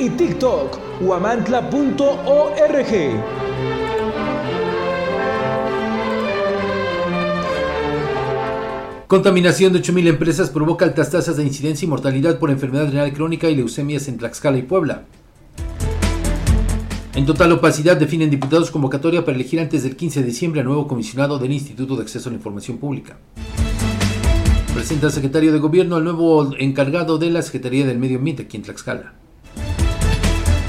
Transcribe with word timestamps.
y 0.00 0.08
TikTok, 0.08 0.78
guamantla.org. 1.02 1.70
Contaminación 9.06 9.72
de 9.72 9.82
8.000 9.82 10.06
empresas 10.06 10.48
provoca 10.50 10.86
altas 10.86 11.10
tasas 11.10 11.36
de 11.36 11.42
incidencia 11.42 11.84
y 11.84 11.88
mortalidad 11.88 12.38
por 12.38 12.50
enfermedad 12.50 12.86
renal 12.86 13.12
crónica 13.12 13.50
y 13.50 13.56
leucemias 13.56 14.08
en 14.08 14.16
Tlaxcala 14.16 14.56
y 14.56 14.62
Puebla. 14.62 15.04
En 17.14 17.26
total 17.26 17.52
opacidad 17.52 17.98
definen 17.98 18.30
diputados 18.30 18.70
convocatoria 18.70 19.24
para 19.24 19.34
elegir 19.34 19.60
antes 19.60 19.82
del 19.82 19.96
15 19.96 20.20
de 20.20 20.26
diciembre 20.26 20.62
a 20.62 20.64
nuevo 20.64 20.86
comisionado 20.88 21.38
del 21.38 21.52
Instituto 21.52 21.96
de 21.96 22.02
Acceso 22.02 22.30
a 22.30 22.32
la 22.32 22.36
Información 22.36 22.78
Pública. 22.78 23.18
Presenta 24.72 25.08
el 25.08 25.12
secretario 25.12 25.52
de 25.52 25.58
Gobierno 25.58 25.96
al 25.96 26.04
nuevo 26.04 26.54
encargado 26.56 27.18
de 27.18 27.28
la 27.28 27.42
Secretaría 27.42 27.84
del 27.84 27.98
Medio 27.98 28.16
Ambiente 28.16 28.44
aquí 28.44 28.56
en 28.56 28.62
Tlaxcala. 28.62 29.19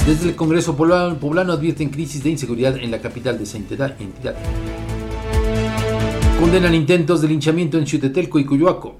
Desde 0.05 0.29
el 0.29 0.35
Congreso 0.35 0.75
Poblano, 0.75 1.53
advierten 1.53 1.89
crisis 1.89 2.23
de 2.23 2.31
inseguridad 2.31 2.75
en 2.77 2.89
la 2.89 2.99
capital 2.99 3.37
de 3.37 3.43
esa 3.43 3.57
entidad. 3.57 3.95
Condenan 6.39 6.73
intentos 6.73 7.21
de 7.21 7.27
linchamiento 7.27 7.77
en 7.77 7.85
Chutetelco 7.85 8.39
y 8.39 8.45
Cuyoaco. 8.45 8.95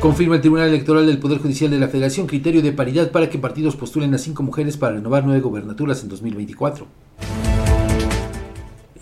Confirma 0.00 0.36
el 0.36 0.40
Tribunal 0.40 0.68
Electoral 0.68 1.04
del 1.04 1.18
Poder 1.18 1.38
Judicial 1.38 1.70
de 1.70 1.80
la 1.80 1.88
Federación 1.88 2.28
criterio 2.28 2.62
de 2.62 2.72
paridad 2.72 3.10
para 3.10 3.28
que 3.28 3.38
partidos 3.38 3.74
postulen 3.74 4.14
a 4.14 4.18
cinco 4.18 4.44
mujeres 4.44 4.76
para 4.76 4.94
renovar 4.94 5.24
nueve 5.24 5.40
gobernaturas 5.40 6.00
en 6.04 6.08
2024. 6.08 6.86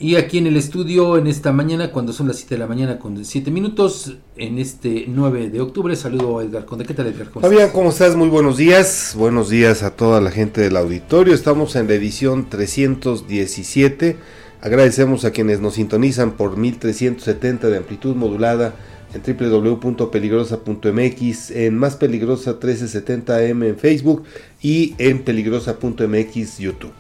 Y 0.01 0.17
aquí 0.17 0.39
en 0.39 0.47
el 0.47 0.57
estudio, 0.57 1.19
en 1.19 1.27
esta 1.27 1.53
mañana, 1.53 1.93
cuando 1.93 2.13
son 2.13 2.27
las 2.27 2.39
7 2.39 2.55
de 2.55 2.59
la 2.59 2.67
mañana 2.67 2.99
con 2.99 3.23
7 3.23 3.51
minutos, 3.51 4.17
en 4.37 4.59
este 4.59 5.05
9 5.07 5.51
de 5.51 5.61
octubre, 5.61 5.95
saludo 5.95 6.39
a 6.39 6.43
Edgar 6.43 6.65
Conde. 6.65 6.87
¿Qué 6.87 6.95
tal, 6.95 7.07
Edgar? 7.07 7.31
¿Cómo 7.31 7.47
Fabián, 7.47 7.71
¿cómo 7.71 7.91
estás? 7.91 8.17
Muy 8.17 8.31
buenos 8.31 8.57
días. 8.57 9.15
Buenos 9.15 9.51
días 9.51 9.83
a 9.83 9.91
toda 9.91 10.23
la 10.23 10.31
gente 10.31 10.63
del 10.63 10.79
auditorio. 10.79 11.35
Estamos 11.35 11.77
en 11.77 11.87
la 11.87 11.95
edición 11.95 12.49
317 12.49 14.17
Agradecemos 14.63 15.25
a 15.25 15.31
quienes 15.31 15.61
nos 15.61 15.75
sintonizan 15.75 16.33
por 16.33 16.57
1370 16.59 17.69
de 17.69 17.77
amplitud 17.79 18.15
modulada 18.15 18.75
en 19.15 19.23
www.peligrosa.mx, 19.23 21.51
en 21.51 21.79
Más 21.79 21.97
Peligrosa 21.97 22.61
1370M 22.61 23.69
en 23.69 23.79
Facebook 23.79 24.25
y 24.61 24.95
en 24.99 25.23
peligrosa.mx 25.23 26.59
YouTube. 26.59 26.93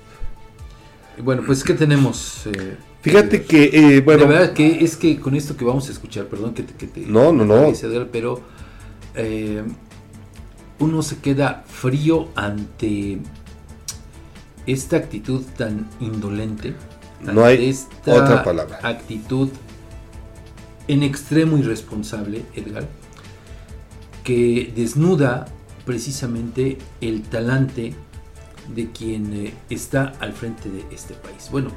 Bueno, 1.22 1.42
pues 1.44 1.62
¿qué 1.62 1.74
tenemos? 1.74 2.46
Eh, 2.46 2.78
Fíjate 3.02 3.44
que, 3.44 3.70
eh, 3.72 4.00
bueno... 4.00 4.24
La 4.24 4.28
verdad 4.28 4.52
que 4.52 4.84
es 4.84 4.96
que 4.96 5.18
con 5.18 5.34
esto 5.34 5.56
que 5.56 5.64
vamos 5.64 5.88
a 5.88 5.92
escuchar, 5.92 6.26
perdón 6.26 6.54
que 6.54 6.62
te... 6.62 6.74
Que 6.74 6.86
te 6.86 7.00
no, 7.00 7.32
no, 7.32 7.44
no. 7.44 7.72
Pero 8.12 8.40
eh, 9.14 9.62
uno 10.78 11.02
se 11.02 11.18
queda 11.18 11.64
frío 11.66 12.28
ante 12.34 13.18
esta 14.66 14.96
actitud 14.96 15.42
tan 15.56 15.88
indolente 16.00 16.74
no 17.22 17.44
hay 17.44 17.74
otra 18.06 18.42
palabra. 18.42 18.78
Actitud 18.82 19.50
en 20.88 21.02
extremo 21.02 21.58
irresponsable, 21.58 22.44
Edgar, 22.54 22.88
que 24.24 24.72
desnuda 24.74 25.46
precisamente 25.84 26.78
el 27.00 27.22
talante 27.22 27.94
de 28.74 28.90
quien 28.90 29.46
eh, 29.46 29.54
está 29.68 30.12
al 30.20 30.32
frente 30.32 30.68
de 30.68 30.84
este 30.92 31.14
país. 31.14 31.48
Bueno, 31.50 31.70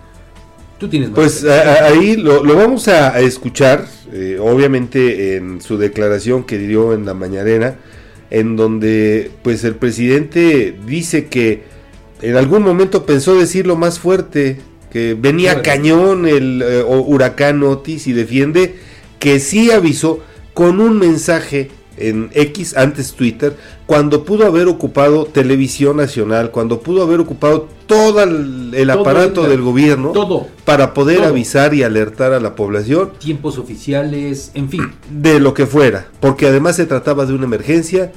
tú 0.78 0.88
tienes 0.88 1.10
más 1.10 1.16
Pues 1.16 1.44
ahí 1.46 2.18
lo, 2.18 2.44
vamos 2.56 2.88
a, 2.88 3.20
escuchar, 3.20 3.88
eh, 4.12 4.38
obviamente 4.40 5.36
en 5.36 5.62
su 5.62 5.78
declaración 5.78 6.44
que 6.44 6.58
dio 6.58 6.94
en 6.94 7.06
la 7.06 7.14
mañanera, 7.14 7.78
en 8.30 8.56
donde 8.56 9.32
pues 9.44 9.64
el 9.64 9.76
presidente 9.76 10.76
dice 10.86 11.28
que 11.28 11.64
en 12.22 12.36
algún 12.36 12.64
momento 12.64 13.06
pensó 13.06 13.36
decirlo 13.36 13.76
más 13.76 14.00
fuerte 14.00 14.58
que 14.92 15.16
venía 15.20 15.62
cañón 15.62 16.28
el 16.28 16.62
eh, 16.62 16.84
huracán 16.84 17.64
Otis 17.64 18.08
y 18.08 18.14
defiende 18.14 18.76
que 19.20 19.40
sí 19.40 19.72
avisó 19.72 20.20
con 20.54 20.80
un 20.80 21.00
mensaje 21.00 21.70
en 21.98 22.30
X, 22.34 22.76
antes 22.78 23.14
Twitter, 23.14 23.56
cuando 23.94 24.26
pudo 24.26 24.48
haber 24.48 24.68
ocupado 24.70 25.26
televisión 25.26 25.98
nacional, 25.98 26.50
cuando 26.50 26.80
pudo 26.80 27.04
haber 27.04 27.20
ocupado 27.20 27.68
todo 27.86 28.24
el, 28.24 28.90
aparato 28.90 29.44
del 29.44 29.62
gobierno 29.62 30.14
todo, 30.14 30.48
para 30.66 30.96
poder 30.96 31.24
avisar 31.24 31.76
y 31.76 31.84
alertar 31.84 32.34
a 32.34 32.40
la 32.40 32.56
población. 32.56 33.12
Tiempos 33.20 33.60
oficiales, 33.60 34.50
en 34.56 34.68
fin. 34.72 34.82
De 35.12 35.40
lo 35.40 35.54
que 35.54 35.68
fuera, 35.68 36.08
porque 36.22 36.48
además 36.48 36.78
se 36.78 36.88
trataba 36.88 37.28
de 37.28 37.34
una 37.34 37.46
emergencia, 37.46 38.12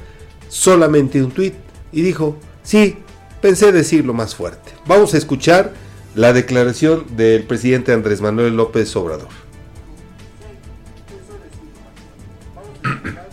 solamente 0.48 1.22
un 1.22 1.30
tweet, 1.30 1.52
y 1.92 2.00
dijo, 2.00 2.38
sí, 2.62 2.96
pensé 3.42 3.70
decirlo 3.70 4.14
más 4.14 4.34
fuerte. 4.34 4.72
Vamos 4.86 5.12
a 5.12 5.18
escuchar 5.18 5.74
la 6.14 6.32
declaración 6.32 7.04
del 7.18 7.42
presidente 7.42 7.92
Andrés 7.92 8.22
Manuel 8.22 8.56
López 8.56 8.96
Obrador. 8.96 9.28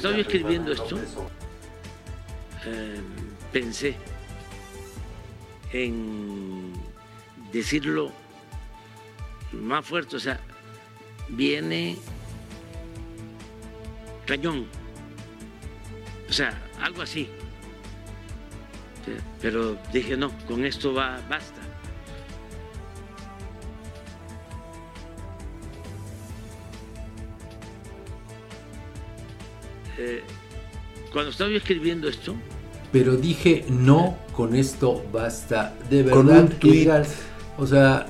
Estaba 0.00 0.16
escribiendo 0.16 0.72
esto, 0.72 0.98
eh, 2.64 3.00
pensé 3.52 3.94
en 5.74 6.72
decirlo 7.52 8.10
más 9.52 9.84
fuerte, 9.84 10.16
o 10.16 10.18
sea, 10.18 10.40
viene 11.28 11.98
cañón, 14.24 14.66
o 16.30 16.32
sea, 16.32 16.58
algo 16.80 17.02
así. 17.02 17.28
Pero 19.42 19.76
dije, 19.92 20.16
no, 20.16 20.30
con 20.46 20.64
esto 20.64 20.94
va, 20.94 21.20
basta. 21.28 21.59
Eh, 30.00 30.22
cuando 31.12 31.30
estaba 31.30 31.50
escribiendo 31.50 32.08
esto... 32.08 32.34
Pero 32.90 33.16
dije, 33.16 33.66
no, 33.68 34.16
con 34.32 34.56
esto 34.56 35.04
basta. 35.12 35.74
De 35.90 36.02
verdad, 36.02 36.50
Edgar, 36.62 37.06
o 37.58 37.66
sea... 37.66 38.06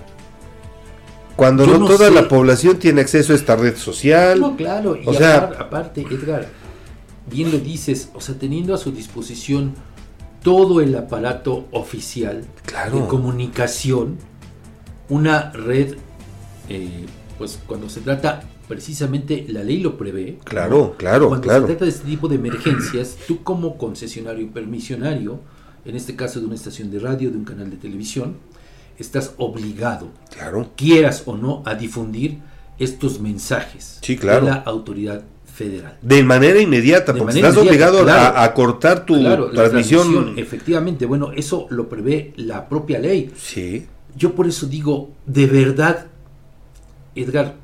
Cuando 1.37 1.67
no, 1.67 1.87
toda 1.87 2.11
la 2.11 2.29
población 2.29 2.79
tiene 2.79 3.01
acceso 3.01 3.33
a 3.33 3.37
esta 3.37 3.57
red 3.57 3.77
social. 3.77 4.41
No, 4.41 4.57
claro, 4.57 4.97
y 4.97 5.15
sea, 5.15 5.51
aparte, 5.59 6.03
Edgar, 6.03 6.49
bien 7.31 7.51
lo 7.51 7.59
dices, 7.59 8.11
o 8.15 8.21
sea, 8.21 8.37
teniendo 8.37 8.75
a 8.75 8.79
su 8.79 8.93
disposición 8.93 9.75
todo 10.43 10.81
el 10.81 10.95
aparato 10.95 11.67
oficial 11.73 12.45
de 12.93 13.07
comunicación, 13.07 14.19
una 15.09 15.51
red, 15.51 15.97
eh, 16.69 17.07
pues 17.39 17.59
cuando 17.67 17.89
se 17.89 18.01
trata, 18.01 18.43
precisamente 18.71 19.47
la 19.49 19.65
ley 19.65 19.81
lo 19.81 19.99
prevé. 19.99 20.39
Claro, 20.45 20.95
claro, 20.97 21.27
cuando 21.29 21.53
se 21.53 21.61
trata 21.67 21.85
de 21.85 21.91
este 21.91 22.07
tipo 22.07 22.29
de 22.29 22.37
emergencias, 22.37 23.17
tú 23.27 23.43
como 23.43 23.77
concesionario 23.77 24.45
y 24.45 24.47
permisionario, 24.47 25.41
en 25.85 25.97
este 25.97 26.15
caso 26.15 26.39
de 26.39 26.47
una 26.47 26.55
estación 26.55 26.89
de 26.89 27.01
radio, 27.01 27.33
de 27.33 27.37
un 27.37 27.45
canal 27.45 27.69
de 27.69 27.77
televisión, 27.77 28.37
estás 28.97 29.35
obligado, 29.39 30.11
claro. 30.31 30.71
quieras 30.77 31.25
o 31.27 31.37
no, 31.37 31.65
a 31.67 31.75
difundir 31.75 32.39
estos 32.79 33.19
mensajes 33.21 33.99
sí, 34.03 34.17
claro. 34.17 34.47
de 34.47 34.53
la 34.53 34.59
autoridad 34.59 35.25
de 36.01 36.23
manera 36.23 36.59
inmediata, 36.59 37.13
porque 37.13 37.35
estás 37.35 37.57
obligado 37.59 38.07
a, 38.09 38.55
cortar 38.55 39.05
tu 39.05 39.23
transmisión. 39.53 40.39
Efectivamente, 40.39 41.05
bueno, 41.05 41.33
eso 41.33 41.67
lo 41.69 41.87
prevé 41.87 42.33
la 42.37 42.67
propia 42.67 42.99
ley. 42.99 43.31
Sí. 43.37 43.87
Yo 44.17 44.35
por 44.35 44.47
eso 44.47 44.67
digo, 44.67 45.11
de 45.27 45.47
verdad, 45.47 46.07
Edgar, 47.15 47.57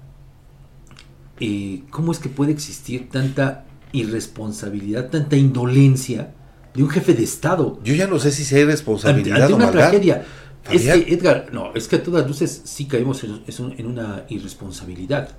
eh, 1.40 1.82
¿cómo 1.90 2.12
es 2.12 2.18
que 2.18 2.28
puede 2.28 2.52
existir 2.52 3.08
tanta 3.08 3.64
irresponsabilidad, 3.92 5.10
tanta 5.10 5.36
indolencia 5.36 6.34
de 6.74 6.82
un 6.82 6.88
jefe 6.90 7.14
de 7.14 7.24
Estado? 7.24 7.78
Yo 7.84 7.94
ya 7.94 8.06
no 8.06 8.18
sé 8.18 8.30
si 8.30 8.44
sea 8.44 8.60
irresponsabilidad 8.60 9.42
ante, 9.42 9.54
una 9.54 9.70
tragedia. 9.70 10.24
Es 10.70 10.82
que, 10.82 11.14
Edgar, 11.14 11.50
no, 11.52 11.72
es 11.74 11.86
que 11.86 11.96
a 11.96 12.02
todas 12.02 12.26
luces 12.26 12.62
sí 12.64 12.86
caemos 12.86 13.22
en 13.24 13.86
una 13.86 14.24
irresponsabilidad 14.28 15.30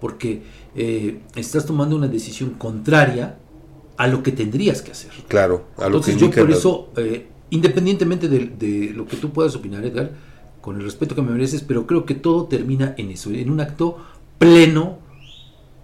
porque 0.00 0.42
eh, 0.74 1.20
estás 1.34 1.66
tomando 1.66 1.96
una 1.96 2.08
decisión 2.08 2.50
contraria 2.50 3.36
a 3.96 4.06
lo 4.08 4.22
que 4.22 4.32
tendrías 4.32 4.82
que 4.82 4.92
hacer. 4.92 5.10
Claro, 5.28 5.66
a 5.76 5.82
lo 5.82 5.86
Entonces 5.98 6.14
que 6.14 6.20
yo 6.20 6.30
por 6.30 6.50
la- 6.50 6.56
eso, 6.56 6.90
eh, 6.96 7.28
independientemente 7.50 8.28
de, 8.28 8.46
de 8.58 8.92
lo 8.94 9.06
que 9.06 9.16
tú 9.16 9.30
puedas 9.30 9.54
opinar, 9.56 9.84
Edgar, 9.84 10.10
con 10.60 10.76
el 10.76 10.82
respeto 10.82 11.14
que 11.14 11.22
me 11.22 11.30
mereces, 11.30 11.62
pero 11.62 11.86
creo 11.86 12.04
que 12.04 12.14
todo 12.14 12.46
termina 12.46 12.94
en 12.98 13.10
eso, 13.10 13.30
en 13.30 13.50
un 13.50 13.60
acto 13.60 13.98
pleno, 14.38 14.98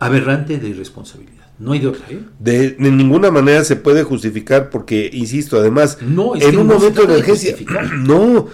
aberrante 0.04 0.58
de 0.58 0.68
irresponsabilidad. 0.68 1.42
No 1.58 1.72
hay 1.72 1.78
de 1.80 1.86
otra, 1.88 2.04
¿eh? 2.10 2.18
De, 2.40 2.70
de 2.70 2.90
ninguna 2.90 3.30
manera 3.30 3.62
se 3.62 3.76
puede 3.76 4.02
justificar 4.02 4.68
porque, 4.70 5.08
insisto, 5.12 5.58
además, 5.58 5.98
No, 6.00 6.34
en 6.34 6.56
un 6.58 6.66
no 6.66 6.74
momento 6.74 7.02
de 7.06 7.12
emergencia, 7.14 7.54
no, 7.98 8.46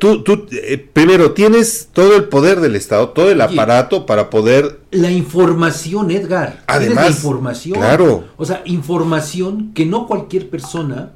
tú, 0.00 0.22
tú 0.22 0.46
eh, 0.52 0.76
primero 0.92 1.32
tienes 1.32 1.88
todo 1.92 2.14
el 2.16 2.24
poder 2.24 2.60
del 2.60 2.74
Estado, 2.76 3.08
todo 3.10 3.30
el 3.30 3.40
Oye. 3.40 3.54
aparato 3.54 4.04
para 4.04 4.28
poder, 4.28 4.80
La 4.90 5.10
información, 5.10 6.10
Edgar. 6.10 6.62
Además, 6.66 7.04
la 7.04 7.10
información. 7.10 7.78
claro. 7.78 8.24
O 8.36 8.44
sea, 8.44 8.62
información 8.66 9.72
que 9.72 9.86
no 9.86 10.06
cualquier 10.06 10.50
persona 10.50 11.12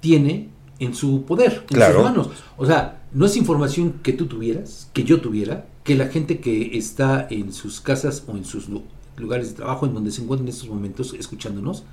tiene 0.00 0.48
en 0.78 0.94
su 0.94 1.24
poder, 1.24 1.64
en 1.70 1.76
Claro. 1.76 1.94
sus 1.94 2.04
manos. 2.04 2.28
O 2.58 2.66
sea, 2.66 3.00
no 3.14 3.24
es 3.24 3.36
información 3.36 3.94
que 4.02 4.12
tú 4.12 4.26
tuvieras, 4.26 4.90
que 4.92 5.04
yo 5.04 5.20
tuviera, 5.20 5.64
que 5.84 5.94
la 5.94 6.08
gente 6.08 6.38
que 6.40 6.76
está 6.76 7.26
en 7.30 7.52
sus 7.52 7.80
casas 7.80 8.24
o 8.26 8.36
en 8.36 8.44
sus 8.44 8.68
lugares 9.16 9.48
de 9.48 9.54
trabajo, 9.54 9.86
en 9.86 9.94
donde 9.94 10.10
se 10.10 10.22
encuentran 10.22 10.46
en 10.48 10.54
estos 10.54 10.68
momentos 10.68 11.14
escuchándonos, 11.18 11.84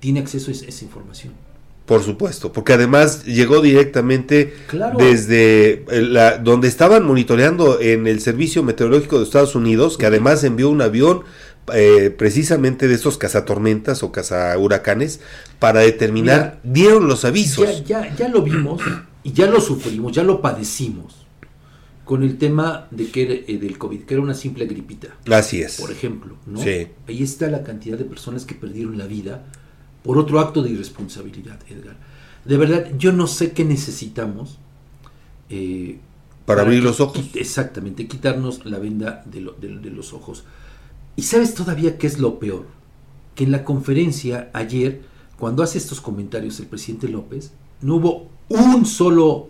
tiene 0.00 0.20
acceso 0.20 0.50
a 0.50 0.54
esa, 0.54 0.84
información. 0.84 1.32
por 1.86 2.02
supuesto, 2.02 2.52
porque 2.52 2.72
además 2.72 3.24
llegó 3.24 3.60
directamente 3.60 4.54
Claro. 4.66 4.98
desde 4.98 5.84
eh, 5.88 6.02
la, 6.02 6.38
donde 6.38 6.68
estaban 6.68 7.04
monitoreando 7.04 7.80
en 7.80 8.06
el 8.06 8.20
Servicio 8.20 8.62
Meteorológico 8.62 9.18
de 9.18 9.24
Estados 9.24 9.54
Unidos, 9.54 9.98
que 9.98 10.06
además 10.06 10.42
envió 10.44 10.70
un 10.70 10.80
avión 10.80 11.22
eh, 11.72 12.10
precisamente 12.16 12.88
de 12.88 12.94
estos 12.94 13.18
cazatormentas 13.18 14.02
o 14.02 14.10
cazahuracanes 14.10 15.20
para 15.60 15.80
determinar, 15.80 16.58
dieron 16.64 17.06
los 17.06 17.24
avisos. 17.24 17.84
Ya, 17.84 18.02
ya, 18.02 18.16
ya 18.16 18.28
lo 18.28 18.42
vimos 18.42 18.82
y 19.22 19.32
ya 19.32 19.46
lo 19.46 19.60
sufrimos, 19.60 20.12
ya 20.12 20.24
lo 20.24 20.40
padecimos 20.40 21.21
con 22.12 22.22
el 22.22 22.36
tema 22.36 22.88
de 22.90 23.10
que 23.10 23.22
era, 23.22 23.32
eh, 23.32 23.56
del 23.58 23.78
COVID, 23.78 24.00
que 24.02 24.12
era 24.12 24.22
una 24.22 24.34
simple 24.34 24.66
gripita, 24.66 25.16
Así 25.30 25.62
es. 25.62 25.80
por 25.80 25.90
ejemplo. 25.90 26.36
¿no? 26.46 26.60
Sí. 26.60 26.88
Ahí 27.08 27.22
está 27.22 27.48
la 27.48 27.62
cantidad 27.62 27.96
de 27.96 28.04
personas 28.04 28.44
que 28.44 28.54
perdieron 28.54 28.98
la 28.98 29.06
vida 29.06 29.46
por 30.02 30.18
otro 30.18 30.38
acto 30.38 30.62
de 30.62 30.68
irresponsabilidad, 30.72 31.58
Edgar. 31.70 31.96
De 32.44 32.56
verdad, 32.58 32.90
yo 32.98 33.12
no 33.12 33.26
sé 33.26 33.52
qué 33.52 33.64
necesitamos. 33.64 34.58
eh, 35.48 36.00
Para 36.44 36.62
abrir 36.62 36.80
que- 36.80 36.84
los 36.86 37.00
ojos. 37.00 37.30
Exactamente, 37.34 38.06
quitarnos 38.06 38.66
la 38.66 38.78
venda 38.78 39.22
de, 39.26 39.40
lo- 39.40 39.52
de- 39.52 39.78
de 39.78 39.90
los 39.90 40.12
ojos. 40.12 40.44
¿Y 41.16 41.22
sabes 41.22 41.54
todavía 41.54 41.96
qué 41.96 42.06
es 42.08 42.18
lo 42.18 42.38
peor? 42.38 42.66
Que 43.34 43.44
en 43.44 43.52
la 43.52 43.64
conferencia 43.64 44.50
ayer, 44.52 45.00
cuando 45.38 45.62
hace 45.62 45.78
estos 45.78 46.00
comentarios 46.02 46.60
el 46.60 46.66
presidente 46.66 47.08
López, 47.08 47.52
no 47.80 47.96
hubo 47.96 48.28
un 48.50 48.84
solo 48.86 49.48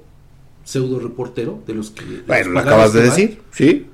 pseudo 0.65 0.99
reportero 1.01 1.63
de 1.67 1.75
los 1.75 1.91
que... 1.91 2.05
de 2.05 2.17
los 2.19 2.27
Bueno, 2.27 2.51
lo 2.51 2.61
acabas 2.61 2.93
de 2.93 3.01
que 3.01 3.05
decir, 3.07 3.39
¿sí? 3.53 3.87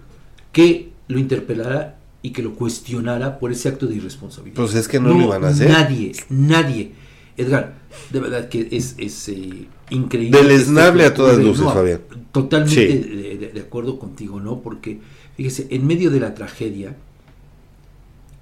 que 0.53 0.91
lo 1.09 1.19
interpelara 1.19 1.99
y 2.23 2.31
que 2.33 2.43
lo 2.43 2.55
cuestionara 2.55 3.39
por 3.39 3.53
ese 3.53 3.69
acto 3.69 3.87
de 3.87 3.97
irresponsabilidad. 3.97 4.57
Pues 4.57 4.75
es 4.75 4.89
que 4.89 5.01
no 5.01 5.11
lo 5.11 5.21
iban 5.25 5.45
a 5.45 5.49
hacer. 5.49 5.71
Nadie, 5.71 6.13
nadie. 6.29 6.93
Edgar, 7.37 7.75
de 8.11 8.21
verdad 8.21 8.49
que 8.49 8.69
es, 8.73 8.97
es 8.99 9.29
eh, 9.29 9.67
increíble. 9.91 10.43
Deleznable 10.43 11.05
a 11.05 11.15
todas 11.15 11.39
luces, 11.39 11.65
Fabián. 11.65 12.01
Totalmente 12.33 12.75
Sí. 12.75 12.99
de, 12.99 13.37
de- 13.39 13.53
de 13.53 13.61
acuerdo 13.61 13.99
contigo, 13.99 14.41
¿no? 14.41 14.61
Porque, 14.61 14.99
fíjese, 15.37 15.69
en 15.71 15.87
medio 15.87 16.11
de 16.11 16.19
la 16.21 16.35
tragedia, 16.35 16.97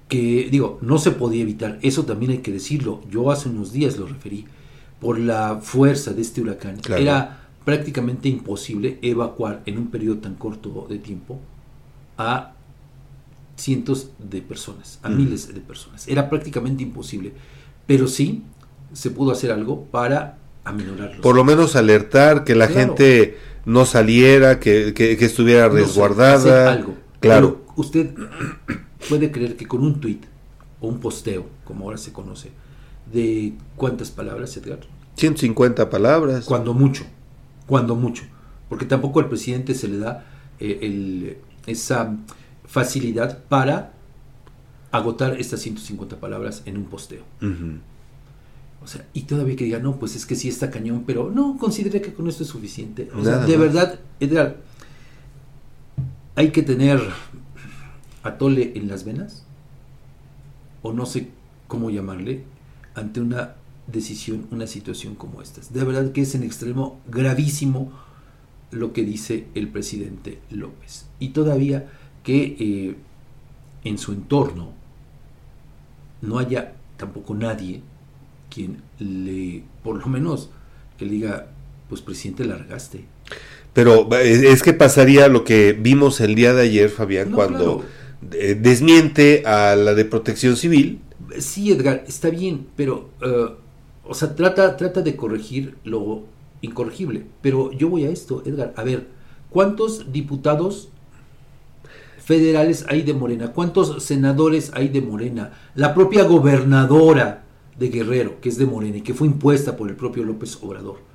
que 0.07 0.47
digo, 0.49 0.79
no 0.81 0.97
se 0.97 1.11
podía 1.11 1.41
evitar, 1.41 1.79
eso 1.81 2.05
también 2.05 2.31
hay 2.31 2.37
que 2.39 2.51
decirlo, 2.51 3.01
yo 3.11 3.29
hace 3.29 3.49
unos 3.49 3.71
días 3.73 3.97
lo 3.97 4.07
referí, 4.07 4.45
por 4.99 5.19
la 5.19 5.59
fuerza 5.61 6.13
de 6.13 6.21
este 6.21 6.41
huracán, 6.41 6.77
Claro. 6.77 7.01
era 7.01 7.46
prácticamente 7.67 8.29
imposible 8.29 8.97
evacuar 9.01 9.61
en 9.65 9.77
un 9.77 9.87
periodo 9.91 10.19
tan 10.19 10.35
corto 10.35 10.87
de 10.89 10.99
tiempo 10.99 11.37
a 12.17 12.53
cientos 13.57 14.11
de 14.19 14.41
personas, 14.41 14.99
a 15.03 15.09
miles 15.09 15.53
de 15.53 15.59
personas. 15.59 16.07
Era 16.07 16.29
prácticamente 16.29 16.83
imposible, 16.83 17.33
pero 17.85 18.07
sí 18.07 18.43
se 18.93 19.09
pudo 19.11 19.31
hacer 19.31 19.51
algo 19.51 19.83
para 19.91 20.37
aminorarlo. 20.63 21.21
Por 21.21 21.35
lo 21.35 21.43
menos 21.43 21.75
alertar 21.75 22.45
que 22.45 22.55
la 22.55 22.67
Claro. 22.67 22.95
gente 22.95 23.37
no 23.65 23.83
saliera, 23.85 24.61
que, 24.61 24.93
que- 24.93 25.17
que 25.17 25.25
estuviera 25.25 25.67
No 25.67 25.73
sé, 25.73 25.79
resguardada. 25.81 26.37
hacer 26.37 26.67
algo. 26.69 26.93
Claro. 27.19 27.57
Pero 27.65 27.73
usted 27.75 28.11
puede 29.09 29.29
creer 29.29 29.57
que 29.57 29.65
con 29.67 29.81
un 29.83 29.99
tweet 29.99 30.19
o 30.79 30.87
un 30.87 31.01
posteo, 31.01 31.45
como 31.65 31.83
ahora 31.83 31.97
se 31.97 32.13
conoce, 32.13 32.49
de 33.11 33.51
cuántas 33.75 34.09
palabras, 34.09 34.55
Edgar, 34.55 34.79
150 35.17 35.89
palabras. 35.89 36.45
cuando 36.45 36.73
mucho, 36.73 37.03
cuando 37.67 37.95
mucho, 37.95 38.23
porque 38.69 38.85
tampoco 38.85 39.19
al 39.19 39.29
presidente 39.29 39.75
se 39.75 39.87
le 39.87 39.97
da 39.99 40.25
eh, 40.59 40.79
el- 40.81 41.37
esa 41.67 42.15
facilidad 42.65 43.43
para 43.49 43.93
agotar 44.91 45.39
estas 45.39 45.59
150 45.61 46.19
palabras 46.19 46.63
en 46.65 46.77
un 46.77 46.85
posteo. 46.85 47.21
O 48.81 48.87
sea, 48.87 49.05
y 49.13 49.21
todavía 49.23 49.55
que 49.55 49.65
diga, 49.65 49.79
no, 49.79 49.97
pues 49.97 50.15
es 50.15 50.25
que 50.25 50.35
sí 50.35 50.47
está 50.49 50.71
cañón, 50.71 51.03
pero 51.05 51.29
no, 51.29 51.57
considere 51.57 51.99
que 52.01 52.13
con 52.13 52.27
esto 52.27 52.43
es 52.43 52.49
suficiente. 52.49 53.09
O 53.15 53.23
sea, 53.23 53.39
de 53.45 53.57
verdad, 53.57 53.99
Edgar, 54.19 54.57
hay 56.35 56.51
que 56.51 56.63
tener 56.63 57.01
atole 58.23 58.73
en 58.75 58.87
las 58.87 59.03
venas, 59.03 59.43
o 60.83 60.93
no 60.93 61.05
sé 61.05 61.29
cómo 61.67 61.89
llamarle, 61.89 62.43
ante 62.95 63.19
una 63.21 63.55
decisión, 63.87 64.47
una 64.51 64.67
situación 64.67 65.15
como 65.15 65.41
esta. 65.41 65.61
De 65.69 65.83
verdad 65.83 66.11
que 66.11 66.21
es 66.21 66.35
en 66.35 66.43
extremo 66.43 66.99
gravísimo 67.07 67.91
lo 68.71 68.93
que 68.93 69.03
dice 69.03 69.45
el 69.55 69.69
presidente 69.69 70.39
López. 70.49 71.05
Y 71.19 71.29
todavía 71.29 71.89
que 72.23 72.57
eh, 72.59 72.95
en 73.83 73.97
su 73.97 74.11
entorno 74.11 74.73
no 76.21 76.39
haya 76.39 76.73
tampoco 76.97 77.33
nadie 77.33 77.81
quien 78.53 78.81
le, 78.99 79.63
por 79.83 79.99
lo 79.99 80.07
menos, 80.07 80.49
que 80.97 81.05
le 81.05 81.11
diga, 81.11 81.47
pues 81.89 82.01
presidente, 82.01 82.43
largaste. 82.45 83.05
Pero 83.73 84.09
es 84.17 84.63
que 84.63 84.73
pasaría 84.73 85.27
lo 85.27 85.43
que 85.43 85.73
vimos 85.73 86.19
el 86.19 86.33
día 86.35 86.53
de 86.53 86.63
ayer, 86.63 86.89
Fabián, 86.89 87.29
No, 87.29 87.35
cuando 87.35 87.85
desmiente 88.21 89.43
a 89.45 89.75
la 89.75 89.93
de 89.93 90.05
protección 90.05 90.57
civil. 90.57 90.99
Sí, 91.39 91.71
Edgar, 91.71 92.03
está 92.07 92.29
bien, 92.29 92.67
pero, 92.75 93.09
eh, 93.21 93.49
o 94.09 94.13
sea, 94.13 94.35
trata, 94.35 94.77
trata 94.77 95.01
de 95.01 95.15
corregir 95.15 95.77
lo 95.83 96.23
incorregible. 96.61 97.25
Pero 97.41 97.71
yo 97.71 97.89
voy 97.89 98.05
a 98.05 98.09
esto, 98.09 98.43
Edgar, 98.45 98.73
a 98.75 98.83
ver, 98.83 99.07
¿cuántos 99.49 100.11
diputados 100.11 100.89
federales 102.23 102.85
hay 102.89 103.03
de 103.03 103.13
Morena? 103.13 103.53
¿Cuántos 103.53 104.03
senadores 104.03 104.71
hay 104.73 104.89
de 104.89 105.01
Morena? 105.01 105.53
La 105.75 105.93
propia 105.93 106.23
gobernadora 106.23 107.43
de 107.77 107.89
Guerrero, 107.89 108.41
que 108.41 108.49
es 108.49 108.57
de 108.57 108.65
Morena 108.65 108.97
y 108.97 109.01
que 109.01 109.13
fue 109.13 109.27
impuesta 109.27 109.77
por 109.77 109.89
el 109.89 109.95
propio 109.95 110.23
López 110.23 110.57
Obrador. 110.61 111.06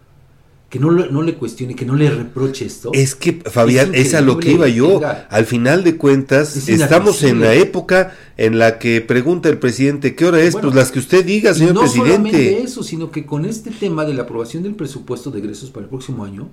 Que 0.72 0.78
no, 0.78 0.90
le- 0.90 1.10
no 1.10 1.20
le 1.20 1.34
cuestione, 1.34 1.74
que 1.76 1.84
no 1.84 1.94
le 1.96 2.08
reproche 2.08 2.64
esto. 2.64 2.92
Es 2.94 3.14
que, 3.14 3.42
Fabián, 3.44 3.94
es, 3.94 4.14
a 4.14 4.22
lo 4.22 4.38
que 4.38 4.52
iba 4.52 4.66
yo. 4.68 5.02
Al 5.28 5.44
final 5.44 5.84
de 5.84 5.98
cuentas, 5.98 6.56
Es 6.56 6.66
estamos 6.70 7.22
en 7.24 7.40
la 7.40 7.52
época 7.52 8.14
en 8.38 8.58
la 8.58 8.78
que 8.78 9.02
pregunta 9.02 9.50
el 9.50 9.58
presidente, 9.58 10.14
¿qué 10.14 10.24
hora 10.24 10.40
es? 10.40 10.54
Bueno, 10.54 10.68
pues 10.68 10.76
las 10.76 10.90
que 10.90 10.98
usted 10.98 11.26
diga, 11.26 11.52
señor 11.52 11.74
no 11.74 11.86
solamente 11.86 12.30
presidente. 12.30 12.62
eso, 12.64 12.82
sino 12.82 13.10
que 13.10 13.26
con 13.26 13.44
este 13.44 13.70
tema 13.70 14.06
de 14.06 14.14
la 14.14 14.22
aprobación 14.22 14.62
del 14.62 14.74
presupuesto 14.74 15.30
de 15.30 15.40
egresos 15.40 15.68
para 15.70 15.84
el 15.84 15.90
próximo 15.90 16.24
año, 16.24 16.48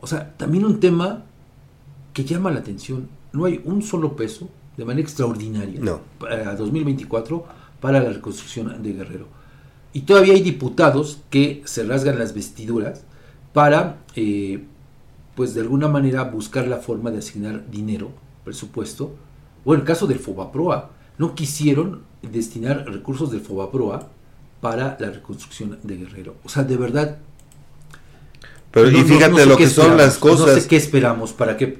o 0.00 0.08
sea, 0.08 0.34
también 0.36 0.64
un 0.64 0.80
tema 0.80 1.22
que 2.12 2.24
llama 2.24 2.50
la 2.50 2.58
atención. 2.58 3.08
No 3.32 3.44
hay 3.44 3.60
un 3.64 3.82
solo 3.82 4.16
peso 4.16 4.48
de 4.76 4.84
manera 4.84 5.04
extraordinaria 5.06 5.78
No. 5.80 6.00
para 6.18 6.56
2024 6.56 7.46
para 7.80 8.02
la 8.02 8.10
reconstrucción 8.10 8.82
de 8.82 8.92
Guerrero. 8.94 9.28
Y 9.92 10.00
todavía 10.00 10.34
hay 10.34 10.42
diputados 10.42 11.20
que 11.30 11.62
se 11.66 11.84
rasgan 11.84 12.18
las 12.18 12.34
vestiduras 12.34 13.02
para, 13.54 14.00
eh, 14.16 14.62
pues 15.34 15.54
de 15.54 15.62
alguna 15.62 15.88
manera, 15.88 16.24
buscar 16.24 16.66
la 16.68 16.76
forma 16.76 17.10
de 17.10 17.18
asignar 17.18 17.70
dinero, 17.70 18.10
presupuesto. 18.44 19.14
O 19.64 19.72
en 19.72 19.80
el 19.80 19.86
caso 19.86 20.06
del 20.06 20.18
FOBAPROA, 20.18 20.90
no 21.16 21.34
quisieron 21.34 22.02
destinar 22.20 22.84
recursos 22.86 23.30
del 23.30 23.40
FOBAPROA 23.40 24.08
para 24.60 24.96
la 25.00 25.10
reconstrucción 25.10 25.78
de 25.82 25.96
Guerrero. 25.96 26.34
O 26.44 26.48
sea, 26.50 26.64
de 26.64 26.76
verdad. 26.76 27.18
Pero, 28.70 28.90
no- 28.90 28.98
y 28.98 29.02
fíjate 29.02 29.30
no 29.32 29.38
sé 29.38 29.46
lo 29.46 29.56
que 29.56 29.68
son 29.68 29.96
las 29.96 30.18
cosas. 30.18 30.46
No 30.54 30.60
sé 30.60 30.68
qué 30.68 30.76
esperamos 30.76 31.32
para 31.32 31.56
que, 31.56 31.78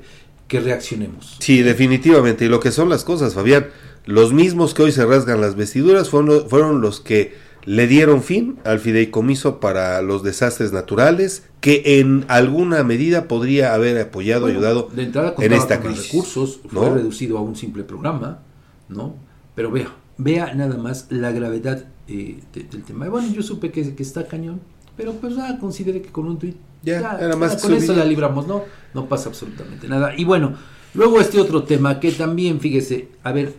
que 0.49 0.61
reaccionemos. 0.61 1.37
Sí, 1.41 1.63
definitivamente. 1.63 2.45
Y 2.45 2.49
lo 2.49 2.61
que 2.61 2.71
son 2.73 2.89
las 2.89 3.05
cosas, 3.05 3.35
Fabián. 3.35 3.67
Los 4.07 4.33
mismos 4.33 4.75
que 4.75 4.83
hoy 4.83 4.93
se 4.93 5.05
rasgan 5.07 5.41
las 5.41 5.57
vestiduras 5.57 6.11
fueron, 6.11 6.49
fueron 6.49 6.81
los 6.83 7.01
que 7.01 7.35
le 7.67 7.87
dieron 7.87 8.23
fin 8.23 8.59
al 8.65 8.79
fideicomiso 8.79 9.59
para 9.61 10.01
los 10.03 10.23
desastres 10.23 10.73
naturales, 10.73 11.45
que 11.61 12.01
en 12.01 12.25
alguna 12.29 12.83
medida 12.85 13.27
podría 13.29 13.73
haber 13.75 13.99
apoyado, 13.99 14.43
Bueno, 14.43 14.59
ayudado 14.59 14.91
de 14.95 15.03
entrada 15.05 15.35
en 15.39 15.53
esta 15.53 15.81
con 15.81 15.93
crisis. 15.93 16.13
recursos, 16.13 16.61
¿no? 16.71 16.81
fue 16.81 16.91
reducido 16.91 17.39
a 17.39 17.41
un 17.41 17.57
simple 17.57 17.83
programa, 17.85 18.41
¿no? 18.89 19.15
Pero 19.55 19.71
vea, 19.71 19.89
vea 20.19 20.53
nada 20.55 20.77
más 20.77 21.07
la 21.11 21.31
gravedad 21.33 21.85
eh, 22.07 22.39
de- 22.53 22.65
del 22.65 22.83
tema. 22.83 23.09
Bueno, 23.09 23.29
yo 23.33 23.43
supe 23.43 23.71
que, 23.71 23.95
que 23.95 24.03
está 24.03 24.27
cañón, 24.27 24.61
pero 24.97 25.13
pues 25.15 25.35
ah, 25.39 25.57
consideré 25.59 26.03
que 26.03 26.11
con 26.11 26.27
un 26.27 26.39
tweet 26.39 26.55
Ya, 26.83 27.19
más 27.39 27.63
con 27.63 27.73
eso 27.73 27.95
la 27.95 28.05
libramos, 28.05 28.47
¿no? 28.47 28.63
No 28.93 29.09
pasa 29.09 29.31
absolutamente 29.31 29.89
nada. 29.89 30.13
Y 30.17 30.25
bueno, 30.25 30.55
luego 30.93 31.19
este 31.19 31.41
otro 31.41 31.63
tema 31.65 31.99
que 31.99 32.13
también, 32.13 32.61
fíjese, 32.61 33.09
a 33.23 33.33
ver, 33.33 33.55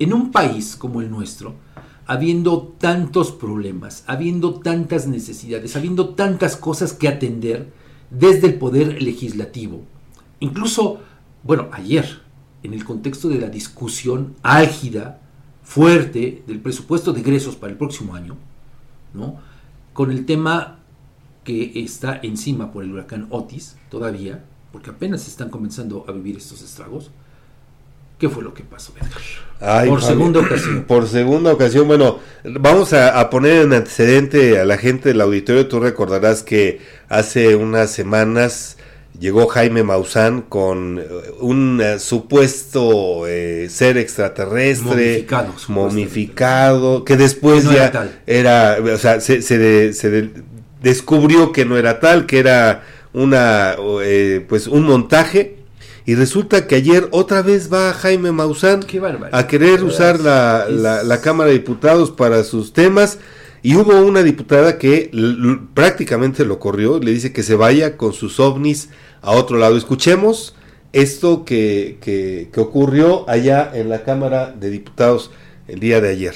en 0.00 0.12
un 0.12 0.32
país 0.32 0.74
como 0.74 1.00
el 1.00 1.08
nuestro, 1.10 1.54
habiendo 2.06 2.74
tantos 2.78 3.32
problemas, 3.32 4.04
habiendo 4.06 4.60
tantas 4.60 5.06
necesidades, 5.06 5.76
habiendo 5.76 6.10
tantas 6.10 6.56
cosas 6.56 6.92
que 6.92 7.08
atender 7.08 7.72
desde 8.10 8.46
el 8.46 8.54
poder 8.54 9.02
legislativo, 9.02 9.82
incluso, 10.40 11.00
bueno, 11.42 11.68
ayer, 11.72 12.20
en 12.62 12.74
el 12.74 12.84
contexto 12.84 13.28
de 13.28 13.40
la 13.40 13.48
discusión 13.48 14.34
álgida, 14.42 15.20
fuerte, 15.62 16.44
del 16.46 16.60
presupuesto 16.60 17.12
de 17.12 17.20
egresos 17.20 17.56
para 17.56 17.72
el 17.72 17.78
próximo 17.78 18.14
año, 18.14 18.36
¿no? 19.12 19.40
Con 19.92 20.12
el 20.12 20.24
tema 20.26 20.78
que 21.42 21.72
está 21.82 22.20
encima 22.22 22.72
por 22.72 22.84
el 22.84 22.92
huracán 22.92 23.26
Otis 23.30 23.76
todavía, 23.90 24.44
porque 24.72 24.90
apenas 24.90 25.26
están 25.26 25.50
comenzando 25.50 26.04
a 26.08 26.12
vivir 26.12 26.36
estos 26.36 26.62
estragos. 26.62 27.10
¿Qué 28.18 28.28
fue 28.28 28.42
lo 28.42 28.54
que 28.54 28.62
pasó, 28.62 28.92
Edgar? 28.96 29.20
Ay, 29.60 29.88
por 29.88 30.02
segunda 30.02 30.40
ocasión. 30.40 30.84
Por 30.88 31.08
segunda 31.08 31.52
ocasión, 31.52 31.86
bueno, 31.88 32.18
vamos 32.44 32.92
a, 32.92 33.18
a 33.18 33.30
poner 33.30 33.62
en 33.62 33.72
antecedente 33.72 34.58
a 34.60 34.64
la 34.66 34.76
gente 34.78 35.08
del 35.10 35.20
auditorio. 35.22 35.66
Tú 35.66 35.80
recordarás 35.80 36.42
que 36.42 36.80
hace 37.08 37.56
unas 37.56 37.90
semanas 37.90 38.76
llegó 39.18 39.46
Jaime 39.46 39.82
Maussan 39.82 40.42
con 40.42 40.98
eh, 40.98 41.04
un 41.40 41.80
eh, 41.82 41.98
supuesto 41.98 43.26
eh, 43.26 43.68
ser 43.70 43.96
extraterrestre, 43.96 45.24
Momificado, 45.26 45.54
momificado, 45.68 47.04
que 47.04 47.16
después 47.16 47.60
Que 47.62 47.66
no 47.68 47.72
ya 47.72 47.82
era 47.84 47.92
tal. 47.92 48.20
era, 48.26 48.76
o 48.94 48.98
sea, 48.98 49.20
se, 49.20 49.40
se 49.40 49.56
de- 49.58 49.92
se 49.94 50.10
de- 50.10 50.30
descubrió 50.82 51.52
que 51.52 51.64
no 51.64 51.78
era 51.78 51.98
tal, 52.00 52.26
que 52.26 52.38
era 52.38 52.84
una, 53.14 53.74
eh, 54.02 54.44
pues 54.46 54.66
un 54.66 54.82
montaje. 54.84 55.55
Y 56.06 56.14
resulta 56.14 56.68
que 56.68 56.76
ayer 56.76 57.08
otra 57.10 57.42
vez 57.42 57.70
va 57.72 57.92
Jaime 57.92 58.30
Maussan 58.30 58.86
a 59.32 59.46
querer 59.48 59.82
usar 59.82 60.20
la, 60.20 60.66
la, 60.68 61.02
la 61.02 61.20
Cámara 61.20 61.50
de 61.50 61.58
Diputados 61.58 62.12
para 62.12 62.44
sus 62.44 62.72
temas. 62.72 63.18
Y 63.62 63.74
hubo 63.74 64.00
una 64.00 64.22
diputada 64.22 64.78
que 64.78 65.10
prácticamente 65.74 66.44
lo 66.44 66.60
corrió, 66.60 67.00
le 67.00 67.10
dice 67.10 67.32
que 67.32 67.42
se 67.42 67.56
vaya 67.56 67.96
con 67.96 68.12
sus 68.12 68.38
ovnis 68.38 68.90
a 69.20 69.32
otro 69.32 69.58
lado. 69.58 69.76
Escuchemos 69.76 70.54
esto 70.92 71.44
que, 71.44 71.98
que, 72.00 72.50
que 72.52 72.60
ocurrió 72.60 73.28
allá 73.28 73.68
en 73.74 73.88
la 73.88 74.04
Cámara 74.04 74.52
de 74.52 74.70
Diputados 74.70 75.32
el 75.66 75.80
día 75.80 76.00
de 76.00 76.10
ayer. 76.10 76.34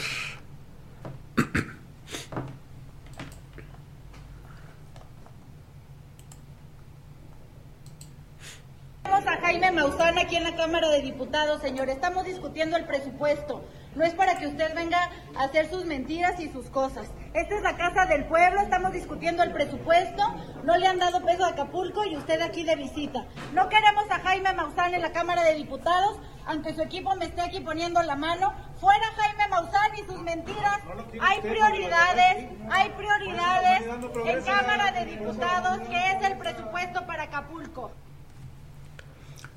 Tenemos 9.04 9.26
a 9.26 9.39
Jaime 9.50 9.73
Maussan 9.73 10.16
aquí 10.16 10.37
en 10.37 10.45
la 10.45 10.54
Cámara 10.54 10.88
de 10.90 11.02
Diputados, 11.02 11.61
señor. 11.61 11.88
Estamos 11.88 12.25
discutiendo 12.25 12.76
el 12.76 12.85
presupuesto. 12.85 13.64
No 13.97 14.04
es 14.04 14.14
para 14.14 14.38
que 14.38 14.47
usted 14.47 14.73
venga 14.76 15.11
a 15.37 15.42
hacer 15.42 15.69
sus 15.69 15.85
mentiras 15.87 16.38
y 16.38 16.49
sus 16.50 16.71
cosas. 16.71 17.09
Esta 17.35 17.57
es 17.57 17.62
la 17.62 17.76
Casa 17.76 18.07
del 18.07 18.26
Pueblo, 18.26 18.61
estamos 18.61 18.92
discutiendo 18.92 19.42
el 19.42 19.50
presupuesto. 19.50 20.23
No 20.62 20.76
le 20.76 20.87
han 20.87 21.00
dado 21.00 21.25
peso 21.25 21.45
a 21.45 21.49
Acapulco 21.49 22.04
y 22.04 22.16
usted 22.16 22.40
aquí 22.42 22.62
de 22.62 22.76
visita. 22.76 23.26
No 23.52 23.69
queremos 23.69 24.09
a 24.09 24.21
Jaime 24.21 24.52
Maussan 24.52 24.95
en 24.95 25.02
la 25.02 25.11
Cámara 25.11 25.42
de 25.42 25.57
Diputados, 25.57 26.21
aunque 26.47 26.73
su 26.73 26.83
equipo 26.83 27.16
me 27.16 27.25
esté 27.25 27.40
aquí 27.40 27.59
poniendo 27.59 28.00
la 28.04 28.14
mano. 28.14 28.54
Fuera 28.80 29.07
Jaime 29.16 29.49
Maussan 29.49 29.97
y 29.97 30.04
sus 30.04 30.23
mentiras. 30.23 30.78
Hay 31.21 31.40
prioridades, 31.40 32.50
hay 32.71 32.90
prioridades 32.90 33.83
en 34.26 34.45
Cámara 34.45 34.92
de 34.92 35.07
Diputados, 35.07 35.80
que 35.88 36.12
es 36.12 36.23
el 36.23 36.38
presupuesto 36.38 37.04
para 37.04 37.25
Acapulco. 37.25 37.90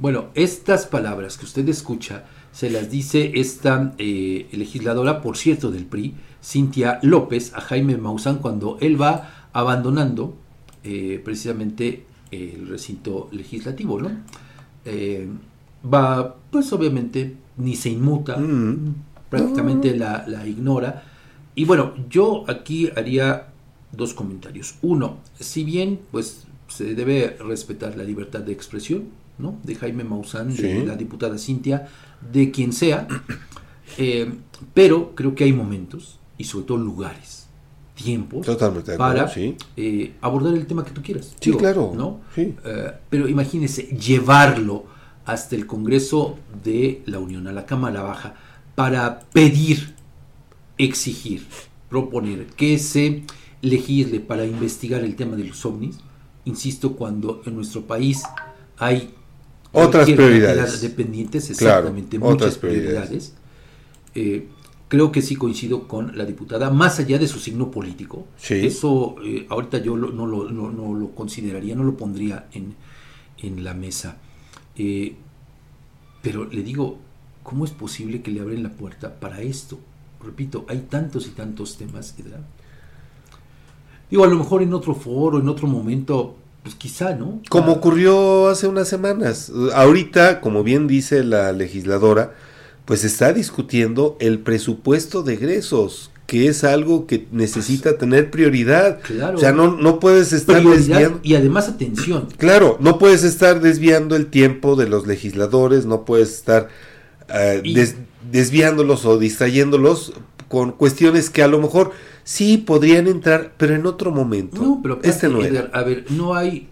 Bueno, 0.04 0.26
estas 0.34 0.86
palabras 0.86 1.38
que 1.38 1.46
usted 1.46 1.66
escucha 1.70 2.26
se 2.52 2.70
las 2.70 2.92
dice 2.92 3.32
esta 3.36 3.94
eh, 3.98 4.50
legisladora, 4.52 5.22
por 5.22 5.38
cierto, 5.38 5.72
del 5.72 5.86
PRI, 5.86 6.14
Cintia 6.44 7.00
López, 7.04 7.54
a 7.54 7.62
Jaime 7.62 7.96
Maussan 7.96 8.40
cuando 8.40 8.78
él 8.82 9.02
va 9.02 9.48
abandonando 9.54 10.36
eh, 10.84 11.22
precisamente 11.24 12.06
el 12.32 12.68
recinto 12.68 13.30
legislativo, 13.32 14.02
¿no? 14.02 14.12
Eh, 14.84 15.30
va, 15.86 16.36
pues 16.52 16.74
obviamente, 16.74 17.38
ni 17.56 17.78
se 17.78 17.90
inmuta, 17.90 18.36
Mm. 18.38 18.96
prácticamente 19.30 19.96
la, 19.96 20.26
la 20.28 20.46
ignora. 20.46 21.02
Y 21.56 21.64
bueno, 21.64 21.94
yo 22.10 22.44
aquí 22.50 22.90
haría 22.94 23.54
dos 23.94 24.14
comentarios. 24.14 24.76
Uno, 24.82 25.20
si 25.40 25.64
bien 25.64 26.02
pues 26.12 26.44
se 26.68 26.94
debe 26.94 27.38
respetar 27.40 27.96
la 27.96 28.04
libertad 28.04 28.42
de 28.42 28.52
expresión, 28.52 29.23
¿no? 29.38 29.58
De 29.64 29.76
Jaime 29.76 30.04
Maussan, 30.04 30.56
de 30.56 30.82
Sí. 30.82 30.86
la 30.86 30.96
diputada 30.96 31.38
Cintia, 31.38 31.88
de 32.32 32.52
quien 32.52 32.74
sea, 32.74 33.08
eh, 33.98 34.32
pero 34.74 35.14
creo 35.16 35.36
que 35.36 35.44
hay 35.44 35.54
momentos 35.54 36.20
y 36.38 36.44
sobre 36.46 36.66
todo 36.66 36.78
lugares, 36.78 37.48
tiempos 37.96 38.46
Totalmente 38.46 38.92
de 38.92 38.96
acuerdo, 38.96 39.14
para 39.16 39.28
sí. 39.28 39.56
eh, 39.78 40.14
abordar 40.22 40.54
el 40.56 40.66
tema 40.66 40.84
que 40.84 40.92
tú 40.92 41.02
quieras. 41.02 41.36
Sí, 41.40 41.52
claro, 41.54 41.94
¿no? 41.96 42.22
sí. 42.36 42.56
Eh, 42.64 42.92
pero 43.10 43.28
imagínese 43.28 43.84
llevarlo 43.84 44.86
hasta 45.26 45.56
el 45.56 45.66
Congreso 45.68 46.38
de 46.64 47.02
la 47.06 47.20
Unión, 47.20 47.48
a 47.48 47.54
la 47.54 47.66
Cámara 47.66 48.02
Baja, 48.02 48.36
para 48.76 49.20
pedir, 49.32 49.96
exigir, 50.78 51.46
proponer 51.90 52.48
que 52.48 52.78
se 52.80 53.24
legisle 53.62 54.20
para 54.20 54.46
investigar 54.46 55.02
el 55.04 55.16
tema 55.16 55.36
de 55.36 55.46
los 55.46 55.66
ovnis, 55.66 55.98
insisto, 56.46 56.96
cuando 56.96 57.42
en 57.46 57.56
nuestro 57.56 57.84
país 57.84 58.24
hay 58.78 59.14
Otras 59.74 60.10
prioridades. 60.10 60.82
de 60.82 60.90
pendientes, 60.90 61.46
Claro, 61.58 61.88
exactamente, 61.90 62.18
otras 62.18 62.32
muchas 62.32 62.58
prioridades. 62.58 62.94
prioridades. 63.10 63.34
Eh, 64.16 64.48
creo 64.88 65.12
que 65.12 65.22
sí 65.24 65.36
coincido 65.36 65.88
con 65.88 66.16
la 66.18 66.26
diputada, 66.26 66.70
más 66.70 67.00
allá 67.00 67.18
de 67.18 67.28
su 67.28 67.40
signo 67.40 67.72
político. 67.72 68.28
Sí. 68.38 68.66
Eso 68.66 69.16
eh, 69.24 69.48
ahorita 69.50 69.80
yo 69.80 69.96
lo- 69.98 70.12
no, 70.12 70.28
lo, 70.28 70.50
no- 70.50 70.72
no 70.72 70.94
lo 70.94 71.10
consideraría, 71.16 71.76
no 71.76 71.84
lo 71.84 71.98
pondría 71.98 72.48
en, 72.54 72.76
en 73.40 73.64
la 73.64 73.74
mesa. 73.74 74.18
Eh, 74.78 75.16
pero 76.22 76.46
le 76.46 76.62
digo, 76.64 77.00
¿cómo 77.42 77.66
es 77.66 77.72
posible 77.72 78.22
que 78.22 78.32
le 78.32 78.42
abren 78.42 78.62
la 78.64 78.70
puerta 78.70 79.20
para 79.20 79.42
esto? 79.42 79.80
Repito, 80.24 80.66
hay 80.70 80.86
tantos 80.90 81.26
y 81.28 81.32
tantos 81.32 81.76
temas. 81.78 82.14
¿verdad? 82.18 82.42
Digo, 84.10 84.24
a 84.24 84.28
lo 84.28 84.38
mejor 84.38 84.62
en 84.62 84.74
otro 84.74 84.94
foro, 84.94 85.40
en 85.40 85.50
otro 85.50 85.68
momento, 85.68 86.38
pues 86.64 86.76
quizá, 86.76 87.14
¿no? 87.16 87.42
Como 87.50 87.72
Ah, 87.72 87.76
ocurrió 87.76 88.48
hace 88.48 88.68
unas 88.68 88.88
semanas. 88.88 89.52
Ahorita, 89.74 90.40
como 90.42 90.64
bien 90.64 90.88
dice 90.88 91.24
la 91.24 91.52
legisladora, 91.52 92.34
pues 92.86 93.04
está 93.04 93.34
discutiendo 93.34 94.18
el 94.20 94.40
presupuesto 94.40 95.24
de 95.24 95.34
egresos, 95.34 96.10
que 96.26 96.48
es 96.48 96.64
algo 96.64 97.06
que 97.06 97.28
necesita 97.32 97.98
tener 97.98 98.32
prioridad. 98.32 99.00
Claro. 99.02 99.38
O 99.38 99.40
sea, 99.42 99.52
no, 99.52 99.76
no 99.76 100.00
puedes 100.00 100.32
estar 100.34 100.64
desviando. 100.64 101.20
y 101.22 101.36
además 101.36 101.68
atención. 101.68 102.28
Claro, 102.38 102.78
no 102.80 102.98
puedes 102.98 103.24
estar 103.24 103.60
desviando 103.62 104.16
el 104.16 104.28
tiempo 104.28 104.76
de 104.78 104.88
los 104.88 105.06
legisladores, 105.06 105.86
no 105.86 106.06
puedes 106.06 106.34
estar 106.34 106.70
eh, 107.30 107.62
Y- 107.64 107.74
des- 107.74 107.96
desviándolos 108.32 109.06
o 109.06 109.18
distrayéndolos 109.20 110.14
con 110.48 110.72
cuestiones 110.72 111.30
que 111.30 111.44
a 111.44 111.48
lo 111.48 111.60
mejor 111.60 111.92
sí 112.24 112.58
podrían 112.58 113.08
entrar, 113.08 113.54
pero 113.58 113.76
en 113.76 113.86
otro 113.86 114.12
momento. 114.12 114.62
No, 114.62 114.80
pero 114.82 115.00
este 115.04 115.28
no 115.30 115.40
era. 115.42 115.48
Edgar, 115.50 115.72
a 115.74 115.84
ver, 115.84 116.06
no 116.12 116.36
hay 116.36 116.68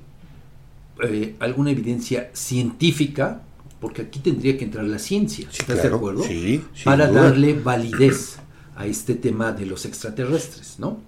eh, 1.03 1.35
alguna 1.39 1.71
evidencia 1.71 2.29
científica, 2.33 3.41
porque 3.79 4.03
aquí 4.03 4.19
tendría 4.19 4.57
que 4.57 4.65
entrar 4.65 4.85
la 4.85 4.99
ciencia, 4.99 5.47
Sí, 5.51 5.57
¿estás 5.61 5.75
claro, 5.79 5.89
de 5.89 5.95
acuerdo? 5.95 6.23
sí, 6.23 6.63
Para 6.83 7.07
duda. 7.07 7.23
darle 7.23 7.53
validez 7.59 8.37
a 8.75 8.85
este 8.85 9.15
tema 9.15 9.51
de 9.51 9.65
los 9.65 9.85
extraterrestres, 9.85 10.75
¿no? 10.79 10.99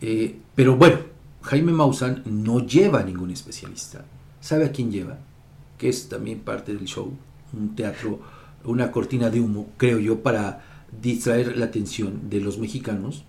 Eh, 0.00 0.36
pero 0.54 0.76
bueno, 0.76 0.98
Jaime 1.42 1.72
Maussan 1.72 2.22
no 2.26 2.66
lleva 2.66 3.00
a 3.00 3.04
ningún 3.04 3.30
especialista. 3.30 4.04
¿Sabe 4.40 4.66
a 4.66 4.72
quién 4.72 4.90
lleva? 4.90 5.18
Que 5.78 5.88
es 5.88 6.08
también 6.08 6.40
parte 6.40 6.74
del 6.74 6.84
show, 6.86 7.12
un 7.52 7.74
teatro, 7.74 8.20
una 8.64 8.90
cortina 8.90 9.30
de 9.30 9.40
humo, 9.40 9.68
creo 9.76 9.98
yo, 9.98 10.20
para 10.20 10.62
distraer 11.02 11.56
la 11.56 11.66
atención 11.66 12.28
de 12.30 12.40
los 12.40 12.58
mexicanos 12.58 13.24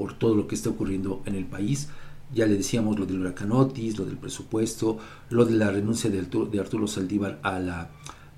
por 0.00 0.14
todo 0.14 0.34
lo 0.34 0.48
que 0.48 0.54
está 0.54 0.70
ocurriendo 0.70 1.20
en 1.26 1.34
el 1.34 1.44
país. 1.44 1.90
Ya 2.32 2.46
le 2.46 2.56
decíamos 2.56 2.98
lo 2.98 3.04
del 3.04 3.20
huracán 3.20 3.52
Otis, 3.52 3.98
lo 3.98 4.06
del 4.06 4.16
presupuesto, 4.16 4.96
lo 5.28 5.44
de 5.44 5.52
la 5.52 5.70
renuncia 5.70 6.08
de 6.08 6.20
Arturo, 6.20 6.46
de 6.46 6.88
Saldívar 6.88 7.38
a 7.42 7.58
la 7.58 7.90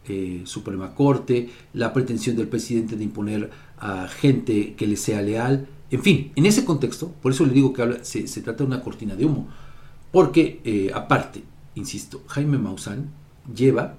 eh, 0.08 0.42
Suprema 0.44 0.92
Corte, 0.96 1.50
la 1.72 1.92
pretensión 1.92 2.34
del 2.34 2.48
presidente 2.48 2.96
de 2.96 3.04
imponer 3.04 3.48
a 3.78 4.08
gente 4.08 4.74
que 4.74 4.88
le 4.88 4.96
sea 4.96 5.22
leal. 5.22 5.68
En 5.92 6.02
fin, 6.02 6.32
en 6.34 6.46
ese 6.46 6.64
contexto, 6.64 7.12
por 7.22 7.30
eso 7.30 7.46
le 7.46 7.52
digo 7.52 7.72
que 7.72 8.00
se 8.02 8.42
trata 8.42 8.64
de 8.64 8.66
una 8.66 8.82
cortina 8.82 9.14
de 9.14 9.24
humo. 9.24 9.46
Porque, 10.10 10.60
eh, 10.64 10.90
aparte, 10.92 11.44
insisto, 11.76 12.24
Jaime 12.26 12.58
Maussan 12.58 13.08
lleva 13.54 13.94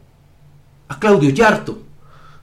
a 0.90 1.00
Claudio 1.00 1.30
Yarto. 1.30 1.82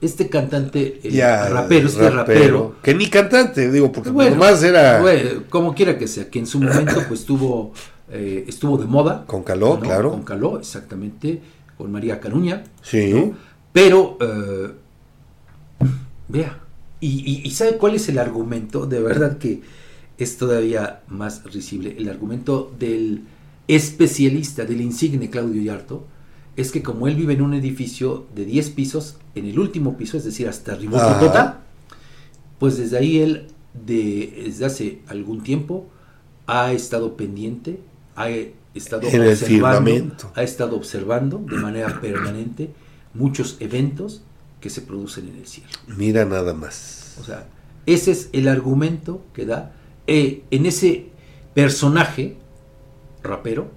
Este 0.01 0.29
cantante 0.29 0.99
eh, 1.03 1.11
Ya, 1.11 1.47
rapero, 1.47 1.87
este 1.87 2.09
rapero, 2.09 2.75
Que 2.81 2.93
ni 2.95 3.07
cantante, 3.07 3.71
digo, 3.71 3.91
porque 3.91 4.09
bueno, 4.09 4.31
nomás 4.31 4.61
era 4.63 4.99
bueno, 5.01 5.43
como 5.49 5.73
quiera 5.75 5.97
que 5.97 6.07
sea, 6.07 6.29
que 6.29 6.39
en 6.39 6.47
su 6.47 6.59
momento 6.59 7.03
pues 7.07 7.23
tuvo, 7.25 7.71
eh, 8.09 8.43
estuvo 8.47 8.77
de 8.77 8.85
moda. 8.85 9.25
con 9.27 9.43
calor, 9.43 9.79
¿no? 9.79 9.85
claro. 9.85 10.09
Con 10.11 10.23
Caló, 10.23 10.57
exactamente, 10.59 11.41
con 11.77 11.91
María 11.91 12.19
Caruña. 12.19 12.63
Sí. 12.81 13.13
¿no? 13.13 13.33
Pero, 13.71 14.17
eh, 14.21 14.71
vea, 16.27 16.59
y, 16.99 17.07
y- 17.31 17.47
y 17.47 17.51
¿sabe 17.51 17.77
cuál 17.77 17.95
es 17.95 18.07
el 18.09 18.19
argumento? 18.19 18.85
De 18.85 19.01
verdad 19.01 19.37
que 19.37 19.61
es 20.17 20.37
todavía 20.37 21.01
más 21.07 21.43
risible. 21.51 21.95
El 21.97 22.09
argumento 22.09 22.71
del 22.77 23.23
especialista, 23.67 24.65
del 24.65 24.81
insigne 24.81 25.29
Claudio 25.29 25.61
Yarto, 25.61 26.05
es 26.61 26.71
que 26.71 26.83
como 26.83 27.07
él 27.07 27.15
vive 27.15 27.33
en 27.33 27.41
un 27.41 27.53
edificio 27.53 28.27
de 28.35 28.45
10 28.45 28.69
pisos, 28.71 29.17
en 29.35 29.45
el 29.45 29.59
último 29.59 29.97
piso, 29.97 30.17
es 30.17 30.23
decir, 30.23 30.47
hasta 30.47 30.73
arriba, 30.73 31.61
pues 32.59 32.77
desde 32.77 32.97
ahí 32.97 33.19
él, 33.19 33.47
de, 33.73 34.43
desde 34.45 34.65
hace 34.65 34.99
algún 35.07 35.43
tiempo, 35.43 35.87
ha 36.47 36.71
estado 36.71 37.15
pendiente, 37.17 37.79
ha 38.15 38.29
estado 38.73 39.07
En 39.07 39.21
observando, 39.27 40.15
ha 40.35 40.43
estado 40.43 40.75
observando 40.75 41.43
de 41.49 41.57
manera 41.57 41.99
permanente 42.01 42.71
muchos 43.13 43.57
eventos 43.59 44.21
que 44.59 44.69
se 44.69 44.81
producen 44.81 45.27
en 45.29 45.37
el 45.37 45.47
cielo. 45.47 45.69
Mira 45.87 46.25
nada 46.25 46.53
más. 46.53 47.15
O 47.19 47.23
sea, 47.23 47.47
ese 47.85 48.11
es 48.11 48.29
el 48.31 48.47
argumento 48.47 49.25
que 49.33 49.45
da 49.45 49.73
eh, 50.07 50.43
en 50.51 50.65
ese 50.65 51.07
personaje 51.53 52.37
rapero. 53.23 53.71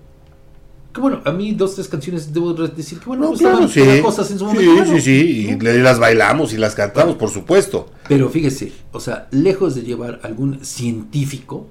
Que 0.94 1.00
bueno, 1.00 1.20
a 1.24 1.32
mí 1.32 1.52
dos, 1.52 1.74
tres 1.74 1.88
canciones 1.88 2.32
debo 2.32 2.52
decir 2.54 3.00
que 3.00 3.06
bueno, 3.06 3.30
No, 3.30 3.36
claro, 3.36 3.66
sí. 3.68 3.82
cosas 4.00 4.30
en 4.30 4.38
su 4.38 4.48
Sí, 4.50 4.56
momento. 4.64 4.92
sí, 4.94 5.00
sí, 5.00 5.46
y 5.48 5.52
¿no? 5.56 5.62
le- 5.64 5.82
las 5.82 5.98
bailamos 5.98 6.52
y 6.52 6.56
las 6.56 6.74
cantamos, 6.76 7.16
por 7.16 7.30
supuesto. 7.30 7.90
Pero 8.08 8.28
fíjese, 8.30 8.72
o 8.92 9.00
sea, 9.00 9.26
lejos 9.32 9.74
de 9.74 9.82
llevar 9.82 10.20
algún 10.22 10.64
científico 10.64 11.66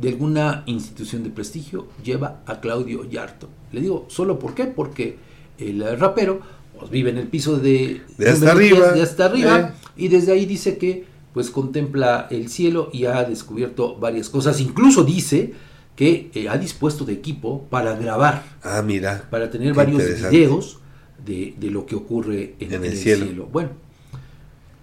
de 0.00 0.10
alguna 0.10 0.62
institución 0.66 1.24
de 1.24 1.30
prestigio, 1.30 1.88
lleva 2.04 2.40
a 2.46 2.60
Claudio 2.60 3.04
Yarto. 3.10 3.48
Le 3.72 3.80
digo, 3.80 4.06
¿solo 4.08 4.38
por 4.38 4.54
qué? 4.54 4.64
Porque 4.66 5.18
el 5.58 5.98
rapero 5.98 6.40
pues, 6.78 6.90
vive 6.90 7.10
en 7.10 7.18
el 7.18 7.26
piso 7.26 7.56
de, 7.58 8.00
De 8.16 8.30
hasta 8.30 8.54
número 8.54 8.58
10, 8.60 8.72
arriba, 8.80 8.92
de 8.92 9.02
hasta 9.02 9.24
arriba, 9.26 9.58
eh. 9.60 9.72
y 9.96 10.08
desde 10.08 10.32
ahí 10.32 10.46
dice 10.46 10.78
que 10.78 11.04
pues 11.34 11.50
contempla 11.50 12.28
el 12.30 12.48
cielo 12.48 12.90
y 12.92 13.04
ha 13.06 13.22
descubierto 13.24 13.96
varias 13.96 14.28
cosas. 14.30 14.60
Incluso 14.60 15.04
dice 15.04 15.52
que 16.00 16.30
eh, 16.32 16.48
ha 16.48 16.56
dispuesto 16.56 17.04
de 17.04 17.12
equipo 17.12 17.66
para 17.68 17.94
grabar 17.94 18.42
Ah, 18.62 18.80
mira. 18.80 19.28
para 19.28 19.50
tener 19.50 19.74
varios 19.74 20.02
videos 20.30 20.78
de, 21.22 21.52
de 21.60 21.70
lo 21.70 21.84
que 21.84 21.94
ocurre 21.94 22.54
en, 22.58 22.72
el 22.82 22.96
cielo. 22.96 23.50
Bueno, 23.52 23.72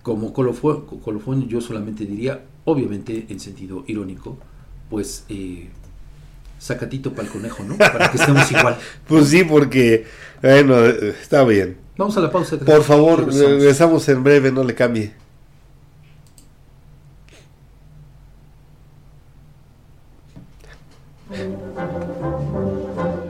como 0.03 0.31
colofón, 0.31 0.85
colofón 0.85 1.47
yo 1.47 1.59
solamente 1.59 2.05
diría, 2.05 2.43
obviamente 2.65 3.25
en 3.29 3.39
sentido 3.39 3.83
irónico, 3.87 4.37
pues 4.91 5.25
eh, 5.29 5.69
sacatito 6.59 7.11
para 7.13 7.23
el 7.27 7.33
conejo, 7.33 7.63
¿no? 7.63 7.79
Para 7.79 8.11
que 8.11 8.17
estemos 8.17 8.51
igual. 8.51 8.77
Pues 9.07 9.29
sí, 9.29 9.43
porque, 9.43 10.05
bueno, 10.43 10.85
eh, 10.85 11.15
está 11.19 11.43
bien. 11.45 11.77
Vamos 11.97 12.15
a 12.15 12.19
la 12.21 12.29
pausa. 12.31 12.59
Por 12.59 12.83
favor, 12.83 13.21
Regresamos. 13.25 13.49
regresamos 13.57 14.09
en 14.09 14.23
breve, 14.23 14.51
no 14.51 14.63
le 14.63 14.75
cambie. 14.75 15.13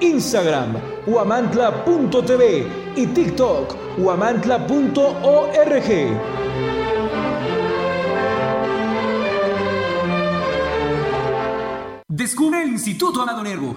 Instagram, 0.00 0.76
huamantla.tv. 1.06 2.66
Y 2.96 3.06
TikTok, 3.08 3.98
huamantla.org. 3.98 5.86
Descubre 12.08 12.62
el 12.62 12.70
Instituto 12.70 13.20
Amado 13.22 13.42
Nervo, 13.42 13.76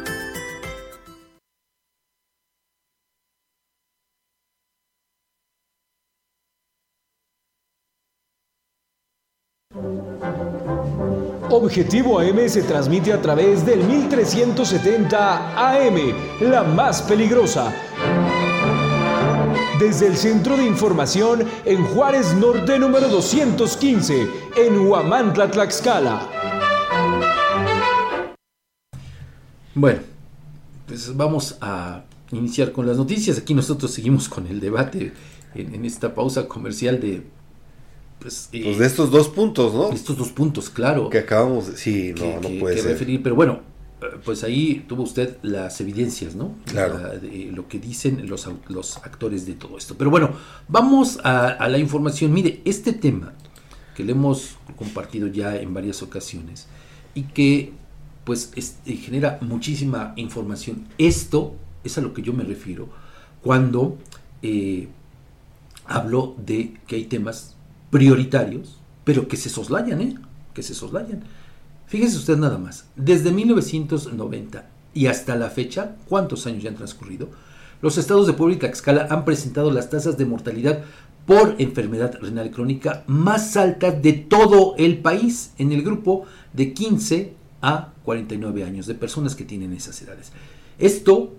Objetivo 11.71 12.19
AM 12.19 12.49
se 12.49 12.63
transmite 12.63 13.13
a 13.13 13.21
través 13.21 13.65
del 13.65 13.81
1370 13.85 15.55
AM, 15.55 15.95
la 16.41 16.63
más 16.63 17.01
peligrosa. 17.01 17.73
Desde 19.79 20.07
el 20.07 20.17
Centro 20.17 20.57
de 20.57 20.65
Información 20.65 21.45
en 21.63 21.81
Juárez 21.85 22.35
Norte 22.35 22.77
número 22.77 23.07
215, 23.07 24.27
en 24.57 24.79
Huamantla, 24.79 25.49
Tlaxcala. 25.49 26.27
Bueno, 29.73 30.01
pues 30.87 31.15
vamos 31.15 31.57
a 31.61 32.03
iniciar 32.33 32.73
con 32.73 32.85
las 32.85 32.97
noticias. 32.97 33.37
Aquí 33.37 33.53
nosotros 33.53 33.91
seguimos 33.91 34.27
con 34.27 34.45
el 34.45 34.59
debate 34.59 35.13
en, 35.55 35.73
en 35.73 35.85
esta 35.85 36.13
pausa 36.13 36.49
comercial 36.49 36.99
de 36.99 37.23
pues, 38.21 38.49
eh, 38.53 38.61
Pues 38.63 38.77
de 38.77 38.85
estos 38.85 39.11
dos 39.11 39.27
puntos, 39.29 39.73
¿no? 39.73 39.91
estos 39.91 40.17
dos 40.17 40.29
puntos, 40.29 40.69
claro. 40.69 41.09
Que 41.09 41.19
acabamos 41.19 41.67
de... 41.71 41.77
Sí, 41.77 42.13
que, 42.13 42.35
no, 42.41 42.49
no 42.49 42.59
puede 42.59 42.75
que 42.75 42.81
ser. 42.81 42.91
referir, 42.91 43.21
pero 43.23 43.35
bueno, 43.35 43.61
pues 44.23 44.43
ahí 44.43 44.85
tuvo 44.87 45.03
usted 45.03 45.37
las 45.43 45.79
evidencias, 45.81 46.35
¿no? 46.35 46.55
Claro. 46.65 46.97
La- 46.97 47.09
de 47.17 47.51
lo 47.53 47.67
que 47.67 47.79
dicen 47.79 48.27
los, 48.27 48.47
actores 48.97 49.45
de 49.45 49.53
todo 49.53 49.77
esto. 49.77 49.95
Pero 49.97 50.09
bueno, 50.09 50.31
vamos 50.67 51.19
a, 51.23 51.47
a 51.49 51.67
la 51.69 51.77
información. 51.77 52.31
Mire, 52.33 52.61
este 52.65 52.93
tema 52.93 53.33
que 53.95 54.03
le 54.03 54.13
hemos 54.13 54.55
compartido 54.77 55.27
ya 55.27 55.55
en 55.57 55.73
varias 55.73 56.01
ocasiones 56.01 56.67
y 57.13 57.23
que 57.23 57.73
pues 58.23 58.51
es- 58.55 58.77
genera 58.85 59.37
muchísima 59.41 60.13
información. 60.15 60.87
Esto 60.97 61.55
es 61.83 61.97
a 61.97 62.01
lo 62.01 62.13
que 62.13 62.21
yo 62.21 62.33
me 62.33 62.43
refiero 62.43 62.89
cuando 63.41 63.97
eh, 64.43 64.87
habló 65.85 66.35
de 66.43 66.73
que 66.87 66.95
hay 66.95 67.05
temas 67.05 67.55
prioritarios, 67.91 68.79
pero 69.03 69.27
que 69.27 69.37
se 69.37 69.49
soslayan, 69.49 70.01
¿eh? 70.01 70.15
Que 70.55 70.63
se 70.63 70.73
soslayan. 70.73 71.23
Fíjese 71.85 72.17
usted 72.17 72.37
nada 72.37 72.57
más, 72.57 72.85
desde 72.95 73.31
1990 73.31 74.65
y 74.93 75.07
hasta 75.07 75.35
la 75.35 75.49
fecha, 75.49 75.95
¿cuántos 76.07 76.47
años 76.47 76.63
ya 76.63 76.69
han 76.69 76.77
transcurrido? 76.77 77.29
Los 77.81 77.97
estados 77.97 78.27
de 78.27 78.33
Puebla 78.33 78.55
y 78.55 78.59
Tlaxcala 78.59 79.07
han 79.09 79.25
presentado 79.25 79.71
las 79.71 79.89
tasas 79.89 80.17
de 80.17 80.25
mortalidad 80.25 80.83
por 81.25 81.55
enfermedad 81.59 82.17
renal 82.21 82.51
crónica 82.51 83.03
más 83.07 83.57
altas 83.57 84.01
de 84.01 84.13
todo 84.13 84.75
el 84.77 84.99
país 84.99 85.51
en 85.57 85.71
el 85.71 85.83
grupo 85.83 86.25
de 86.53 86.73
15 86.73 87.33
a 87.61 87.93
49 88.03 88.63
años 88.63 88.87
de 88.87 88.95
personas 88.95 89.35
que 89.35 89.45
tienen 89.45 89.73
esas 89.73 90.01
edades. 90.01 90.31
Esto, 90.79 91.33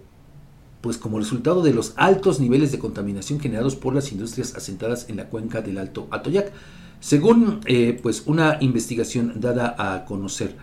pues 0.82 0.98
como 0.98 1.18
resultado 1.18 1.62
de 1.62 1.72
los 1.72 1.94
altos 1.96 2.40
niveles 2.40 2.72
de 2.72 2.78
contaminación 2.78 3.40
generados 3.40 3.76
por 3.76 3.94
las 3.94 4.12
industrias 4.12 4.54
asentadas 4.54 5.08
en 5.08 5.16
la 5.16 5.28
cuenca 5.30 5.62
del 5.62 5.78
Alto 5.78 6.08
Atoyac. 6.10 6.52
Según 7.00 7.60
eh, 7.64 7.98
pues 8.02 8.24
una 8.26 8.58
investigación 8.60 9.40
dada 9.40 9.74
a 9.78 10.04
conocer 10.04 10.56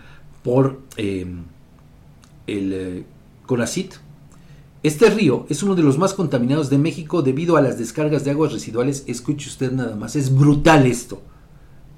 por 0.44 0.80
eh, 0.96 1.26
el 2.46 2.72
eh, 2.72 3.04
CONACIT, 3.46 3.94
este 4.82 5.10
río 5.10 5.46
es 5.50 5.62
uno 5.62 5.74
de 5.74 5.82
los 5.82 5.98
más 5.98 6.14
contaminados 6.14 6.70
de 6.70 6.78
México 6.78 7.22
debido 7.22 7.56
a 7.56 7.62
las 7.62 7.78
descargas 7.78 8.24
de 8.24 8.30
aguas 8.30 8.52
residuales. 8.52 9.04
Escuche 9.06 9.48
usted 9.48 9.72
nada 9.72 9.96
más, 9.96 10.16
es 10.16 10.34
brutal 10.34 10.86
esto. 10.86 11.22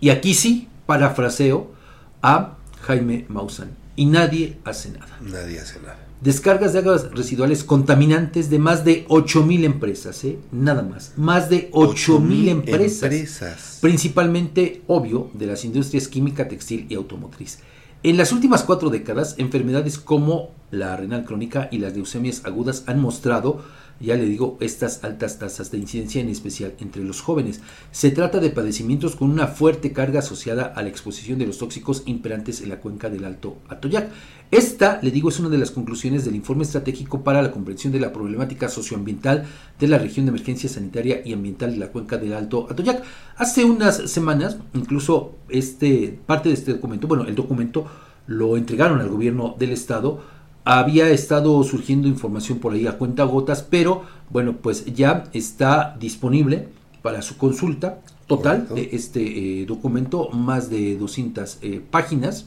Y 0.00 0.11
aquí 0.11 0.35
sí, 0.35 0.68
parafraseo 0.87 1.70
a 2.22 2.56
Jaime 2.82 3.26
Maussan. 3.28 3.70
Y 3.94 4.06
nadie 4.06 4.58
hace 4.64 4.90
nada. 4.90 5.18
Nadie 5.20 5.61
hace 5.61 5.78
nada. 5.80 6.12
Descargas 6.22 6.72
de 6.72 6.78
aguas 6.78 7.11
residuales 7.11 7.64
contaminantes 7.64 8.48
de 8.48 8.61
más 8.61 8.85
de 8.85 9.04
8.000 9.08 9.64
empresas, 9.64 10.22
¿eh? 10.22 10.38
Nada 10.52 10.82
más. 10.82 11.14
Más 11.16 11.50
de 11.50 11.68
8.000 11.72 12.48
empresas, 12.48 13.02
empresas. 13.02 13.78
Principalmente, 13.80 14.82
obvio, 14.87 15.30
de 15.35 15.46
las 15.46 15.64
industrias 15.64 16.06
química, 16.06 16.46
textil 16.46 16.87
y 16.88 16.94
automotriz. 16.94 17.58
En 18.04 18.16
las 18.16 18.30
últimas 18.30 18.62
cuatro 18.62 18.88
décadas, 18.88 19.35
enfermedades 19.38 19.98
como 19.98 20.50
la 20.70 20.96
renal 20.96 21.24
crónica 21.24 21.68
y 21.72 21.78
las 21.78 21.94
leucemias 21.94 22.42
agudas 22.44 22.85
han 22.87 23.00
mostrado, 23.00 23.61
ya 24.03 24.17
le 24.17 24.25
digo, 24.25 24.59
estas 24.61 25.05
altas 25.05 25.38
tasas 25.38 25.71
de 25.71 25.79
incidencia, 25.79 26.21
en 26.21 26.29
especial 26.29 26.75
entre 26.81 27.05
los 27.05 27.21
jóvenes. 27.21 27.61
Se 27.91 28.11
trata 28.11 28.41
de 28.41 28.51
padecimientos 28.51 29.17
con 29.17 29.31
una 29.31 29.47
fuerte 29.47 29.93
carga 29.93 30.19
asociada 30.19 30.65
a 30.65 30.83
la 30.83 30.88
exposición 30.88 31.38
de 31.38 31.47
los 31.47 31.59
tóxicos 31.59 32.03
imperantes 32.07 32.61
en 32.61 32.69
la 32.69 32.81
cuenca 32.81 33.09
del 33.09 33.25
Alto 33.25 33.59
Atoyac. 33.69 34.11
Esta, 34.51 35.01
le 35.03 35.11
digo, 35.11 35.31
es 35.31 35.41
una 35.41 35.49
de 35.49 35.57
las 35.57 35.71
conclusiones 35.71 36.27
del 36.27 36.37
informe 36.37 36.65
estratégico 36.65 37.25
para 37.25 37.41
la 37.41 37.53
comprensión 37.53 37.93
de 37.93 38.01
la 38.01 38.12
problemática 38.12 38.69
socioambiental 38.69 39.47
de 39.79 39.88
la 39.88 39.99
región 39.99 40.27
de 40.27 40.31
emergencia 40.31 40.69
sanitaria 40.69 41.23
y 41.25 41.33
ambiental 41.33 41.73
de 41.73 41.79
la 41.79 41.88
cuenca 41.88 42.19
del 42.19 42.35
Alto 42.35 42.67
Atoyac. 42.71 43.03
Hace 43.37 43.65
unas 43.65 44.11
semanas, 44.11 44.59
incluso 44.75 45.37
este, 45.49 46.19
parte 46.27 46.51
de 46.51 46.55
este 46.55 46.73
documento, 46.73 47.09
bueno, 47.09 47.25
el 47.25 47.35
documento 47.35 47.87
lo 48.27 48.57
entregaron 48.57 49.01
al 49.01 49.09
gobierno 49.09 49.57
del 49.59 49.71
estado, 49.71 50.21
había 50.64 51.11
estado 51.11 51.62
surgiendo 51.64 52.09
información 52.09 52.59
por 52.59 52.75
ahí 52.75 52.87
a 52.87 52.98
cuenta 52.98 53.25
gotas, 53.25 53.62
pero 53.62 54.03
bueno, 54.31 54.57
pues 54.57 54.85
ya 54.94 55.25
está 55.33 55.96
disponible 55.98 56.68
para 57.03 57.22
su 57.22 57.37
consulta 57.37 58.01
total 58.27 58.68
de 58.75 58.90
este 58.92 59.62
eh, 59.62 59.66
documento, 59.66 60.31
más 60.31 60.70
de 60.70 60.96
200 60.96 61.59
eh, 61.62 61.81
páginas. 61.90 62.46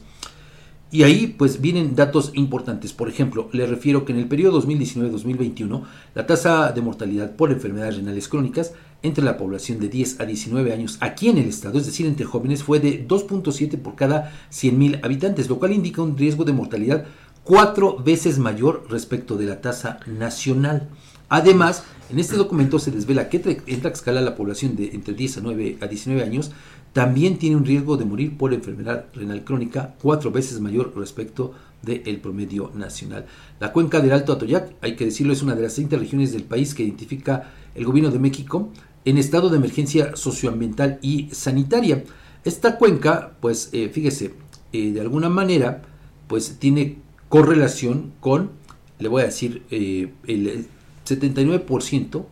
Y 0.90 1.02
ahí 1.02 1.34
pues 1.36 1.60
vienen 1.60 1.96
datos 1.96 2.30
importantes. 2.34 2.92
Por 2.92 3.08
ejemplo, 3.08 3.48
le 3.52 3.66
refiero 3.66 4.04
que 4.04 4.12
en 4.12 4.18
el 4.18 4.28
periodo 4.28 4.62
2019-2021 4.62 5.82
la 6.14 6.26
tasa 6.26 6.70
de 6.72 6.80
mortalidad 6.80 7.34
por 7.34 7.50
enfermedades 7.50 7.96
renales 7.96 8.28
crónicas 8.28 8.72
entre 9.02 9.24
la 9.24 9.36
población 9.36 9.78
de 9.80 9.88
10 9.88 10.20
a 10.20 10.26
19 10.26 10.72
años 10.72 10.96
aquí 11.00 11.28
en 11.28 11.38
el 11.38 11.48
estado, 11.48 11.78
es 11.78 11.86
decir, 11.86 12.06
entre 12.06 12.24
jóvenes, 12.24 12.62
fue 12.62 12.80
de 12.80 13.06
2.7 13.06 13.78
por 13.78 13.94
cada 13.94 14.32
100.000 14.50 15.04
habitantes, 15.04 15.48
lo 15.48 15.58
cual 15.58 15.72
indica 15.72 16.02
un 16.02 16.16
riesgo 16.16 16.44
de 16.44 16.52
mortalidad 16.52 17.06
cuatro 17.46 17.96
veces 17.96 18.38
mayor 18.40 18.86
respecto 18.90 19.36
de 19.36 19.46
la 19.46 19.60
tasa 19.60 20.00
nacional. 20.06 20.88
Además, 21.28 21.84
en 22.10 22.18
este 22.18 22.36
documento 22.36 22.78
se 22.78 22.90
desvela 22.90 23.28
que 23.28 23.62
en 23.66 23.80
Tlaxcala 23.80 24.20
la 24.20 24.34
población 24.34 24.76
de 24.76 24.90
entre 24.90 25.14
10 25.14 25.38
a, 25.38 25.40
9 25.42 25.78
a 25.80 25.86
19 25.86 26.22
años 26.22 26.50
también 26.92 27.38
tiene 27.38 27.56
un 27.56 27.64
riesgo 27.64 27.96
de 27.96 28.04
morir 28.04 28.36
por 28.36 28.52
enfermedad 28.52 29.06
renal 29.14 29.44
crónica 29.44 29.94
cuatro 30.02 30.32
veces 30.32 30.60
mayor 30.60 30.92
respecto 30.96 31.54
del 31.82 32.18
promedio 32.20 32.72
nacional. 32.74 33.26
La 33.60 33.72
cuenca 33.72 34.00
del 34.00 34.12
Alto 34.12 34.32
Atoyac, 34.32 34.72
hay 34.80 34.96
que 34.96 35.04
decirlo, 35.04 35.32
es 35.32 35.42
una 35.42 35.54
de 35.54 35.62
las 35.62 35.74
30 35.74 35.98
regiones 35.98 36.32
del 36.32 36.42
país 36.42 36.74
que 36.74 36.82
identifica 36.82 37.52
el 37.74 37.84
gobierno 37.84 38.10
de 38.10 38.18
México 38.18 38.70
en 39.04 39.18
estado 39.18 39.50
de 39.50 39.58
emergencia 39.58 40.16
socioambiental 40.16 40.98
y 41.00 41.28
sanitaria. 41.30 42.02
Esta 42.44 42.76
cuenca, 42.76 43.36
pues 43.40 43.68
eh, 43.72 43.88
fíjese, 43.92 44.34
eh, 44.72 44.90
de 44.90 45.00
alguna 45.00 45.28
manera, 45.28 45.82
pues 46.26 46.58
tiene 46.58 47.05
correlación 47.28 48.12
con, 48.20 48.50
le 48.98 49.08
voy 49.08 49.22
a 49.22 49.26
decir, 49.26 49.62
eh, 49.70 50.12
el 50.26 50.66
79% 51.06 52.26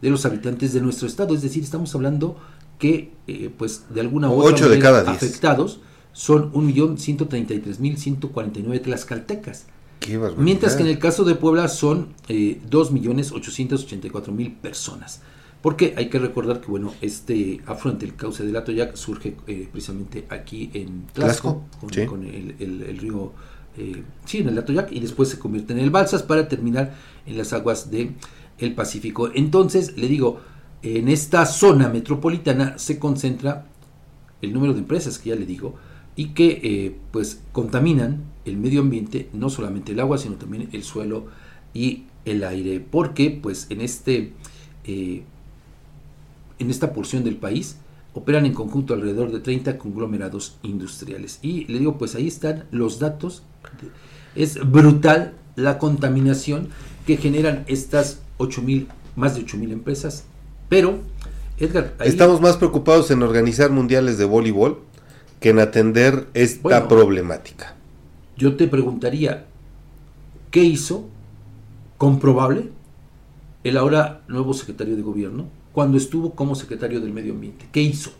de 0.00 0.10
los 0.10 0.24
habitantes 0.26 0.72
de 0.72 0.80
nuestro 0.80 1.06
estado. 1.06 1.34
Es 1.34 1.42
decir, 1.42 1.62
estamos 1.62 1.94
hablando 1.94 2.36
que, 2.78 3.12
eh, 3.26 3.50
pues, 3.56 3.84
de 3.90 4.00
alguna 4.00 4.30
u 4.30 4.42
otra 4.42 4.68
de 4.68 4.78
cada 4.78 5.10
afectados 5.10 5.80
son 6.12 6.52
1.133.149 6.52 8.82
tlaxcaltecas. 8.82 9.66
Qué 10.00 10.18
Mientras 10.36 10.74
que 10.74 10.82
en 10.82 10.88
el 10.88 10.98
caso 10.98 11.24
de 11.24 11.36
Puebla 11.36 11.68
son 11.68 12.08
eh, 12.28 12.60
2.884.000 12.68 14.56
personas. 14.56 15.22
Porque 15.62 15.94
hay 15.96 16.08
que 16.08 16.18
recordar 16.18 16.60
que, 16.60 16.66
bueno, 16.66 16.92
este 17.00 17.60
afluente, 17.66 18.04
el 18.04 18.16
cauce 18.16 18.44
del 18.44 18.56
Atoyac, 18.56 18.96
surge 18.96 19.36
eh, 19.46 19.68
precisamente 19.70 20.26
aquí 20.28 20.72
en 20.74 21.06
Tlaxco, 21.12 21.62
con, 22.08 22.24
el, 22.24 22.56
el 22.58 22.98
río 22.98 23.32
eh, 23.76 24.02
sí, 24.24 24.38
en 24.38 24.48
el 24.48 24.58
Atoyac 24.58 24.92
y 24.92 25.00
después 25.00 25.28
se 25.28 25.38
convierte 25.38 25.72
en 25.72 25.78
el 25.78 25.90
Balsas 25.90 26.22
para 26.22 26.48
terminar 26.48 26.94
en 27.26 27.38
las 27.38 27.52
aguas 27.52 27.90
del 27.90 28.14
el 28.58 28.74
Pacífico. 28.74 29.30
Entonces, 29.34 29.96
le 29.96 30.08
digo, 30.08 30.40
en 30.82 31.08
esta 31.08 31.46
zona 31.46 31.88
metropolitana 31.88 32.78
se 32.78 32.98
concentra 32.98 33.66
el 34.40 34.52
número 34.52 34.72
de 34.72 34.80
empresas 34.80 35.18
que 35.18 35.30
ya 35.30 35.36
le 35.36 35.46
digo 35.46 35.74
y 36.16 36.28
que 36.28 36.60
eh, 36.62 36.96
pues 37.10 37.40
contaminan 37.52 38.22
el 38.44 38.56
medio 38.56 38.80
ambiente, 38.80 39.28
no 39.32 39.48
solamente 39.48 39.92
el 39.92 40.00
agua, 40.00 40.18
sino 40.18 40.34
también 40.34 40.68
el 40.72 40.82
suelo 40.82 41.26
y 41.72 42.04
el 42.24 42.44
aire, 42.44 42.80
porque 42.80 43.30
pues 43.30 43.66
en 43.70 43.80
este 43.80 44.32
eh, 44.84 45.22
en 46.58 46.70
esta 46.70 46.92
porción 46.92 47.24
del 47.24 47.36
país 47.36 47.76
operan 48.14 48.46
en 48.46 48.52
conjunto 48.52 48.94
alrededor 48.94 49.32
de 49.32 49.40
30 49.40 49.78
conglomerados 49.78 50.58
industriales. 50.62 51.38
Y 51.42 51.64
le 51.66 51.78
digo, 51.78 51.98
pues 51.98 52.14
ahí 52.14 52.28
están 52.28 52.64
los 52.70 52.98
datos 52.98 53.42
es 54.34 54.58
brutal 54.70 55.34
la 55.56 55.78
contaminación 55.78 56.68
que 57.06 57.16
generan 57.16 57.64
estas 57.66 58.20
8000, 58.38 58.88
más 59.16 59.34
de 59.34 59.42
8000 59.42 59.72
empresas. 59.72 60.24
Pero, 60.68 60.98
Edgar, 61.58 61.94
estamos 62.04 62.40
más 62.40 62.56
preocupados 62.56 63.10
en 63.10 63.22
organizar 63.22 63.70
mundiales 63.70 64.18
de 64.18 64.24
voleibol 64.24 64.80
que 65.40 65.50
en 65.50 65.58
atender 65.58 66.28
esta 66.34 66.88
problemática. 66.88 67.74
Yo 68.36 68.56
te 68.56 68.68
preguntaría, 68.68 69.46
¿qué 70.50 70.62
hizo 70.62 71.08
comprobable 71.98 72.70
el 73.64 73.76
ahora 73.76 74.22
nuevo 74.28 74.54
secretario 74.54 74.96
de 74.96 75.02
gobierno 75.02 75.46
cuando 75.72 75.96
estuvo 75.96 76.34
como 76.34 76.54
secretario 76.54 77.00
del 77.00 77.12
medio 77.12 77.34
ambiente? 77.34 77.66
¿Qué 77.70 77.82
hizo 77.82 78.12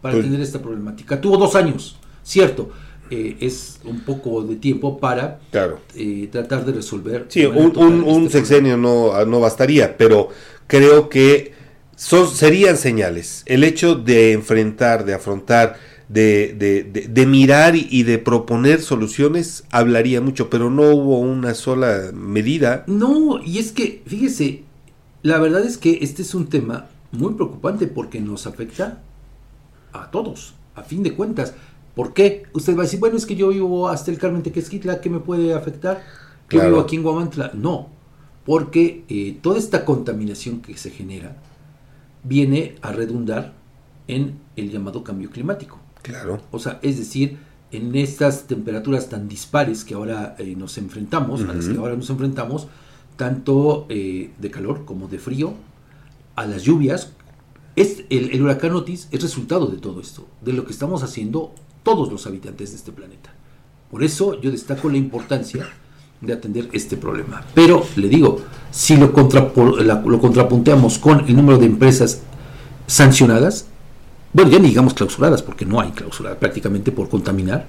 para 0.00 0.14
pues 0.14 0.24
atender 0.24 0.40
esta 0.40 0.60
problemática? 0.60 1.20
Tuvo 1.20 1.36
dos 1.36 1.54
años, 1.54 1.98
cierto, 2.22 2.70
eh, 3.10 3.36
es 3.40 3.80
un 3.84 4.00
poco 4.00 4.42
de 4.42 4.56
tiempo 4.56 4.98
para 4.98 5.40
eh, 5.94 6.28
tratar 6.30 6.64
de 6.64 6.72
resolver. 6.72 7.26
Sí, 7.28 7.44
un, 7.44 8.04
este 8.26 8.38
sexenio 8.38 8.76
no, 8.76 9.24
no 9.24 9.40
bastaría, 9.40 9.96
pero 9.96 10.28
creo 10.66 11.08
que 11.08 11.52
son, 11.96 12.28
serían 12.28 12.76
señales. 12.76 13.42
El 13.46 13.64
hecho 13.64 13.94
de 13.94 14.32
enfrentar, 14.32 15.04
de 15.04 15.14
afrontar, 15.14 15.76
de, 16.08 16.54
de, 16.58 17.08
de, 17.08 17.26
mirar 17.26 17.74
y 17.76 18.02
de 18.02 18.18
proponer 18.18 18.80
soluciones 18.80 19.64
hablaría 19.70 20.20
mucho, 20.20 20.50
pero 20.50 20.68
no 20.68 20.90
hubo 20.90 21.20
una 21.20 21.54
sola 21.54 22.10
medida. 22.12 22.84
No, 22.88 23.40
y 23.44 23.58
es 23.58 23.70
que, 23.70 24.02
fíjese, 24.06 24.64
la 25.22 25.38
verdad 25.38 25.64
es 25.64 25.78
que 25.78 25.98
este 26.02 26.22
es 26.22 26.34
un 26.34 26.48
tema 26.48 26.86
muy 27.12 27.34
preocupante 27.34 27.86
porque 27.86 28.20
nos 28.20 28.46
afecta 28.46 29.02
a 29.92 30.10
todos, 30.10 30.54
a 30.74 30.82
fin 30.82 31.02
de 31.02 31.14
cuentas. 31.14 31.54
¿Por 31.94 32.14
qué? 32.14 32.44
Usted 32.52 32.76
va 32.76 32.80
a 32.80 32.84
decir, 32.84 33.00
bueno, 33.00 33.16
es 33.16 33.26
que 33.26 33.36
yo 33.36 33.48
vivo 33.48 33.88
hasta 33.88 34.10
el 34.10 34.18
Carmen 34.18 34.42
Tequesquitla, 34.42 35.00
¿qué 35.00 35.10
me 35.10 35.20
puede 35.20 35.54
afectar? 35.54 36.02
Yo 36.48 36.62
vivo 36.62 36.80
aquí 36.80 36.96
en 36.96 37.02
Guamantla. 37.02 37.52
No, 37.54 37.88
porque 38.44 39.04
eh, 39.08 39.38
toda 39.40 39.58
esta 39.58 39.84
contaminación 39.84 40.60
que 40.60 40.76
se 40.76 40.90
genera 40.90 41.36
viene 42.24 42.76
a 42.82 42.92
redundar 42.92 43.54
en 44.08 44.38
el 44.56 44.70
llamado 44.70 45.04
cambio 45.04 45.30
climático. 45.30 45.78
Claro. 46.02 46.40
O 46.50 46.58
sea, 46.58 46.78
es 46.82 46.98
decir, 46.98 47.38
en 47.70 47.94
estas 47.94 48.46
temperaturas 48.46 49.08
tan 49.08 49.28
dispares 49.28 49.84
que 49.84 49.94
ahora 49.94 50.34
eh, 50.38 50.54
nos 50.56 50.78
enfrentamos, 50.78 51.42
a 51.42 51.52
las 51.52 51.68
que 51.68 51.76
ahora 51.76 51.96
nos 51.96 52.10
enfrentamos, 52.10 52.68
tanto 53.16 53.86
eh, 53.88 54.32
de 54.38 54.50
calor 54.50 54.84
como 54.84 55.06
de 55.08 55.18
frío, 55.18 55.54
a 56.36 56.46
las 56.46 56.62
lluvias. 56.62 57.12
Es, 57.76 58.04
el, 58.10 58.30
el 58.32 58.42
huracán 58.42 58.72
Otis 58.72 59.08
es 59.10 59.22
resultado 59.22 59.66
de 59.66 59.78
todo 59.78 60.00
esto, 60.00 60.26
de 60.40 60.52
lo 60.52 60.64
que 60.64 60.72
estamos 60.72 61.02
haciendo 61.02 61.54
todos 61.82 62.10
los 62.10 62.26
habitantes 62.26 62.70
de 62.70 62.76
este 62.76 62.92
planeta. 62.92 63.32
Por 63.90 64.02
eso 64.02 64.40
yo 64.40 64.50
destaco 64.50 64.88
la 64.88 64.96
importancia 64.96 65.68
de 66.20 66.32
atender 66.32 66.68
este 66.72 66.96
problema. 66.96 67.42
Pero 67.54 67.84
le 67.96 68.08
digo, 68.08 68.40
si 68.70 68.96
lo, 68.96 69.06
lo 69.08 70.20
contrapunteamos 70.20 70.98
con 70.98 71.20
el 71.20 71.34
número 71.34 71.58
de 71.58 71.66
empresas 71.66 72.22
sancionadas, 72.86 73.66
bueno, 74.32 74.50
ya 74.50 74.58
ni 74.58 74.68
digamos 74.68 74.94
clausuradas, 74.94 75.42
porque 75.42 75.64
no 75.64 75.80
hay 75.80 75.90
clausura 75.90 76.38
prácticamente 76.38 76.92
por 76.92 77.08
contaminar, 77.08 77.66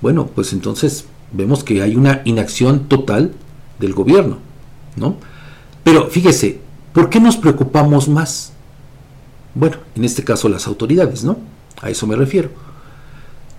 bueno, 0.00 0.26
pues 0.26 0.52
entonces 0.52 1.06
vemos 1.32 1.64
que 1.64 1.82
hay 1.82 1.96
una 1.96 2.22
inacción 2.24 2.88
total 2.88 3.32
del 3.78 3.94
gobierno, 3.94 4.38
¿no? 4.96 5.16
Pero 5.82 6.08
fíjese, 6.08 6.60
¿por 6.92 7.08
qué 7.08 7.20
nos 7.20 7.36
preocupamos 7.36 8.08
más? 8.08 8.52
Bueno, 9.54 9.78
en 9.94 10.04
este 10.04 10.22
caso 10.24 10.48
las 10.48 10.66
autoridades, 10.66 11.24
¿no? 11.24 11.38
A 11.80 11.90
eso 11.90 12.06
me 12.06 12.16
refiero. 12.16 12.50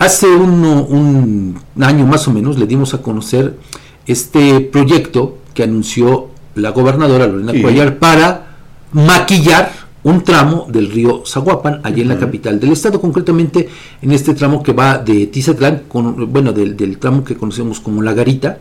Hace 0.04 0.28
un 0.28 1.56
año 1.80 2.06
más 2.06 2.28
o 2.28 2.34
menos 2.34 2.60
le 2.60 2.68
dimos 2.68 2.94
a 2.94 3.02
conocer 3.02 3.58
este 4.06 4.60
proyecto 4.60 5.38
que 5.54 5.63
anunció 5.63 6.28
la 6.56 6.72
gobernadora 6.72 7.26
Lorena 7.26 7.54
Cuellar 7.62 8.00
para 8.00 8.58
maquillar 8.92 9.72
un 10.04 10.22
tramo 10.26 10.68
del 10.68 10.92
río 10.92 11.24
Zaguapan, 11.26 11.80
allí 11.84 12.02
en 12.02 12.10
la 12.10 12.20
capital 12.20 12.60
del 12.60 12.74
estado, 12.74 13.00
concretamente 13.00 13.70
en 14.02 14.12
este 14.12 14.34
tramo 14.34 14.62
que 14.62 14.74
va 14.74 14.98
de 14.98 15.28
Tizatlán, 15.28 15.84
con, 15.88 16.34
bueno, 16.34 16.52
del, 16.52 16.98
tramo 16.98 17.24
que 17.24 17.38
conocemos 17.38 17.80
como 17.80 18.02
La 18.02 18.12
Garita, 18.12 18.60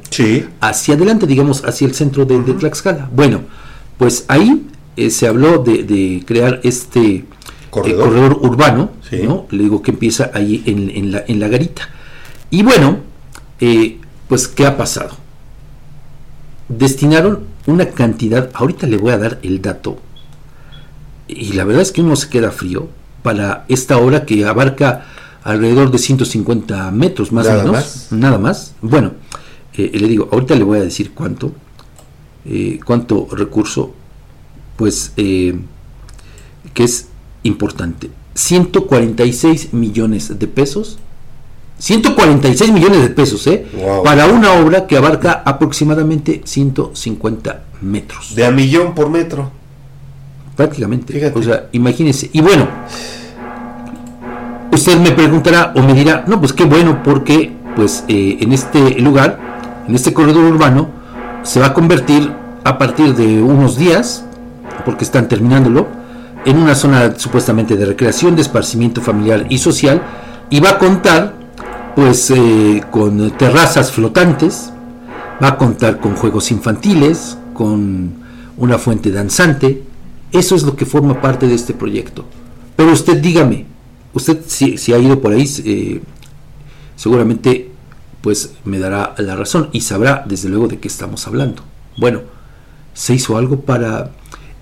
hacia 0.60 0.94
adelante, 0.94 1.26
digamos, 1.26 1.64
hacia 1.64 1.88
el 1.88 1.94
centro 1.96 2.24
de, 2.24 2.38
Tlaxcala. 2.38 3.10
Bueno, 3.12 3.40
pues 3.98 4.26
ahí 4.28 4.68
eh, 4.96 5.10
se 5.10 5.26
habló 5.26 5.58
de, 5.58 6.22
crear 6.24 6.60
este 6.62 7.24
eh, 7.84 7.96
corredor, 7.96 8.38
urbano, 8.42 8.90
¿no? 9.24 9.46
Le 9.50 9.62
digo 9.62 9.82
que 9.82 9.92
empieza 9.92 10.30
ahí 10.34 10.62
en, 10.66 11.12
la, 11.12 11.24
en 11.26 11.40
la 11.40 11.48
Garita. 11.48 11.88
Y 12.50 12.62
bueno, 12.62 12.98
eh, 13.60 13.98
pues, 14.28 14.48
¿qué 14.48 14.66
ha 14.66 14.76
pasado? 14.76 15.22
destinaron 16.78 17.40
una 17.66 17.90
cantidad, 17.90 18.50
ahorita 18.54 18.86
le 18.86 18.96
voy 18.96 19.12
a 19.12 19.18
dar 19.18 19.38
el 19.42 19.60
dato, 19.62 19.98
y 21.28 21.52
la 21.52 21.64
verdad 21.64 21.82
es 21.82 21.92
que 21.92 22.00
uno 22.00 22.16
se 22.16 22.28
queda 22.28 22.50
frío 22.50 22.88
para 23.22 23.64
esta 23.68 23.98
obra 23.98 24.26
que 24.26 24.44
abarca 24.44 25.06
alrededor 25.44 25.90
de 25.90 25.98
150 25.98 26.90
metros 26.90 27.32
más 27.32 27.46
o 27.46 27.52
menos, 27.52 28.08
nada 28.10 28.38
más. 28.38 28.74
Bueno, 28.82 29.12
eh, 29.74 29.90
le 29.94 30.08
digo, 30.08 30.28
ahorita 30.32 30.54
le 30.54 30.64
voy 30.64 30.78
a 30.78 30.82
decir 30.82 31.12
cuánto, 31.12 31.52
eh, 32.44 32.80
cuánto 32.84 33.28
recurso, 33.30 33.94
pues 34.76 35.12
eh, 35.16 35.58
que 36.74 36.84
es 36.84 37.08
importante. 37.42 38.10
146 38.34 39.72
millones 39.74 40.38
de 40.38 40.46
pesos 40.46 40.98
146 41.82 42.70
millones 42.72 43.02
de 43.02 43.08
pesos, 43.08 43.44
¿eh? 43.48 43.66
Para 44.04 44.26
una 44.26 44.52
obra 44.52 44.86
que 44.86 44.96
abarca 44.96 45.42
aproximadamente 45.44 46.40
150 46.44 47.64
metros. 47.80 48.36
De 48.36 48.46
a 48.46 48.52
millón 48.52 48.94
por 48.94 49.10
metro. 49.10 49.50
Prácticamente. 50.56 51.32
O 51.34 51.42
sea, 51.42 51.68
imagínense. 51.72 52.30
Y 52.32 52.40
bueno, 52.40 52.68
usted 54.70 54.96
me 55.00 55.10
preguntará 55.10 55.72
o 55.74 55.82
me 55.82 55.92
dirá, 55.92 56.22
no, 56.28 56.38
pues 56.38 56.52
qué 56.52 56.64
bueno, 56.64 57.02
porque 57.02 57.52
pues 57.74 58.04
eh, 58.06 58.38
en 58.40 58.52
este 58.52 59.00
lugar, 59.00 59.40
en 59.88 59.96
este 59.96 60.12
corredor 60.12 60.44
urbano, 60.44 60.88
se 61.42 61.58
va 61.58 61.66
a 61.66 61.74
convertir 61.74 62.32
a 62.62 62.78
partir 62.78 63.16
de 63.16 63.42
unos 63.42 63.76
días, 63.76 64.24
porque 64.84 65.02
están 65.02 65.26
terminándolo, 65.26 65.88
en 66.44 66.56
una 66.58 66.74
zona 66.74 67.18
supuestamente 67.18 67.76
de 67.76 67.86
recreación, 67.86 68.34
de 68.36 68.42
esparcimiento 68.42 69.00
familiar 69.00 69.46
y 69.48 69.58
social, 69.58 70.02
y 70.50 70.60
va 70.60 70.70
a 70.70 70.78
contar 70.78 71.34
pues 71.94 72.30
eh, 72.30 72.82
con 72.90 73.30
terrazas 73.36 73.92
flotantes, 73.92 74.72
va 75.42 75.48
a 75.48 75.58
contar 75.58 76.00
con 76.00 76.16
juegos 76.16 76.50
infantiles, 76.50 77.36
con 77.52 78.14
una 78.56 78.78
fuente 78.78 79.10
danzante. 79.10 79.82
Eso 80.32 80.54
es 80.54 80.62
lo 80.62 80.76
que 80.76 80.86
forma 80.86 81.20
parte 81.20 81.46
de 81.46 81.54
este 81.54 81.74
proyecto. 81.74 82.24
Pero 82.76 82.92
usted 82.92 83.20
dígame, 83.20 83.66
usted 84.14 84.40
si, 84.46 84.92
ha 84.92 84.98
ido 84.98 85.20
por 85.20 85.32
ahí, 85.32 85.48
eh, 85.64 86.00
seguramente 86.96 87.70
pues 88.22 88.54
me 88.64 88.78
dará 88.78 89.14
la 89.18 89.34
razón 89.34 89.68
y 89.72 89.80
sabrá 89.80 90.24
desde 90.26 90.48
luego 90.48 90.68
de 90.68 90.78
qué 90.78 90.88
estamos 90.88 91.26
hablando. 91.26 91.62
Bueno, 91.96 92.20
¿se 92.94 93.14
hizo 93.14 93.36
algo 93.36 93.60
para 93.60 94.12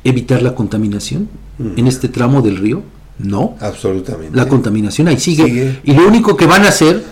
evitar 0.05 0.43
la 0.43 0.55
contaminación 0.55 1.29
en 1.77 1.87
este 1.87 2.09
tramo 2.09 2.43
del 2.43 2.57
río? 2.57 2.83
No. 3.19 3.57
Absolutamente. 3.61 4.37
La 4.37 4.49
contaminación 4.49 5.09
ahí 5.09 5.19
sigue. 5.19 5.81
Y 5.85 5.93
lo 5.93 6.07
único 6.07 6.37
que 6.37 6.47
van 6.47 6.65
a 6.65 6.69
hacer 6.69 7.05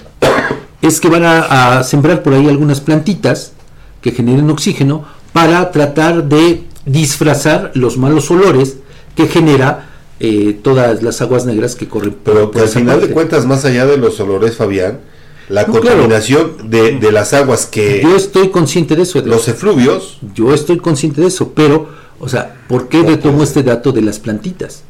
es 0.80 1.00
que 1.00 1.08
van 1.08 1.24
a, 1.24 1.82
sembrar 1.84 2.22
por 2.22 2.34
ahí 2.34 2.48
algunas 2.48 2.80
plantitas 2.80 3.52
que 4.00 4.12
generen 4.12 4.48
oxígeno 4.50 5.04
para 5.32 5.70
tratar 5.70 6.28
de 6.28 6.64
disfrazar 6.86 7.72
los 7.74 7.98
malos 7.98 8.30
olores 8.30 8.78
que 9.14 9.26
genera 9.26 9.90
eh, 10.20 10.58
todas 10.62 11.02
las 11.02 11.20
aguas 11.20 11.44
negras 11.44 11.74
que 11.74 11.88
corren 11.88 12.16
Pero 12.24 12.50
que 12.50 12.60
al 12.60 12.68
final 12.68 13.00
de 13.00 13.10
cuentas, 13.10 13.44
más 13.46 13.64
allá 13.64 13.86
de 13.86 13.98
los 13.98 14.18
olores, 14.20 14.56
Fabián, 14.56 15.00
la 15.48 15.66
contaminación 15.66 16.70
de, 16.70 17.12
las 17.12 17.32
aguas 17.32 17.66
que... 17.66 18.00
Yo 18.02 18.16
estoy 18.16 18.50
consciente 18.50 18.96
de 18.96 19.02
eso. 19.02 19.20
Los 19.24 19.48
efluvios. 19.48 20.18
Yo 20.34 20.52
estoy 20.52 20.78
consciente 20.78 21.22
de 21.22 21.28
eso, 21.28 21.52
pero, 21.54 21.88
o 22.20 22.28
sea, 22.28 22.56
¿por 22.68 22.88
qué 22.88 23.02
retomo 23.02 23.42
este 23.42 23.62
dato 23.62 23.92
de 23.92 24.02
las 24.02 24.18
plantitas? 24.18 24.82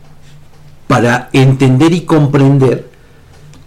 Para 0.87 1.29
entender 1.33 1.93
y 1.93 2.03
comprender 2.03 2.89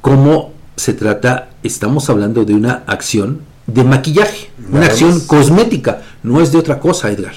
cómo 0.01 0.51
se 0.75 0.93
trata, 0.93 1.49
estamos 1.63 2.09
hablando 2.09 2.43
de 2.43 2.55
una 2.55 2.83
acción 2.87 3.41
de 3.67 3.83
maquillaje, 3.83 4.49
una 4.71 4.87
acción 4.87 5.19
cosmética, 5.21 6.01
no 6.23 6.41
es 6.41 6.51
de 6.51 6.57
otra 6.57 6.79
cosa, 6.79 7.11
Edgar, 7.11 7.35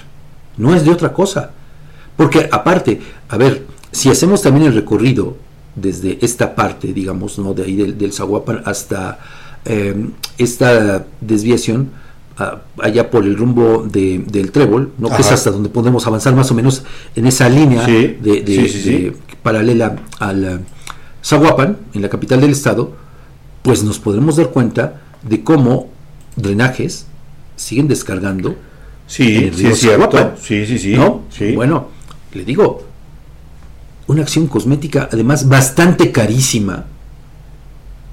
no 0.57 0.75
es 0.75 0.85
de 0.85 0.91
otra 0.91 1.13
cosa. 1.13 1.51
Porque 2.17 2.49
aparte, 2.51 3.01
a 3.29 3.37
ver, 3.37 3.67
si 3.91 4.09
hacemos 4.09 4.43
también 4.43 4.67
el 4.67 4.75
recorrido 4.75 5.37
desde 5.75 6.19
esta 6.23 6.55
parte, 6.55 6.93
digamos, 6.93 7.39
¿no? 7.39 7.55
de 7.55 7.65
ahí 7.65 7.77
del, 7.77 7.99
del 7.99 8.13
Zaguapan 8.13 8.63
hasta 8.65 9.19
em, 9.65 10.13
esta 10.39 11.05
desviación, 11.21 11.91
allá 12.37 13.11
por 13.11 13.25
el 13.25 13.37
rumbo 13.37 13.85
del 13.85 14.51
Trébol, 14.51 14.93
¿no? 14.99 15.09
que 15.09 15.23
es 15.23 15.31
hasta 15.31 15.51
donde 15.51 15.69
podemos 15.69 16.07
avanzar 16.07 16.35
más 16.35 16.51
o 16.51 16.55
menos 16.55 16.85
en 17.15 17.27
esa 17.27 17.49
línea 17.49 17.87
de, 17.87 19.17
paralela 19.43 19.97
al 20.19 20.63
Zaguapan, 21.23 21.79
en 21.95 22.03
la 22.03 22.09
capital 22.09 22.41
del 22.41 22.51
estado, 22.51 22.93
pues 23.63 23.83
nos 23.83 23.99
podremos 23.99 24.37
dar 24.37 24.51
cuenta 24.51 25.03
de 25.23 25.43
cómo 25.43 25.89
drenajes 26.37 27.07
siguen 27.57 27.89
descargando. 27.89 28.57
Sí, 29.07 29.51
sí, 29.55 29.67
es 29.67 29.81
cierto. 29.81 30.33
Sí, 30.41 30.67
sí, 30.67 30.79
sí. 30.79 30.95
¿No? 30.95 31.23
Bueno, 31.55 31.89
le 32.33 32.45
digo, 32.45 32.83
una 34.07 34.23
acción 34.23 34.47
cosmética 34.49 35.09
además 35.11 35.49
bastante 35.49 36.11
carísima. 36.13 36.85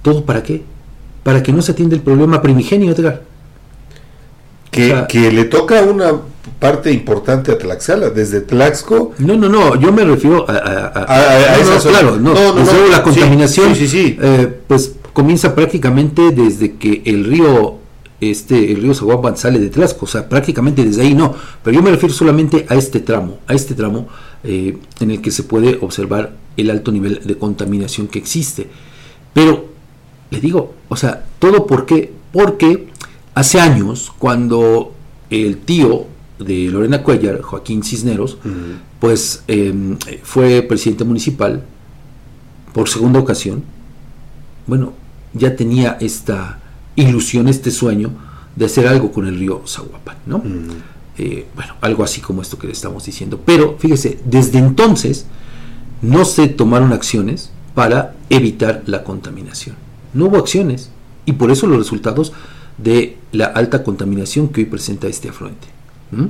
¿Todo 0.02 0.26
para 0.26 0.44
qué? 0.44 0.64
Para 1.24 1.44
que 1.44 1.52
no 1.52 1.62
se 1.62 1.74
atienda 1.74 1.96
el 1.96 2.02
problema 2.02 2.42
primigenio, 2.42 2.92
Edgar. 2.92 3.31
Que, 4.72 5.06
que 5.10 5.32
le 5.32 5.44
toca 5.44 5.82
una 5.84 6.14
parte 6.60 6.92
importante 6.92 7.52
a 7.52 7.58
Tlaxcala, 7.58 8.10
desde 8.10 8.42
Tlaxco. 8.42 9.14
No, 9.20 9.36
no, 9.36 9.50
no, 9.50 9.76
yo 9.80 9.92
me 9.92 10.06
refiero 10.06 10.50
a, 10.50 10.54
a, 10.54 11.58
no, 11.64 11.80
claro, 11.82 12.18
no, 12.18 12.34
no, 12.34 12.54
no, 12.54 12.88
la 12.90 13.04
contaminación, 13.04 13.76
sí, 13.76 13.88
sí, 13.88 14.06
sí. 14.06 14.18
Eh, 14.22 14.62
pues 14.68 14.94
comienza 15.12 15.54
prácticamente 15.54 16.32
desde 16.32 16.78
que 16.78 17.02
el 17.06 17.26
río 17.26 17.80
este 18.22 18.72
el 18.72 18.84
río 18.84 18.94
Zaguapan 18.94 19.36
sale 19.36 19.60
de 19.60 19.70
Tlaxco, 19.70 20.06
o 20.06 20.08
sea, 20.08 20.30
prácticamente 20.30 20.86
desde 20.86 21.02
ahí 21.02 21.16
no, 21.16 21.36
pero 21.64 21.76
yo 21.76 21.82
me 21.82 21.90
refiero 21.90 22.14
solamente 22.14 22.66
a 22.70 22.76
este 22.76 23.00
tramo, 23.00 23.40
a 23.48 23.54
este 23.54 23.74
tramo 23.74 24.08
eh, 24.44 24.78
en 25.00 25.12
el 25.12 25.22
que 25.22 25.32
se 25.32 25.44
puede 25.44 25.80
observar 25.82 26.34
el 26.58 26.70
alto 26.70 26.92
nivel 26.92 27.22
de 27.24 27.36
contaminación 27.38 28.08
que 28.08 28.20
existe. 28.20 28.68
Pero 29.34 29.66
le 30.30 30.40
digo, 30.40 30.76
o 30.88 30.96
sea, 30.96 31.26
todo 31.40 31.66
por 31.66 31.86
qué? 31.86 32.14
Porque 32.32 32.88
hace 33.34 33.60
años, 33.60 34.12
cuando 34.18 34.94
el 35.30 35.58
tío 35.58 36.06
de 36.40 36.70
Lorena 36.70 37.04
Cuellar, 37.04 37.42
Joaquín 37.42 37.84
Cisneros, 37.84 38.38
pues 39.00 39.44
em, 39.48 39.98
fue 40.24 40.62
presidente 40.64 41.04
municipal 41.04 41.64
por 42.74 42.90
segunda 42.90 43.20
ocasión, 43.20 43.64
bueno, 44.68 44.94
ya 45.34 45.56
tenía 45.56 45.98
esta 46.00 46.60
ilusión, 46.96 47.48
este 47.48 47.72
sueño 47.72 48.12
de 48.56 48.66
hacer 48.66 48.88
algo 48.88 49.12
con 49.12 49.28
el 49.28 49.38
río 49.38 49.64
Zaguapan, 49.66 50.18
¿no? 50.26 50.44
Eh, 51.18 51.46
bueno, 51.56 51.76
algo 51.82 52.04
así 52.04 52.22
como 52.22 52.42
esto 52.42 52.58
que 52.58 52.68
le 52.68 52.74
estamos 52.74 53.06
diciendo. 53.06 53.40
Pero 53.46 53.78
fíjese, 53.78 54.20
desde 54.26 54.60
entonces 54.60 55.26
no 56.02 56.26
se 56.26 56.48
tomaron 56.48 56.94
acciones 56.94 57.52
para 57.76 58.16
evitar 58.30 58.84
la 58.86 59.04
contaminación. 59.04 59.76
No 60.14 60.26
hubo 60.26 60.38
acciones 60.38 60.90
y 61.26 61.34
por 61.34 61.52
eso 61.52 61.68
los 61.68 61.78
resultados 61.78 62.34
de 62.78 63.18
la 63.32 63.46
alta 63.46 63.84
contaminación 63.84 64.50
que 64.50 64.62
hoy 64.62 64.66
presenta 64.66 65.08
este 65.08 65.30
afluente. 65.30 65.68
¿Mm? 66.12 66.26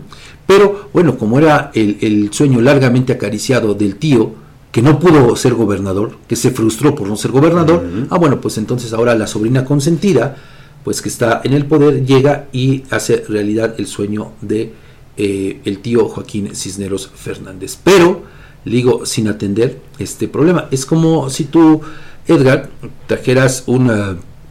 Pero 0.45 0.89
bueno, 0.93 1.17
como 1.17 1.39
era 1.39 1.71
el, 1.73 1.97
el, 2.01 2.33
sueño 2.33 2.61
largamente 2.61 3.13
acariciado 3.13 3.73
del 3.73 3.95
tío, 3.95 4.35
que 4.71 4.81
no 4.81 4.99
pudo 4.99 5.35
ser 5.35 5.53
gobernador, 5.53 6.17
que 6.27 6.35
se 6.35 6.51
frustró 6.51 6.95
por 6.95 7.07
no 7.07 7.17
ser 7.17 7.31
gobernador, 7.31 7.83
ah 8.09 8.17
bueno, 8.17 8.39
pues 8.39 8.57
entonces 8.57 8.93
ahora 8.93 9.15
la 9.15 9.27
sobrina 9.27 9.65
consentida, 9.65 10.37
pues 10.83 11.01
que 11.01 11.09
está 11.09 11.41
en 11.43 11.53
el 11.53 11.65
poder, 11.65 12.05
llega 12.05 12.47
y 12.53 12.83
hace 12.89 13.23
realidad 13.27 13.75
el 13.77 13.87
sueño 13.87 14.31
de 14.41 14.71
eh, 15.17 15.59
el 15.65 15.79
tío 15.79 16.07
Joaquín 16.07 16.55
Cisneros 16.55 17.11
Fernández. 17.13 17.77
Pero, 17.83 18.23
digo, 18.63 19.05
sin 19.05 19.27
atender 19.27 19.79
este 19.99 20.27
problema. 20.27 20.67
Es 20.71 20.85
como 20.85 21.29
si 21.29 21.45
tú, 21.45 21.81
Edgar, 22.27 22.69
trajeras 23.07 23.63
un 23.67 23.89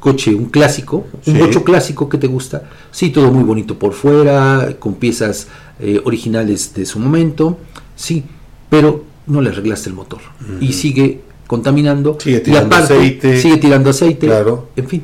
coche, 0.00 0.34
un 0.34 0.46
clásico, 0.46 1.06
un 1.26 1.38
coche 1.38 1.62
clásico 1.62 2.08
que 2.08 2.18
te 2.18 2.26
gusta, 2.26 2.64
sí, 2.90 3.10
todo 3.10 3.30
muy 3.30 3.44
bonito 3.44 3.78
por 3.78 3.92
fuera, 3.92 4.74
con 4.78 4.94
piezas 4.94 5.46
eh, 5.78 6.00
originales 6.04 6.74
de 6.74 6.86
su 6.86 6.98
momento, 6.98 7.58
sí, 7.94 8.24
pero 8.68 9.04
no 9.26 9.40
le 9.40 9.50
arreglaste 9.50 9.90
el 9.90 9.94
motor. 9.94 10.20
Y 10.60 10.72
sigue 10.72 11.20
contaminando 11.46 12.16
sigue 12.20 12.40
tirando 12.40 12.76
aceite. 12.76 13.40
sigue 13.40 13.58
tirando 13.58 13.90
aceite. 13.90 14.26
Claro. 14.26 14.68
En 14.76 14.88
fin. 14.88 15.02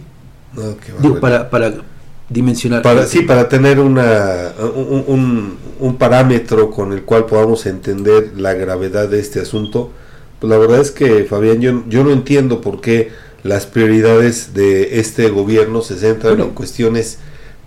Digo 1.01 1.21
para 1.21 1.51
para 1.51 1.75
dimensionar 2.29 2.83
para 2.83 3.07
sí 3.07 3.23
para 3.23 3.49
tener 3.49 3.79
una 3.79 4.53
un, 4.75 5.57
un, 5.79 5.97
parámetro 5.97 6.71
con 6.71 6.93
el 6.93 7.03
cual 7.03 7.27
podamos 7.27 7.67
entender 7.67 8.33
la 8.37 8.55
gravedad 8.55 9.09
de 9.09 9.21
este 9.21 9.41
asunto 9.41 9.93
pues 10.41 10.51
la 10.51 10.59
verdad 10.59 10.81
es 10.81 10.91
que 10.91 11.25
Fabián 11.25 11.61
yo, 11.61 11.85
yo 11.89 12.03
no 12.03 12.11
entiendo 12.11 12.61
por 12.61 12.81
qué 12.81 13.11
las 13.47 13.67
prioridades 13.67 14.55
de 14.55 15.01
este 15.01 15.29
gobierno 15.31 15.83
se 15.83 15.97
centran 15.97 16.41
en 16.41 16.51
cuestiones 16.51 17.19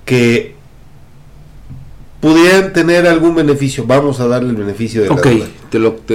que 0.06 0.56
pudieran 2.20 2.74
tener 2.74 3.08
algún 3.08 3.36
beneficio, 3.36 3.86
vamos 3.86 4.20
a 4.20 4.28
darle 4.28 4.50
el 4.50 4.58
beneficio 4.58 5.02
de 5.02 5.10
la 5.10 5.16
duda. 5.16 5.48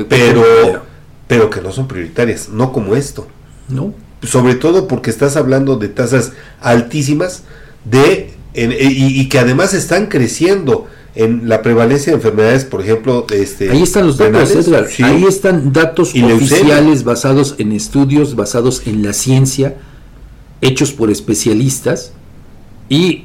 pero, 0.08 0.44
pero 1.26 1.50
que 1.50 1.60
no 1.60 1.72
son 1.72 1.88
prioritarias, 1.88 2.48
no 2.48 2.72
como 2.72 2.94
esto. 2.96 3.26
No. 3.68 3.94
Sobre 4.22 4.54
todo 4.54 4.88
porque 4.88 5.10
estás 5.10 5.36
hablando 5.36 5.76
de 5.76 5.88
tasas 5.88 6.32
altísimas 6.60 7.42
de 7.84 8.34
y, 8.54 9.28
que 9.28 9.38
además 9.38 9.74
están 9.74 10.06
creciendo 10.06 10.86
en 11.14 11.48
la 11.48 11.62
prevalencia 11.62 12.12
de 12.12 12.16
enfermedades, 12.16 12.64
por 12.64 12.80
ejemplo, 12.80 13.26
este 13.32 13.70
ahí 13.70 13.82
están 13.82 14.06
los 14.06 14.18
datos, 14.18 14.50
ahí 15.02 15.24
están 15.24 15.72
datos 15.72 16.14
oficiales 16.14 17.04
basados 17.04 17.54
en 17.58 17.72
estudios, 17.72 18.34
basados 18.34 18.82
en 18.86 19.02
la 19.02 19.12
ciencia, 19.12 19.76
hechos 20.60 20.92
por 20.92 21.10
especialistas 21.10 22.12
y 22.88 23.24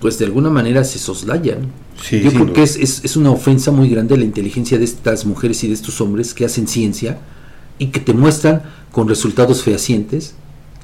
pues 0.00 0.18
de 0.18 0.24
alguna 0.24 0.50
manera 0.50 0.84
se 0.84 0.98
soslayan. 0.98 1.70
Yo 2.10 2.30
creo 2.30 2.52
que 2.52 2.62
es, 2.62 2.76
es, 2.76 3.16
una 3.16 3.32
ofensa 3.32 3.72
muy 3.72 3.88
grande 3.88 4.16
la 4.16 4.24
inteligencia 4.24 4.78
de 4.78 4.84
estas 4.84 5.26
mujeres 5.26 5.64
y 5.64 5.68
de 5.68 5.74
estos 5.74 6.00
hombres 6.00 6.32
que 6.32 6.44
hacen 6.44 6.68
ciencia 6.68 7.18
y 7.78 7.86
que 7.86 7.98
te 7.98 8.12
muestran 8.12 8.62
con 8.92 9.08
resultados 9.08 9.64
fehacientes, 9.64 10.34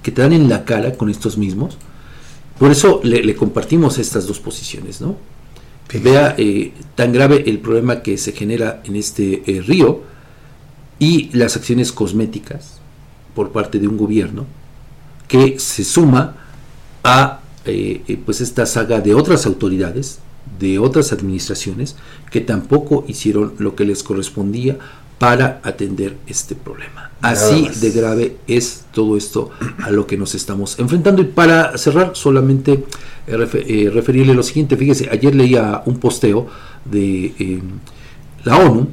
que 0.03 0.11
te 0.11 0.23
dan 0.23 0.33
en 0.33 0.49
la 0.49 0.65
cara 0.65 0.95
con 0.95 1.09
estos 1.09 1.39
mismos. 1.39 1.79
Por 2.59 2.71
eso 2.71 3.01
le, 3.03 3.35
compartimos 3.35 3.99
estas 3.99 4.27
dos 4.27 4.41
posiciones, 4.41 5.01
¿no? 5.01 5.17
Vea 6.03 6.35
eh, 6.39 6.73
tan 6.95 7.13
grave 7.13 7.45
el 7.47 7.59
problema 7.59 8.03
que 8.03 8.19
se 8.19 8.33
genera 8.33 8.83
en 8.85 8.97
este 8.97 9.43
eh, 9.47 9.63
río 9.63 10.03
y 10.99 11.31
las 11.37 11.57
acciones 11.57 11.93
cosméticas 11.93 12.81
por 13.35 13.53
parte 13.53 13.79
de 13.79 13.89
un 13.89 13.97
gobierno 13.97 14.47
que 15.29 15.59
se 15.59 15.85
suma 15.85 16.37
a 17.03 17.41
eh, 17.65 18.19
pues 18.25 18.41
esta 18.41 18.67
saga 18.67 19.01
de 19.01 19.15
otras 19.15 19.47
autoridades, 19.47 20.19
de 20.59 20.79
otras 20.79 21.13
administraciones, 21.13 21.97
que 22.31 22.41
tampoco 22.41 23.05
hicieron 23.09 23.55
lo 23.59 23.75
que 23.75 23.85
les 23.85 24.03
correspondía 24.03 24.79
para 25.19 25.61
atender 25.63 26.17
este 26.27 26.55
problema. 26.55 27.11
Así 27.23 27.69
de 27.81 27.91
grave 27.93 28.37
es 28.47 28.85
todo 28.93 29.17
esto 29.17 29.51
a 29.83 29.91
lo 29.91 30.07
que 30.07 30.19
nos 30.19 30.35
estamos 30.35 30.79
enfrentando. 30.79 31.23
Y 31.23 31.27
para 31.27 31.79
cerrar, 31.79 32.11
solamente 32.15 32.85
eh, 33.27 33.91
referirle 33.93 34.35
lo 34.35 34.43
siguiente. 34.43 34.77
Fíjese, 34.77 35.09
ayer 35.11 35.35
leía 35.35 35.83
un 35.87 35.99
posteo 35.99 36.49
de 36.85 37.61
la 38.45 38.59
ONU, 38.59 38.89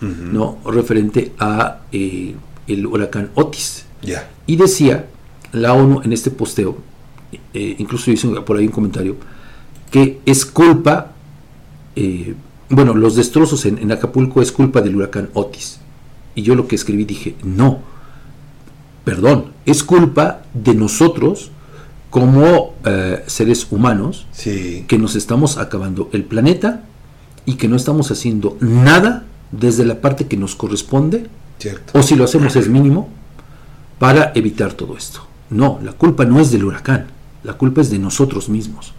¿no? 0.00 0.58
referente 0.66 1.32
a 1.38 1.80
el 1.92 2.86
huracán 2.86 3.30
Otis. 3.34 3.84
Y 4.46 4.56
decía 4.56 5.06
la 5.52 5.72
ONU 5.72 6.02
en 6.02 6.12
este 6.12 6.30
posteo 6.30 6.88
eh, 7.52 7.76
incluso 7.78 8.10
hice 8.10 8.28
por 8.28 8.56
ahí 8.56 8.66
un 8.66 8.72
comentario, 8.72 9.16
que 9.90 10.20
es 10.24 10.46
culpa, 10.46 11.12
eh, 11.96 12.34
bueno, 12.70 12.94
los 12.94 13.16
destrozos 13.16 13.66
en, 13.66 13.90
Acapulco 13.92 14.40
es 14.40 14.52
culpa 14.52 14.80
del 14.80 14.96
huracán 14.96 15.28
Otis. 15.34 15.80
Y 16.34 16.42
yo 16.42 16.54
lo 16.54 16.66
que 16.68 16.76
escribí 16.76 17.04
dije, 17.04 17.34
no, 17.42 17.80
perdón, 19.04 19.52
es 19.66 19.82
culpa 19.82 20.42
de 20.54 20.74
nosotros 20.74 21.50
como 22.10 22.74
eh, 22.84 23.22
seres 23.26 23.66
humanos 23.70 24.26
que 24.42 24.98
nos 24.98 25.14
estamos 25.14 25.58
acabando 25.58 26.08
el 26.12 26.24
planeta 26.24 26.84
y 27.44 27.54
que 27.54 27.68
no 27.68 27.76
estamos 27.76 28.10
haciendo 28.10 28.56
nada 28.60 29.24
desde 29.52 29.84
la 29.84 30.00
parte 30.00 30.26
que 30.26 30.36
nos 30.36 30.54
corresponde, 30.54 31.26
o 31.92 32.02
si 32.02 32.14
lo 32.14 32.24
hacemos 32.24 32.56
es 32.56 32.68
mínimo, 32.68 33.08
para 33.98 34.32
evitar 34.34 34.74
todo 34.74 34.96
esto. 34.96 35.20
No, 35.50 35.80
la 35.82 35.92
culpa 35.92 36.24
no 36.24 36.40
es 36.40 36.50
del 36.50 36.64
huracán, 36.64 37.06
la 37.42 37.54
culpa 37.54 37.80
es 37.80 37.90
de 37.90 37.98
nosotros 37.98 38.48
mismos. 38.48 38.94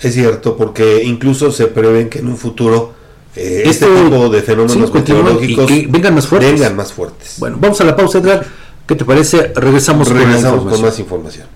Es 0.00 0.14
cierto, 0.14 0.56
porque 0.56 1.02
incluso 1.04 1.52
se 1.52 1.66
prevén 1.66 2.08
que 2.08 2.20
en 2.20 2.28
un 2.28 2.36
futuro 2.36 2.92
eh, 3.34 3.62
este 3.64 3.86
tipo 3.86 4.28
de 4.28 4.42
fenómenos 4.42 4.92
meteorológicos 4.92 5.70
vengan 5.88 6.14
más 6.14 6.26
fuertes. 6.26 6.52
Vengan 6.52 6.76
más 6.76 6.92
fuertes. 6.92 7.36
Bueno, 7.38 7.56
vamos 7.60 7.80
a 7.80 7.84
la 7.84 7.96
pausa, 7.96 8.18
Edgar. 8.18 8.44
¿Qué 8.86 8.94
te 8.94 9.04
parece? 9.04 9.52
Regresamos, 9.54 10.10
Regresamos 10.10 10.64
con, 10.64 10.82
más 10.82 10.98
información. 10.98 11.46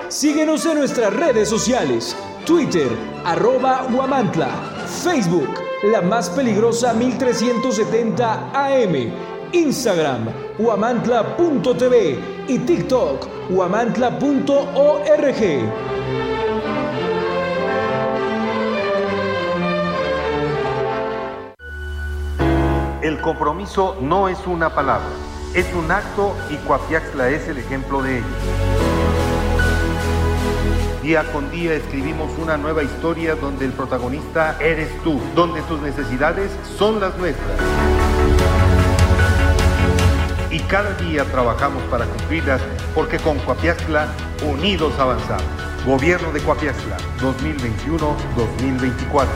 Síguenos 0.07 0.63
en 0.67 0.77
nuestras 0.77 1.11
redes 1.11 1.49
sociales, 1.49 2.15
Twitter, 2.45 2.87
arroba 3.25 3.87
Huamantla, 3.91 4.49
Facebook, 5.03 5.49
la 5.83 6.01
más 6.01 6.29
peligrosa 6.29 6.93
1370 6.93 8.51
AM, 8.53 9.11
Instagram, 9.51 10.27
huamantla.tv 10.59 12.19
y 12.47 12.59
TikTok, 12.59 13.27
huamantla.org. 13.49 15.41
El 23.01 23.21
compromiso 23.21 23.97
no 24.01 24.29
es 24.29 24.45
una 24.45 24.69
palabra, 24.69 25.09
es 25.55 25.65
un 25.73 25.91
acto 25.91 26.35
y 26.51 26.57
Coapiaxla 26.57 27.29
es 27.29 27.47
el 27.47 27.57
ejemplo 27.57 28.03
de 28.03 28.19
ello. 28.19 28.84
Día 31.05 31.23
con 31.31 31.51
día 31.51 31.75
escribimos 31.75 32.31
una 32.41 32.57
nueva 32.57 32.81
historia 32.81 33.35
donde 33.35 33.65
el 33.65 33.73
protagonista 33.73 34.57
eres 34.59 34.89
tú, 35.03 35.21
donde 35.35 35.61
tus 35.61 35.79
necesidades 35.79 36.49
son 36.79 36.99
las 36.99 37.15
nuestras. 37.19 37.59
Y 40.49 40.57
cada 40.61 40.95
día 40.95 41.23
trabajamos 41.25 41.83
para 41.91 42.07
cumplirlas 42.07 42.59
porque 42.95 43.19
con 43.19 43.37
Coapiaxla 43.37 44.07
unidos 44.51 44.97
avanzamos. 44.97 45.45
Gobierno 45.85 46.31
de 46.31 46.41
Coapiaxla 46.41 46.97
2021-2024. 47.21 49.27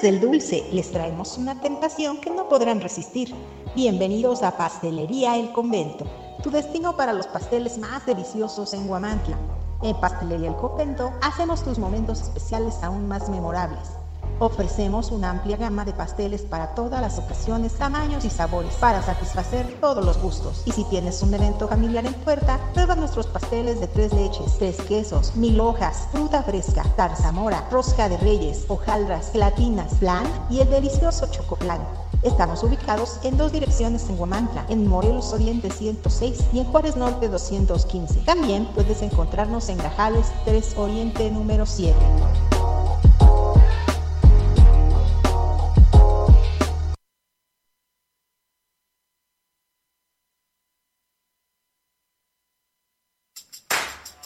del 0.00 0.20
dulce, 0.20 0.64
les 0.72 0.90
traemos 0.90 1.36
una 1.36 1.60
tentación 1.60 2.18
que 2.18 2.30
no 2.30 2.48
podrán 2.48 2.80
resistir. 2.80 3.34
Bienvenidos 3.76 4.42
a 4.42 4.56
Pastelería 4.56 5.36
El 5.36 5.52
Convento, 5.52 6.06
tu 6.42 6.50
destino 6.50 6.96
para 6.96 7.12
los 7.12 7.26
pasteles 7.26 7.78
más 7.78 8.06
deliciosos 8.06 8.74
en 8.74 8.86
Guamantla. 8.86 9.36
En 9.82 9.96
Pastelería 10.00 10.48
El 10.48 10.56
Convento 10.56 11.12
hacemos 11.20 11.62
tus 11.62 11.78
momentos 11.78 12.20
especiales 12.22 12.82
aún 12.82 13.08
más 13.08 13.28
memorables. 13.28 13.90
Ofrecemos 14.38 15.12
una 15.12 15.30
amplia 15.30 15.56
gama 15.56 15.84
de 15.84 15.92
pasteles 15.92 16.42
para 16.42 16.74
todas 16.74 17.00
las 17.00 17.18
ocasiones, 17.18 17.74
tamaños 17.74 18.24
y 18.24 18.30
sabores 18.30 18.74
para 18.74 19.02
satisfacer 19.02 19.78
todos 19.80 20.04
los 20.04 20.20
gustos. 20.20 20.62
Y 20.64 20.72
si 20.72 20.84
tienes 20.84 21.22
un 21.22 21.32
evento 21.34 21.68
familiar 21.68 22.06
en 22.06 22.14
puerta, 22.14 22.58
prueba 22.74 22.96
nuestros 22.96 23.26
pasteles 23.26 23.78
de 23.78 23.86
tres 23.86 24.12
leches, 24.12 24.58
tres 24.58 24.76
quesos, 24.82 25.36
mil 25.36 25.60
hojas, 25.60 26.08
fruta 26.10 26.42
fresca, 26.42 26.82
tarzamora, 26.96 27.68
rosca 27.70 28.08
de 28.08 28.16
reyes, 28.16 28.64
hojaldras, 28.68 29.30
gelatinas, 29.30 29.94
flan 29.98 30.24
y 30.50 30.60
el 30.60 30.70
delicioso 30.70 31.28
chocoplan. 31.30 31.80
Estamos 32.22 32.62
ubicados 32.62 33.18
en 33.24 33.36
dos 33.36 33.50
direcciones 33.50 34.08
en 34.08 34.18
Huamantla, 34.18 34.64
en 34.68 34.86
Morelos 34.86 35.32
Oriente 35.32 35.70
106 35.70 36.38
y 36.52 36.60
en 36.60 36.64
Juárez 36.66 36.96
Norte 36.96 37.28
215. 37.28 38.20
También 38.20 38.64
puedes 38.76 39.02
encontrarnos 39.02 39.68
en 39.68 39.78
Gajales 39.78 40.30
3 40.44 40.76
Oriente 40.76 41.28
número 41.32 41.66
7. 41.66 41.92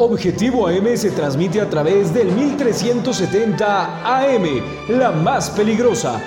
Objetivo 0.00 0.68
AM 0.68 0.96
se 0.96 1.10
transmite 1.10 1.60
a 1.60 1.68
través 1.68 2.14
del 2.14 2.28
1370 2.28 4.06
AM, 4.06 4.62
la 4.90 5.10
más 5.10 5.50
peligrosa. 5.50 6.22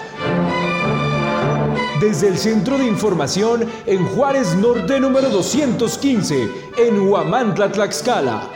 Desde 2.01 2.27
el 2.27 2.37
Centro 2.37 2.77
de 2.77 2.85
Información 2.85 3.65
en 3.85 4.05
Juárez 4.07 4.55
Norte 4.55 4.99
número 4.99 5.29
215, 5.29 6.49
en 6.79 6.99
Huamantla, 6.99 7.71
Tlaxcala. 7.71 8.49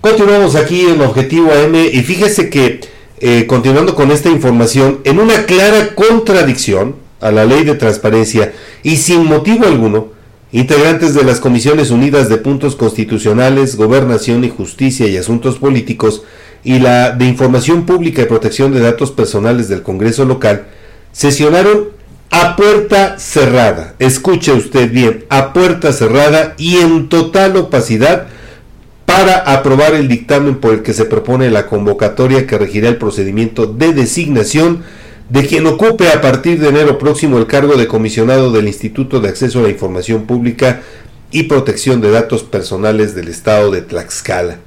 Continuamos 0.00 0.56
aquí 0.56 0.86
en 0.86 1.02
Objetivo 1.02 1.50
AM 1.52 1.74
y 1.74 2.00
fíjese 2.00 2.48
que, 2.48 2.80
eh, 3.20 3.46
continuando 3.46 3.94
con 3.94 4.10
esta 4.10 4.30
información, 4.30 5.00
en 5.04 5.20
una 5.20 5.44
clara 5.44 5.94
contradicción 5.94 6.96
a 7.20 7.30
la 7.30 7.44
ley 7.44 7.64
de 7.64 7.74
transparencia 7.74 8.54
y 8.82 8.96
sin 8.96 9.26
motivo 9.26 9.66
alguno, 9.66 10.21
Integrantes 10.54 11.14
de 11.14 11.24
las 11.24 11.40
Comisiones 11.40 11.90
Unidas 11.90 12.28
de 12.28 12.36
Puntos 12.36 12.76
Constitucionales, 12.76 13.76
Gobernación 13.76 14.44
y 14.44 14.50
Justicia 14.50 15.06
y 15.06 15.16
Asuntos 15.16 15.56
Políticos 15.56 16.24
y 16.62 16.78
la 16.78 17.12
de 17.12 17.24
Información 17.24 17.86
Pública 17.86 18.20
y 18.20 18.26
Protección 18.26 18.70
de 18.74 18.80
Datos 18.80 19.12
Personales 19.12 19.70
del 19.70 19.82
Congreso 19.82 20.26
local 20.26 20.66
sesionaron 21.10 21.88
a 22.30 22.54
puerta 22.54 23.18
cerrada. 23.18 23.94
Escuche 23.98 24.52
usted 24.52 24.92
bien, 24.92 25.24
a 25.30 25.54
puerta 25.54 25.90
cerrada 25.90 26.52
y 26.58 26.76
en 26.76 27.08
total 27.08 27.56
opacidad 27.56 28.26
para 29.06 29.38
aprobar 29.38 29.94
el 29.94 30.06
dictamen 30.06 30.56
por 30.56 30.74
el 30.74 30.82
que 30.82 30.92
se 30.92 31.06
propone 31.06 31.48
la 31.48 31.66
convocatoria 31.66 32.46
que 32.46 32.58
regirá 32.58 32.90
el 32.90 32.98
procedimiento 32.98 33.64
de 33.64 33.94
designación 33.94 34.82
de 35.32 35.46
quien 35.46 35.66
ocupe 35.66 36.10
a 36.10 36.20
partir 36.20 36.60
de 36.60 36.68
enero 36.68 36.98
próximo 36.98 37.38
el 37.38 37.46
cargo 37.46 37.76
de 37.76 37.86
comisionado 37.86 38.52
del 38.52 38.68
Instituto 38.68 39.18
de 39.18 39.30
Acceso 39.30 39.60
a 39.60 39.62
la 39.62 39.70
Información 39.70 40.26
Pública 40.26 40.82
y 41.30 41.44
Protección 41.44 42.02
de 42.02 42.10
Datos 42.10 42.42
Personales 42.42 43.14
del 43.14 43.28
Estado 43.28 43.70
de 43.70 43.80
Tlaxcala. 43.80 44.58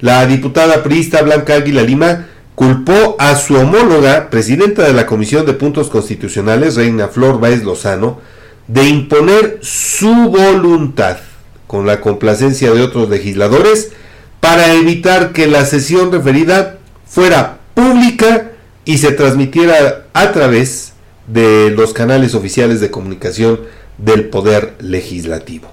La 0.00 0.26
diputada 0.26 0.82
priista 0.82 1.20
Blanca 1.20 1.56
Águila 1.56 1.82
Lima 1.82 2.26
culpó 2.54 3.16
a 3.18 3.36
su 3.36 3.56
homóloga, 3.56 4.30
presidenta 4.30 4.84
de 4.84 4.94
la 4.94 5.04
Comisión 5.04 5.44
de 5.44 5.52
Puntos 5.52 5.90
Constitucionales, 5.90 6.76
Reina 6.76 7.08
Flor 7.08 7.38
Báez 7.38 7.62
Lozano, 7.62 8.18
de 8.66 8.88
imponer 8.88 9.58
su 9.60 10.30
voluntad, 10.30 11.18
con 11.66 11.86
la 11.86 12.00
complacencia 12.00 12.72
de 12.72 12.80
otros 12.80 13.10
legisladores, 13.10 13.92
para 14.40 14.72
evitar 14.72 15.34
que 15.34 15.46
la 15.48 15.66
sesión 15.66 16.10
referida 16.10 16.78
fuera 17.06 17.58
pública 17.74 18.52
y 18.88 18.96
se 18.96 19.12
transmitiera 19.12 20.06
a 20.14 20.32
través 20.32 20.94
de 21.26 21.68
los 21.68 21.92
canales 21.92 22.34
oficiales 22.34 22.80
de 22.80 22.90
comunicación 22.90 23.60
del 23.98 24.30
Poder 24.30 24.76
Legislativo. 24.80 25.68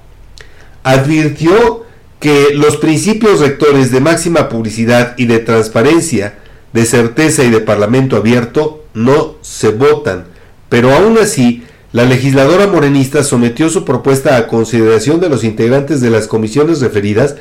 Advirtió 0.83 1.85
que 2.19 2.49
los 2.53 2.75
principios 2.75 3.39
rectores 3.39 3.89
de 3.89 4.01
máxima 4.01 4.49
publicidad 4.49 5.15
y 5.17 5.27
de 5.27 5.39
transparencia, 5.39 6.39
de 6.73 6.85
certeza 6.85 7.45
y 7.45 7.51
de 7.51 7.61
parlamento 7.61 8.17
abierto 8.17 8.83
no 8.93 9.35
se 9.39 9.69
votan, 9.69 10.25
pero 10.67 10.93
aún 10.93 11.17
así 11.17 11.63
la 11.93 12.03
legisladora 12.03 12.67
morenista 12.67 13.23
sometió 13.23 13.69
su 13.69 13.85
propuesta 13.85 14.35
a 14.35 14.47
consideración 14.47 15.21
de 15.21 15.29
los 15.29 15.45
integrantes 15.45 16.01
de 16.01 16.09
las 16.09 16.27
comisiones 16.27 16.81
referidas 16.81 17.37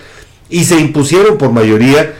y 0.48 0.66
se 0.66 0.78
impusieron 0.78 1.36
por 1.36 1.50
mayoría 1.50 2.14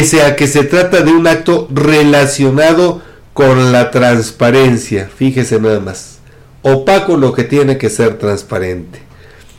pese 0.00 0.22
a 0.22 0.34
que 0.34 0.46
se 0.46 0.64
trata 0.64 1.02
de 1.02 1.12
un 1.12 1.26
acto 1.26 1.68
relacionado 1.70 3.02
con 3.34 3.70
la 3.70 3.90
transparencia. 3.90 5.10
Fíjese 5.14 5.60
nada 5.60 5.78
más. 5.78 6.20
Opaco 6.62 7.18
lo 7.18 7.34
que 7.34 7.44
tiene 7.44 7.76
que 7.76 7.90
ser 7.90 8.16
transparente. 8.16 9.02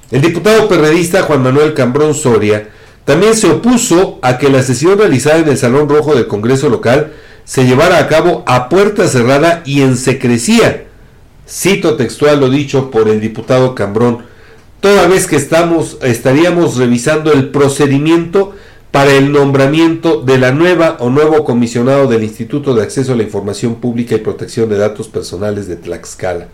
El 0.10 0.22
diputado 0.22 0.68
perredista 0.68 1.22
Juan 1.22 1.44
Manuel 1.44 1.76
Cambrón 1.76 2.16
Soria 2.16 2.70
también 3.06 3.36
se 3.36 3.52
opuso 3.52 4.18
a 4.24 4.39
que 4.39 4.50
la 4.50 4.64
sesión 4.64 4.98
realizada 4.98 5.38
en 5.38 5.48
el 5.48 5.60
Salón 5.60 5.88
Rojo 5.88 6.16
del 6.16 6.26
Congreso 6.26 6.70
local 6.70 7.14
se 7.44 7.66
llevara 7.66 8.00
a 8.00 8.08
cabo 8.08 8.44
a 8.48 8.68
puerta 8.68 9.08
cerrada 9.08 9.62
y 9.64 9.84
en 9.84 9.96
secrecía. 9.96 10.86
Cito 11.48 11.98
textual 11.98 12.39
lo 12.39 12.50
dicho 12.50 12.89
por 12.89 13.10
el 13.10 13.22
diputado 13.22 13.76
Cambrón, 13.76 14.26
toda 14.80 15.08
vez 15.08 15.28
que 15.28 15.36
estamos 15.36 16.00
estaríamos 16.02 16.78
revisando 16.78 17.32
el 17.32 17.50
procedimiento 17.50 18.56
para 18.92 19.14
el 19.14 19.32
nombramiento 19.32 20.22
de 20.22 20.38
la 20.38 20.52
nueva 20.52 20.98
o 21.00 21.10
nuevo 21.10 21.46
comisionado 21.46 22.08
del 22.08 22.24
Instituto 22.24 22.74
de 22.74 22.84
Acceso 22.84 23.14
a 23.14 23.16
la 23.16 23.24
Información 23.24 23.76
Pública 23.76 24.16
y 24.16 24.20
Protección 24.20 24.70
de 24.70 24.78
Datos 24.78 25.08
Personales 25.08 25.68
de 25.68 25.78
Tlaxcala. 25.78 26.48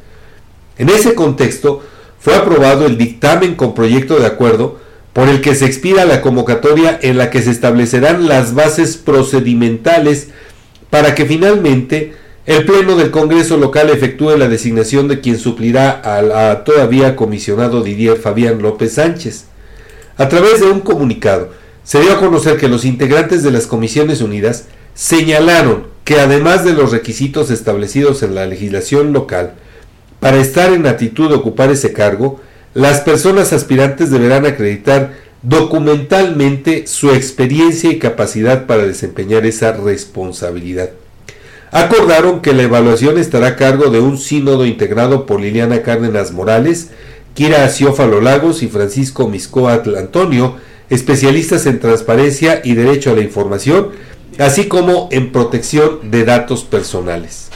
En 0.78 0.90
ese 0.90 1.16
contexto, 1.16 1.82
fue 2.20 2.36
aprobado 2.36 2.86
el 2.86 2.98
dictamen 2.98 3.56
con 3.56 3.74
proyecto 3.74 4.20
de 4.20 4.28
acuerdo 4.28 4.80
por 5.14 5.30
el 5.30 5.42
que 5.42 5.56
se 5.56 5.66
expira 5.66 6.06
la 6.06 6.22
convocatoria 6.22 7.00
en 7.02 7.18
la 7.18 7.32
que 7.32 7.42
se 7.42 7.50
establecerán 7.50 8.28
las 8.28 8.54
bases 8.54 8.98
procedimentales 8.98 10.30
para 10.92 11.16
que 11.16 11.26
finalmente 11.26 12.14
el 12.46 12.66
Pleno 12.66 12.96
del 12.96 13.12
Congreso 13.12 13.58
local 13.58 13.90
efectúe 13.90 14.38
la 14.38 14.48
designación 14.48 15.08
de 15.08 15.20
quien 15.20 15.40
suplirá 15.40 15.90
al 15.90 16.64
todavía 16.64 17.16
comisionado 17.16 17.82
Didier 17.82 18.18
Fabián 18.18 18.62
López 18.62 18.94
Sánchez. 18.94 19.46
A 20.18 20.30
través 20.30 20.60
de 20.60 20.68
un 20.68 20.82
comunicado, 20.82 21.50
se 21.88 22.02
dio 22.02 22.12
a 22.12 22.20
conocer 22.20 22.58
que 22.58 22.68
los 22.68 22.84
integrantes 22.84 23.44
de 23.44 23.52
las 23.52 23.66
Comisiones 23.66 24.20
Unidas 24.20 24.66
señalaron 24.94 25.88
que 26.04 26.20
además 26.20 26.66
de 26.66 26.74
los 26.74 26.92
requisitos 26.92 27.50
establecidos 27.50 28.24
en 28.24 28.36
la 28.36 28.46
legislación 28.46 29.14
local, 29.14 29.54
para 30.20 30.36
estar 30.36 30.74
en 30.74 30.86
actitud 30.86 31.30
de 31.30 31.36
ocupar 31.36 31.72
ese 31.72 31.94
cargo, 31.94 32.42
las 32.74 33.00
personas 33.00 33.54
aspirantes 33.54 34.12
deberán 34.12 34.46
acreditar 34.46 35.14
documentalmente 35.44 36.88
su 36.88 37.12
experiencia 37.12 37.90
y 37.90 38.00
capacidad 38.00 38.66
para 38.66 38.86
desempeñar 38.86 39.46
esa 39.46 39.72
responsabilidad. 39.72 40.90
Acordaron 41.72 42.42
que 42.42 42.52
la 42.52 42.64
evaluación 42.64 43.18
estará 43.18 43.48
a 43.48 43.56
cargo 43.56 43.92
de 43.92 44.02
un 44.02 44.18
sínodo 44.18 44.66
integrado 44.66 45.26
por 45.26 45.40
Liliana 45.40 45.84
Cárdenas 45.84 46.34
Morales, 46.34 46.90
Kira 47.34 47.64
Aciófalo 47.64 48.20
Lagos 48.20 48.62
y 48.62 48.68
Francisco 48.68 49.30
Miscoatl 49.30 49.96
Antonio, 49.96 50.58
especialistas 50.90 51.66
en 51.66 51.80
transparencia 51.80 52.62
y 52.64 52.74
derecho 52.74 53.12
a 53.12 53.16
la 53.16 53.22
información, 53.22 53.90
así 54.38 54.68
como 54.68 55.10
en 55.12 55.32
protección 55.32 56.12
de 56.12 56.24
datos 56.26 56.64
personales. 56.64 57.50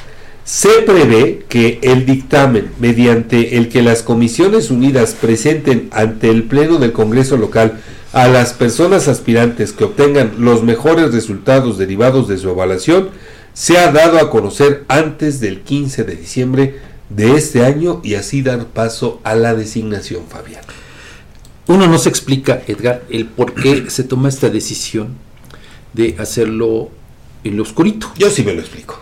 Se 0.44 0.82
prevé 0.86 1.46
que 1.48 1.80
el 1.84 2.06
dictamen 2.06 2.72
mediante 2.80 3.58
el 3.58 3.70
que 3.70 3.82
las 3.82 4.02
Comisiones 4.02 4.72
Unidas 4.72 5.16
presenten 5.20 5.88
ante 5.92 6.30
el 6.30 6.44
Pleno 6.44 6.78
del 6.78 6.92
Congreso 6.92 7.38
local 7.38 7.80
a 8.12 8.28
las 8.28 8.54
personas 8.54 9.08
aspirantes 9.08 9.72
que 9.72 9.86
obtengan 9.86 10.34
los 10.40 10.64
mejores 10.64 11.14
resultados 11.14 11.78
derivados 11.78 12.28
de 12.28 12.38
su 12.38 12.50
evaluación 12.50 13.10
se 13.54 13.78
ha 13.78 13.92
dado 13.92 14.18
a 14.18 14.30
conocer 14.30 14.84
antes 14.88 15.40
del 15.40 15.62
15 15.62 16.04
de 16.04 16.16
diciembre 16.16 16.80
de 17.10 17.36
este 17.36 17.66
año 17.66 18.02
y 18.04 18.16
así 18.16 18.42
dar 18.42 18.66
paso 18.66 19.20
a 19.24 19.36
la 19.36 19.54
designación, 19.54 20.24
Fabián. 20.28 20.64
Uno 21.72 21.88
no 21.88 21.98
se 21.98 22.10
explica, 22.10 22.64
Edgar, 22.68 23.04
el 23.10 23.28
por 23.28 23.54
qué 23.54 23.86
se 23.90 24.04
toma 24.04 24.28
esta 24.28 24.50
decisión 24.50 25.16
de 25.94 26.18
hacerlo 26.20 26.90
en 27.46 27.56
lo 27.56 27.64
oscurito. 27.64 28.12
Yo 28.18 28.30
sí 28.30 28.44
me 28.44 28.54
lo 28.54 28.60
explico. 28.60 29.00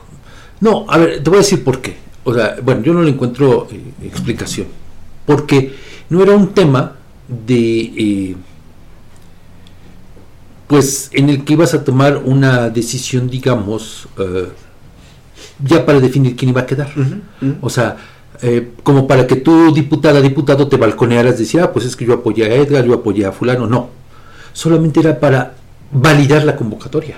No, 0.61 0.85
a 0.87 0.97
ver, 0.99 1.23
te 1.23 1.29
voy 1.29 1.37
a 1.37 1.41
decir 1.41 1.63
por 1.63 1.81
qué. 1.81 1.97
O 2.23 2.33
sea, 2.33 2.57
bueno, 2.61 2.83
yo 2.83 2.93
no 2.93 3.01
le 3.01 3.09
encuentro 3.09 3.67
eh, 3.71 3.81
explicación. 4.03 4.67
Porque 5.25 5.73
no 6.09 6.21
era 6.21 6.33
un 6.33 6.53
tema 6.53 6.95
de... 7.27 7.79
Eh, 7.97 8.35
pues 10.67 11.09
en 11.13 11.29
el 11.29 11.43
que 11.43 11.53
ibas 11.53 11.73
a 11.73 11.83
tomar 11.83 12.17
una 12.17 12.69
decisión, 12.69 13.27
digamos, 13.27 14.07
eh, 14.19 14.49
ya 15.63 15.83
para 15.83 15.99
definir 15.99 16.35
quién 16.35 16.49
iba 16.49 16.61
a 16.61 16.65
quedar. 16.67 16.93
O 17.61 17.71
sea, 17.71 17.97
eh, 18.41 18.71
como 18.83 19.07
para 19.07 19.27
que 19.27 19.35
tú, 19.35 19.73
diputada, 19.73 20.21
diputado, 20.21 20.67
te 20.67 20.77
balconearas, 20.77 21.37
decir, 21.37 21.59
ah, 21.61 21.71
pues 21.73 21.85
es 21.85 21.95
que 21.95 22.05
yo 22.05 22.13
apoyé 22.13 22.45
a 22.45 22.55
Edgar, 22.55 22.85
yo 22.85 22.93
apoyé 22.93 23.25
a 23.25 23.31
fulano. 23.31 23.67
No, 23.67 23.89
solamente 24.53 24.99
era 25.01 25.19
para 25.19 25.55
validar 25.91 26.43
la 26.43 26.55
convocatoria. 26.55 27.17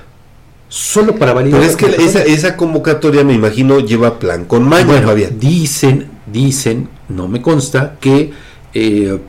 Solo 0.67 1.15
para 1.15 1.33
validar. 1.33 1.59
Pero 1.59 1.71
es 1.71 1.77
que 1.77 2.03
esa, 2.03 2.23
esa, 2.23 2.55
convocatoria, 2.55 3.23
me 3.23 3.33
imagino, 3.33 3.79
lleva 3.79 4.19
plan 4.19 4.45
con 4.45 4.67
maña, 4.67 4.85
bueno, 4.85 5.13
Dicen, 5.13 6.09
dicen, 6.31 6.87
no 7.09 7.27
me 7.27 7.41
consta, 7.41 7.97
que 7.99 8.31
eh, 8.73 9.19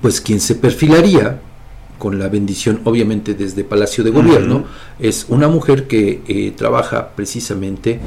pues 0.00 0.20
quien 0.20 0.40
se 0.40 0.54
perfilaría 0.54 1.40
con 1.98 2.18
la 2.18 2.28
bendición 2.28 2.80
obviamente 2.84 3.34
desde 3.34 3.64
Palacio 3.64 4.02
de 4.04 4.10
Gobierno, 4.10 4.64
es 4.98 5.26
una 5.28 5.48
mujer 5.48 5.86
que 5.86 6.22
eh, 6.26 6.52
trabaja 6.56 7.10
precisamente 7.14 8.00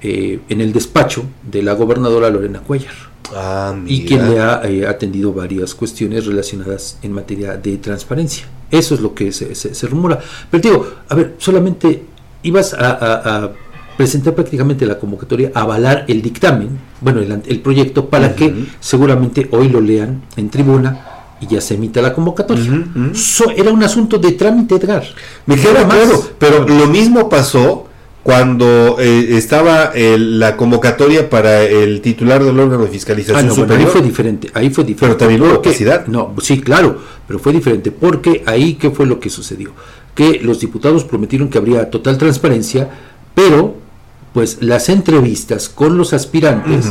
eh, 0.00 0.40
en 0.48 0.60
el 0.60 0.72
despacho 0.72 1.24
de 1.42 1.62
la 1.62 1.72
gobernadora 1.72 2.30
Lorena 2.30 2.60
Cuellar. 2.60 2.94
Ah, 3.34 3.76
y 3.86 4.04
quien 4.04 4.30
le 4.30 4.40
ha 4.40 4.62
eh, 4.64 4.86
atendido 4.86 5.32
varias 5.32 5.74
cuestiones 5.74 6.24
relacionadas 6.24 6.98
en 7.02 7.12
materia 7.12 7.56
de 7.56 7.76
transparencia. 7.78 8.46
Eso 8.70 8.94
es 8.94 9.00
lo 9.00 9.14
que 9.14 9.32
se, 9.32 9.86
rumora. 9.86 10.20
Pero 10.50 10.62
digo, 10.62 10.90
a 11.08 11.14
ver, 11.14 11.34
solamente 11.38 12.04
ibas 12.42 12.74
a, 12.74 13.50
presentar 13.96 14.32
prácticamente 14.32 14.86
la 14.86 14.96
convocatoria, 14.96 15.50
avalar 15.52 16.04
el 16.06 16.22
dictamen, 16.22 16.78
bueno, 17.00 17.20
el, 17.20 17.60
proyecto, 17.60 18.08
para 18.08 18.36
que 18.36 18.66
seguramente 18.78 19.48
hoy 19.50 19.68
lo 19.68 19.80
lean 19.80 20.22
en 20.36 20.50
tribuna 20.50 21.00
y 21.40 21.48
ya 21.48 21.60
se 21.60 21.74
emite 21.74 22.00
la 22.00 22.12
convocatoria. 22.12 22.84
era 23.56 23.72
un 23.72 23.82
asunto 23.82 24.18
de 24.18 24.32
trámite, 24.32 24.76
Edgar. 24.76 25.02
Me 25.46 25.56
queda 25.56 25.88
claro, 25.88 26.22
pero 26.38 26.68
lo 26.68 26.86
mismo 26.86 27.28
pasó 27.28 27.87
cuando 28.28 28.98
eh, 29.00 29.38
estaba 29.38 29.92
la 29.94 30.54
convocatoria 30.54 31.30
para 31.30 31.62
el 31.62 32.02
titular 32.02 32.44
del 32.44 32.60
órgano 32.60 32.84
de 32.84 32.90
fiscalización 32.90 33.70
ah, 33.70 33.74
ahí 33.74 33.86
fue 33.86 34.02
diferente, 34.02 34.50
ahí 34.52 34.68
fue 34.68 34.84
diferente. 34.84 35.16
Pero 35.16 35.16
también 35.16 35.40
hubo 35.40 35.60
opacidad. 35.60 36.06
No, 36.08 36.34
sí, 36.42 36.60
claro, 36.60 36.98
pero 37.26 37.38
fue 37.38 37.54
diferente, 37.54 37.90
porque 37.90 38.42
ahí, 38.44 38.74
¿qué 38.74 38.90
fue 38.90 39.06
lo 39.06 39.18
que 39.18 39.30
sucedió? 39.30 39.72
Que 40.14 40.40
los 40.42 40.60
diputados 40.60 41.04
prometieron 41.04 41.48
que 41.48 41.56
habría 41.56 41.88
total 41.88 42.18
transparencia, 42.18 42.90
pero 43.34 43.76
pues 44.38 44.58
las 44.60 44.88
entrevistas 44.88 45.68
con 45.68 45.98
los 45.98 46.12
aspirantes 46.12 46.86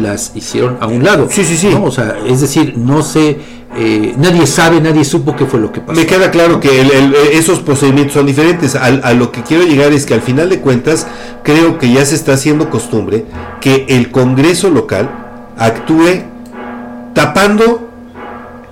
las 0.00 0.30
hicieron 0.36 0.78
a 0.80 0.86
un 0.86 1.02
lado. 1.02 1.26
Sí, 1.28 1.42
sí, 1.42 1.56
sí. 1.56 1.76
O 1.82 1.90
sea, 1.90 2.16
es 2.24 2.40
decir, 2.40 2.74
no 2.78 3.02
sé, 3.02 3.38
eh, 3.76 4.14
nadie 4.16 4.46
sabe, 4.46 4.80
nadie 4.80 5.04
supo 5.04 5.34
qué 5.34 5.46
fue 5.46 5.58
lo 5.58 5.72
que 5.72 5.80
pasó. 5.80 5.98
Me 5.98 6.06
queda 6.06 6.30
claro 6.30 6.60
que 6.60 6.88
esos 7.32 7.58
procedimientos 7.58 8.14
son 8.14 8.26
diferentes. 8.26 8.76
A, 8.76 9.12
lo 9.14 9.32
que 9.32 9.42
quiero 9.42 9.64
llegar 9.64 9.92
es 9.92 10.06
que 10.06 10.14
al 10.14 10.20
final 10.20 10.48
de 10.48 10.60
cuentas 10.60 11.08
creo 11.42 11.76
que 11.76 11.92
ya 11.92 12.06
se 12.06 12.14
está 12.14 12.34
haciendo 12.34 12.70
costumbre 12.70 13.24
que 13.60 13.86
el 13.88 14.12
Congreso 14.12 14.70
local 14.70 15.10
actúe 15.58 16.22
tapando 17.14 17.90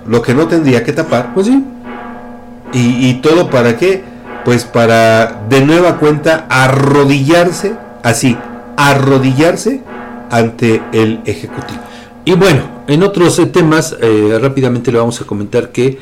lo 0.07 0.21
que 0.21 0.33
no 0.33 0.47
tendría 0.47 0.85
que 0.85 0.93
tapar. 0.93 1.33
Pues 1.33 1.47
sí. 1.47 1.65
Y, 2.71 3.09
y 3.09 3.13
todo 3.15 3.49
para 3.49 3.75
qué? 3.75 4.05
Pues 4.45 4.63
para 4.63 5.41
de 5.49 5.65
nueva 5.65 5.97
cuenta 5.97 6.45
arrodillarse 6.47 7.83
así, 8.05 8.37
arrodillarse 8.77 9.81
ante 10.29 10.81
el 10.93 11.21
Ejecutivo. 11.25 11.79
Y 12.23 12.33
bueno, 12.33 12.83
en 12.87 13.03
otros 13.03 13.37
eh, 13.39 13.47
temas, 13.47 13.95
eh, 13.99 14.37
rápidamente 14.39 14.91
le 14.91 14.99
vamos 14.99 15.19
a 15.21 15.25
comentar 15.25 15.71
que 15.71 15.97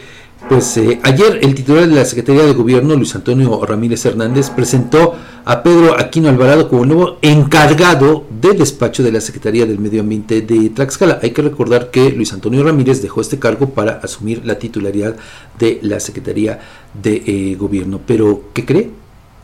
pues 0.49 0.75
eh, 0.75 0.99
ayer 1.03 1.39
el 1.41 1.55
titular 1.55 1.87
de 1.87 1.95
la 1.95 2.03
Secretaría 2.03 2.43
de 2.43 2.51
Gobierno, 2.51 2.95
Luis 2.95 3.15
Antonio 3.15 3.65
Ramírez 3.65 4.05
Hernández, 4.05 4.49
presentó 4.49 5.15
a 5.45 5.63
Pedro 5.63 5.97
Aquino 5.97 6.27
Alvarado 6.27 6.67
como 6.67 6.85
nuevo 6.85 7.17
encargado 7.21 8.25
del 8.41 8.57
despacho 8.57 9.03
de 9.03 9.13
la 9.13 9.21
Secretaría 9.21 9.65
del 9.65 9.79
Medio 9.79 10.01
Ambiente 10.01 10.41
de 10.41 10.69
Tlaxcala. 10.69 11.19
Hay 11.21 11.31
que 11.31 11.41
recordar 11.41 11.91
que 11.91 12.11
Luis 12.11 12.33
Antonio 12.33 12.61
Ramírez 12.63 13.01
dejó 13.01 13.21
este 13.21 13.39
cargo 13.39 13.69
para 13.69 13.93
asumir 14.03 14.45
la 14.45 14.59
titularidad 14.59 15.15
de 15.57 15.79
la 15.81 16.01
Secretaría 16.01 16.59
de 17.01 17.55
Gobierno. 17.57 18.01
Pero, 18.05 18.43
¿qué 18.53 18.65
cree? 18.65 19.02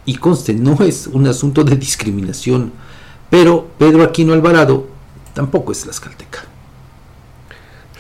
Y 0.10 0.16
conste, 0.16 0.56
no 0.56 0.76
es 0.84 1.06
un 1.06 1.28
asunto 1.28 1.64
de 1.64 1.76
discriminación, 1.76 2.72
pero 3.30 3.68
Pedro 3.78 4.02
Aquino 4.02 4.34
Alvarado 4.34 4.88
tampoco 5.36 5.72
es 5.72 5.82
tlaxcalteca. 5.82 6.46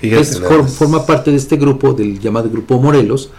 Es, 0.01 0.41
forma 0.75 1.05
parte 1.05 1.29
de 1.29 1.37
este 1.37 1.57
grupo, 1.57 1.93
del 1.93 2.19
llamado 2.19 2.49
Grupo 2.49 2.81
Morelos, 2.81 3.29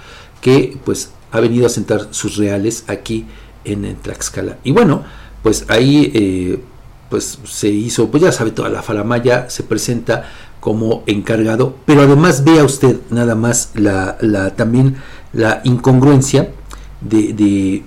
que 0.40 0.78
pues 0.84 1.10
ha 1.32 1.40
venido 1.40 1.66
a 1.66 1.68
sentar 1.68 2.08
sus 2.12 2.36
reales 2.36 2.84
aquí 2.86 3.26
en, 3.64 3.96
Tlaxcala. 3.96 4.58
Y 4.62 4.70
bueno, 4.70 5.02
pues 5.42 5.64
ahí 5.68 6.12
eh, 6.14 6.62
pues 7.08 7.40
se 7.44 7.70
hizo, 7.70 8.08
pues 8.08 8.22
ya 8.22 8.30
sabe, 8.30 8.52
toda 8.52 8.68
la 8.68 8.82
falamaya 8.82 9.50
se 9.50 9.64
presenta 9.64 10.30
como 10.60 11.02
encargado, 11.06 11.74
pero 11.86 12.02
además 12.02 12.44
vea 12.44 12.62
usted 12.62 13.00
nada 13.10 13.34
más 13.34 13.70
la, 13.74 14.16
la 14.20 14.54
también 14.54 14.96
la 15.32 15.60
incongruencia 15.64 16.52
de, 17.00 17.32
de 17.32 17.82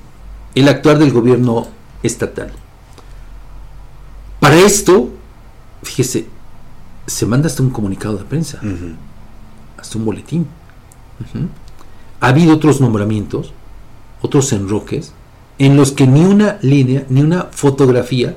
el 0.56 0.68
actuar 0.68 1.00
del 1.00 1.12
gobierno 1.12 1.68
estatal. 2.04 2.52
Para 4.40 4.58
esto, 4.58 5.10
fíjese, 5.84 6.28
se 7.08 7.26
manda 7.26 7.48
hasta 7.48 7.64
un 7.64 7.70
comunicado 7.70 8.18
de 8.18 8.26
prensa, 8.26 8.60
hasta 9.78 9.98
un 9.98 10.06
boletín. 10.06 10.48
Ha 12.20 12.28
habido 12.28 12.56
otros 12.56 12.82
nombramientos, 12.82 13.54
otros 14.22 14.52
enroques, 14.54 15.14
en 15.60 15.78
los 15.78 15.92
que 15.92 16.08
ni 16.08 16.24
una 16.26 16.58
línea, 16.62 17.06
ni 17.10 17.22
una 17.22 17.44
fotografía, 17.52 18.36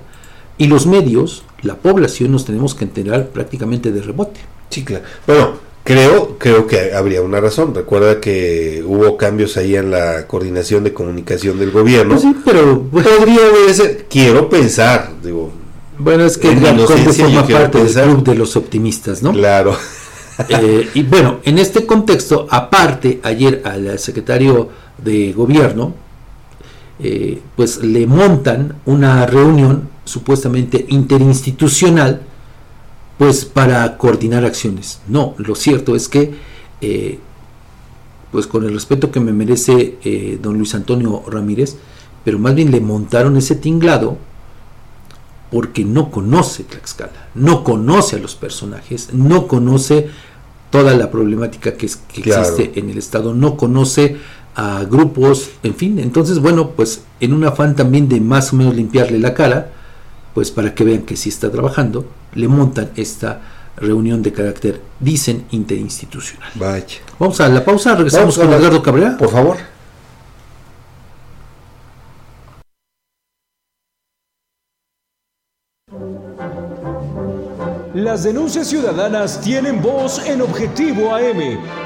y 0.58 0.66
los 0.66 0.86
medios, 0.86 1.42
la 1.62 1.76
población, 1.76 2.32
nos 2.32 2.44
tenemos 2.44 2.74
que 2.74 2.84
enterar 2.84 3.28
prácticamente 3.28 3.92
de 3.92 4.02
rebote. 4.02 4.40
Sí, 4.70 4.84
claro. 4.84 5.04
Bueno, 5.26 5.65
Creo, 5.86 6.36
creo 6.36 6.66
que 6.66 6.92
habría 6.94 7.22
una 7.22 7.40
razón. 7.40 7.72
Recuerda 7.72 8.20
que 8.20 8.82
hubo 8.84 9.16
cambios 9.16 9.56
ahí 9.56 9.76
en 9.76 9.92
la 9.92 10.26
coordinación 10.26 10.82
de 10.82 10.92
comunicación 10.92 11.60
del 11.60 11.70
gobierno. 11.70 12.14
Pues 12.14 12.22
sí, 12.22 12.34
pero 12.44 12.82
podría 12.82 13.72
ser. 13.72 14.06
Quiero 14.10 14.48
pensar, 14.48 15.12
digo. 15.22 15.52
Bueno, 15.96 16.24
es 16.24 16.38
que 16.38 16.54
la 16.56 16.74
forma 16.76 17.46
parte 17.46 17.84
del 17.84 17.92
club 17.92 18.24
de 18.24 18.34
los 18.34 18.56
optimistas, 18.56 19.22
¿no? 19.22 19.32
Claro. 19.32 19.76
Eh, 20.48 20.90
y 20.92 21.02
bueno, 21.02 21.38
en 21.44 21.58
este 21.58 21.86
contexto, 21.86 22.46
aparte, 22.50 23.20
ayer 23.22 23.62
al 23.64 23.98
secretario 23.98 24.68
de 24.98 25.32
gobierno, 25.32 25.94
eh, 26.98 27.40
pues 27.56 27.78
le 27.78 28.06
montan 28.06 28.76
una 28.84 29.24
reunión 29.24 29.88
supuestamente 30.04 30.84
interinstitucional 30.90 32.20
pues 33.18 33.44
para 33.44 33.96
coordinar 33.96 34.44
acciones. 34.44 35.00
No, 35.08 35.34
lo 35.38 35.54
cierto 35.54 35.96
es 35.96 36.08
que, 36.08 36.34
eh, 36.80 37.18
pues 38.30 38.46
con 38.46 38.64
el 38.64 38.74
respeto 38.74 39.10
que 39.10 39.20
me 39.20 39.32
merece 39.32 39.98
eh, 40.04 40.38
don 40.42 40.58
Luis 40.58 40.74
Antonio 40.74 41.22
Ramírez, 41.26 41.76
pero 42.24 42.38
más 42.38 42.54
bien 42.54 42.70
le 42.70 42.80
montaron 42.80 43.36
ese 43.36 43.54
tinglado 43.54 44.18
porque 45.50 45.84
no 45.84 46.10
conoce 46.10 46.64
Tlaxcala, 46.64 47.28
no 47.34 47.62
conoce 47.62 48.16
a 48.16 48.18
los 48.18 48.34
personajes, 48.34 49.10
no 49.12 49.46
conoce 49.46 50.08
toda 50.70 50.94
la 50.96 51.10
problemática 51.10 51.74
que, 51.74 51.86
existe 51.86 52.72
en 52.74 52.90
el 52.90 52.98
Estado, 52.98 53.32
no 53.32 53.56
conoce 53.56 54.16
a 54.56 54.84
grupos, 54.84 55.50
en 55.62 55.74
fin, 55.74 55.98
entonces 55.98 56.40
bueno, 56.40 56.70
pues 56.70 57.04
en 57.20 57.32
un 57.32 57.44
afán 57.44 57.76
también 57.76 58.08
de 58.08 58.20
más 58.20 58.52
o 58.52 58.56
menos 58.56 58.74
limpiarle 58.74 59.18
la 59.18 59.34
cara, 59.34 59.70
pues 60.36 60.50
para 60.50 60.74
que 60.74 60.84
vean 60.84 61.04
que 61.04 61.16
sí 61.16 61.30
está 61.30 61.50
trabajando, 61.50 62.04
le 62.34 62.46
montan 62.46 62.90
esta 62.94 63.40
reunión 63.74 64.22
de 64.22 64.34
carácter, 64.34 64.82
dicen, 65.00 65.46
interinstitucional. 65.50 66.50
Vaya. 66.56 66.98
Vamos 67.18 67.40
a 67.40 67.48
la 67.48 67.64
pausa, 67.64 67.94
regresamos 67.94 68.36
con 68.36 68.52
Edgardo 68.52 68.82
Cabrera. 68.82 69.16
Por 69.16 69.30
favor. 69.30 69.56
Las 77.94 78.24
denuncias 78.24 78.66
ciudadanas 78.66 79.40
tienen 79.40 79.80
voz 79.80 80.18
en 80.26 80.42
Objetivo 80.42 81.14
AM 81.14 81.85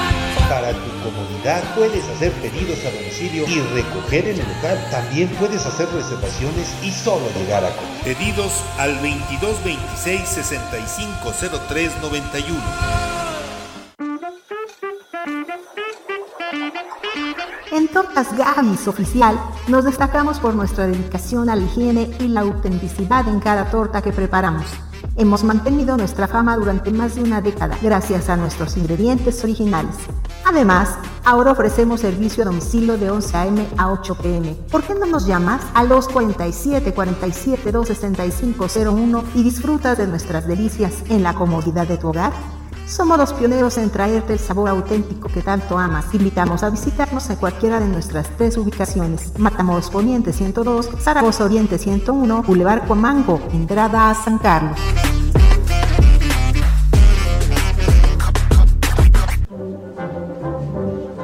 Para 0.51 0.73
tu 0.73 0.91
comodidad 1.01 1.63
puedes 1.75 2.03
hacer 2.09 2.33
pedidos 2.33 2.83
a 2.83 2.91
domicilio 2.91 3.47
y 3.47 3.61
recoger 3.73 4.27
en 4.27 4.37
el 4.37 4.45
local. 4.45 4.85
También 4.91 5.29
puedes 5.39 5.65
hacer 5.65 5.87
reservaciones 5.93 6.75
y 6.83 6.91
solo 6.91 7.25
llegar 7.39 7.63
a 7.63 7.69
comer. 7.73 8.17
Pedidos 8.17 8.61
al 8.77 8.95
2226 8.95 10.27
6503 10.27 11.91
91. 12.01 12.59
En 17.71 17.87
Tortas 17.87 18.35
Gamis 18.35 18.89
Oficial 18.89 19.39
nos 19.69 19.85
destacamos 19.85 20.41
por 20.41 20.53
nuestra 20.53 20.85
dedicación 20.85 21.49
a 21.49 21.55
la 21.55 21.63
higiene 21.63 22.11
y 22.19 22.27
la 22.27 22.41
autenticidad 22.41 23.25
en 23.29 23.39
cada 23.39 23.71
torta 23.71 24.01
que 24.01 24.11
preparamos. 24.11 24.65
Hemos 25.17 25.43
mantenido 25.43 25.97
nuestra 25.97 26.27
fama 26.27 26.55
durante 26.57 26.91
más 26.91 27.15
de 27.15 27.23
una 27.23 27.41
década 27.41 27.77
gracias 27.81 28.29
a 28.29 28.37
nuestros 28.37 28.77
ingredientes 28.77 29.43
originales. 29.43 29.95
Además, 30.45 30.97
ahora 31.23 31.51
ofrecemos 31.51 32.01
servicio 32.01 32.43
a 32.43 32.45
domicilio 32.45 32.97
de 32.97 33.09
11 33.11 33.37
a.m. 33.37 33.67
a 33.77 33.91
8 33.91 34.15
p.m. 34.15 34.55
¿Por 34.71 34.83
qué 34.83 34.95
no 34.95 35.05
nos 35.05 35.27
llamas 35.27 35.61
a 35.73 35.83
los 35.83 36.07
47 36.07 36.93
47 36.93 37.71
26501 37.71 39.23
y 39.35 39.43
disfrutas 39.43 39.97
de 39.97 40.07
nuestras 40.07 40.47
delicias 40.47 40.93
en 41.09 41.23
la 41.23 41.33
comodidad 41.33 41.87
de 41.87 41.97
tu 41.97 42.09
hogar? 42.09 42.33
Somos 42.91 43.17
los 43.17 43.31
pioneros 43.31 43.77
en 43.77 43.89
traerte 43.89 44.33
el 44.33 44.39
sabor 44.39 44.67
auténtico 44.67 45.29
que 45.29 45.41
tanto 45.41 45.77
amas. 45.77 46.13
invitamos 46.13 46.61
a 46.61 46.69
visitarnos 46.69 47.29
en 47.29 47.37
cualquiera 47.37 47.79
de 47.79 47.87
nuestras 47.87 48.27
tres 48.35 48.57
ubicaciones. 48.57 49.31
Matamoros 49.39 49.89
Poniente 49.89 50.33
102, 50.33 50.89
Zaragoza 50.99 51.45
Oriente 51.45 51.77
101, 51.77 52.43
Boulevard 52.43 52.85
Cuamango, 52.85 53.39
entrada 53.53 54.09
a 54.09 54.13
San 54.13 54.39
Carlos. 54.39 54.77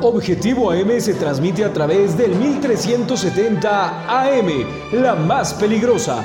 Objetivo 0.02 0.72
AM 0.72 1.02
se 1.02 1.16
transmite 1.16 1.66
a 1.66 1.74
través 1.74 2.18
del 2.18 2.34
1370 2.34 4.24
AM, 4.24 4.48
la 4.94 5.16
más 5.16 5.54
peligrosa. 5.56 6.24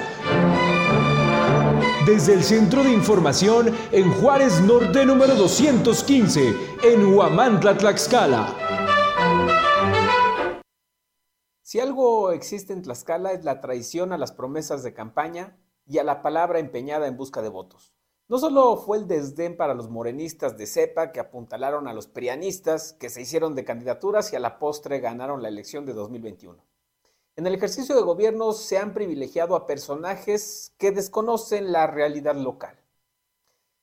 Desde 2.07 2.35
el 2.35 2.43
Centro 2.43 2.83
de 2.83 2.91
Información 2.91 3.73
en 3.93 4.13
Juárez 4.15 4.61
Norte 4.61 5.07
número 5.07 5.37
215, 5.37 6.53
en 6.83 7.15
Huamantla, 7.15 7.79
Tlaxcala. 7.79 8.57
Si 11.63 11.79
algo 11.79 12.33
existe 12.33 12.73
en 12.73 12.83
Tlaxcala 12.83 13.31
es 13.31 13.45
la 13.45 13.61
traición 13.61 14.13
a 14.13 14.19
las 14.19 14.33
promesas 14.33 14.83
de 14.83 14.95
campaña 14.95 15.57
y 15.87 15.99
a 15.99 16.05
la 16.05 16.23
palabra 16.23 16.59
empeñada 16.59 17.07
en 17.07 17.17
busca 17.17 17.41
de 17.41 17.51
votos. 17.51 17.95
No 18.27 18.39
solo 18.39 18.79
fue 18.79 18.97
el 18.97 19.07
desdén 19.07 19.57
para 19.57 19.75
los 19.75 19.89
morenistas 19.89 20.59
de 20.59 20.67
cepa 20.67 21.13
que 21.13 21.21
apuntalaron 21.21 21.87
a 21.87 21.95
los 21.95 22.09
prianistas, 22.09 22.95
que 22.95 23.11
se 23.11 23.23
hicieron 23.23 23.55
de 23.55 23.65
candidaturas 23.65 24.33
y 24.33 24.37
a 24.37 24.41
la 24.41 24.59
postre 24.59 24.99
ganaron 24.99 25.41
la 25.41 25.49
elección 25.49 25.87
de 25.87 25.93
2021. 25.93 26.65
En 27.35 27.47
el 27.47 27.55
ejercicio 27.55 27.97
de 27.97 28.03
gobierno 28.03 28.53
se 28.53 28.77
han 28.77 28.93
privilegiado 28.93 29.57
a 29.57 29.67
personajes 29.67 30.75
que 30.77 30.91
desconocen 30.91 31.73
la 31.73 31.87
realidad 31.87 32.35
local. 32.37 32.79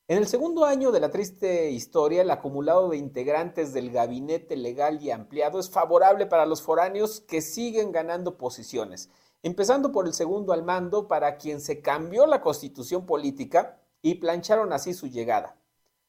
En 0.06 0.18
el 0.18 0.28
segundo 0.28 0.64
año 0.64 0.92
de 0.92 1.00
la 1.00 1.10
triste 1.10 1.68
historia, 1.70 2.22
el 2.22 2.30
acumulado 2.30 2.88
de 2.90 2.96
integrantes 2.96 3.72
del 3.72 3.90
gabinete 3.90 4.56
legal 4.56 5.02
y 5.02 5.10
ampliado 5.10 5.58
es 5.58 5.68
favorable 5.68 6.26
para 6.26 6.46
los 6.46 6.62
foráneos 6.62 7.22
que 7.22 7.42
siguen 7.42 7.90
ganando 7.90 8.38
posiciones, 8.38 9.10
empezando 9.42 9.90
por 9.90 10.06
el 10.06 10.14
segundo 10.14 10.52
al 10.52 10.62
mando 10.62 11.08
para 11.08 11.36
quien 11.36 11.60
se 11.60 11.80
cambió 11.80 12.26
la 12.26 12.42
constitución 12.42 13.04
política 13.04 13.80
y 14.00 14.16
plancharon 14.16 14.72
así 14.72 14.94
su 14.94 15.08
llegada. 15.08 15.56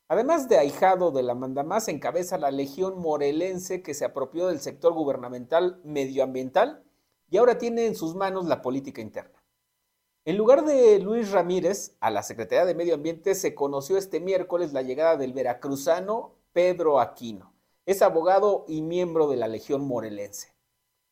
Además 0.07 0.47
de 0.47 0.59
ahijado 0.59 1.09
de 1.09 1.23
la 1.23 1.33
mandamás, 1.33 1.87
encabeza 1.87 2.37
la 2.37 2.51
legión 2.51 2.99
morelense 2.99 3.81
que 3.81 3.95
se 3.95 4.05
apropió 4.05 4.47
del 4.47 4.59
sector 4.59 4.93
gubernamental 4.93 5.81
medioambiental 5.83 6.83
y 7.31 7.37
ahora 7.37 7.57
tiene 7.57 7.87
en 7.87 7.95
sus 7.95 8.13
manos 8.13 8.45
la 8.45 8.61
política 8.61 9.01
interna. 9.01 9.41
En 10.25 10.37
lugar 10.37 10.65
de 10.65 10.99
Luis 10.99 11.31
Ramírez, 11.31 11.95
a 11.99 12.11
la 12.11 12.21
Secretaría 12.21 12.65
de 12.65 12.75
Medio 12.75 12.93
Ambiente 12.93 13.33
se 13.33 13.55
conoció 13.55 13.97
este 13.97 14.19
miércoles 14.19 14.73
la 14.73 14.83
llegada 14.83 15.17
del 15.17 15.33
veracruzano 15.33 16.35
Pedro 16.51 16.99
Aquino. 16.99 17.53
Es 17.87 18.03
abogado 18.03 18.65
y 18.67 18.81
miembro 18.83 19.27
de 19.27 19.37
la 19.37 19.47
Legión 19.47 19.87
Morelense. 19.87 20.53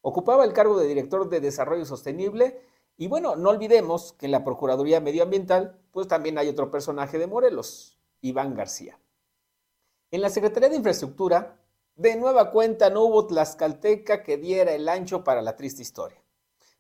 Ocupaba 0.02 0.44
el 0.44 0.54
cargo 0.54 0.78
de 0.78 0.88
director 0.88 1.28
de 1.30 1.40
Desarrollo 1.40 1.86
Sostenible 1.86 2.62
y 2.98 3.08
bueno, 3.08 3.38
no 3.38 3.50
olvidemos 3.50 4.14
que 4.14 4.26
en 4.26 4.34
la 4.34 4.44
Procuraduría 4.44 5.00
Medioambiental, 5.00 5.80
pues 5.92 6.08
también 6.08 6.38
hay 6.38 6.50
otro 6.50 6.70
personaje 6.70 7.18
de 7.18 7.28
Morelos, 7.28 7.98
Iván 8.20 8.56
García. 8.56 9.00
En 10.12 10.22
la 10.22 10.30
Secretaría 10.30 10.70
de 10.70 10.76
Infraestructura, 10.76 11.59
de 12.00 12.16
nueva 12.16 12.50
cuenta 12.50 12.90
no 12.90 13.04
hubo 13.04 13.28
tlaxcalteca 13.28 14.24
que 14.24 14.38
diera 14.38 14.72
el 14.72 14.88
ancho 14.88 15.26
para 15.26 15.42
la 15.42 15.58
triste 15.58 15.82
historia, 15.82 16.24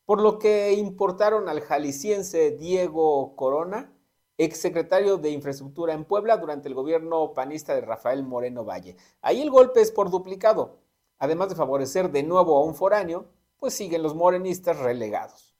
por 0.05 0.21
lo 0.21 0.39
que 0.39 0.71
importaron 0.71 1.49
al 1.49 1.59
jalisciense 1.59 2.51
Diego 2.51 3.35
Corona, 3.35 3.91
exsecretario 4.37 5.17
de 5.17 5.31
Infraestructura 5.31 5.93
en 5.93 6.05
Puebla 6.05 6.37
durante 6.37 6.69
el 6.69 6.73
gobierno 6.73 7.33
panista 7.33 7.75
de 7.75 7.81
Rafael 7.81 8.23
Moreno 8.23 8.63
Valle. 8.63 8.95
Ahí 9.21 9.41
el 9.41 9.51
golpe 9.51 9.81
es 9.81 9.91
por 9.91 10.09
duplicado. 10.09 10.77
Además 11.17 11.49
de 11.49 11.55
favorecer 11.55 12.11
de 12.11 12.23
nuevo 12.23 12.57
a 12.57 12.63
un 12.63 12.73
foráneo, 12.73 13.25
pues 13.57 13.73
siguen 13.73 14.03
los 14.03 14.15
morenistas 14.15 14.79
relegados. 14.79 15.53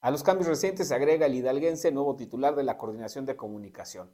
A 0.00 0.12
los 0.12 0.22
cambios 0.22 0.46
recientes 0.46 0.86
se 0.86 0.94
agrega 0.94 1.26
el 1.26 1.34
hidalguense 1.34 1.90
nuevo 1.90 2.14
titular 2.14 2.54
de 2.54 2.62
la 2.62 2.78
Coordinación 2.78 3.26
de 3.26 3.34
Comunicación. 3.34 4.08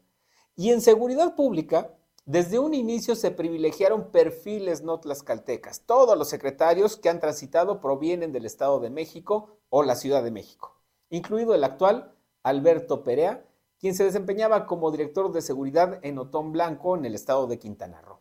Y 0.56 0.70
en 0.70 0.80
seguridad 0.80 1.36
pública, 1.36 1.94
desde 2.26 2.58
un 2.58 2.74
inicio 2.74 3.14
se 3.14 3.30
privilegiaron 3.30 4.10
perfiles 4.10 4.82
no 4.82 4.98
tlaxcaltecas. 4.98 5.82
Todos 5.82 6.18
los 6.18 6.28
secretarios 6.28 6.96
que 6.96 7.08
han 7.08 7.20
transitado 7.20 7.80
provienen 7.80 8.32
del 8.32 8.46
Estado 8.46 8.80
de 8.80 8.90
México 8.90 9.60
o 9.68 9.84
la 9.84 9.94
Ciudad 9.94 10.24
de 10.24 10.32
México, 10.32 10.76
incluido 11.08 11.54
el 11.54 11.62
actual 11.62 12.16
Alberto 12.42 13.04
Perea, 13.04 13.46
quien 13.78 13.94
se 13.94 14.02
desempeñaba 14.02 14.66
como 14.66 14.90
director 14.90 15.30
de 15.30 15.40
seguridad 15.40 16.00
en 16.02 16.18
Otón 16.18 16.50
Blanco 16.50 16.96
en 16.96 17.04
el 17.04 17.14
estado 17.14 17.46
de 17.46 17.60
Quintana 17.60 18.00
Roo. 18.00 18.20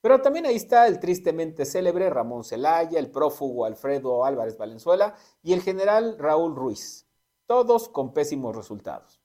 Pero 0.00 0.20
también 0.22 0.46
ahí 0.46 0.56
está 0.56 0.88
el 0.88 0.98
tristemente 0.98 1.64
célebre 1.66 2.10
Ramón 2.10 2.42
Celaya, 2.42 2.98
el 2.98 3.12
prófugo 3.12 3.64
Alfredo 3.64 4.24
Álvarez 4.24 4.58
Valenzuela 4.58 5.14
y 5.44 5.52
el 5.52 5.62
general 5.62 6.16
Raúl 6.18 6.56
Ruiz, 6.56 7.06
todos 7.46 7.88
con 7.88 8.12
pésimos 8.12 8.56
resultados. 8.56 9.20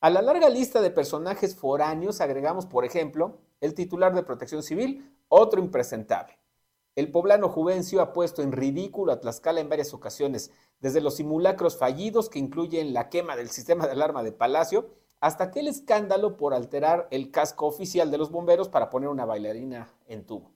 A 0.00 0.10
la 0.10 0.22
larga 0.22 0.48
lista 0.48 0.80
de 0.80 0.90
personajes 0.90 1.54
foráneos 1.54 2.20
agregamos, 2.20 2.66
por 2.66 2.84
ejemplo, 2.84 3.38
el 3.60 3.74
titular 3.74 4.14
de 4.14 4.22
Protección 4.22 4.62
Civil, 4.62 5.14
otro 5.28 5.60
impresentable. 5.60 6.38
El 6.96 7.10
poblano 7.10 7.48
Juvencio 7.48 8.02
ha 8.02 8.12
puesto 8.12 8.42
en 8.42 8.52
ridículo 8.52 9.12
a 9.12 9.20
Tlaxcala 9.20 9.60
en 9.60 9.68
varias 9.68 9.94
ocasiones, 9.94 10.50
desde 10.80 11.00
los 11.00 11.14
simulacros 11.14 11.76
fallidos 11.76 12.28
que 12.28 12.38
incluyen 12.38 12.92
la 12.92 13.08
quema 13.08 13.36
del 13.36 13.50
sistema 13.50 13.86
de 13.86 13.92
alarma 13.92 14.22
de 14.22 14.32
Palacio 14.32 14.90
hasta 15.20 15.44
aquel 15.44 15.68
escándalo 15.68 16.36
por 16.36 16.54
alterar 16.54 17.06
el 17.10 17.30
casco 17.30 17.66
oficial 17.66 18.10
de 18.10 18.18
los 18.18 18.30
bomberos 18.30 18.68
para 18.68 18.90
poner 18.90 19.08
una 19.08 19.26
bailarina 19.26 19.94
en 20.06 20.24
tubo. 20.24 20.50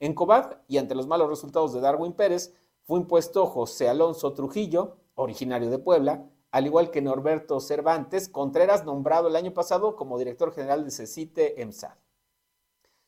En 0.00 0.14
Cobad, 0.14 0.58
y 0.66 0.78
ante 0.78 0.94
los 0.94 1.06
malos 1.06 1.28
resultados 1.28 1.72
de 1.72 1.80
Darwin 1.80 2.14
Pérez, 2.14 2.54
fue 2.84 2.98
impuesto 2.98 3.46
José 3.46 3.88
Alonso 3.88 4.32
Trujillo, 4.32 4.96
originario 5.14 5.70
de 5.70 5.78
Puebla, 5.78 6.26
al 6.50 6.66
igual 6.66 6.90
que 6.90 7.02
Norberto 7.02 7.60
Cervantes 7.60 8.28
Contreras, 8.28 8.84
nombrado 8.84 9.28
el 9.28 9.36
año 9.36 9.52
pasado 9.52 9.96
como 9.96 10.18
director 10.18 10.52
general 10.52 10.84
de 10.84 10.90
CECITE 10.90 11.60
EMSAD. 11.60 11.96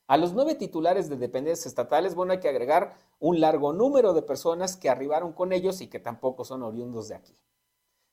A 0.09 0.17
los 0.17 0.33
nueve 0.33 0.55
titulares 0.55 1.11
de 1.11 1.19
dependencias 1.19 1.67
estatales, 1.67 2.15
bueno, 2.15 2.33
hay 2.33 2.41
que 2.41 2.49
agregar 2.49 2.97
un 3.21 3.41
largo 3.41 3.75
número 3.75 4.15
de 4.15 4.23
personas 4.23 4.75
que 4.75 4.89
arribaron 4.89 5.35
con 5.35 5.53
ellos 5.53 5.83
y 5.83 5.89
que 5.89 6.01
tampoco 6.01 6.47
son 6.47 6.63
oriundos 6.63 7.09
de 7.09 7.15
aquí. 7.15 7.37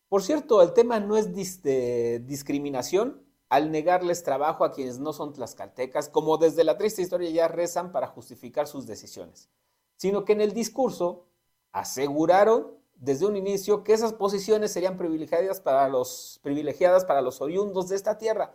Por 0.09 0.21
cierto, 0.21 0.61
el 0.61 0.73
tema 0.73 0.99
no 0.99 1.15
es 1.15 1.33
de 1.63 2.19
discriminación 2.25 3.23
al 3.47 3.71
negarles 3.71 4.23
trabajo 4.23 4.65
a 4.65 4.73
quienes 4.73 4.99
no 4.99 5.13
son 5.13 5.31
tlaxcaltecas, 5.31 6.09
como 6.09 6.37
desde 6.37 6.65
la 6.65 6.77
triste 6.77 7.01
historia 7.01 7.29
ya 7.29 7.47
rezan 7.47 7.93
para 7.93 8.07
justificar 8.07 8.67
sus 8.67 8.85
decisiones, 8.85 9.49
sino 9.95 10.25
que 10.25 10.33
en 10.33 10.41
el 10.41 10.51
discurso 10.51 11.27
aseguraron 11.71 12.73
desde 12.95 13.25
un 13.25 13.37
inicio 13.37 13.85
que 13.85 13.93
esas 13.93 14.11
posiciones 14.11 14.73
serían 14.73 14.97
privilegiadas 14.97 15.61
para 15.61 15.87
los, 15.87 16.41
privilegiadas 16.43 17.05
para 17.05 17.21
los 17.21 17.39
oriundos 17.39 17.87
de 17.87 17.95
esta 17.95 18.17
tierra, 18.17 18.53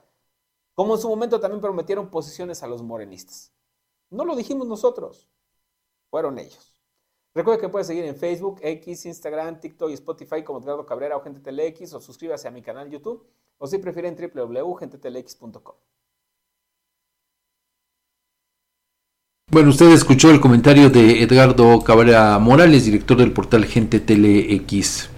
como 0.80 0.94
en 0.94 1.00
su 1.02 1.10
momento 1.10 1.38
también 1.38 1.60
prometieron 1.60 2.08
posiciones 2.08 2.62
a 2.62 2.66
los 2.66 2.82
morenistas. 2.82 3.52
No 4.08 4.24
lo 4.24 4.34
dijimos 4.34 4.66
nosotros, 4.66 5.28
fueron 6.08 6.38
ellos. 6.38 6.74
Recuerde 7.34 7.60
que 7.60 7.68
puede 7.68 7.84
seguir 7.84 8.06
en 8.06 8.16
Facebook, 8.16 8.60
X, 8.62 9.04
Instagram, 9.04 9.60
TikTok 9.60 9.90
y 9.90 9.92
Spotify 9.92 10.42
como 10.42 10.60
Edgardo 10.60 10.86
Cabrera 10.86 11.18
o 11.18 11.20
Gente 11.20 11.40
TeleX 11.40 11.92
o 11.92 12.00
suscríbase 12.00 12.48
a 12.48 12.50
mi 12.50 12.62
canal 12.62 12.88
YouTube 12.88 13.26
o 13.58 13.66
si 13.66 13.76
prefieren 13.76 14.16
www.gentetelex.com. 14.16 15.74
Bueno, 19.50 19.68
usted 19.68 19.92
escuchó 19.92 20.30
el 20.30 20.40
comentario 20.40 20.88
de 20.88 21.22
Edgardo 21.22 21.78
Cabrera 21.84 22.38
Morales, 22.38 22.86
director 22.86 23.18
del 23.18 23.34
portal 23.34 23.66
Gente 23.66 24.00
Telex. 24.00 25.09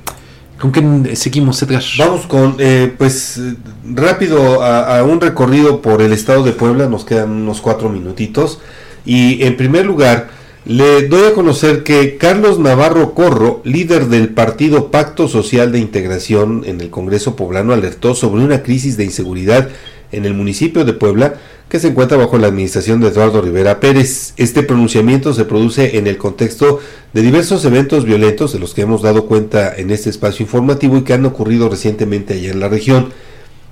¿Con 0.62 0.70
qué 0.70 1.16
seguimos, 1.16 1.60
Edgar? 1.60 1.82
Vamos 1.98 2.24
con, 2.28 2.54
eh, 2.60 2.94
pues, 2.96 3.40
rápido 3.84 4.62
a, 4.62 5.02
un 5.02 5.20
recorrido 5.20 5.82
por 5.82 6.00
el 6.00 6.12
estado 6.12 6.44
de 6.44 6.52
Puebla, 6.52 6.86
nos 6.86 7.04
quedan 7.04 7.32
unos 7.32 7.60
cuatro 7.60 7.88
minutitos. 7.88 8.60
Y 9.04 9.42
en 9.42 9.56
primer 9.56 9.84
lugar, 9.84 10.28
le 10.64 11.08
doy 11.08 11.24
a 11.24 11.34
conocer 11.34 11.82
que 11.82 12.16
Carlos 12.16 12.60
Navarro 12.60 13.12
Corro, 13.12 13.60
líder 13.64 14.06
del 14.06 14.28
partido 14.28 14.92
Pacto 14.92 15.26
Social 15.26 15.72
de 15.72 15.80
Integración 15.80 16.62
en 16.64 16.80
el 16.80 16.90
Congreso 16.90 17.34
Poblano, 17.34 17.72
alertó 17.72 18.14
sobre 18.14 18.44
una 18.44 18.62
crisis 18.62 18.96
de 18.96 19.02
inseguridad 19.02 19.68
en 20.12 20.26
el 20.26 20.34
municipio 20.34 20.84
de 20.84 20.92
Puebla 20.92 21.34
que 21.72 21.80
se 21.80 21.88
encuentra 21.88 22.18
bajo 22.18 22.36
la 22.36 22.48
administración 22.48 23.00
de 23.00 23.08
Eduardo 23.08 23.40
Rivera 23.40 23.80
Pérez. 23.80 24.34
Este 24.36 24.62
pronunciamiento 24.62 25.32
se 25.32 25.46
produce 25.46 25.96
en 25.96 26.06
el 26.06 26.18
contexto 26.18 26.80
de 27.14 27.22
diversos 27.22 27.64
eventos 27.64 28.04
violentos 28.04 28.52
de 28.52 28.58
los 28.58 28.74
que 28.74 28.82
hemos 28.82 29.00
dado 29.00 29.24
cuenta 29.24 29.74
en 29.74 29.90
este 29.90 30.10
espacio 30.10 30.44
informativo 30.44 30.98
y 30.98 31.04
que 31.04 31.14
han 31.14 31.24
ocurrido 31.24 31.70
recientemente 31.70 32.34
allá 32.34 32.50
en 32.50 32.60
la 32.60 32.68
región. 32.68 33.08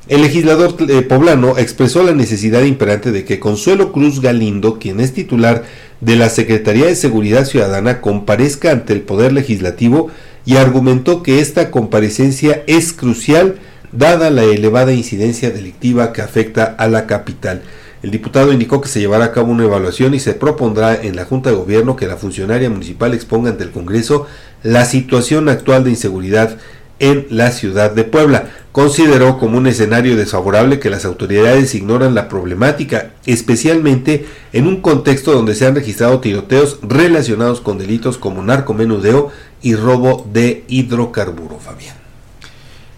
El 0.09 0.22
legislador 0.22 0.76
eh, 0.88 1.03
poblano 1.03 1.59
expresó 1.59 2.03
la 2.03 2.14
necesidad 2.14 2.62
imperante 2.62 3.12
de 3.12 3.26
que 3.26 3.38
Consuelo 3.38 3.92
Cruz 3.92 4.22
Galindo, 4.22 4.78
quien 4.78 4.98
es 4.98 5.12
titular 5.12 5.64
de 6.01 6.16
la 6.16 6.30
Secretaría 6.30 6.86
de 6.86 6.96
Seguridad 6.96 7.44
Ciudadana, 7.44 8.01
comparezca 8.01 8.70
ante 8.70 8.94
el 8.94 9.03
Poder 9.03 9.34
Legislativo 9.34 10.09
y 10.46 10.57
argumentó 10.57 11.22
que 11.22 11.40
esta 11.40 11.70
comparecencia 11.70 12.62
es 12.66 12.94
crucial 12.94 13.57
dada 13.92 14.30
la 14.30 14.44
elevada 14.44 14.94
incidencia 14.94 15.51
delictiva 15.51 16.14
que 16.14 16.22
afecta 16.22 16.64
a 16.64 16.88
la 16.88 17.07
capital. 17.07 17.61
El 18.03 18.11
diputado 18.11 18.53
indicó 18.53 18.80
que 18.80 18.88
se 18.88 19.01
llevará 19.01 19.26
a 19.26 19.32
cabo 19.32 19.53
una 19.53 19.64
evaluación 19.64 20.14
y 20.14 20.20
se 20.20 20.32
propondrá 20.32 21.01
en 21.01 21.16
la 21.16 21.26
Junta 21.26 21.51
de 21.51 21.57
Gobierno 21.57 21.96
que 21.96 22.07
la 22.07 22.16
funcionaria 22.16 22.70
municipal 22.70 23.12
exponga 23.12 23.51
ante 23.51 23.64
el 23.64 23.72
Congreso 23.72 24.26
la 24.62 24.86
situación 24.86 25.48
actual 25.51 25.84
de 25.84 25.90
inseguridad 25.90 26.57
en 26.98 27.26
la 27.28 27.51
ciudad 27.51 27.90
de 27.90 28.05
Puebla. 28.05 28.51
Consideró 28.72 29.38
como 29.38 29.59
un 29.59 29.66
escenario 29.66 30.16
desfavorable 30.16 30.78
que 30.78 30.90
las 30.90 31.05
autoridades 31.05 31.74
ignoran 31.74 32.14
la 32.14 32.28
problemática, 32.28 33.11
especialmente 33.26 34.26
en 34.53 34.66
un 34.66 34.80
contexto 34.80 35.32
donde 35.32 35.55
se 35.55 35.66
han 35.66 35.74
registrado 35.74 36.20
tiroteos 36.20 36.78
relacionados 36.82 37.61
con 37.61 37.78
delitos 37.78 38.16
como 38.16 38.42
narcomenudeo 38.42 39.30
y 39.61 39.74
robo 39.74 40.26
de 40.32 40.64
hidrocarburo, 40.68 41.59
Fabián. 41.59 41.96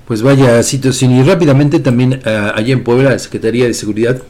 Pues 0.07 0.23
vaya 0.23 0.63
situación 0.63 1.13
y 1.13 1.23
rápidamente 1.23 1.81
también 1.81 2.21
eh, 2.25 2.53
allá 2.55 2.73
en 2.73 2.85
Puebla 2.85 3.11
la 3.11 3.19
Secretaría 3.19 3.67
de 3.67 3.75
Seguridad 3.75 4.21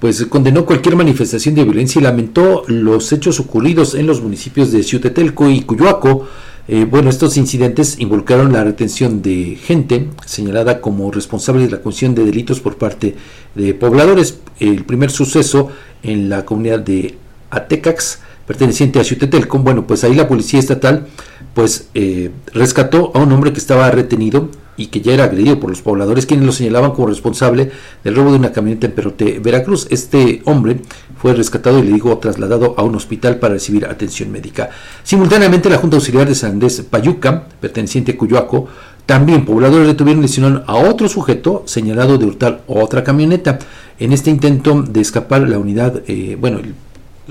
pues 0.00 0.24
condenó 0.26 0.64
cualquier 0.64 0.96
manifestación 0.96 1.54
de 1.54 1.64
violencia 1.64 2.00
y 2.00 2.02
lamentó 2.02 2.64
los 2.66 3.12
hechos 3.12 3.38
ocurridos 3.38 3.94
en 3.94 4.06
los 4.06 4.22
municipios 4.22 4.72
de 4.72 4.82
Ciutetelco 4.82 5.48
y 5.50 5.60
Cuyoaco. 5.60 6.26
Eh, 6.68 6.86
bueno, 6.88 7.10
estos 7.10 7.36
incidentes 7.36 7.98
involucraron 7.98 8.52
la 8.52 8.64
retención 8.64 9.20
de 9.20 9.58
gente 9.62 10.08
señalada 10.24 10.80
como 10.80 11.10
responsable 11.10 11.64
de 11.64 11.70
la 11.70 11.82
comisión 11.82 12.14
de 12.14 12.24
delitos 12.24 12.60
por 12.60 12.78
parte 12.78 13.14
de 13.54 13.74
pobladores. 13.74 14.40
El 14.58 14.84
primer 14.84 15.10
suceso 15.10 15.68
en 16.02 16.30
la 16.30 16.46
comunidad 16.46 16.80
de 16.80 17.16
Atecax, 17.50 18.20
perteneciente 18.46 19.00
a 19.00 19.04
Ciutetelco, 19.04 19.58
bueno, 19.58 19.86
pues 19.86 20.02
ahí 20.04 20.14
la 20.14 20.28
policía 20.28 20.60
estatal 20.60 21.08
pues 21.54 21.88
eh, 21.94 22.30
rescató 22.52 23.12
a 23.14 23.18
un 23.18 23.32
hombre 23.32 23.52
que 23.52 23.58
estaba 23.58 23.90
retenido 23.90 24.48
y 24.76 24.86
que 24.86 25.02
ya 25.02 25.12
era 25.12 25.24
agredido 25.24 25.60
por 25.60 25.68
los 25.68 25.82
pobladores, 25.82 26.24
quienes 26.24 26.46
lo 26.46 26.52
señalaban 26.52 26.92
como 26.92 27.08
responsable 27.08 27.70
del 28.02 28.16
robo 28.16 28.30
de 28.30 28.38
una 28.38 28.50
camioneta 28.52 28.86
en 28.86 28.92
Perote, 28.92 29.38
Veracruz. 29.38 29.86
Este 29.90 30.40
hombre 30.46 30.80
fue 31.20 31.34
rescatado 31.34 31.78
y 31.80 31.82
le 31.82 31.92
digo 31.92 32.16
trasladado 32.16 32.74
a 32.78 32.82
un 32.82 32.94
hospital 32.94 33.38
para 33.38 33.54
recibir 33.54 33.84
atención 33.84 34.32
médica. 34.32 34.70
Simultáneamente, 35.02 35.68
la 35.68 35.76
Junta 35.76 35.96
Auxiliar 35.96 36.26
de 36.26 36.34
San 36.34 36.52
Andrés 36.52 36.82
Payuca, 36.88 37.46
perteneciente 37.60 38.12
a 38.12 38.16
Cuyoaco, 38.16 38.68
también 39.04 39.44
pobladores 39.44 39.86
detuvieron 39.86 40.22
y 40.22 40.26
lesionaron 40.26 40.64
a 40.66 40.76
otro 40.76 41.08
sujeto 41.08 41.62
señalado 41.66 42.16
de 42.16 42.24
hurtar 42.24 42.62
otra 42.66 43.04
camioneta. 43.04 43.58
En 43.98 44.14
este 44.14 44.30
intento 44.30 44.80
de 44.82 45.00
escapar, 45.00 45.42
la 45.42 45.58
unidad, 45.58 46.02
eh, 46.06 46.38
bueno, 46.40 46.58
el 46.58 46.74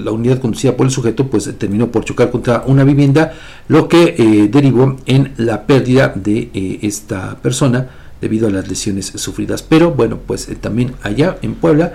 la 0.04 0.12
unidad 0.12 0.40
conducida 0.40 0.76
por 0.76 0.86
el 0.86 0.92
sujeto 0.92 1.28
pues 1.28 1.50
terminó 1.58 1.92
por 1.92 2.06
chocar 2.06 2.32
contra 2.32 2.64
una 2.66 2.84
vivienda, 2.84 3.34
lo 3.68 3.88
que 3.88 4.16
eh, 4.18 4.50
derivó 4.52 4.98
en 5.06 5.34
la 5.38 5.66
pérdida 5.66 6.14
de 6.16 6.50
eh, 6.54 6.80
esta 6.82 7.38
persona 7.42 7.90
debido 8.22 8.48
a 8.48 8.52
las 8.52 8.68
lesiones 8.68 9.08
sufridas. 9.16 9.64
Pero 9.64 9.92
bueno, 9.92 10.20
pues 10.26 10.50
eh, 10.50 10.56
también 10.56 10.94
allá 11.04 11.38
en 11.42 11.56
Puebla 11.56 11.94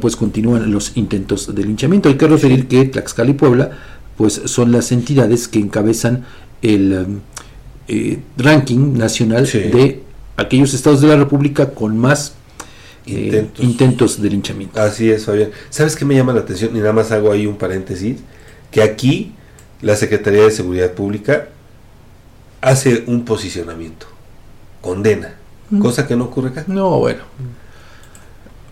pues 0.00 0.16
continúan 0.16 0.72
los 0.72 0.96
intentos 0.96 1.54
de 1.54 1.62
linchamiento. 1.62 2.08
Hay 2.08 2.16
que 2.16 2.26
referir 2.26 2.66
que 2.66 2.86
Tlaxcala 2.86 3.30
y 3.30 3.34
Puebla 3.34 3.70
pues 4.16 4.42
son 4.46 4.72
las 4.72 4.90
entidades 4.90 5.46
que 5.46 5.60
encabezan 5.60 6.24
el 6.60 7.20
ranking 8.36 8.98
nacional 8.98 9.44
de 9.44 10.02
aquellos 10.36 10.74
estados 10.74 11.02
de 11.02 11.06
la 11.06 11.16
República 11.16 11.70
con 11.70 11.96
más 11.96 12.34
intentos. 13.58 14.20
de 14.20 14.30
linchamiento. 14.30 14.80
Así 14.80 15.10
es, 15.10 15.24
Fabián. 15.24 15.50
¿Sabes 15.70 15.96
qué 15.96 16.04
me 16.04 16.14
llama 16.14 16.32
la 16.32 16.40
atención? 16.40 16.76
Y 16.76 16.80
nada 16.80 16.92
más 16.92 17.12
hago 17.12 17.32
ahí 17.32 17.46
un 17.46 17.56
paréntesis, 17.56 18.18
que 18.70 18.82
aquí 18.82 19.32
la 19.80 19.96
Secretaría 19.96 20.44
de 20.44 20.50
Seguridad 20.50 20.92
Pública 20.92 21.48
hace 22.60 23.04
un 23.06 23.24
posicionamiento, 23.24 24.06
condena, 24.80 25.34
mm. 25.70 25.80
cosa 25.80 26.06
que 26.06 26.16
no 26.16 26.24
ocurre 26.24 26.50
acá. 26.50 26.64
No, 26.66 26.98
bueno. 26.98 27.22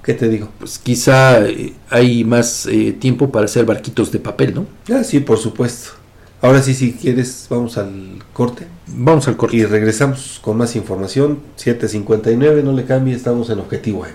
¿Qué 0.03 0.15
te 0.15 0.29
digo? 0.29 0.51
Pues 0.59 0.79
quizá 0.79 1.45
eh, 1.47 1.73
hay 1.91 2.23
más 2.23 2.67
eh, 2.67 2.93
tiempo 2.93 3.31
para 3.31 3.47
hacer 3.47 3.65
barquitos 3.65 4.13
de 4.13 4.21
papel, 4.21 4.55
¿no? 4.55 4.67
Ah, 4.95 5.03
sí, 5.03 5.19
por 5.19 5.39
supuesto. 5.39 5.91
Ahora 6.43 6.63
sí, 6.63 6.75
si 6.75 6.93
quieres, 6.93 7.47
vamos 7.51 7.77
al 7.77 8.23
corte. 8.33 8.69
Vamos 8.87 9.27
al 9.27 9.37
corte. 9.37 9.57
Y 9.57 9.65
regresamos 9.65 10.39
con 10.41 10.59
más 10.59 10.77
información. 10.77 11.41
7.59, 11.59 12.63
no 12.63 12.73
le 12.73 12.85
cambie, 12.85 13.17
estamos 13.17 13.51
en 13.51 13.59
Objetivo 13.59 14.07
M. 14.07 14.15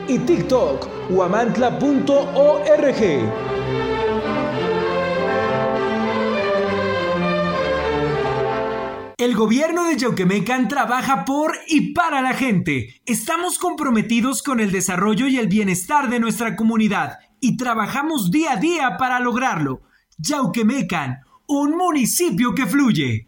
y 0.07 0.19
TikTok, 0.19 1.09
guamantla.org. 1.09 3.01
El 9.17 9.35
gobierno 9.35 9.83
de 9.83 9.97
Yauquemecan 9.97 10.67
trabaja 10.67 11.25
por 11.25 11.55
y 11.67 11.93
para 11.93 12.21
la 12.21 12.33
gente. 12.33 13.01
Estamos 13.05 13.59
comprometidos 13.59 14.41
con 14.41 14.59
el 14.59 14.71
desarrollo 14.71 15.27
y 15.27 15.37
el 15.37 15.47
bienestar 15.47 16.09
de 16.09 16.19
nuestra 16.19 16.55
comunidad 16.55 17.19
y 17.39 17.55
trabajamos 17.55 18.31
día 18.31 18.53
a 18.53 18.57
día 18.57 18.97
para 18.97 19.19
lograrlo. 19.19 19.81
Yauquemecan, 20.17 21.19
un 21.47 21.77
municipio 21.77 22.55
que 22.55 22.65
fluye. 22.65 23.27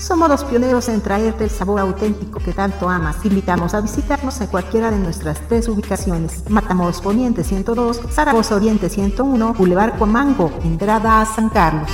Somos 0.00 0.30
los 0.30 0.44
pioneros 0.44 0.88
en 0.88 1.02
traerte 1.02 1.44
el 1.44 1.50
sabor 1.50 1.78
auténtico 1.78 2.40
que 2.40 2.54
tanto 2.54 2.88
amas. 2.88 3.22
invitamos 3.22 3.74
a 3.74 3.82
visitarnos 3.82 4.40
en 4.40 4.46
cualquiera 4.46 4.90
de 4.90 4.98
nuestras 4.98 5.46
tres 5.46 5.68
ubicaciones. 5.68 6.48
Matamoros 6.48 7.02
Poniente 7.02 7.44
102, 7.44 8.00
Zaragoza 8.10 8.56
Oriente 8.56 8.88
101, 8.88 9.52
Boulevard 9.52 9.98
Comango, 9.98 10.50
entrada 10.64 11.20
a 11.20 11.26
San 11.26 11.50
Carlos. 11.50 11.90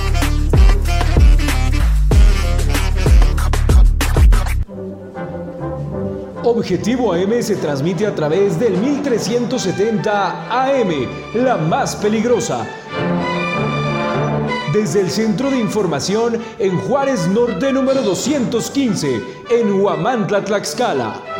Objetivo 6.45 7.11
AM 7.11 7.43
se 7.43 7.57
transmite 7.57 8.07
a 8.07 8.15
través 8.15 8.57
del 8.57 8.77
1370 8.77 10.63
AM, 10.63 10.89
la 11.33 11.57
más 11.57 11.97
peligrosa 11.97 12.65
desde 14.73 15.01
el 15.01 15.11
Centro 15.11 15.49
de 15.49 15.59
Información 15.59 16.39
en 16.59 16.77
Juárez 16.77 17.27
Norte 17.27 17.71
número 17.71 18.01
215, 18.01 19.21
en 19.49 19.81
Huamantla, 19.81 20.43
Tlaxcala. 20.43 21.36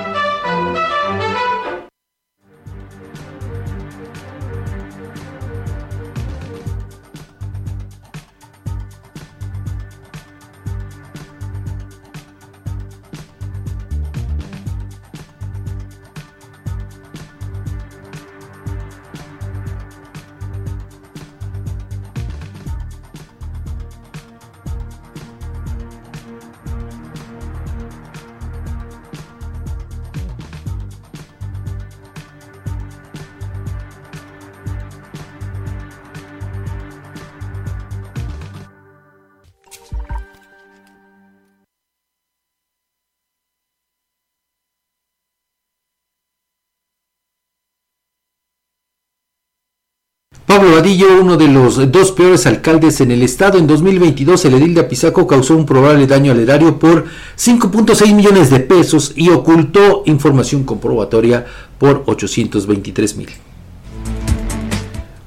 Pablo 50.77 50.91
Vadillo, 50.91 51.21
uno 51.21 51.37
de 51.37 51.47
los 51.47 51.91
dos 51.91 52.11
peores 52.11 52.45
alcaldes 52.45 53.01
en 53.01 53.09
el 53.09 53.23
estado, 53.23 53.57
en 53.57 53.65
2022 53.65 54.45
el 54.45 54.53
edil 54.53 54.75
de 54.75 54.81
Apizaco 54.81 55.25
causó 55.25 55.55
un 55.55 55.65
probable 55.65 56.05
daño 56.05 56.31
al 56.31 56.39
erario 56.39 56.77
por 56.77 57.05
5.6 57.35 58.13
millones 58.13 58.51
de 58.51 58.59
pesos 58.59 59.11
y 59.15 59.29
ocultó 59.29 60.03
información 60.05 60.65
comprobatoria 60.65 61.47
por 61.79 62.03
823 62.05 63.15
mil. 63.15 63.29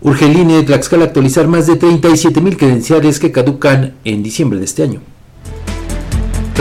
Urge 0.03 0.64
Tlaxcala 0.66 1.07
actualizar 1.07 1.48
más 1.48 1.66
de 1.66 1.74
37 1.74 2.40
mil 2.40 2.57
credenciales 2.57 3.18
que 3.18 3.32
caducan 3.32 3.96
en 4.05 4.22
diciembre 4.22 4.61
de 4.61 4.66
este 4.66 4.84
año. 4.84 5.01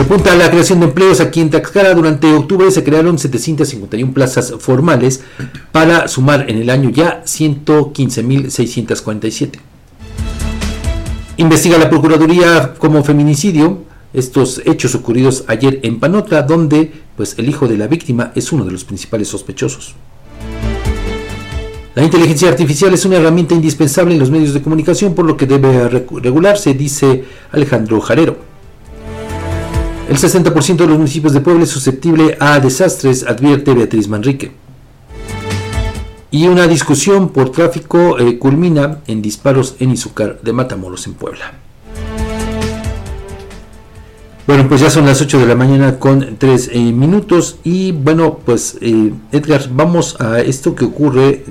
Repunta 0.00 0.34
la 0.34 0.50
creación 0.50 0.80
de 0.80 0.86
empleos 0.86 1.20
aquí 1.20 1.42
en 1.42 1.50
Tlaxcala. 1.50 1.92
Durante 1.92 2.32
octubre 2.32 2.70
se 2.70 2.82
crearon 2.82 3.18
751 3.18 4.14
plazas 4.14 4.54
formales 4.58 5.20
para 5.72 6.08
sumar 6.08 6.48
en 6.48 6.56
el 6.56 6.70
año 6.70 6.88
ya 6.88 7.22
115.647. 7.24 9.58
Investiga 11.36 11.76
la 11.76 11.90
Procuraduría 11.90 12.72
como 12.78 13.04
feminicidio 13.04 13.82
estos 14.14 14.62
hechos 14.64 14.94
ocurridos 14.94 15.44
ayer 15.48 15.80
en 15.82 16.00
Panotla, 16.00 16.44
donde 16.44 16.90
pues, 17.14 17.38
el 17.38 17.50
hijo 17.50 17.68
de 17.68 17.76
la 17.76 17.86
víctima 17.86 18.32
es 18.34 18.52
uno 18.52 18.64
de 18.64 18.72
los 18.72 18.84
principales 18.84 19.28
sospechosos. 19.28 19.94
La 21.94 22.02
inteligencia 22.02 22.48
artificial 22.48 22.94
es 22.94 23.04
una 23.04 23.18
herramienta 23.18 23.54
indispensable 23.54 24.14
en 24.14 24.20
los 24.20 24.30
medios 24.30 24.54
de 24.54 24.62
comunicación, 24.62 25.14
por 25.14 25.26
lo 25.26 25.36
que 25.36 25.44
debe 25.44 25.90
regularse, 25.90 26.72
dice 26.72 27.22
Alejandro 27.52 28.00
Jarero. 28.00 28.49
El 30.10 30.16
60% 30.16 30.76
de 30.76 30.86
los 30.88 30.98
municipios 30.98 31.32
de 31.32 31.40
Puebla 31.40 31.62
es 31.62 31.70
susceptible 31.70 32.36
a 32.40 32.58
desastres, 32.58 33.24
advierte 33.24 33.72
Beatriz 33.72 34.08
Manrique. 34.08 34.50
Y 36.32 36.48
una 36.48 36.66
discusión 36.66 37.28
por 37.28 37.52
tráfico 37.52 38.18
eh, 38.18 38.36
culmina 38.36 39.02
en 39.06 39.22
disparos 39.22 39.76
en 39.78 39.92
Izúcar 39.92 40.40
de 40.42 40.52
Matamoros 40.52 41.06
en 41.06 41.14
Puebla. 41.14 41.52
Bueno, 44.48 44.68
pues 44.68 44.80
ya 44.80 44.90
son 44.90 45.06
las 45.06 45.22
8 45.22 45.38
de 45.38 45.46
la 45.46 45.54
mañana 45.54 46.00
con 46.00 46.38
3 46.38 46.70
eh, 46.72 46.80
minutos 46.90 47.58
y 47.62 47.92
bueno, 47.92 48.40
pues 48.44 48.78
eh, 48.80 49.12
Edgar, 49.30 49.68
vamos 49.70 50.20
a 50.20 50.40
esto 50.40 50.74
que 50.74 50.86
ocurre 50.86 51.44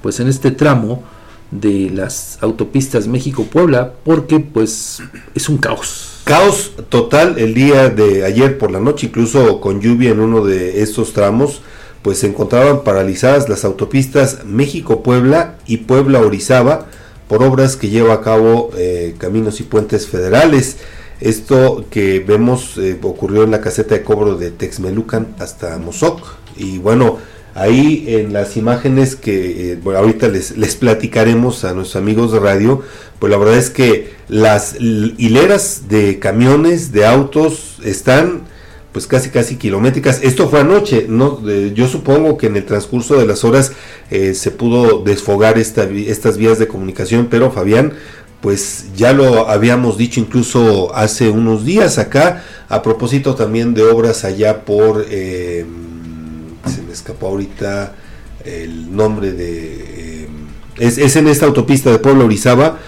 pues 0.00 0.20
en 0.20 0.28
este 0.28 0.52
tramo 0.52 1.02
de 1.50 1.90
las 1.90 2.38
autopistas 2.42 3.08
México-Puebla 3.08 3.94
porque 4.04 4.40
pues 4.40 5.02
es 5.34 5.48
un 5.48 5.58
caos 5.58 6.18
Caos 6.28 6.72
total 6.90 7.38
el 7.38 7.54
día 7.54 7.88
de 7.88 8.26
ayer 8.26 8.58
por 8.58 8.70
la 8.70 8.80
noche, 8.80 9.06
incluso 9.06 9.62
con 9.62 9.80
lluvia 9.80 10.10
en 10.10 10.20
uno 10.20 10.44
de 10.44 10.82
estos 10.82 11.14
tramos, 11.14 11.62
pues 12.02 12.18
se 12.18 12.26
encontraban 12.26 12.84
paralizadas 12.84 13.48
las 13.48 13.64
autopistas 13.64 14.44
México-Puebla 14.44 15.56
y 15.66 15.78
Puebla-Orizaba 15.78 16.88
por 17.28 17.42
obras 17.42 17.76
que 17.76 17.88
lleva 17.88 18.12
a 18.12 18.20
cabo 18.20 18.68
eh, 18.76 19.14
Caminos 19.16 19.58
y 19.60 19.62
Puentes 19.62 20.06
Federales. 20.06 20.76
Esto 21.18 21.86
que 21.90 22.20
vemos 22.20 22.76
eh, 22.76 22.98
ocurrió 23.00 23.44
en 23.44 23.52
la 23.52 23.62
caseta 23.62 23.94
de 23.94 24.02
cobro 24.02 24.36
de 24.36 24.50
Texmelucan 24.50 25.28
hasta 25.38 25.78
Mozoc. 25.78 26.20
Y 26.58 26.76
bueno, 26.76 27.16
ahí 27.58 28.04
en 28.08 28.32
las 28.32 28.56
imágenes 28.56 29.16
que 29.16 29.72
eh, 29.72 29.78
ahorita 29.84 30.28
les, 30.28 30.56
les 30.56 30.76
platicaremos 30.76 31.64
a 31.64 31.74
nuestros 31.74 31.96
amigos 31.96 32.32
de 32.32 32.40
radio, 32.40 32.82
pues 33.18 33.30
la 33.30 33.38
verdad 33.38 33.56
es 33.58 33.70
que 33.70 34.12
las 34.28 34.76
hileras 34.78 35.88
de 35.88 36.18
camiones, 36.18 36.92
de 36.92 37.06
autos, 37.06 37.78
están 37.84 38.42
pues 38.92 39.06
casi 39.06 39.30
casi 39.30 39.56
kilométricas. 39.56 40.20
Esto 40.22 40.48
fue 40.48 40.60
anoche, 40.60 41.06
no, 41.08 41.40
yo 41.74 41.88
supongo 41.88 42.36
que 42.38 42.46
en 42.46 42.56
el 42.56 42.64
transcurso 42.64 43.16
de 43.18 43.26
las 43.26 43.44
horas 43.44 43.72
eh, 44.10 44.34
se 44.34 44.50
pudo 44.50 45.02
desfogar 45.02 45.58
esta, 45.58 45.84
estas 45.84 46.36
vías 46.36 46.58
de 46.58 46.68
comunicación, 46.68 47.28
pero 47.30 47.50
Fabián, 47.50 47.92
pues 48.40 48.86
ya 48.96 49.12
lo 49.12 49.48
habíamos 49.48 49.98
dicho 49.98 50.20
incluso 50.20 50.94
hace 50.94 51.28
unos 51.28 51.64
días 51.64 51.98
acá, 51.98 52.44
a 52.68 52.82
propósito 52.82 53.34
también 53.34 53.74
de 53.74 53.82
obras 53.82 54.24
allá 54.24 54.64
por, 54.64 55.04
eh, 55.10 55.66
se 56.68 56.82
me 56.82 56.92
escapó 56.92 57.28
ahorita 57.28 57.94
el 58.44 58.94
nombre 58.94 59.32
de, 59.32 60.24
eh, 60.24 60.28
es, 60.78 60.98
es, 60.98 61.16
en 61.16 61.28
esta 61.28 61.46
autopista 61.46 61.90
de 61.90 61.98
Pueblo 61.98 62.24
Orizaba, 62.24 62.78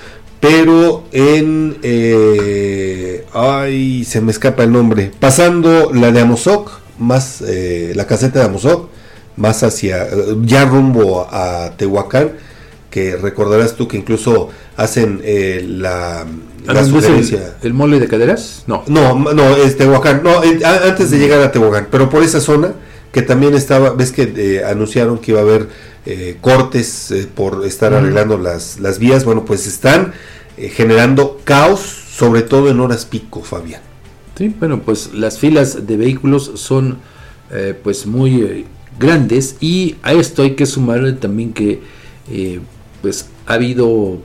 pero 0.40 1.04
en 1.12 1.76
eh, 1.82 3.26
ay 3.34 4.04
se 4.04 4.20
me 4.20 4.32
escapa 4.32 4.64
el 4.64 4.72
nombre. 4.72 5.12
Pasando 5.20 5.92
la 5.92 6.10
de 6.10 6.20
Amozoc 6.20 6.70
más 6.98 7.42
eh, 7.46 7.92
la 7.94 8.06
caseta 8.06 8.40
de 8.40 8.46
Amozoc 8.46 8.88
más 9.36 9.62
hacia 9.62 10.08
ya 10.42 10.64
rumbo 10.64 11.26
a 11.30 11.72
Tehuacán 11.76 12.32
que 12.90 13.16
recordarás 13.16 13.76
tú 13.76 13.86
que 13.86 13.96
incluso 13.96 14.48
hacen 14.76 15.20
eh, 15.22 15.64
la, 15.66 16.26
la 16.66 16.84
sugerencia. 16.84 17.56
el, 17.62 17.72
mole 17.72 18.00
de 18.00 18.08
caderas 18.08 18.64
no. 18.66 18.82
No 18.88 19.14
no 19.14 19.56
es 19.56 19.76
Tehuacán. 19.76 20.22
No 20.22 20.40
antes 20.40 21.10
de 21.10 21.18
llegar 21.18 21.42
a 21.42 21.52
Tehuacán 21.52 21.88
pero 21.90 22.08
por 22.08 22.22
esa 22.22 22.40
zona 22.40 22.72
que 23.12 23.22
también 23.22 23.54
estaba 23.54 23.90
ves 23.90 24.12
que 24.12 24.62
anunciaron 24.64 25.18
que 25.18 25.32
iba 25.32 25.40
a 25.40 25.42
haber 25.42 25.68
eh, 26.06 26.38
cortes 26.40 27.10
eh, 27.10 27.28
por 27.32 27.66
estar 27.66 27.92
arreglando 27.92 28.38
las, 28.38 28.80
las 28.80 28.98
vías, 28.98 29.24
bueno, 29.24 29.44
pues 29.44 29.66
están 29.66 30.12
eh, 30.56 30.70
generando 30.70 31.40
caos, 31.44 31.80
sobre 31.80 32.40
todo 32.42 32.70
en 32.70 32.80
horas 32.80 33.04
pico, 33.04 33.42
Fabián. 33.42 33.82
Sí, 34.36 34.54
bueno, 34.58 34.80
pues 34.80 35.12
las 35.12 35.38
filas 35.38 35.86
de 35.86 35.96
vehículos 35.96 36.52
son 36.54 36.98
pues 37.82 38.06
muy 38.06 38.64
grandes. 38.98 39.56
Y 39.60 39.96
a 40.02 40.12
esto 40.12 40.42
hay 40.42 40.54
que 40.54 40.64
sumarle 40.64 41.12
también 41.14 41.52
que 41.52 41.82
pues 43.02 43.26
ha 43.46 43.54
habido 43.54 44.18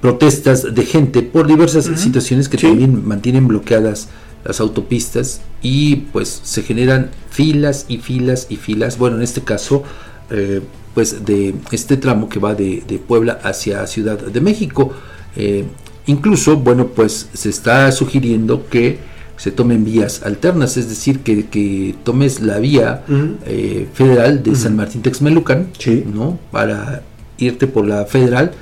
protestas 0.00 0.74
de 0.74 0.84
gente 0.84 1.22
por 1.22 1.48
diversas 1.48 1.86
situaciones 1.98 2.48
que 2.48 2.58
también 2.58 3.04
mantienen 3.04 3.48
bloqueadas 3.48 4.08
las 4.46 4.60
autopistas 4.60 5.40
y 5.60 5.96
pues 5.96 6.40
se 6.44 6.62
generan 6.62 7.10
filas 7.30 7.86
y 7.88 7.98
filas 7.98 8.46
y 8.48 8.56
filas. 8.56 8.96
Bueno, 8.96 9.16
en 9.16 9.22
este 9.22 9.42
caso, 9.42 9.82
eh, 10.30 10.62
pues 10.94 11.24
de 11.26 11.54
este 11.72 11.96
tramo 11.96 12.28
que 12.28 12.38
va 12.38 12.54
de, 12.54 13.00
Puebla 13.06 13.40
hacia 13.42 13.86
Ciudad 13.86 14.18
de 14.18 14.40
México. 14.40 14.92
Eh, 15.34 15.64
incluso, 16.06 16.56
bueno, 16.56 16.86
pues 16.86 17.28
se 17.32 17.48
está 17.50 17.90
sugiriendo 17.92 18.68
que 18.68 18.98
se 19.36 19.50
tomen 19.50 19.84
vías 19.84 20.22
alternas, 20.22 20.76
es 20.76 20.88
decir, 20.88 21.20
que, 21.20 21.94
tomes 22.04 22.40
la 22.40 22.58
vía 22.58 23.04
eh, 23.44 23.86
federal 23.92 24.42
de 24.42 24.54
San 24.54 24.76
Martín 24.76 25.02
Texmelucan, 25.02 25.68
¿no? 26.14 26.38
Para 26.50 27.02
irte 27.36 27.66
por 27.66 27.86
la 27.86 28.06
federal, 28.06 28.52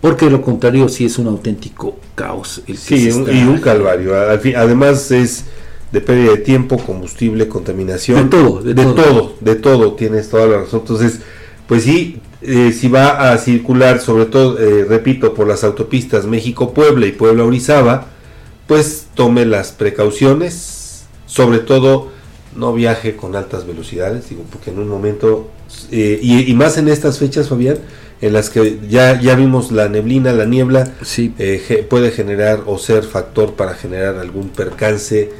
porque 0.00 0.26
de 0.26 0.30
lo 0.30 0.42
contrario 0.42 0.88
sí 0.88 1.04
es 1.04 1.18
un 1.18 1.26
auténtico 1.26 1.96
caos. 2.14 2.62
sí, 2.74 3.08
y 3.08 3.42
un 3.44 3.58
calvario. 3.58 4.14
además 4.16 5.10
es 5.10 5.44
de 5.92 6.00
pérdida 6.00 6.32
de 6.32 6.38
tiempo, 6.38 6.78
combustible, 6.78 7.48
contaminación. 7.48 8.30
De 8.30 8.36
todo, 8.36 8.62
de, 8.62 8.74
todo. 8.74 9.34
de 9.40 9.54
todo, 9.56 9.94
tienes 9.94 10.30
toda 10.30 10.46
la 10.46 10.58
razón. 10.58 10.80
Entonces, 10.80 11.20
pues 11.66 11.84
sí, 11.84 12.20
eh, 12.42 12.72
si 12.72 12.88
va 12.88 13.32
a 13.32 13.38
circular, 13.38 14.00
sobre 14.00 14.26
todo, 14.26 14.58
eh, 14.58 14.84
repito, 14.88 15.34
por 15.34 15.46
las 15.46 15.64
autopistas 15.64 16.26
México-Puebla 16.26 17.06
y 17.06 17.12
Puebla-Orizaba, 17.12 18.06
pues 18.66 19.06
tome 19.14 19.44
las 19.44 19.72
precauciones, 19.72 21.04
sobre 21.26 21.58
todo 21.58 22.08
no 22.56 22.72
viaje 22.72 23.16
con 23.16 23.36
altas 23.36 23.66
velocidades, 23.66 24.28
digo, 24.28 24.44
porque 24.50 24.70
en 24.70 24.78
un 24.78 24.88
momento, 24.88 25.50
eh, 25.90 26.18
y, 26.22 26.52
más 26.54 26.78
en 26.78 26.88
estas 26.88 27.18
fechas, 27.18 27.48
Fabián, 27.48 27.78
en 28.20 28.32
las 28.32 28.50
que 28.50 28.78
ya, 28.88 29.20
ya 29.20 29.34
vimos 29.34 29.72
la 29.72 29.88
neblina, 29.88 30.32
la 30.32 30.44
niebla, 30.44 30.92
sí. 31.02 31.34
Eh, 31.38 31.86
puede 31.88 32.10
generar 32.10 32.62
o 32.66 32.78
ser 32.78 33.04
factor 33.04 33.54
para 33.54 33.74
generar 33.74 34.16
algún 34.16 34.50
percance, 34.50 35.30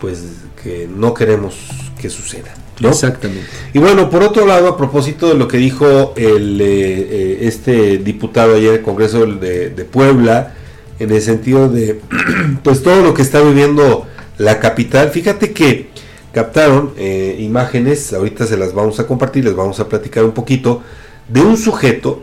pues 0.00 0.22
que 0.62 0.88
no 0.88 1.12
queremos 1.14 1.56
que 2.00 2.08
suceda. 2.08 2.54
Exactamente. 2.82 3.46
Y 3.74 3.78
bueno, 3.78 4.08
por 4.08 4.22
otro 4.22 4.46
lado, 4.46 4.68
a 4.68 4.76
propósito 4.76 5.28
de 5.28 5.34
lo 5.34 5.48
que 5.48 5.58
dijo 5.58 6.14
el, 6.16 6.58
eh, 6.62 7.38
este 7.42 7.98
diputado 7.98 8.54
ayer 8.54 8.70
en 8.70 8.74
el 8.76 8.82
Congreso 8.82 9.26
de, 9.26 9.68
de 9.68 9.84
Puebla, 9.84 10.54
en 10.98 11.10
el 11.10 11.20
sentido 11.20 11.68
de 11.68 12.00
pues 12.62 12.82
todo 12.82 13.02
lo 13.02 13.12
que 13.12 13.22
está 13.22 13.42
viviendo 13.42 14.06
la 14.38 14.60
capital. 14.60 15.10
Fíjate 15.10 15.52
que 15.52 15.90
captaron 16.32 16.94
eh, 16.96 17.36
imágenes, 17.40 18.12
ahorita 18.12 18.46
se 18.46 18.56
las 18.56 18.72
vamos 18.72 18.98
a 19.00 19.06
compartir, 19.06 19.44
les 19.44 19.54
vamos 19.54 19.80
a 19.80 19.88
platicar 19.88 20.24
un 20.24 20.32
poquito, 20.32 20.82
de 21.28 21.42
un 21.42 21.56
sujeto 21.56 22.22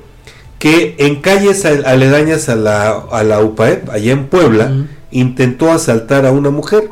que 0.60 0.96
en 1.00 1.22
calles 1.22 1.66
aledañas 1.66 2.50
a 2.50 2.56
la, 2.56 2.92
a 2.92 3.24
la 3.24 3.42
UPAEP, 3.42 3.90
allá 3.90 4.12
en 4.12 4.28
Puebla, 4.28 4.88
intentó 5.12 5.72
asaltar 5.72 6.26
a 6.26 6.32
una 6.32 6.50
mujer. 6.50 6.90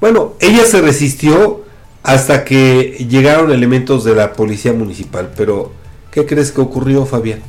Bueno, 0.00 0.34
ella 0.40 0.64
se 0.64 0.80
resistió 0.80 1.62
hasta 2.02 2.44
que 2.44 3.06
llegaron 3.08 3.52
elementos 3.52 4.04
de 4.04 4.14
la 4.14 4.32
policía 4.32 4.72
municipal, 4.72 5.30
pero 5.36 5.72
¿qué 6.10 6.26
crees 6.26 6.52
que 6.52 6.60
ocurrió, 6.60 7.06
Fabián? 7.06 7.40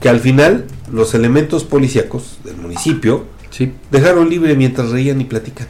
que 0.00 0.08
al 0.08 0.20
final 0.20 0.66
los 0.92 1.14
elementos 1.14 1.64
policíacos 1.64 2.38
del 2.44 2.56
municipio 2.56 3.24
dejaron 3.90 4.30
libre 4.30 4.54
mientras 4.54 4.90
reían 4.90 5.20
y 5.20 5.24
platican. 5.24 5.66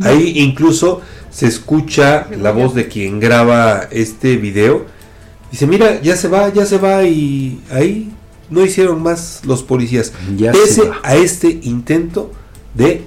Ahí 0.00 0.34
incluso 0.36 1.00
se 1.30 1.46
escucha 1.46 2.28
la 2.30 2.52
voz 2.52 2.74
de 2.74 2.86
quien 2.86 3.18
graba 3.18 3.88
este 3.90 4.36
video. 4.36 4.86
Dice, 5.50 5.66
mira, 5.66 6.00
ya 6.00 6.16
se 6.16 6.28
va, 6.28 6.52
ya 6.52 6.66
se 6.66 6.78
va 6.78 7.02
y 7.02 7.60
ahí 7.70 8.12
no 8.50 8.64
hicieron 8.64 9.02
más 9.02 9.42
los 9.44 9.62
policías. 9.62 10.12
pese 10.52 10.90
a 11.02 11.16
este 11.16 11.48
intento 11.62 12.32
de 12.74 13.04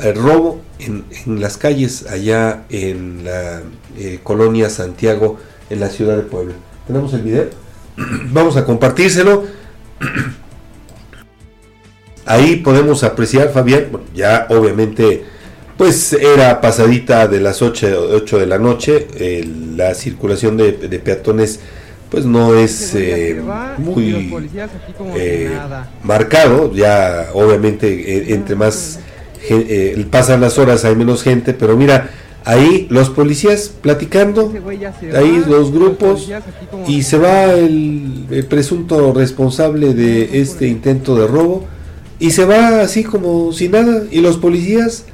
eh, 0.00 0.12
robo 0.12 0.60
en, 0.78 1.04
las 1.40 1.56
calles 1.56 2.06
allá 2.06 2.64
en 2.70 3.24
la 3.24 3.62
eh, 3.96 4.20
colonia 4.22 4.70
Santiago, 4.70 5.38
en 5.70 5.80
la 5.80 5.88
ciudad 5.88 6.16
de 6.16 6.22
Puebla. 6.22 6.54
¿Tenemos 6.86 7.12
el 7.14 7.22
video? 7.22 7.46
Vamos 8.32 8.56
a 8.56 8.64
compartírselo 8.64 9.44
Ahí 12.28 12.56
podemos 12.56 13.04
apreciar, 13.04 13.50
Fabián, 13.52 13.86
ya 14.14 14.46
obviamente, 14.50 15.24
pues 15.78 16.12
era 16.12 16.60
pasadita 16.60 17.26
de 17.26 17.40
las 17.40 17.62
8, 17.62 18.10
8 18.12 18.38
de 18.38 18.46
la 18.46 18.58
noche, 18.58 19.08
la 19.74 19.94
circulación 19.94 20.58
de, 20.58 20.72
peatones 20.72 21.60
pues 22.10 22.24
no 22.24 22.54
es 22.54 22.94
eh, 22.94 23.40
muy 23.78 24.32
eh, 25.14 25.58
marcado, 26.02 26.72
ya 26.72 27.28
obviamente 27.34 27.88
eh, 27.88 28.34
entre 28.34 28.56
más 28.56 29.00
pasan 30.10 30.40
las 30.40 30.58
horas 30.58 30.84
hay 30.84 30.96
menos 30.96 31.22
gente, 31.22 31.54
pero 31.54 31.76
mira, 31.76 32.10
Ahí 32.48 32.86
los 32.88 33.10
policías 33.10 33.70
platicando, 33.82 34.50
ahí 35.14 35.44
los 35.46 35.70
grupos, 35.70 36.30
y 36.86 37.02
se 37.02 37.18
va 37.18 37.52
el, 37.52 38.46
presunto 38.48 39.12
responsable 39.12 39.92
de 39.92 40.40
este 40.40 40.66
intento 40.66 41.14
de 41.14 41.26
robo, 41.26 41.66
y 42.18 42.30
se 42.30 42.46
va 42.46 42.80
así 42.80 43.04
como 43.04 43.52
si 43.52 43.68
nada, 43.68 44.04
y 44.10 44.22
los 44.22 44.38
policías 44.38 45.04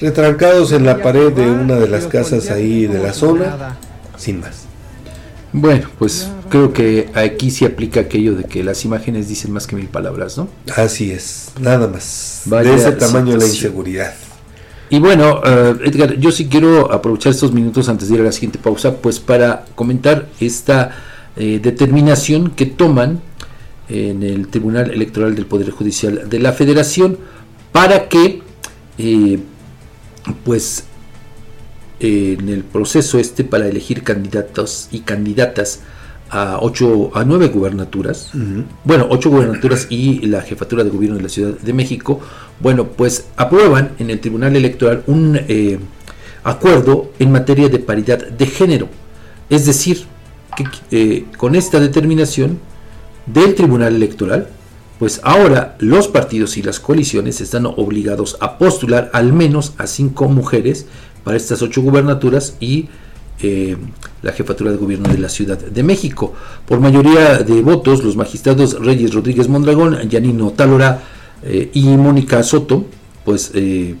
retrancados 0.00 0.72
en 0.72 0.84
la 0.84 1.00
pared 1.00 1.32
de 1.32 1.48
una 1.48 1.76
de 1.76 1.86
las 1.86 2.08
casas 2.08 2.50
ahí 2.50 2.88
de 2.88 2.98
la 2.98 3.12
zona, 3.12 3.76
sin 4.16 4.40
más. 4.40 4.64
Bueno, 5.52 5.88
pues 5.96 6.28
creo 6.50 6.72
que 6.74 7.08
aquí 7.14 7.50
se 7.50 7.64
aplica 7.64 8.00
aquello 8.00 8.34
de 8.34 8.44
que 8.44 8.62
las 8.62 8.84
imágenes 8.84 9.28
dicen 9.28 9.52
más 9.52 9.66
que 9.66 9.76
mil 9.76 9.88
palabras, 9.88 10.36
¿no? 10.36 10.48
Así 10.76 11.10
es, 11.10 11.52
nada 11.58 11.86
más. 11.86 12.42
de 12.44 12.74
ese 12.74 12.92
tamaño 12.92 13.36
la 13.36 13.46
inseguridad. 13.46 14.12
Y 14.90 14.98
bueno, 14.98 15.40
eh, 15.44 15.76
Edgar, 15.84 16.16
yo 16.16 16.32
sí 16.32 16.48
quiero 16.48 16.92
aprovechar 16.92 17.30
estos 17.30 17.52
minutos 17.52 17.88
antes 17.88 18.08
de 18.08 18.16
ir 18.16 18.20
a 18.20 18.24
la 18.24 18.32
siguiente 18.32 18.58
pausa, 18.58 18.96
pues 18.96 19.20
para 19.20 19.64
comentar 19.76 20.28
esta 20.40 20.90
eh, 21.36 21.60
determinación 21.62 22.50
que 22.50 22.66
toman 22.66 23.22
en 23.88 24.24
el 24.24 24.48
Tribunal 24.48 24.90
Electoral 24.90 25.36
del 25.36 25.46
Poder 25.46 25.70
Judicial 25.70 26.28
de 26.28 26.38
la 26.40 26.52
Federación 26.52 27.18
para 27.70 28.08
que, 28.08 28.42
eh, 28.98 29.38
pues, 30.44 30.84
en 32.00 32.48
el 32.48 32.64
proceso 32.64 33.18
este 33.18 33.44
para 33.44 33.68
elegir 33.68 34.02
candidatos 34.02 34.88
y 34.90 35.00
candidatas 35.00 35.80
a 36.30 36.58
ocho 36.60 37.10
a 37.14 37.24
nueve 37.24 37.48
gubernaturas, 37.48 38.30
bueno, 38.84 39.06
ocho 39.10 39.30
gubernaturas 39.30 39.88
y 39.90 40.26
la 40.26 40.42
jefatura 40.42 40.84
de 40.84 40.90
gobierno 40.90 41.16
de 41.16 41.24
la 41.24 41.28
Ciudad 41.28 41.52
de 41.58 41.72
México, 41.72 42.20
bueno, 42.60 42.86
pues 42.88 43.26
aprueban 43.36 43.90
en 43.98 44.10
el 44.10 44.20
Tribunal 44.20 44.54
Electoral 44.54 45.02
un 45.06 45.38
eh, 45.48 45.78
acuerdo 46.44 47.10
en 47.18 47.32
materia 47.32 47.68
de 47.68 47.78
paridad 47.80 48.18
de 48.18 48.46
género. 48.46 48.88
Es 49.48 49.66
decir, 49.66 50.04
que 50.56 50.64
eh, 50.90 51.24
con 51.36 51.54
esta 51.56 51.80
determinación 51.80 52.60
del 53.26 53.54
Tribunal 53.54 53.96
Electoral, 53.96 54.48
pues 55.00 55.20
ahora 55.24 55.76
los 55.78 56.08
partidos 56.08 56.56
y 56.56 56.62
las 56.62 56.78
coaliciones 56.78 57.40
están 57.40 57.66
obligados 57.66 58.36
a 58.40 58.58
postular 58.58 59.10
al 59.14 59.32
menos 59.32 59.72
a 59.78 59.86
cinco 59.86 60.28
mujeres 60.28 60.86
para 61.24 61.36
estas 61.36 61.62
ocho 61.62 61.82
gubernaturas 61.82 62.56
y 62.60 62.88
eh, 63.42 63.76
la 64.22 64.32
jefatura 64.32 64.70
de 64.70 64.76
gobierno 64.76 65.08
de 65.08 65.18
la 65.18 65.28
Ciudad 65.28 65.58
de 65.58 65.82
México. 65.82 66.32
Por 66.66 66.80
mayoría 66.80 67.38
de 67.38 67.62
votos, 67.62 68.04
los 68.04 68.16
magistrados 68.16 68.78
Reyes 68.80 69.14
Rodríguez 69.14 69.48
Mondragón, 69.48 70.08
Yanino 70.08 70.50
Tálora 70.50 71.02
eh, 71.42 71.70
y 71.72 71.84
Mónica 71.96 72.42
Soto, 72.42 72.84
pues 73.24 73.50
eh, 73.54 73.94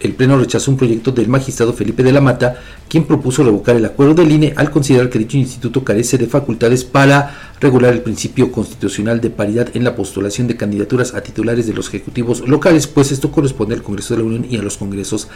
el 0.00 0.14
Pleno 0.14 0.38
rechazó 0.38 0.70
un 0.70 0.76
proyecto 0.76 1.12
del 1.12 1.28
magistrado 1.28 1.72
Felipe 1.74 2.02
de 2.02 2.12
la 2.12 2.20
Mata, 2.20 2.56
quien 2.88 3.04
propuso 3.04 3.44
revocar 3.44 3.76
el 3.76 3.84
acuerdo 3.84 4.14
del 4.14 4.32
INE 4.32 4.54
al 4.56 4.70
considerar 4.70 5.10
que 5.10 5.18
dicho 5.18 5.36
instituto 5.36 5.84
carece 5.84 6.18
de 6.18 6.26
facultades 6.26 6.84
para 6.84 7.52
regular 7.60 7.92
el 7.92 8.00
principio 8.00 8.50
constitucional 8.50 9.20
de 9.20 9.30
paridad 9.30 9.68
en 9.74 9.84
la 9.84 9.94
postulación 9.94 10.48
de 10.48 10.56
candidaturas 10.56 11.14
a 11.14 11.20
titulares 11.20 11.66
de 11.66 11.74
los 11.74 11.88
ejecutivos 11.88 12.48
locales, 12.48 12.86
pues 12.86 13.12
esto 13.12 13.30
corresponde 13.30 13.74
al 13.74 13.82
Congreso 13.82 14.14
de 14.14 14.20
la 14.20 14.26
Unión 14.26 14.46
y 14.48 14.56
a 14.56 14.62
los 14.62 14.78
congresos 14.78 15.28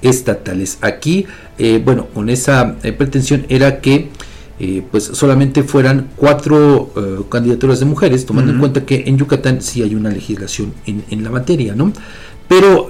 estatales. 0.00 0.78
Aquí, 0.80 1.26
eh, 1.58 1.82
bueno, 1.84 2.06
con 2.14 2.30
esa 2.30 2.76
eh, 2.82 2.92
pretensión 2.92 3.44
era 3.48 3.80
que 3.80 4.08
eh, 4.60 4.82
pues 4.88 5.04
solamente 5.04 5.64
fueran 5.64 6.10
cuatro 6.16 6.92
candidaturas 7.28 7.80
de 7.80 7.86
mujeres, 7.86 8.24
tomando 8.24 8.52
en 8.52 8.60
cuenta 8.60 8.86
que 8.86 9.04
en 9.06 9.18
Yucatán 9.18 9.60
sí 9.60 9.82
hay 9.82 9.96
una 9.96 10.10
legislación 10.10 10.72
en, 10.86 11.02
en 11.10 11.24
la 11.24 11.30
materia, 11.30 11.74
¿no? 11.74 11.92
Pero 12.46 12.86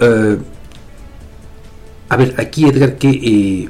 a 2.12 2.16
ver, 2.16 2.34
aquí 2.36 2.66
Edgar, 2.66 2.98
que, 2.98 3.08
eh, 3.08 3.68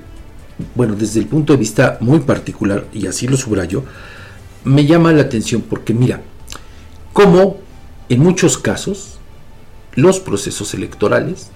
bueno, 0.75 0.97
desde 0.97 1.21
el 1.21 1.27
punto 1.27 1.53
de 1.53 1.61
vista 1.61 1.99
muy 2.01 2.19
particular, 2.19 2.89
y 2.93 3.07
así 3.07 3.29
lo 3.29 3.37
subrayo, 3.37 3.85
me 4.65 4.85
llama 4.85 5.13
la 5.13 5.23
atención 5.23 5.63
porque 5.63 5.95
mira, 5.95 6.23
como 7.13 7.59
en 8.09 8.19
muchos 8.19 8.59
casos 8.59 9.21
los 9.95 10.19
procesos 10.19 10.75
electorales 10.75 11.51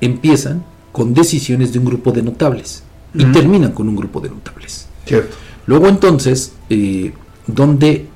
empiezan 0.00 0.64
con 0.90 1.14
decisiones 1.14 1.72
de 1.72 1.78
un 1.78 1.84
grupo 1.84 2.10
de 2.10 2.24
notables 2.24 2.82
y 3.14 3.26
terminan 3.26 3.70
con 3.70 3.88
un 3.88 3.94
grupo 3.94 4.20
de 4.20 4.30
notables. 4.30 4.88
Cierto. 5.06 5.36
Luego 5.66 5.86
entonces, 5.86 6.54
eh, 6.70 7.12
¿dónde 7.46 8.08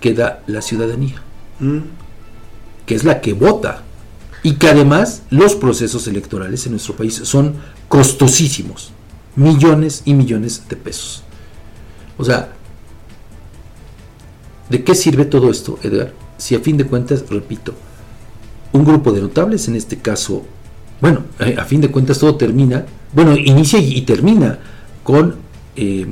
queda 0.00 0.42
la 0.46 0.60
ciudadanía? 0.60 1.22
Mm. 1.60 1.78
Que 2.84 2.94
es 2.94 3.04
la 3.04 3.22
que 3.22 3.32
vota 3.32 3.84
y 4.42 4.54
que 4.54 4.68
además 4.68 5.22
los 5.30 5.54
procesos 5.54 6.06
electorales 6.06 6.64
en 6.66 6.72
nuestro 6.72 6.94
país 6.94 7.14
son 7.24 7.54
costosísimos, 7.88 8.92
millones 9.36 10.02
y 10.04 10.14
millones 10.14 10.62
de 10.68 10.76
pesos. 10.76 11.22
O 12.16 12.24
sea, 12.24 12.52
¿de 14.68 14.84
qué 14.84 14.94
sirve 14.94 15.24
todo 15.24 15.50
esto, 15.50 15.78
Edgar? 15.82 16.12
Si 16.36 16.54
a 16.54 16.60
fin 16.60 16.76
de 16.76 16.84
cuentas, 16.84 17.24
repito, 17.28 17.74
un 18.72 18.84
grupo 18.84 19.12
de 19.12 19.22
notables, 19.22 19.66
en 19.68 19.76
este 19.76 19.98
caso, 19.98 20.44
bueno, 21.00 21.24
eh, 21.40 21.56
a 21.58 21.64
fin 21.64 21.80
de 21.80 21.90
cuentas 21.90 22.18
todo 22.18 22.36
termina, 22.36 22.84
bueno, 23.12 23.36
inicia 23.36 23.78
y 23.78 24.02
termina 24.02 24.58
con 25.02 25.36
eh, 25.76 26.06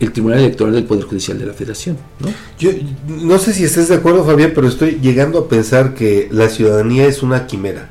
el 0.00 0.12
Tribunal 0.12 0.40
Electoral 0.40 0.74
del 0.74 0.84
Poder 0.84 1.04
Judicial 1.04 1.38
de 1.38 1.46
la 1.46 1.52
Federación. 1.52 1.96
¿no? 2.20 2.28
Yo 2.58 2.70
no 3.06 3.38
sé 3.38 3.52
si 3.52 3.64
estés 3.64 3.88
de 3.88 3.96
acuerdo, 3.96 4.24
Fabián, 4.24 4.52
pero 4.54 4.68
estoy 4.68 4.98
llegando 5.02 5.38
a 5.40 5.48
pensar 5.48 5.94
que 5.94 6.28
la 6.30 6.48
ciudadanía 6.48 7.06
es 7.06 7.22
una 7.22 7.46
quimera. 7.46 7.90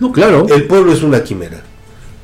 No, 0.00 0.12
claro. 0.12 0.46
El 0.48 0.64
pueblo 0.64 0.92
es 0.92 1.02
una 1.02 1.22
quimera. 1.22 1.62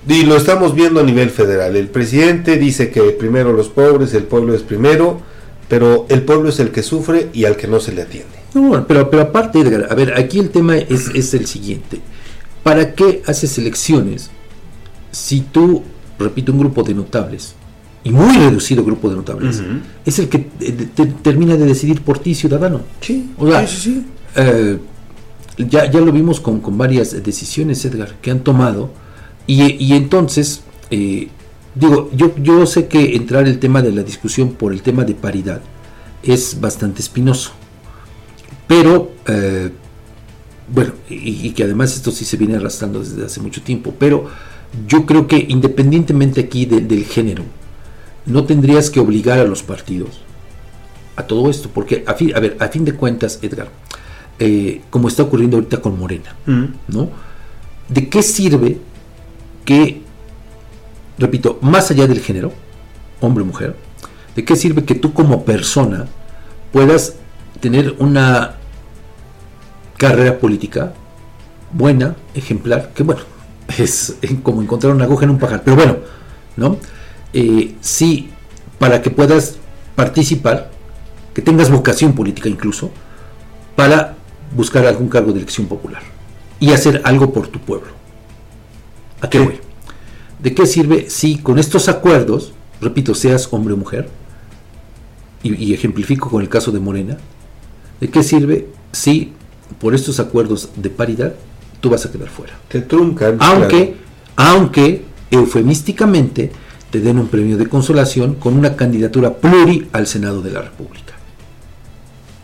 Y 0.09 0.23
lo 0.23 0.37
estamos 0.37 0.75
viendo 0.75 1.01
a 1.01 1.03
nivel 1.03 1.31
federal. 1.31 1.77
El 1.77 1.89
presidente 1.89 2.57
dice 2.57 2.91
que 2.91 3.03
primero 3.11 3.53
los 3.53 3.69
pobres, 3.69 4.15
el 4.15 4.25
pueblo 4.25 4.55
es 4.55 4.63
primero, 4.63 5.21
pero 5.69 6.07
el 6.09 6.23
pueblo 6.23 6.49
es 6.49 6.61
el 6.61 6.71
que 6.71 6.83
sufre 6.83 7.29
y 7.33 7.45
al 7.45 7.57
que 7.57 7.67
no 7.67 7.79
se 7.79 7.93
le 7.93 8.03
atiende. 8.03 8.39
No, 8.55 8.87
pero, 8.87 9.11
pero 9.11 9.25
aparte, 9.25 9.61
Edgar, 9.61 9.89
a 9.91 9.95
ver, 9.95 10.15
aquí 10.19 10.39
el 10.39 10.51
tema 10.51 10.79
es, 10.79 11.09
es 11.15 11.35
el 11.35 11.47
siguiente. 11.47 12.01
¿Para 12.63 12.95
qué 12.95 13.23
haces 13.27 13.59
elecciones 13.59 14.31
si 15.11 15.41
tú, 15.41 15.83
repito, 16.19 16.53
un 16.53 16.61
grupo 16.61 16.83
de 16.83 16.95
notables, 16.95 17.55
y 18.09 18.13
muy 18.13 18.37
reducido 18.37 18.85
grupo 18.85 19.11
de 19.11 19.17
notables, 19.17 19.63
es 20.05 20.19
el 20.19 20.29
que 20.29 20.47
eh, 20.61 20.89
termina 21.23 21.57
de 21.57 21.67
decidir 21.67 22.01
por 22.03 22.19
ti, 22.19 22.35
ciudadano? 22.35 22.81
Sí, 23.01 23.31
O 23.37 23.47
sea, 23.49 23.67
sí, 23.67 23.77
sí, 23.77 23.83
sí. 23.95 24.05
eh, 24.37 24.79
ya, 25.59 25.91
ya 25.91 26.01
lo 26.01 26.11
vimos 26.13 26.41
con, 26.41 26.61
con 26.61 26.79
varias 26.79 27.23
decisiones, 27.23 27.85
Edgar, 27.85 28.15
que 28.23 28.31
han 28.31 28.41
tomado, 28.41 28.91
y, 29.47 29.63
y 29.85 29.93
entonces, 29.95 30.63
eh, 30.91 31.29
digo, 31.75 32.11
yo, 32.15 32.35
yo 32.37 32.65
sé 32.67 32.87
que 32.87 33.17
entrar 33.17 33.47
el 33.47 33.59
tema 33.59 33.83
de 33.83 33.93
la 33.93 34.03
discusión 34.03 34.53
por 34.53 34.73
el 34.73 34.81
tema 34.83 35.05
de 35.05 35.15
paridad 35.15 35.61
es 36.23 36.59
bastante 36.61 37.01
espinoso, 37.03 37.51
pero, 38.67 39.11
eh, 39.27 39.71
bueno, 40.73 40.93
y, 41.09 41.49
y 41.49 41.51
que 41.53 41.65
además 41.65 41.95
esto 41.95 42.11
sí 42.11 42.25
se 42.25 42.37
viene 42.37 42.57
arrastrando 42.57 43.01
desde 43.01 43.25
hace 43.25 43.41
mucho 43.41 43.63
tiempo, 43.63 43.95
pero 43.99 44.27
yo 44.87 45.07
creo 45.07 45.27
que 45.27 45.45
independientemente 45.49 46.41
aquí 46.43 46.67
de- 46.67 46.83
del 46.83 47.05
género, 47.05 47.43
no 48.29 48.45
tendrías 48.45 48.91
que 48.91 49.01
obligar 49.01 49.39
a 49.39 49.45
los 49.45 49.63
partidos 49.63 50.21
a 51.17 51.25
todo 51.25 51.51
esto, 51.51 51.69
porque 51.75 52.05
a 52.07 52.15
fin, 52.15 52.33
a 52.37 52.41
ver, 52.41 52.57
a 52.61 52.69
fin 52.69 52.85
de 52.85 52.95
cuentas, 52.95 53.41
Edgar, 53.43 53.69
eh, 54.39 54.83
como 54.89 55.09
está 55.09 55.25
ocurriendo 55.25 55.57
ahorita 55.57 55.81
con 55.81 55.99
Morena, 55.99 56.37
¿no? 56.87 57.11
¿De 57.89 58.09
qué 58.09 58.23
sirve 58.23 58.79
que, 59.65 60.03
repito, 61.19 61.59
más 61.61 61.91
allá 61.91 62.07
del 62.07 62.21
género, 62.21 62.53
hombre 63.21 63.43
o 63.43 63.47
mujer, 63.47 63.75
de 64.37 64.45
qué 64.45 64.55
sirve 64.55 64.85
que 64.85 64.95
tú 64.95 65.13
como 65.13 65.45
persona 65.45 66.07
puedas 66.71 67.15
tener 67.59 67.97
una 67.99 68.55
carrera 69.97 70.39
política 70.39 70.93
buena, 71.73 72.15
ejemplar, 72.35 72.93
que 72.95 73.03
bueno, 73.03 73.23
es 73.79 74.15
como 74.45 74.63
encontrar 74.63 74.95
una 74.95 75.05
aguja 75.05 75.25
en 75.25 75.31
un 75.31 75.39
pajar, 75.39 75.63
pero 75.65 75.77
bueno, 75.77 75.97
¿no? 76.57 76.77
Eh, 77.33 77.75
sí, 77.81 78.31
para 78.79 79.03
que 79.03 79.11
puedas 79.11 79.57
participar, 79.95 80.71
que 81.35 81.43
tengas 81.43 81.71
vocación 81.71 82.15
política 82.15 82.49
incluso, 82.49 82.91
para 83.77 84.17
buscar 84.57 84.87
algún 84.87 85.09
cargo 85.09 85.33
de 85.33 85.39
elección 85.39 85.67
popular 85.67 86.03
y 86.59 86.73
hacer 86.73 87.03
algo 87.05 87.33
por 87.33 87.49
tu 87.49 87.59
pueblo. 87.59 87.89
¿A 89.21 89.29
qué 89.29 89.39
voy? 89.39 89.61
¿De 90.41 90.55
qué 90.55 90.67
sirve 90.67 91.11
si 91.11 91.39
con 91.39 91.59
estos 91.59 91.89
acuerdos, 91.89 92.53
repito, 92.81 93.15
seas 93.15 93.49
hombre 93.53 93.75
o 93.75 93.77
mujer, 93.77 94.09
y, 95.43 95.55
y 95.55 95.75
ejemplifico 95.75 96.31
con 96.31 96.43
el 96.43 96.49
caso 96.49 96.71
de 96.71 96.81
Morena, 96.81 97.17
¿de 98.01 98.09
qué 98.09 98.23
sirve 98.23 98.69
si 98.93 99.33
por 99.81 99.95
estos 99.95 100.21
acuerdos 100.21 100.71
de 100.77 100.91
paridad 100.91 101.35
tú 101.81 101.91
vas 101.91 102.07
a 102.07 102.13
quedar 102.13 102.29
fuera? 102.29 102.55
Te 102.69 102.81
truncan. 102.81 103.37
Aunque, 103.41 103.97
aunque 104.37 105.05
eufemísticamente 105.31 106.51
te 106.91 107.01
den 107.01 107.19
un 107.19 107.29
premio 107.29 107.57
de 107.57 107.69
consolación 107.69 108.35
con 108.35 108.57
una 108.57 108.77
candidatura 108.77 109.35
pluri 109.35 109.89
al 109.93 110.07
Senado 110.07 110.41
de 110.43 110.51
la 110.51 110.63
República. 110.63 111.15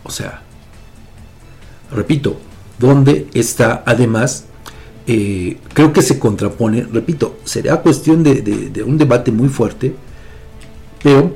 O 0.05 0.11
sea, 0.11 0.43
repito, 1.91 2.39
donde 2.79 3.29
está 3.33 3.83
además, 3.87 4.45
eh, 5.07 5.59
creo 5.73 5.93
que 5.93 6.03
se 6.03 6.19
contrapone, 6.19 6.83
repito, 6.83 7.39
será 7.45 7.81
cuestión 7.81 8.23
de, 8.23 8.85
un 8.87 8.99
debate 8.99 9.33
muy 9.33 9.49
fuerte, 9.49 9.95
pero, 11.03 11.35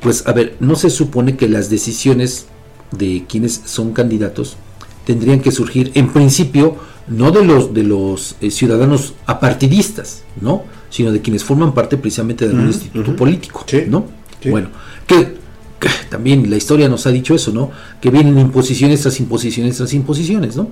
pues, 0.00 0.26
a 0.26 0.32
ver, 0.32 0.56
no 0.60 0.76
se 0.76 0.90
supone 0.90 1.36
que 1.36 1.48
las 1.48 1.70
decisiones 1.70 2.46
de 2.92 3.24
quienes 3.28 3.62
son 3.64 3.92
candidatos 3.92 4.56
tendrían 5.04 5.40
que 5.40 5.50
surgir, 5.50 5.90
en 5.94 6.12
principio, 6.12 6.76
no 7.08 7.32
de 7.32 7.44
los 7.44 7.74
de 7.74 7.82
los 7.82 8.36
eh, 8.40 8.50
ciudadanos 8.50 9.14
apartidistas, 9.26 10.22
¿no? 10.40 10.62
Sino 10.92 11.10
de 11.10 11.22
quienes 11.22 11.42
forman 11.42 11.72
parte 11.72 11.96
precisamente 11.96 12.44
de 12.44 12.50
algún 12.50 12.68
Ujú, 12.68 12.74
instituto 12.74 13.16
político, 13.16 13.64
Sí, 13.66 13.84
¿no? 13.88 14.04
sí. 14.42 14.50
Bueno, 14.50 14.68
que, 15.06 15.36
que 15.80 15.88
también 16.10 16.50
la 16.50 16.56
historia 16.56 16.86
nos 16.88 17.06
ha 17.06 17.10
dicho 17.10 17.34
eso, 17.34 17.50
¿no? 17.50 17.70
Que 18.00 18.10
vienen 18.10 18.38
imposiciones 18.38 19.00
tras 19.00 19.18
imposiciones 19.18 19.78
tras 19.78 19.94
imposiciones, 19.94 20.54
¿no? 20.54 20.68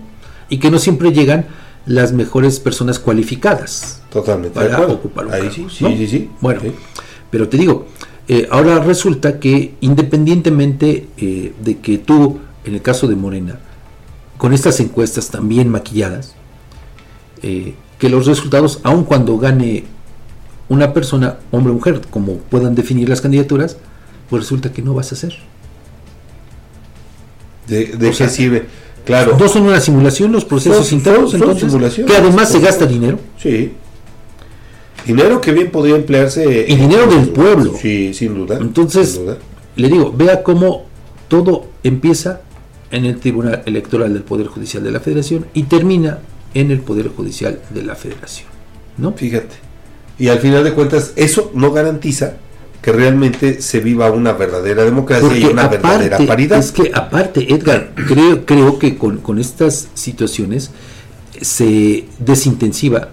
Y 0.50 0.58
que 0.58 0.70
no 0.70 0.78
siempre 0.78 1.10
llegan 1.12 1.46
las 1.86 2.12
mejores 2.12 2.60
personas 2.60 2.98
cualificadas 2.98 4.02
Totalmente 4.12 4.58
de 4.60 4.64
para 4.66 4.74
acuerdo. 4.76 4.94
ocupar 4.96 5.26
un 5.26 5.32
Ahí 5.32 5.40
cargo, 5.48 5.54
sí, 5.54 5.66
sí, 5.70 5.84
¿no? 5.84 5.90
sí, 5.96 6.06
sí. 6.06 6.30
Bueno, 6.42 6.60
pero 7.30 7.48
te 7.48 7.56
digo, 7.56 7.86
eh, 8.28 8.46
ahora 8.50 8.78
resulta 8.80 9.40
que 9.40 9.74
independientemente 9.80 11.08
eh, 11.16 11.54
de 11.64 11.78
que 11.78 11.96
tú, 11.96 12.40
en 12.66 12.74
el 12.74 12.82
caso 12.82 13.08
de 13.08 13.16
Morena, 13.16 13.58
con 14.36 14.52
estas 14.52 14.80
encuestas 14.80 15.30
también 15.30 15.70
maquilladas, 15.70 16.34
eh, 17.42 17.74
que 17.98 18.08
los 18.10 18.26
resultados, 18.26 18.80
aun 18.82 19.04
cuando 19.04 19.38
gane 19.38 19.84
una 20.70 20.94
persona, 20.94 21.36
hombre 21.50 21.72
o 21.72 21.74
mujer, 21.74 22.00
como 22.10 22.36
puedan 22.38 22.74
definir 22.74 23.08
las 23.08 23.20
candidaturas, 23.20 23.76
pues 24.30 24.44
resulta 24.44 24.72
que 24.72 24.80
no 24.80 24.94
vas 24.94 25.12
a 25.12 25.14
hacer. 25.16 25.34
¿De, 27.66 27.86
de 27.86 28.06
O 28.06 28.10
qué 28.10 28.16
sea, 28.16 28.28
sirve? 28.28 28.66
Claro. 29.04 29.36
No 29.38 29.48
son 29.48 29.62
una 29.62 29.80
simulación 29.80 30.32
los 30.32 30.44
procesos 30.44 30.86
Son- 30.88 30.98
internos, 30.98 31.30
son- 31.30 31.40
son 31.40 31.48
entonces, 31.48 31.70
simulaciones. 31.70 32.12
que 32.12 32.18
además 32.18 32.50
se 32.50 32.60
gasta 32.60 32.86
dinero. 32.86 33.18
Sí. 33.38 33.72
Dinero 35.06 35.40
que 35.40 35.52
bien 35.52 35.70
podría 35.70 35.96
emplearse. 35.96 36.66
Y 36.68 36.76
dinero 36.76 37.06
del 37.06 37.28
pueblo. 37.30 37.74
Sí, 37.80 38.12
sin 38.14 38.34
duda. 38.34 38.58
Entonces, 38.60 39.12
sin 39.12 39.24
duda. 39.26 39.38
le 39.76 39.88
digo, 39.88 40.12
vea 40.12 40.42
cómo 40.42 40.86
todo 41.28 41.68
empieza 41.82 42.42
en 42.90 43.06
el 43.06 43.18
Tribunal 43.18 43.62
Electoral 43.66 44.12
del 44.12 44.22
Poder 44.22 44.48
Judicial 44.48 44.82
de 44.84 44.90
la 44.90 45.00
Federación 45.00 45.46
y 45.54 45.62
termina 45.64 46.18
en 46.54 46.70
el 46.70 46.80
Poder 46.80 47.08
Judicial 47.08 47.60
de 47.70 47.82
la 47.82 47.94
Federación. 47.94 48.48
¿No? 48.98 49.12
Fíjate. 49.12 49.56
Y 50.20 50.28
al 50.28 50.38
final 50.38 50.62
de 50.62 50.72
cuentas, 50.72 51.12
eso 51.16 51.50
no 51.54 51.72
garantiza 51.72 52.34
que 52.82 52.92
realmente 52.92 53.60
se 53.60 53.80
viva 53.80 54.10
una 54.10 54.32
verdadera 54.32 54.84
democracia 54.84 55.36
y 55.36 55.44
una 55.44 55.66
verdadera 55.68 56.18
paridad. 56.26 56.58
es 56.58 56.72
que 56.72 56.90
aparte, 56.94 57.52
Edgar, 57.52 57.92
creo, 57.94 58.46
creo 58.46 58.78
que 58.78 58.96
con, 58.96 59.18
con 59.18 59.38
estas 59.38 59.88
situaciones 59.94 60.70
se 61.40 62.06
desintensiva, 62.18 63.08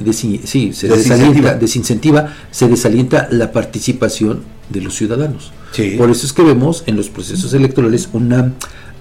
desi- 0.00 0.40
sí, 0.44 0.72
se 0.72 0.88
Desincentiva. 0.88 1.16
desalienta, 1.16 1.54
desincentiva, 1.54 2.34
se 2.50 2.68
desalienta 2.68 3.28
la 3.30 3.52
participación 3.52 4.42
de 4.68 4.80
los 4.82 4.94
ciudadanos. 4.94 5.52
Sí. 5.72 5.94
Por 5.98 6.10
eso 6.10 6.26
es 6.26 6.32
que 6.32 6.42
vemos 6.42 6.84
en 6.86 6.96
los 6.96 7.08
procesos 7.08 7.52
electorales 7.54 8.08
una 8.12 8.52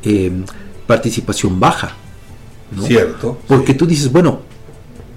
eh, 0.03 0.31
participación 0.87 1.59
baja. 1.59 1.95
¿no? 2.75 2.83
Cierto. 2.83 3.39
Porque 3.47 3.73
tú 3.73 3.85
dices, 3.87 4.11
bueno, 4.11 4.41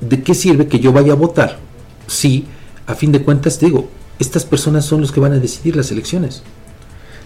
¿de 0.00 0.22
qué 0.22 0.34
sirve 0.34 0.66
que 0.68 0.78
yo 0.78 0.92
vaya 0.92 1.12
a 1.12 1.16
votar 1.16 1.58
si, 2.06 2.44
a 2.86 2.94
fin 2.94 3.12
de 3.12 3.22
cuentas, 3.22 3.58
te 3.58 3.66
digo, 3.66 3.88
estas 4.18 4.44
personas 4.44 4.84
son 4.84 5.00
los 5.00 5.12
que 5.12 5.20
van 5.20 5.32
a 5.32 5.38
decidir 5.38 5.76
las 5.76 5.90
elecciones? 5.90 6.42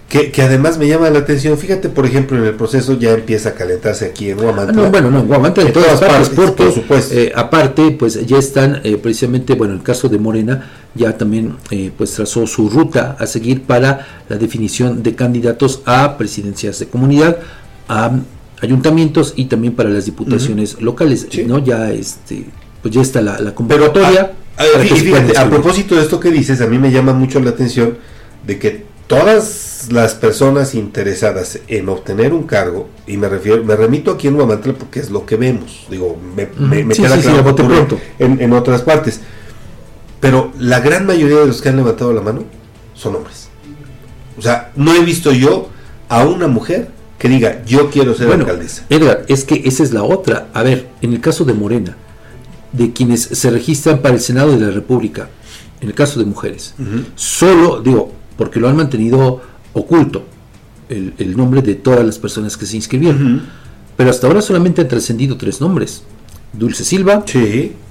Que, 0.08 0.30
que 0.30 0.40
además 0.42 0.78
me 0.78 0.86
llama 0.86 1.10
la 1.10 1.18
atención, 1.18 1.58
fíjate, 1.58 1.88
por 1.88 2.06
ejemplo, 2.06 2.38
en 2.38 2.44
el 2.44 2.54
proceso 2.54 2.94
ya 2.96 3.10
empieza 3.12 3.48
a 3.48 3.54
calentarse 3.54 4.04
aquí 4.06 4.30
en 4.30 4.38
Ah, 4.38 4.42
Huamantla. 4.44 4.82
no, 4.84 4.90
bueno, 4.90 5.10
no, 5.10 5.18
en 5.18 5.26
Guamantla 5.26 5.64
en 5.64 5.72
todas, 5.72 5.98
todas 5.98 6.00
partes, 6.00 6.28
partes, 6.28 6.46
porque 6.46 6.62
por 6.64 6.72
supuesto. 6.72 7.14
eh, 7.16 7.32
aparte, 7.34 7.90
pues 7.90 8.24
ya 8.24 8.38
están 8.38 8.80
eh, 8.84 8.98
precisamente, 8.98 9.54
bueno, 9.54 9.74
el 9.74 9.82
caso 9.82 10.08
de 10.08 10.18
Morena 10.18 10.70
ya 10.94 11.18
también 11.18 11.56
eh, 11.72 11.90
pues 11.98 12.12
trazó 12.12 12.46
su 12.46 12.68
ruta 12.70 13.16
a 13.18 13.26
seguir 13.26 13.62
para 13.64 14.06
la 14.28 14.36
definición 14.36 15.02
de 15.02 15.16
candidatos 15.16 15.82
a 15.86 16.16
presidencias 16.16 16.78
de 16.78 16.86
comunidad, 16.86 17.38
a 17.88 18.12
ayuntamientos 18.62 19.32
y 19.36 19.46
también 19.46 19.74
para 19.74 19.90
las 19.90 20.04
diputaciones 20.06 20.80
locales, 20.80 21.26
¿no? 21.46 21.58
Ya 21.58 21.90
este, 21.90 22.44
pues 22.80 22.94
ya 22.94 23.02
está 23.02 23.20
la, 23.20 23.32
la 23.32 23.38
Pero, 23.38 23.54
convocatoria. 23.56 24.32
A, 24.56 24.78
fíjate, 24.80 25.38
a 25.38 25.48
propósito 25.48 25.94
de 25.96 26.02
esto 26.02 26.18
que 26.20 26.30
dices, 26.30 26.60
a 26.60 26.66
mí 26.66 26.78
me 26.78 26.90
llama 26.90 27.12
mucho 27.12 27.40
la 27.40 27.50
atención 27.50 27.98
de 28.46 28.58
que 28.58 28.84
todas 29.06 29.88
las 29.90 30.14
personas 30.14 30.74
interesadas 30.74 31.60
en 31.68 31.88
obtener 31.88 32.32
un 32.32 32.44
cargo, 32.44 32.88
y 33.06 33.16
me 33.16 33.28
refiero, 33.28 33.62
me 33.64 33.76
remito 33.76 34.10
aquí 34.12 34.28
en 34.28 34.34
Huamantla 34.36 34.72
porque 34.74 35.00
es 35.00 35.10
lo 35.10 35.24
que 35.26 35.36
vemos, 35.36 35.86
digo, 35.90 36.16
me, 36.36 36.48
me- 36.58 36.84
me 36.84 36.94
Sí, 36.94 37.02
queda 37.02 37.16
sí, 37.16 37.22
claro 37.22 37.54
pronto. 37.54 37.98
en 38.18 38.52
otras 38.52 38.82
partes. 38.82 39.20
Pero 40.20 40.50
la 40.58 40.80
gran 40.80 41.06
mayoría 41.06 41.36
de 41.38 41.46
los 41.46 41.60
que 41.60 41.68
han 41.68 41.76
levantado 41.76 42.12
la 42.12 42.22
mano 42.22 42.44
son 42.94 43.16
hombres. 43.16 43.48
O 44.38 44.42
sea, 44.42 44.72
no 44.74 44.94
he 44.94 45.00
visto 45.04 45.30
yo 45.32 45.68
a 46.08 46.24
una 46.24 46.48
mujer 46.48 46.88
que 47.18 47.28
diga, 47.28 47.62
yo 47.64 47.90
quiero 47.90 48.14
ser 48.14 48.26
Bueno, 48.26 48.44
alcaldesa. 48.44 48.84
Edgar, 48.90 49.24
es 49.28 49.44
que 49.44 49.62
esa 49.66 49.82
es 49.82 49.92
la 49.92 50.02
otra. 50.02 50.48
A 50.52 50.62
ver, 50.62 50.88
en 51.02 51.12
el 51.12 51.20
caso 51.20 51.44
de 51.44 51.52
Morena, 51.54 51.96
de 52.76 52.92
quienes 52.92 53.22
se 53.22 53.50
registran 53.50 54.00
para 54.02 54.14
el 54.14 54.20
Senado 54.20 54.52
de 54.52 54.64
la 54.66 54.70
República, 54.70 55.28
en 55.80 55.88
el 55.88 55.94
caso 55.94 56.18
de 56.18 56.26
mujeres, 56.26 56.74
solo, 57.14 57.80
digo, 57.82 58.12
porque 58.36 58.60
lo 58.60 58.68
han 58.68 58.76
mantenido 58.76 59.40
oculto, 59.72 60.24
el, 60.88 61.14
el 61.18 61.36
nombre 61.36 61.62
de 61.62 61.74
todas 61.74 62.04
las 62.04 62.18
personas 62.18 62.56
que 62.56 62.66
se 62.66 62.76
inscribieron. 62.76 63.42
Pero 63.96 64.10
hasta 64.10 64.26
ahora 64.26 64.42
solamente 64.42 64.82
han 64.82 64.88
trascendido 64.88 65.36
tres 65.36 65.60
nombres. 65.60 66.02
Dulce 66.52 66.84
Silva, 66.84 67.24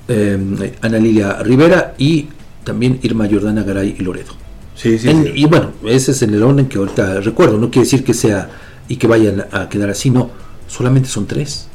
eh, 0.07 0.73
Ana 0.81 0.97
Lilia 0.99 1.41
Rivera 1.41 1.95
y 1.97 2.27
también 2.63 2.99
Irma 3.01 3.27
Jordana 3.29 3.63
Garay 3.63 3.95
y 3.99 4.03
Loredo. 4.03 4.33
Sí, 4.75 4.99
sí, 4.99 5.09
En- 5.09 5.23
sí. 5.23 5.31
Y 5.35 5.45
bueno, 5.45 5.71
ese 5.85 6.11
es 6.11 6.21
en 6.21 6.33
el 6.33 6.43
orden 6.43 6.67
que 6.67 6.77
ahorita 6.77 7.21
recuerdo. 7.21 7.57
No 7.57 7.69
quiere 7.71 7.85
decir 7.85 8.03
que 8.03 8.13
sea 8.13 8.49
y 8.87 8.97
que 8.97 9.07
vayan 9.07 9.45
a 9.51 9.67
quedar 9.69 9.89
así, 9.89 10.09
no. 10.11 10.29
Solamente 10.67 11.09
son 11.09 11.25
tres. 11.25 11.67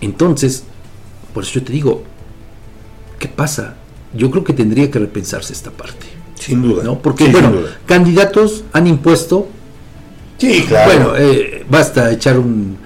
Entonces, 0.00 0.64
por 1.34 1.42
eso 1.42 1.54
yo 1.54 1.64
te 1.64 1.72
digo, 1.72 2.04
¿qué 3.18 3.28
pasa? 3.28 3.74
Yo 4.14 4.30
creo 4.30 4.44
que 4.44 4.52
tendría 4.52 4.90
que 4.90 5.00
repensarse 5.00 5.52
esta 5.52 5.70
parte. 5.70 6.06
Sin 6.36 6.62
duda. 6.62 6.84
¿no? 6.84 6.98
Porque, 7.00 7.26
Sí, 7.26 7.32
bueno, 7.32 7.52
candidatos 7.84 8.64
han 8.72 8.86
impuesto. 8.86 9.48
Sí, 10.38 10.64
claro. 10.66 10.92
Bueno, 10.92 11.16
eh, 11.16 11.66
basta 11.68 12.10
echar 12.12 12.38
un 12.38 12.78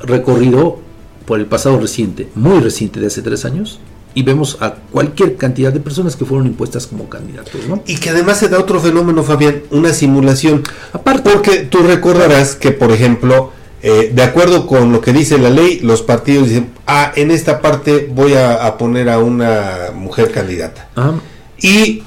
recorrido 0.00 0.80
por 1.26 1.38
el 1.38 1.46
pasado 1.46 1.78
reciente, 1.78 2.28
muy 2.34 2.60
reciente 2.60 3.00
de 3.00 3.06
hace 3.06 3.22
tres 3.22 3.44
años, 3.44 3.80
y 4.14 4.22
vemos 4.22 4.58
a 4.60 4.74
cualquier 4.74 5.36
cantidad 5.36 5.72
de 5.72 5.80
personas 5.80 6.16
que 6.16 6.24
fueron 6.24 6.46
impuestas 6.46 6.86
como 6.86 7.08
candidatos, 7.08 7.66
¿no? 7.68 7.82
Y 7.86 7.96
que 7.96 8.10
además 8.10 8.38
se 8.38 8.48
da 8.48 8.58
otro 8.58 8.80
fenómeno, 8.80 9.22
Fabián, 9.22 9.62
una 9.70 9.92
simulación. 9.92 10.62
Aparte. 10.92 11.30
Porque 11.30 11.60
tú 11.60 11.78
recordarás 11.78 12.54
que, 12.54 12.72
por 12.72 12.92
ejemplo, 12.92 13.52
eh, 13.82 14.12
de 14.14 14.22
acuerdo 14.22 14.66
con 14.66 14.92
lo 14.92 15.00
que 15.00 15.12
dice 15.12 15.38
la 15.38 15.50
ley, 15.50 15.80
los 15.82 16.02
partidos 16.02 16.48
dicen, 16.48 16.70
ah, 16.86 17.12
en 17.16 17.30
esta 17.30 17.60
parte 17.60 18.08
voy 18.14 18.34
a, 18.34 18.64
a 18.66 18.78
poner 18.78 19.08
a 19.10 19.18
una 19.18 19.90
mujer 19.94 20.30
candidata. 20.30 20.88
Ah, 20.96 21.12
Y, 21.60 22.02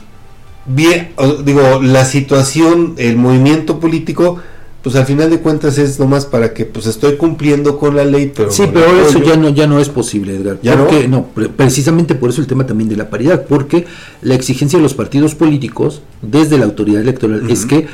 bien, 0.65 1.09
digo, 1.43 1.81
la 1.81 2.05
situación, 2.05 2.95
el 2.97 3.17
movimiento 3.17 3.79
político, 3.79 4.37
pues 4.81 4.95
al 4.95 5.05
final 5.05 5.29
de 5.31 5.39
cuentas 5.39 5.77
es 5.79 5.99
nomás 5.99 6.25
para 6.25 6.53
que, 6.53 6.63
pues 6.65 6.85
estoy 6.85 7.15
cumpliendo 7.17 7.77
con 7.79 7.95
la 7.95 8.05
ley, 8.05 8.31
pero... 8.35 8.51
Sí, 8.51 8.63
pero 8.71 8.85
eso 9.07 9.19
ya 9.23 9.35
no, 9.35 9.49
ya 9.49 9.65
no 9.65 9.79
es 9.79 9.89
posible, 9.89 10.35
Edgar. 10.35 10.59
¿Ya 10.61 10.77
porque, 10.77 11.07
no? 11.07 11.25
pre- 11.27 11.49
precisamente 11.49 12.13
por 12.15 12.29
eso 12.29 12.39
el 12.41 12.47
tema 12.47 12.65
también 12.67 12.87
de 12.89 12.95
la 12.95 13.09
paridad, 13.09 13.45
porque 13.49 13.85
la 14.21 14.35
exigencia 14.35 14.77
de 14.77 14.83
los 14.83 14.93
partidos 14.93 15.33
políticos 15.33 16.03
desde 16.21 16.57
la 16.59 16.65
autoridad 16.65 17.01
electoral 17.01 17.49
es 17.49 17.65
que 17.65 17.87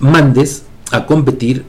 mandes 0.00 0.62
a 0.90 1.04
competir 1.04 1.64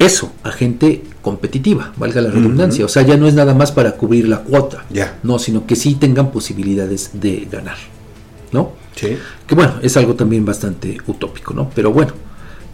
eso, 0.00 0.32
a 0.42 0.50
gente 0.50 1.02
competitiva, 1.20 1.92
valga 1.98 2.22
la 2.22 2.30
redundancia. 2.30 2.86
O 2.86 2.88
sea, 2.88 3.02
ya 3.02 3.18
no 3.18 3.28
es 3.28 3.34
nada 3.34 3.52
más 3.52 3.70
para 3.70 3.92
cubrir 3.92 4.26
la 4.26 4.38
cuota, 4.38 4.84
no, 5.22 5.38
sino 5.38 5.66
que 5.66 5.76
sí 5.76 5.94
tengan 5.94 6.32
posibilidades 6.32 7.10
de 7.20 7.46
ganar, 7.50 7.76
¿no? 8.50 8.72
Sí. 8.96 9.18
Que 9.46 9.54
bueno, 9.54 9.74
es 9.82 9.98
algo 9.98 10.14
también 10.14 10.46
bastante 10.46 10.96
utópico, 11.06 11.52
¿no? 11.52 11.70
Pero 11.74 11.92
bueno, 11.92 12.14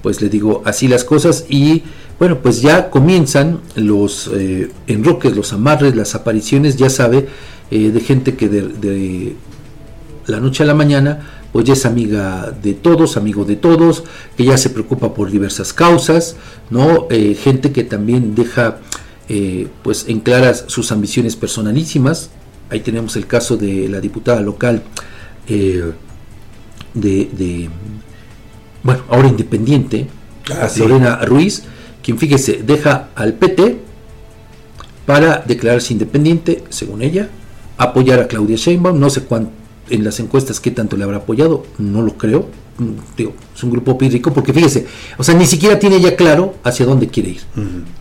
pues 0.03 0.23
le 0.23 0.29
digo 0.29 0.63
así 0.65 0.87
las 0.87 1.03
cosas 1.03 1.47
y 1.49 1.83
bueno, 2.21 2.39
pues 2.39 2.63
ya 2.63 2.91
comienzan 2.91 3.59
los 3.75 4.31
eh, 4.33 4.71
enroques, 4.87 5.35
los 5.35 5.53
amarres, 5.53 5.97
las 5.97 6.15
apariciones, 6.15 6.77
ya 6.77 6.91
sabe, 6.91 7.27
eh, 7.73 7.91
de 7.91 8.01
gente 8.01 8.37
que 8.37 8.49
de, 8.49 8.63
de 8.69 9.37
la 10.27 10.39
noche 10.39 10.63
a 10.63 10.67
la 10.67 10.75
mañana 10.75 11.46
pues 11.57 11.65
ya 11.65 11.73
es 11.73 11.87
amiga 11.87 12.55
de 12.63 12.75
todos, 12.75 13.17
amigo 13.17 13.47
de 13.47 13.57
todos, 13.57 14.05
que 14.37 14.45
ya 14.45 14.59
se 14.59 14.69
preocupa 14.69 15.15
por 15.15 15.31
diversas 15.31 15.73
causas, 15.73 16.37
¿no? 16.69 17.07
Eh, 17.09 17.35
gente 17.35 17.73
que 17.73 17.83
también 17.83 18.35
deja 18.35 18.81
eh, 19.31 19.67
pues 19.83 20.05
en 20.07 20.21
claras 20.21 20.65
sus 20.67 20.93
ambiciones 20.93 21.35
personalísimas. 21.35 22.29
Ahí 22.69 22.81
tenemos 22.81 23.17
el 23.17 23.27
caso 23.27 23.57
de 23.57 23.89
la 23.89 24.03
diputada 24.03 24.43
local 24.43 24.83
eh, 25.49 25.93
de, 26.93 27.31
de, 27.33 27.71
bueno, 28.83 29.05
ahora 29.09 29.29
independiente, 29.29 30.09
Ah, 30.51 30.69
sí. 30.69 30.81
Lorena 30.81 31.25
Ruiz, 31.25 31.63
quien 32.03 32.19
fíjese, 32.19 32.65
deja 32.67 33.09
al 33.15 33.33
PT 33.33 33.79
para 35.07 35.43
declararse 35.47 35.95
independiente, 35.95 36.65
según 36.69 37.01
ella, 37.01 37.31
apoyar 37.79 38.21
a 38.21 38.27
Claudia 38.27 38.57
Sheinbaum, 38.57 39.01
no 39.01 39.09
sé 39.09 39.23
cuánto 39.23 39.66
en 39.91 40.05
las 40.05 40.21
encuestas 40.21 40.61
qué 40.61 40.71
tanto 40.71 40.97
le 40.97 41.05
habrá 41.05 41.19
apoyado, 41.19 41.65
no 41.79 42.03
lo 42.03 42.17
creo, 42.17 42.49
digo, 43.17 43.35
es 43.55 43.63
un 43.63 43.71
grupo 43.71 43.97
pírrico, 43.97 44.33
porque 44.33 44.53
fíjese, 44.53 44.87
o 45.17 45.25
sea, 45.25 45.35
ni 45.35 45.47
siquiera 45.47 45.79
tiene 45.79 46.01
ya 46.01 46.17
claro 46.17 46.55
hacia 46.63 46.87
dónde 46.87 47.09
quiere 47.09 47.31
ir. 47.31 47.41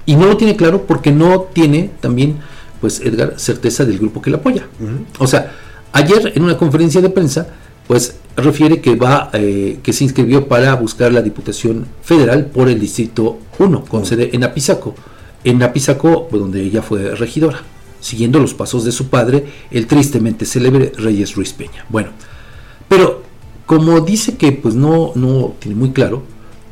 Y 0.06 0.16
no 0.16 0.26
lo 0.26 0.38
tiene 0.38 0.56
claro 0.56 0.86
porque 0.86 1.12
no 1.12 1.48
tiene 1.53 1.91
también, 2.02 2.38
pues 2.82 2.99
Edgar, 2.99 3.34
certeza 3.38 3.86
del 3.86 3.98
grupo 3.98 4.22
que 4.22 4.30
le 4.30 4.38
apoya. 4.38 4.68
O 5.20 5.28
sea, 5.28 5.53
ayer 5.94 6.34
en 6.36 6.44
una 6.44 6.57
conferencia 6.57 7.02
de 7.02 7.10
prensa, 7.10 7.48
pues 7.88 8.16
refiere 8.36 8.82
que 8.82 8.95
va, 8.95 9.30
eh, 9.34 9.80
que 9.82 9.94
se 9.94 10.03
inscribió 10.03 10.48
para 10.48 10.76
buscar 10.76 11.14
la 11.14 11.22
Diputación 11.22 11.86
Federal 12.02 12.48
por 12.48 12.68
el 12.68 12.80
Distrito 12.80 13.38
1, 13.60 13.86
con 13.86 14.06
sede 14.06 14.32
en 14.34 14.44
Apizaco. 14.44 14.95
En 15.44 15.62
Apizaco, 15.62 16.28
pues, 16.28 16.41
donde 16.41 16.62
ella 16.62 16.82
fue 16.82 17.16
regidora, 17.16 17.62
siguiendo 18.06 18.40
los 18.40 18.53
pasos 18.53 18.86
de 18.86 18.91
su 18.91 19.07
padre, 19.07 19.45
el 19.72 19.88
tristemente 19.88 20.45
célebre 20.45 20.91
Reyes 20.95 21.34
Ruiz 21.36 21.53
Peña. 21.53 21.86
Bueno, 21.90 22.10
pero 22.88 23.23
como 23.65 23.99
dice 24.02 24.38
que 24.38 24.52
pues 24.52 24.76
no, 24.76 25.11
no 25.15 25.56
tiene 25.57 25.76
muy 25.76 25.90
claro, 25.90 26.22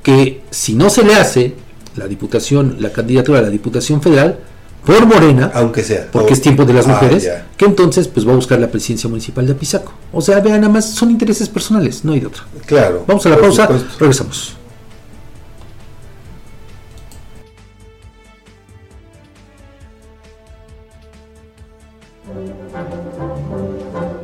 que 0.03 0.41
si 0.51 0.75
no 0.75 0.91
se 0.91 1.03
le 1.03 1.15
hace 1.15 1.55
la 1.95 2.07
diputación, 2.07 2.77
la 2.79 2.91
candidatura 2.91 3.39
a 3.39 3.41
la 3.41 3.49
Diputación 3.49 3.99
Federal, 3.99 4.41
por 4.85 5.07
Morena, 5.07 5.49
aunque 5.55 5.81
sea, 5.81 6.07
porque 6.11 6.33
es 6.33 6.41
tiempo 6.41 6.65
de 6.65 6.73
las 6.73 6.85
Ah, 6.87 6.91
mujeres, 6.93 7.27
que 7.57 7.65
entonces 7.65 8.07
pues 8.09 8.27
va 8.27 8.33
a 8.33 8.35
buscar 8.35 8.59
la 8.59 8.69
presidencia 8.69 9.09
municipal 9.09 9.47
de 9.47 9.53
Apizaco. 9.53 9.91
O 10.11 10.21
sea, 10.21 10.39
vean, 10.39 10.61
nada 10.61 10.71
más 10.71 10.85
son 10.91 11.09
intereses 11.09 11.49
personales, 11.49 12.05
no 12.05 12.11
hay 12.13 12.19
de 12.19 12.27
otra. 12.27 12.43
Claro. 12.67 13.05
Vamos 13.07 13.25
a 13.25 13.29
la 13.29 13.37
pausa, 13.39 13.63
supuesto. 13.65 13.89
regresamos. 13.99 14.57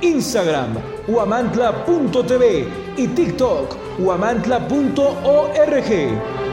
Instagram, 0.00 0.76
huamantla.tv 1.08 2.68
y 2.96 3.08
TikTok, 3.08 3.76
huamantla.org. 3.98 6.46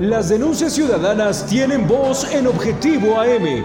Las 0.00 0.28
denuncias 0.28 0.72
ciudadanas 0.74 1.46
tienen 1.46 1.86
voz 1.86 2.30
en 2.34 2.46
Objetivo 2.46 3.18
AM. 3.18 3.64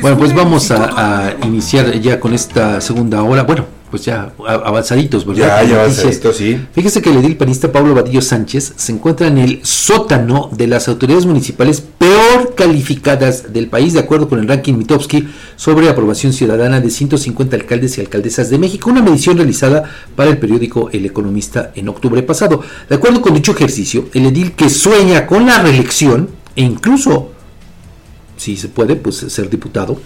Bueno, 0.00 0.16
pues 0.16 0.34
vamos 0.34 0.70
a, 0.70 1.26
a 1.26 1.46
iniciar 1.46 1.92
ya 2.00 2.18
con 2.18 2.32
esta 2.32 2.80
segunda 2.80 3.22
hora. 3.22 3.42
Bueno, 3.42 3.66
pues 3.94 4.06
ya 4.06 4.32
avanzaditos, 4.44 5.24
¿verdad? 5.24 5.62
Ya, 5.62 5.68
ya 5.70 5.80
avanzaditos, 5.82 6.36
sí. 6.36 6.60
Fíjese 6.72 7.00
que 7.00 7.10
el 7.10 7.18
edil 7.18 7.36
panista 7.36 7.70
Pablo 7.70 7.94
Vadillo 7.94 8.22
Sánchez 8.22 8.72
se 8.74 8.90
encuentra 8.90 9.28
en 9.28 9.38
el 9.38 9.64
sótano 9.64 10.50
de 10.50 10.66
las 10.66 10.88
autoridades 10.88 11.26
municipales 11.26 11.80
peor 11.80 12.56
calificadas 12.56 13.52
del 13.52 13.68
país, 13.68 13.92
de 13.92 14.00
acuerdo 14.00 14.28
con 14.28 14.40
el 14.40 14.48
ranking 14.48 14.74
Mitowski 14.74 15.28
sobre 15.54 15.88
aprobación 15.88 16.32
ciudadana 16.32 16.80
de 16.80 16.90
150 16.90 17.54
alcaldes 17.54 17.96
y 17.96 18.00
alcaldesas 18.00 18.50
de 18.50 18.58
México, 18.58 18.90
una 18.90 19.00
medición 19.00 19.36
realizada 19.36 19.84
para 20.16 20.30
el 20.30 20.38
periódico 20.38 20.90
El 20.92 21.06
Economista 21.06 21.70
en 21.76 21.88
octubre 21.88 22.20
pasado. 22.24 22.62
De 22.88 22.96
acuerdo 22.96 23.22
con 23.22 23.32
dicho 23.32 23.52
ejercicio, 23.52 24.08
el 24.12 24.26
edil 24.26 24.54
que 24.54 24.70
sueña 24.70 25.24
con 25.24 25.46
la 25.46 25.62
reelección 25.62 26.30
e 26.56 26.62
incluso, 26.62 27.30
si 28.36 28.56
se 28.56 28.66
puede, 28.66 28.96
pues 28.96 29.18
ser 29.18 29.48
diputado, 29.48 30.00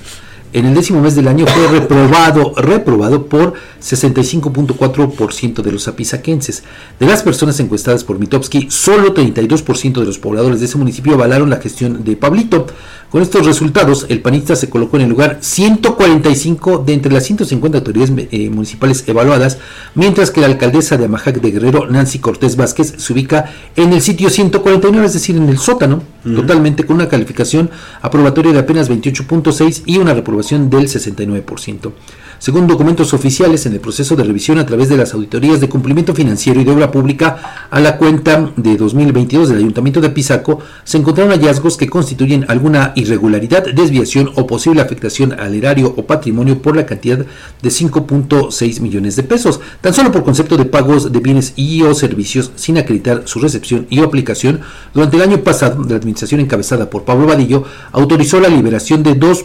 en 0.52 0.66
el 0.66 0.74
décimo 0.74 1.00
mes 1.00 1.14
del 1.14 1.28
año 1.28 1.46
fue 1.46 1.68
reprobado, 1.68 2.54
reprobado 2.56 3.26
por 3.26 3.54
65.4% 3.82 5.62
de 5.62 5.72
los 5.72 5.88
apisaquenses. 5.88 6.62
De 6.98 7.06
las 7.06 7.22
personas 7.22 7.60
encuestadas 7.60 8.04
por 8.04 8.18
Mitowski, 8.18 8.70
solo 8.70 9.14
32% 9.14 10.00
de 10.00 10.06
los 10.06 10.18
pobladores 10.18 10.60
de 10.60 10.66
ese 10.66 10.78
municipio 10.78 11.14
avalaron 11.14 11.50
la 11.50 11.60
gestión 11.60 12.04
de 12.04 12.16
Pablito. 12.16 12.66
Con 13.10 13.22
estos 13.22 13.47
resultados, 13.47 14.05
el 14.10 14.20
panista 14.20 14.55
se 14.55 14.68
colocó 14.68 14.98
en 14.98 15.05
el 15.05 15.09
lugar 15.09 15.39
145 15.40 16.85
de 16.85 16.93
entre 16.93 17.10
las 17.10 17.24
150 17.24 17.78
autoridades 17.78 18.12
eh, 18.30 18.51
municipales 18.51 19.02
evaluadas, 19.06 19.56
mientras 19.94 20.30
que 20.30 20.43
la 20.43 20.47
alcaldesa 20.47 20.98
de 20.98 21.06
Amajac 21.06 21.40
de 21.40 21.51
Guerrero, 21.51 21.86
Nancy 21.86 22.18
Cortés 22.18 22.56
Vázquez, 22.56 22.97
se 22.98 23.12
ubica 23.14 23.51
en 23.76 23.94
el 23.94 24.02
sitio 24.02 24.28
149, 24.28 25.06
es 25.06 25.14
decir, 25.14 25.36
en 25.36 25.48
el 25.48 25.56
sótano, 25.56 26.02
totalmente 26.22 26.85
con 26.85 26.97
una 26.97 27.09
calificación 27.09 27.70
aprobatoria 28.02 28.52
de 28.52 28.59
apenas 28.59 28.90
28.6 28.90 29.85
y 29.86 29.97
una 29.97 30.12
reprobación 30.12 30.68
del 30.68 30.89
69%. 30.89 31.93
Según 32.39 32.69
documentos 32.69 33.15
oficiales, 33.15 33.66
en 33.66 33.73
el 33.73 33.81
proceso 33.81 34.15
de 34.15 34.23
revisión 34.23 34.59
a 34.59 34.66
través 34.66 34.89
de 34.89 34.97
las 34.97 35.12
auditorías 35.12 35.60
de 35.60 35.69
cumplimiento 35.69 36.15
financiero 36.15 36.60
y 36.60 36.65
de 36.65 36.70
obra 36.70 36.93
pública 36.93 37.66
a 37.69 37.81
la 37.81 37.97
cuenta 37.97 38.52
de 38.56 38.77
2022 38.77 39.48
del 39.48 39.59
Ayuntamiento 39.59 40.01
de 40.01 40.10
Pisaco, 40.10 40.60
se 40.85 40.98
encontraron 40.98 41.32
hallazgos 41.32 41.77
que 41.77 41.89
constituyen 41.89 42.44
alguna 42.47 42.93
irregularidad, 42.94 43.65
desviación 43.74 44.31
o 44.36 44.47
posible 44.47 44.81
afectación 44.81 45.32
al 45.32 45.52
erario 45.55 45.93
o 45.97 46.06
patrimonio 46.06 46.62
por 46.62 46.77
la 46.77 46.86
cantidad 46.86 47.19
de 47.19 47.69
5.6 47.69 48.81
millones 48.82 49.16
de 49.16 49.24
pesos, 49.24 49.60
tan 49.81 49.93
solo 49.93 50.12
por 50.12 50.23
concepto 50.23 50.56
de 50.56 50.65
pagos 50.65 51.12
de 51.12 51.19
bienes 51.19 51.55
y 51.56 51.82
o 51.82 51.93
servicios 51.93 52.52
sin 52.55 52.78
acreditar 52.78 53.23
su 53.24 53.40
recepción 53.40 53.89
y 53.90 53.98
aplicación. 53.98 54.60
Durante 54.94 55.16
el 55.16 55.23
año 55.23 55.39
pasado, 55.39 55.85
la 55.89 55.97
administración 55.97 56.40
encabezada 56.40 56.89
por 56.89 57.02
Pablo 57.02 57.27
Vadillo 57.27 57.65
autorizó 57.90 58.39
la 58.39 58.48
liberación 58.48 59.02
de 59.02 59.16
2. 59.16 59.44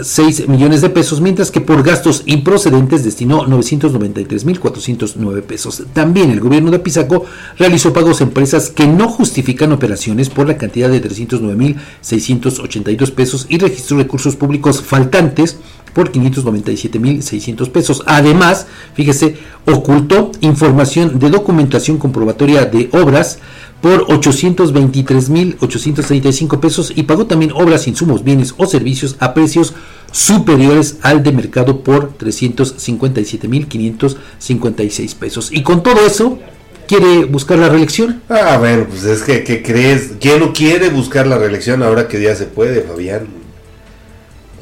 6 0.00 0.48
millones 0.48 0.80
de 0.80 0.88
pesos, 0.90 1.20
mientras 1.20 1.50
que 1.50 1.60
por 1.60 1.82
gastos 1.82 2.22
improcedentes 2.26 3.02
destinó 3.04 3.44
993.409 3.46 5.42
pesos. 5.42 5.82
También 5.92 6.30
el 6.30 6.38
gobierno 6.40 6.70
de 6.70 6.78
Pisaco 6.78 7.24
realizó 7.58 7.92
pagos 7.92 8.20
a 8.20 8.24
empresas 8.24 8.70
que 8.70 8.86
no 8.86 9.08
justifican 9.08 9.72
operaciones 9.72 10.30
por 10.30 10.46
la 10.46 10.56
cantidad 10.56 10.88
de 10.88 11.02
309.682 11.02 13.10
pesos 13.12 13.46
y 13.48 13.58
registró 13.58 13.98
recursos 13.98 14.36
públicos 14.36 14.80
faltantes 14.82 15.58
por 15.92 16.12
597.600 16.12 17.70
pesos. 17.70 18.04
Además, 18.06 18.68
fíjese, 18.94 19.36
ocultó 19.66 20.30
información 20.40 21.18
de 21.18 21.30
documentación 21.30 21.98
comprobatoria 21.98 22.66
de 22.66 22.88
obras 22.92 23.40
por 23.80 24.06
823.835 24.06 26.60
pesos 26.60 26.92
y 26.94 27.04
pagó 27.04 27.24
también 27.26 27.52
obras, 27.52 27.86
insumos, 27.86 28.24
bienes 28.24 28.54
o 28.56 28.66
servicios 28.66 29.16
a 29.20 29.34
precios 29.34 29.74
superiores 30.10 30.96
al 31.02 31.22
de 31.22 31.30
mercado 31.32 31.84
por 31.84 32.16
357.556 32.18 35.14
pesos. 35.14 35.50
Y 35.52 35.62
con 35.62 35.82
todo 35.82 36.06
eso, 36.06 36.38
¿quiere 36.86 37.24
buscar 37.24 37.58
la 37.58 37.68
reelección? 37.68 38.22
Ah, 38.28 38.56
bueno, 38.58 38.86
pues 38.88 39.04
es 39.04 39.22
que, 39.22 39.44
¿qué 39.44 39.62
crees? 39.62 40.12
¿Quién 40.20 40.40
no 40.40 40.52
quiere 40.52 40.88
buscar 40.88 41.26
la 41.26 41.38
reelección 41.38 41.82
ahora 41.82 42.08
que 42.08 42.20
ya 42.20 42.34
se 42.34 42.46
puede, 42.46 42.82
Fabián? 42.82 43.28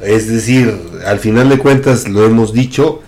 Es 0.01 0.27
decir, 0.27 0.79
al 1.07 1.19
final 1.19 1.49
de 1.49 1.57
cuentas, 1.57 2.07
lo 2.07 2.23
hemos 2.23 2.53
dicho, 2.53 3.01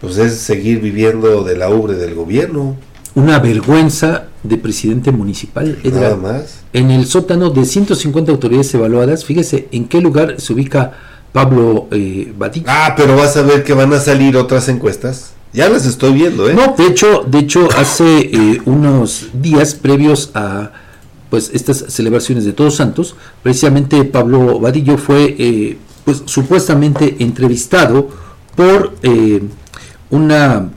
pues 0.00 0.18
es 0.18 0.38
seguir 0.38 0.80
viviendo 0.80 1.44
de 1.44 1.56
la 1.56 1.70
ubre 1.70 1.94
del 1.94 2.16
gobierno. 2.16 2.76
Una 3.14 3.38
vergüenza 3.38 4.26
de 4.42 4.56
presidente 4.56 5.12
municipal. 5.12 5.78
Nada 5.84 6.16
más. 6.16 6.60
En 6.72 6.90
el 6.90 7.06
sótano 7.06 7.50
de 7.50 7.64
150 7.64 8.32
autoridades 8.32 8.74
evaluadas, 8.74 9.24
fíjese 9.24 9.68
en 9.72 9.86
qué 9.86 10.00
lugar 10.00 10.40
se 10.40 10.52
ubica 10.52 10.92
Pablo 11.32 11.88
eh. 11.90 12.32
Ah, 12.66 12.94
pero 12.96 13.16
vas 13.16 13.36
a 13.36 13.42
ver 13.42 13.64
que 13.64 13.72
van 13.72 13.92
a 13.92 14.00
salir 14.00 14.36
otras 14.36 14.68
encuestas. 14.68 15.32
Ya 15.52 15.68
las 15.68 15.86
estoy 15.86 16.14
viendo, 16.14 16.48
¿eh? 16.48 16.54
No, 16.54 16.74
de 16.76 16.86
hecho, 16.86 17.24
de 17.26 17.38
hecho 17.38 17.68
hace 17.76 18.30
eh, 18.32 18.62
unos 18.64 19.28
días 19.34 19.74
previos 19.74 20.30
a 20.34 20.72
pues 21.28 21.50
estas 21.54 21.78
celebraciones 21.88 22.44
de 22.44 22.52
Todos 22.52 22.76
Santos, 22.76 23.16
precisamente 23.42 24.04
Pablo 24.04 24.60
Vadillo 24.60 24.98
fue 24.98 25.34
eh, 25.38 25.78
pues 26.04 26.22
supuestamente 26.26 27.16
entrevistado 27.20 28.08
por 28.54 28.94
eh, 29.02 29.42
una, 30.10 30.68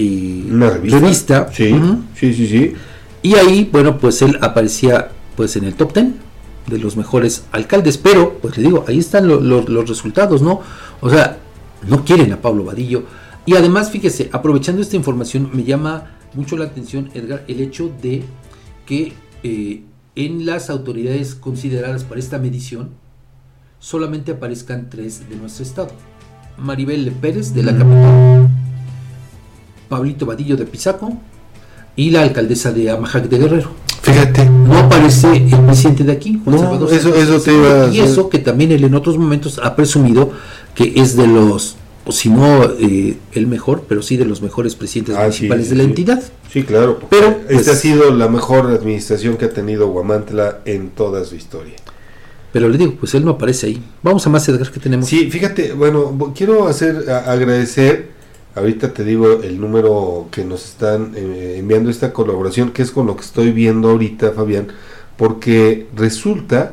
eh, 0.00 0.52
Una 0.52 0.70
revista. 0.70 1.48
Sí, 1.52 1.74
sí, 2.14 2.34
sí, 2.34 2.46
sí. 2.46 2.74
Y 3.22 3.34
ahí, 3.34 3.68
bueno, 3.70 3.98
pues 3.98 4.22
él 4.22 4.38
aparecía 4.40 5.10
pues 5.36 5.56
en 5.56 5.64
el 5.64 5.74
top 5.74 5.92
ten 5.92 6.16
de 6.66 6.78
los 6.78 6.96
mejores 6.96 7.44
alcaldes, 7.52 7.98
pero, 7.98 8.38
pues 8.40 8.56
le 8.56 8.64
digo, 8.64 8.84
ahí 8.86 8.98
están 8.98 9.26
los 9.26 9.88
resultados, 9.88 10.40
¿no? 10.40 10.60
O 11.00 11.10
sea, 11.10 11.38
no 11.88 12.04
quieren 12.04 12.32
a 12.32 12.40
Pablo 12.40 12.64
Vadillo. 12.64 13.04
Y 13.46 13.56
además, 13.56 13.90
fíjese, 13.90 14.30
aprovechando 14.32 14.80
esta 14.82 14.96
información, 14.96 15.50
me 15.52 15.64
llama 15.64 16.12
mucho 16.34 16.56
la 16.56 16.66
atención, 16.66 17.10
Edgar, 17.14 17.44
el 17.48 17.60
hecho 17.60 17.90
de 18.00 18.22
que 18.86 19.14
eh, 19.42 19.82
en 20.14 20.46
las 20.46 20.70
autoridades 20.70 21.34
consideradas 21.34 22.04
para 22.04 22.20
esta 22.20 22.38
medición 22.38 22.90
solamente 23.78 24.32
aparezcan 24.32 24.90
tres 24.90 25.28
de 25.28 25.36
nuestro 25.36 25.64
estado. 25.64 25.90
Maribel 26.58 27.10
Pérez 27.12 27.54
de 27.54 27.62
la 27.62 27.72
capital, 27.72 28.39
Pablito 29.90 30.24
Vadillo 30.24 30.56
de 30.56 30.64
Pisaco 30.64 31.12
y 31.96 32.10
la 32.10 32.22
alcaldesa 32.22 32.72
de 32.72 32.90
Amajac 32.90 33.28
de 33.28 33.38
Guerrero. 33.38 33.72
Fíjate. 34.00 34.48
No 34.48 34.78
aparece 34.78 35.36
el 35.36 35.60
presidente 35.66 36.04
de 36.04 36.12
aquí, 36.12 36.40
no, 36.46 36.88
eso, 36.88 37.14
eso 37.14 37.40
te 37.40 37.52
iba 37.52 37.88
Y 37.88 38.00
eso 38.00 38.30
que 38.30 38.38
también 38.38 38.72
él 38.72 38.84
en 38.84 38.94
otros 38.94 39.18
momentos 39.18 39.60
ha 39.62 39.76
presumido 39.76 40.30
que 40.74 40.92
es 40.96 41.16
de 41.16 41.26
los, 41.26 41.76
o 42.06 42.12
si 42.12 42.30
no 42.30 42.64
eh, 42.78 43.18
el 43.32 43.46
mejor, 43.48 43.84
pero 43.88 44.00
sí 44.00 44.16
de 44.16 44.24
los 44.24 44.40
mejores 44.40 44.76
presidentes 44.76 45.16
ah, 45.16 45.22
municipales 45.22 45.68
de 45.68 45.76
la 45.76 45.82
entidad. 45.82 46.22
Sí, 46.50 46.62
claro. 46.62 47.00
Pero 47.10 47.26
esta 47.26 47.52
pues, 47.52 47.68
ha 47.68 47.74
sido 47.74 48.14
la 48.14 48.28
mejor 48.28 48.66
administración 48.68 49.36
que 49.36 49.46
ha 49.46 49.50
tenido 49.50 49.88
Guamantla 49.88 50.60
en 50.64 50.90
toda 50.90 51.24
su 51.24 51.34
historia. 51.34 51.74
Pero 52.52 52.68
le 52.68 52.78
digo, 52.78 52.94
pues 52.98 53.14
él 53.14 53.24
no 53.24 53.32
aparece 53.32 53.66
ahí. 53.66 53.82
Vamos 54.02 54.26
a 54.26 54.30
más, 54.30 54.48
Edgar, 54.48 54.70
que 54.70 54.80
tenemos. 54.80 55.06
Sí, 55.06 55.30
fíjate, 55.30 55.72
bueno, 55.72 56.32
quiero 56.34 56.68
hacer 56.68 57.10
agradecer 57.10 58.19
Ahorita 58.54 58.92
te 58.92 59.04
digo 59.04 59.42
el 59.42 59.60
número 59.60 60.26
que 60.30 60.44
nos 60.44 60.64
están 60.64 61.12
eh, 61.14 61.56
enviando 61.58 61.88
esta 61.88 62.12
colaboración, 62.12 62.72
que 62.72 62.82
es 62.82 62.90
con 62.90 63.06
lo 63.06 63.14
que 63.16 63.22
estoy 63.22 63.52
viendo 63.52 63.90
ahorita, 63.90 64.32
Fabián, 64.32 64.68
porque 65.16 65.86
resulta 65.94 66.72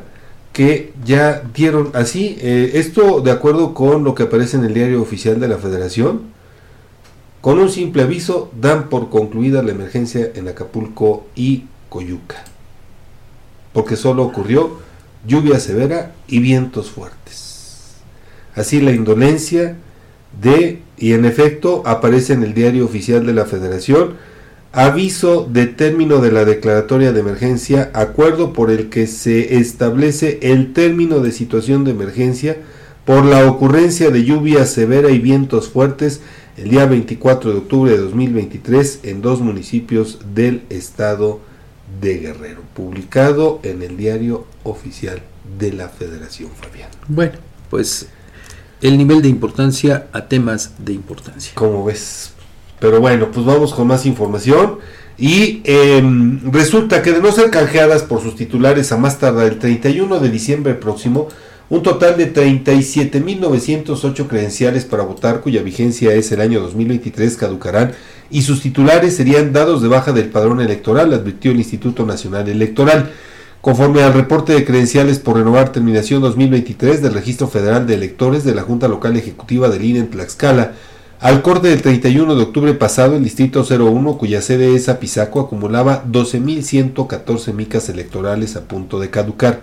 que 0.52 0.92
ya 1.04 1.42
dieron 1.54 1.90
así, 1.94 2.36
eh, 2.40 2.72
esto 2.74 3.20
de 3.20 3.30
acuerdo 3.30 3.74
con 3.74 4.02
lo 4.02 4.16
que 4.16 4.24
aparece 4.24 4.56
en 4.56 4.64
el 4.64 4.74
diario 4.74 5.00
oficial 5.00 5.38
de 5.38 5.46
la 5.46 5.58
Federación, 5.58 6.22
con 7.40 7.60
un 7.60 7.70
simple 7.70 8.02
aviso 8.02 8.50
dan 8.60 8.88
por 8.88 9.08
concluida 9.08 9.62
la 9.62 9.70
emergencia 9.70 10.32
en 10.34 10.48
Acapulco 10.48 11.26
y 11.36 11.66
Coyuca, 11.88 12.42
porque 13.72 13.94
solo 13.94 14.24
ocurrió 14.24 14.78
lluvia 15.24 15.60
severa 15.60 16.12
y 16.26 16.40
vientos 16.40 16.90
fuertes. 16.90 17.98
Así 18.56 18.80
la 18.80 18.90
indolencia 18.90 19.76
de, 20.40 20.82
y 20.96 21.12
en 21.12 21.24
efecto 21.24 21.82
aparece 21.86 22.32
en 22.32 22.42
el 22.42 22.54
diario 22.54 22.84
oficial 22.84 23.26
de 23.26 23.34
la 23.34 23.46
Federación, 23.46 24.14
aviso 24.72 25.48
de 25.50 25.66
término 25.66 26.20
de 26.20 26.32
la 26.32 26.44
declaratoria 26.44 27.12
de 27.12 27.20
emergencia, 27.20 27.90
acuerdo 27.94 28.52
por 28.52 28.70
el 28.70 28.90
que 28.90 29.06
se 29.06 29.56
establece 29.56 30.38
el 30.42 30.72
término 30.72 31.20
de 31.20 31.32
situación 31.32 31.84
de 31.84 31.92
emergencia 31.92 32.58
por 33.04 33.24
la 33.24 33.50
ocurrencia 33.50 34.10
de 34.10 34.24
lluvia 34.24 34.66
severa 34.66 35.10
y 35.10 35.18
vientos 35.18 35.70
fuertes 35.70 36.20
el 36.58 36.70
día 36.70 36.84
24 36.84 37.52
de 37.52 37.58
octubre 37.58 37.92
de 37.92 37.98
2023 37.98 39.00
en 39.04 39.22
dos 39.22 39.40
municipios 39.40 40.18
del 40.34 40.62
estado 40.68 41.40
de 42.00 42.18
Guerrero, 42.18 42.60
publicado 42.74 43.60
en 43.62 43.82
el 43.82 43.96
diario 43.96 44.46
oficial 44.64 45.22
de 45.58 45.72
la 45.72 45.88
Federación 45.88 46.50
Fabián. 46.50 46.90
Bueno, 47.08 47.38
pues 47.70 48.08
el 48.82 48.98
nivel 48.98 49.22
de 49.22 49.28
importancia 49.28 50.06
a 50.12 50.26
temas 50.26 50.72
de 50.78 50.92
importancia. 50.92 51.52
Como 51.54 51.84
ves. 51.84 52.32
Pero 52.80 53.00
bueno, 53.00 53.30
pues 53.32 53.44
vamos 53.44 53.74
con 53.74 53.86
más 53.86 54.06
información. 54.06 54.78
Y 55.18 55.62
em, 55.64 56.40
resulta 56.52 57.02
que 57.02 57.12
de 57.12 57.20
no 57.20 57.32
ser 57.32 57.50
canjeadas 57.50 58.04
por 58.04 58.22
sus 58.22 58.36
titulares 58.36 58.92
a 58.92 58.96
más 58.96 59.18
tardar 59.18 59.46
el 59.46 59.58
31 59.58 60.20
de 60.20 60.30
diciembre 60.30 60.74
próximo, 60.74 61.28
un 61.70 61.82
total 61.82 62.16
de 62.16 62.32
37.908 62.32 64.26
credenciales 64.28 64.84
para 64.84 65.02
votar 65.02 65.40
cuya 65.40 65.62
vigencia 65.62 66.14
es 66.14 66.30
el 66.32 66.40
año 66.40 66.60
2023 66.60 67.36
caducarán 67.36 67.92
y 68.30 68.42
sus 68.42 68.62
titulares 68.62 69.16
serían 69.16 69.52
dados 69.52 69.82
de 69.82 69.88
baja 69.88 70.12
del 70.12 70.30
padrón 70.30 70.60
electoral, 70.60 71.12
advirtió 71.12 71.50
el 71.50 71.58
Instituto 71.58 72.06
Nacional 72.06 72.48
Electoral. 72.48 73.10
Conforme 73.68 74.02
al 74.02 74.14
reporte 74.14 74.54
de 74.54 74.64
credenciales 74.64 75.18
por 75.18 75.36
renovar 75.36 75.72
terminación 75.72 76.22
2023 76.22 77.02
del 77.02 77.12
Registro 77.12 77.48
Federal 77.48 77.86
de 77.86 77.92
Electores 77.92 78.42
de 78.42 78.54
la 78.54 78.62
Junta 78.62 78.88
Local 78.88 79.14
Ejecutiva 79.14 79.68
del 79.68 79.84
INE 79.84 79.98
en 79.98 80.08
Tlaxcala, 80.08 80.72
al 81.20 81.42
corte 81.42 81.68
del 81.68 81.82
31 81.82 82.34
de 82.34 82.42
octubre 82.44 82.72
pasado, 82.72 83.14
el 83.16 83.24
Distrito 83.24 83.66
01, 83.68 84.16
cuya 84.16 84.40
sede 84.40 84.74
es 84.74 84.88
Apizaco, 84.88 85.40
acumulaba 85.40 86.02
12.114 86.06 87.52
micas 87.52 87.90
electorales 87.90 88.56
a 88.56 88.62
punto 88.62 88.98
de 89.00 89.10
caducar. 89.10 89.60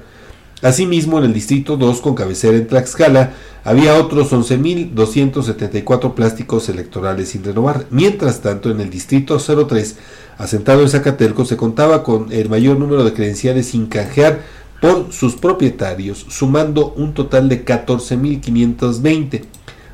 Asimismo, 0.65 1.19
en 1.19 1.25
el 1.25 1.33
Distrito 1.33 1.77
2, 1.77 2.01
con 2.01 2.15
cabecera 2.15 2.57
en 2.57 2.65
Tlaxcala, 2.65 3.33
había 3.63 3.99
otros 3.99 4.31
11.274 4.31 6.15
plásticos 6.15 6.69
electorales 6.69 7.29
sin 7.29 7.43
renovar. 7.43 7.85
Mientras 7.91 8.41
tanto, 8.41 8.71
en 8.71 8.81
el 8.81 8.89
Distrito 8.89 9.37
03, 9.37 9.95
asentado 10.39 10.81
en 10.81 10.89
Zacatelco, 10.89 11.45
se 11.45 11.55
contaba 11.55 12.01
con 12.01 12.31
el 12.31 12.49
mayor 12.49 12.79
número 12.79 13.03
de 13.03 13.13
credenciales 13.13 13.67
sin 13.67 13.85
canjear 13.85 14.41
por 14.81 15.13
sus 15.13 15.35
propietarios, 15.35 16.25
sumando 16.29 16.93
un 16.97 17.13
total 17.13 17.47
de 17.47 17.63
14.520. 17.63 19.43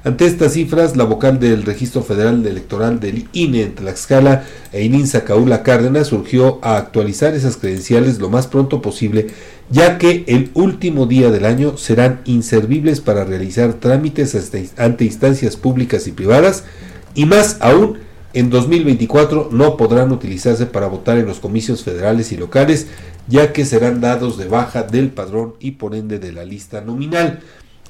Ante 0.04 0.26
estas 0.26 0.54
cifras, 0.54 0.98
la 0.98 1.04
vocal 1.04 1.40
del 1.40 1.62
Registro 1.62 2.02
Federal 2.02 2.44
Electoral 2.48 3.00
del 3.00 3.28
INE 3.34 3.62
en 3.62 3.76
Tlaxcala, 3.76 4.46
Einin 4.74 5.08
Caula 5.08 5.62
Cárdenas, 5.62 6.08
surgió 6.08 6.58
a 6.64 6.78
actualizar 6.78 7.36
esas 7.36 7.58
credenciales 7.58 8.18
lo 8.18 8.28
más 8.28 8.48
pronto 8.48 8.82
posible, 8.82 9.28
ya 9.70 10.00
que 10.00 10.24
el 10.26 10.50
último 10.56 11.06
día 11.06 11.30
del 11.30 11.46
año 11.46 11.78
serán 11.78 12.22
inservibles 12.26 13.00
para 13.00 13.26
realizar 13.26 13.74
trámites 13.76 14.36
ante 14.78 15.06
instancias 15.06 15.56
públicas 15.56 16.08
y 16.08 16.14
privadas, 16.14 16.64
y 17.14 17.28
más 17.28 17.58
aún, 17.60 18.00
en 18.34 18.50
2024 18.50 19.50
no 19.52 19.78
podrán 19.78 20.12
utilizarse 20.12 20.66
para 20.66 20.88
votar 20.88 21.20
en 21.20 21.28
los 21.28 21.40
comicios 21.40 21.84
federales 21.84 22.32
y 22.32 22.38
locales, 22.38 22.88
ya 23.28 23.54
que 23.54 23.66
serán 23.66 24.02
dados 24.02 24.40
de 24.40 24.48
baja 24.48 24.82
del 24.82 25.10
padrón 25.10 25.54
y 25.60 25.72
por 25.72 25.94
ende 25.94 26.18
de 26.18 26.32
la 26.32 26.44
lista 26.44 26.82
nominal. 26.82 27.42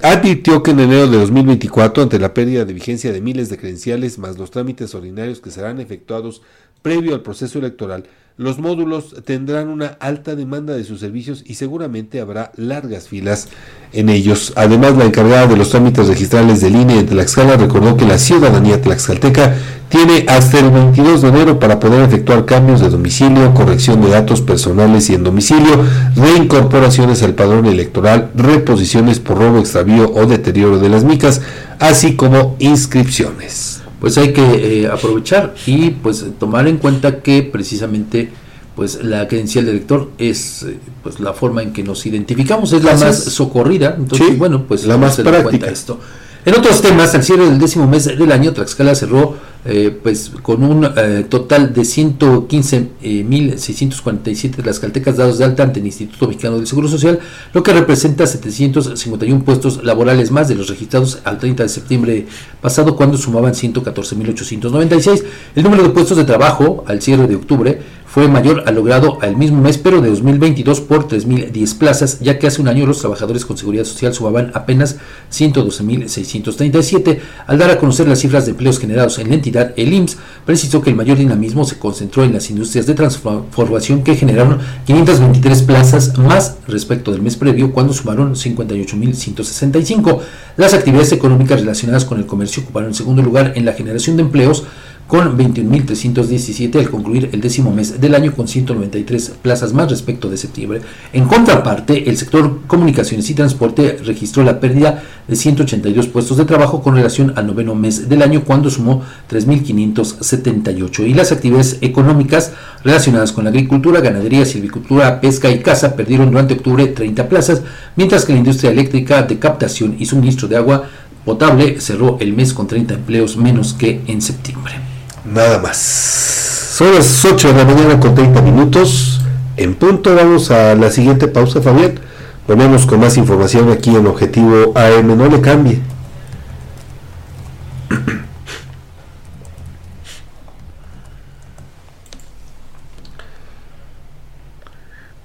Advirtió 0.04 0.64
que 0.64 0.72
en 0.72 0.80
enero 0.80 1.06
de 1.06 1.16
2024, 1.16 2.02
ante 2.02 2.18
la 2.18 2.34
pérdida 2.34 2.64
de 2.64 2.72
vigencia 2.72 3.12
de 3.12 3.20
miles 3.20 3.48
de 3.48 3.56
credenciales 3.56 4.18
más 4.18 4.36
los 4.36 4.50
trámites 4.50 4.96
ordinarios 4.96 5.40
que 5.40 5.52
serán 5.52 5.78
efectuados 5.78 6.42
previo 6.82 7.14
al 7.14 7.22
proceso 7.22 7.60
electoral, 7.60 8.08
los 8.36 8.58
módulos 8.58 9.14
tendrán 9.24 9.68
una 9.68 9.86
alta 10.00 10.34
demanda 10.34 10.74
de 10.74 10.84
sus 10.84 11.00
servicios 11.00 11.44
y 11.46 11.54
seguramente 11.54 12.20
habrá 12.20 12.50
largas 12.56 13.08
filas 13.08 13.48
en 13.92 14.08
ellos. 14.08 14.52
Además, 14.56 14.96
la 14.96 15.04
encargada 15.04 15.46
de 15.46 15.56
los 15.56 15.70
trámites 15.70 16.08
registrales 16.08 16.60
del 16.60 16.76
INE 16.76 17.00
en 17.00 17.06
Tlaxcala 17.06 17.56
recordó 17.56 17.96
que 17.96 18.06
la 18.06 18.18
ciudadanía 18.18 18.80
tlaxcalteca 18.80 19.54
tiene 19.90 20.24
hasta 20.28 20.60
el 20.60 20.70
22 20.70 21.20
de 21.20 21.28
enero 21.28 21.60
para 21.60 21.78
poder 21.78 22.02
efectuar 22.02 22.46
cambios 22.46 22.80
de 22.80 22.88
domicilio, 22.88 23.52
corrección 23.52 24.00
de 24.00 24.08
datos 24.08 24.40
personales 24.40 25.10
y 25.10 25.14
en 25.14 25.24
domicilio, 25.24 25.84
reincorporaciones 26.16 27.22
al 27.22 27.34
padrón 27.34 27.66
electoral, 27.66 28.30
reposiciones 28.34 29.20
por 29.20 29.36
robo, 29.36 29.58
extravío 29.58 30.10
o 30.10 30.24
deterioro 30.24 30.78
de 30.78 30.88
las 30.88 31.04
micas, 31.04 31.42
así 31.78 32.16
como 32.16 32.56
inscripciones 32.58 33.81
pues 34.02 34.18
hay 34.18 34.32
que 34.32 34.42
eh, 34.82 34.88
aprovechar 34.88 35.54
y 35.64 35.90
pues 35.90 36.26
tomar 36.40 36.66
en 36.66 36.78
cuenta 36.78 37.20
que 37.20 37.44
precisamente 37.44 38.30
pues 38.74 39.00
la 39.00 39.28
credencial 39.28 39.64
de 39.64 39.74
lector 39.74 40.10
es 40.18 40.64
eh, 40.64 40.76
pues 41.04 41.20
la 41.20 41.32
forma 41.34 41.62
en 41.62 41.72
que 41.72 41.84
nos 41.84 42.04
identificamos. 42.04 42.72
Es 42.72 42.82
la 42.82 42.96
más 42.96 43.16
socorrida. 43.22 43.94
Entonces 43.96 44.36
bueno 44.36 44.64
pues 44.66 44.86
la 44.86 44.96
más 44.96 45.18
práctica. 45.18 45.68
esto 45.68 46.00
en 46.44 46.54
otros 46.54 46.82
temas, 46.82 47.14
al 47.14 47.22
cierre 47.22 47.44
del 47.44 47.58
décimo 47.58 47.86
mes 47.86 48.04
del 48.04 48.32
año, 48.32 48.52
Tlaxcala 48.52 48.94
cerró 48.94 49.36
eh, 49.64 49.96
pues 50.02 50.32
con 50.42 50.64
un 50.64 50.84
eh, 50.84 51.24
total 51.28 51.72
de 51.72 51.82
115.647 51.82 54.44
eh, 54.44 54.48
tlaxcaltecas 54.60 55.16
dados 55.16 55.38
de 55.38 55.44
alta 55.44 55.62
ante 55.62 55.78
el 55.78 55.86
Instituto 55.86 56.26
Mexicano 56.26 56.56
del 56.56 56.66
Seguro 56.66 56.88
Social, 56.88 57.20
lo 57.52 57.62
que 57.62 57.72
representa 57.72 58.26
751 58.26 59.44
puestos 59.44 59.84
laborales 59.84 60.32
más 60.32 60.48
de 60.48 60.56
los 60.56 60.68
registrados 60.68 61.20
al 61.22 61.38
30 61.38 61.62
de 61.62 61.68
septiembre 61.68 62.26
pasado, 62.60 62.96
cuando 62.96 63.16
sumaban 63.16 63.52
114.896. 63.52 65.22
El 65.54 65.62
número 65.62 65.84
de 65.84 65.90
puestos 65.90 66.16
de 66.16 66.24
trabajo 66.24 66.82
al 66.88 67.00
cierre 67.00 67.28
de 67.28 67.36
octubre 67.36 68.01
fue 68.12 68.28
mayor 68.28 68.64
al 68.66 68.74
logrado 68.74 69.16
al 69.22 69.38
mismo 69.38 69.62
mes, 69.62 69.78
pero 69.78 70.02
de 70.02 70.10
2022 70.10 70.82
por 70.82 71.08
3.010 71.08 71.78
plazas, 71.78 72.20
ya 72.20 72.38
que 72.38 72.46
hace 72.46 72.60
un 72.60 72.68
año 72.68 72.84
los 72.84 72.98
trabajadores 72.98 73.46
con 73.46 73.56
seguridad 73.56 73.84
social 73.84 74.12
sumaban 74.12 74.50
apenas 74.52 74.98
112.637. 75.32 77.20
Al 77.46 77.56
dar 77.56 77.70
a 77.70 77.78
conocer 77.78 78.06
las 78.06 78.18
cifras 78.18 78.44
de 78.44 78.50
empleos 78.50 78.78
generados 78.78 79.18
en 79.18 79.30
la 79.30 79.36
entidad, 79.36 79.72
el 79.78 79.94
IMSS 79.94 80.18
precisó 80.44 80.82
que 80.82 80.90
el 80.90 80.96
mayor 80.96 81.16
dinamismo 81.16 81.64
se 81.64 81.78
concentró 81.78 82.22
en 82.22 82.34
las 82.34 82.50
industrias 82.50 82.84
de 82.84 82.92
transformación 82.92 84.02
que 84.02 84.14
generaron 84.14 84.58
523 84.84 85.62
plazas 85.62 86.18
más 86.18 86.58
respecto 86.68 87.12
del 87.12 87.22
mes 87.22 87.36
previo, 87.36 87.72
cuando 87.72 87.94
sumaron 87.94 88.34
58.165. 88.34 90.18
Las 90.58 90.74
actividades 90.74 91.12
económicas 91.12 91.60
relacionadas 91.60 92.04
con 92.04 92.18
el 92.18 92.26
comercio 92.26 92.62
ocuparon 92.62 92.90
el 92.90 92.94
segundo 92.94 93.22
lugar 93.22 93.54
en 93.56 93.64
la 93.64 93.72
generación 93.72 94.18
de 94.18 94.24
empleos 94.24 94.64
con 95.06 95.36
21.317 95.36 96.78
al 96.78 96.90
concluir 96.90 97.28
el 97.32 97.40
décimo 97.40 97.70
mes 97.70 98.00
del 98.00 98.14
año 98.14 98.34
con 98.34 98.48
193 98.48 99.34
plazas 99.42 99.72
más 99.74 99.90
respecto 99.90 100.30
de 100.30 100.36
septiembre. 100.38 100.80
En 101.12 101.26
contraparte, 101.26 102.08
el 102.08 102.16
sector 102.16 102.60
comunicaciones 102.66 103.28
y 103.28 103.34
transporte 103.34 103.98
registró 104.04 104.42
la 104.42 104.58
pérdida 104.58 105.02
de 105.28 105.36
182 105.36 106.08
puestos 106.08 106.38
de 106.38 106.44
trabajo 106.44 106.82
con 106.82 106.94
relación 106.94 107.34
al 107.36 107.46
noveno 107.46 107.74
mes 107.74 108.08
del 108.08 108.22
año 108.22 108.44
cuando 108.44 108.70
sumó 108.70 109.02
3.578 109.30 111.06
y 111.06 111.14
las 111.14 111.30
actividades 111.32 111.78
económicas 111.80 112.52
relacionadas 112.82 113.32
con 113.32 113.44
la 113.44 113.50
agricultura, 113.50 114.00
ganadería, 114.00 114.46
silvicultura, 114.46 115.20
pesca 115.20 115.50
y 115.50 115.60
caza 115.60 115.94
perdieron 115.94 116.30
durante 116.30 116.54
octubre 116.54 116.86
30 116.86 117.28
plazas, 117.28 117.62
mientras 117.96 118.24
que 118.24 118.32
la 118.32 118.38
industria 118.38 118.70
eléctrica 118.70 119.22
de 119.22 119.38
captación 119.38 119.96
y 119.98 120.06
suministro 120.06 120.48
de 120.48 120.56
agua 120.56 120.88
potable 121.24 121.80
cerró 121.80 122.16
el 122.20 122.32
mes 122.32 122.52
con 122.54 122.66
30 122.66 122.94
empleos 122.94 123.36
menos 123.36 123.74
que 123.74 124.00
en 124.06 124.22
septiembre. 124.22 124.91
Nada 125.24 125.58
más. 125.60 125.76
Son 125.78 126.94
las 126.94 127.24
8 127.24 127.48
de 127.52 127.54
la 127.54 127.64
mañana 127.64 128.00
con 128.00 128.14
30 128.14 128.42
minutos. 128.42 129.20
En 129.56 129.74
punto 129.74 130.14
vamos 130.14 130.50
a 130.50 130.74
la 130.74 130.90
siguiente 130.90 131.28
pausa, 131.28 131.62
Fabián. 131.62 132.00
Volvemos 132.46 132.86
con 132.86 133.00
más 133.00 133.16
información 133.16 133.70
aquí 133.70 133.94
en 133.94 134.06
Objetivo 134.06 134.72
AM. 134.76 135.16
No 135.16 135.28
le 135.28 135.40
cambie. 135.40 135.80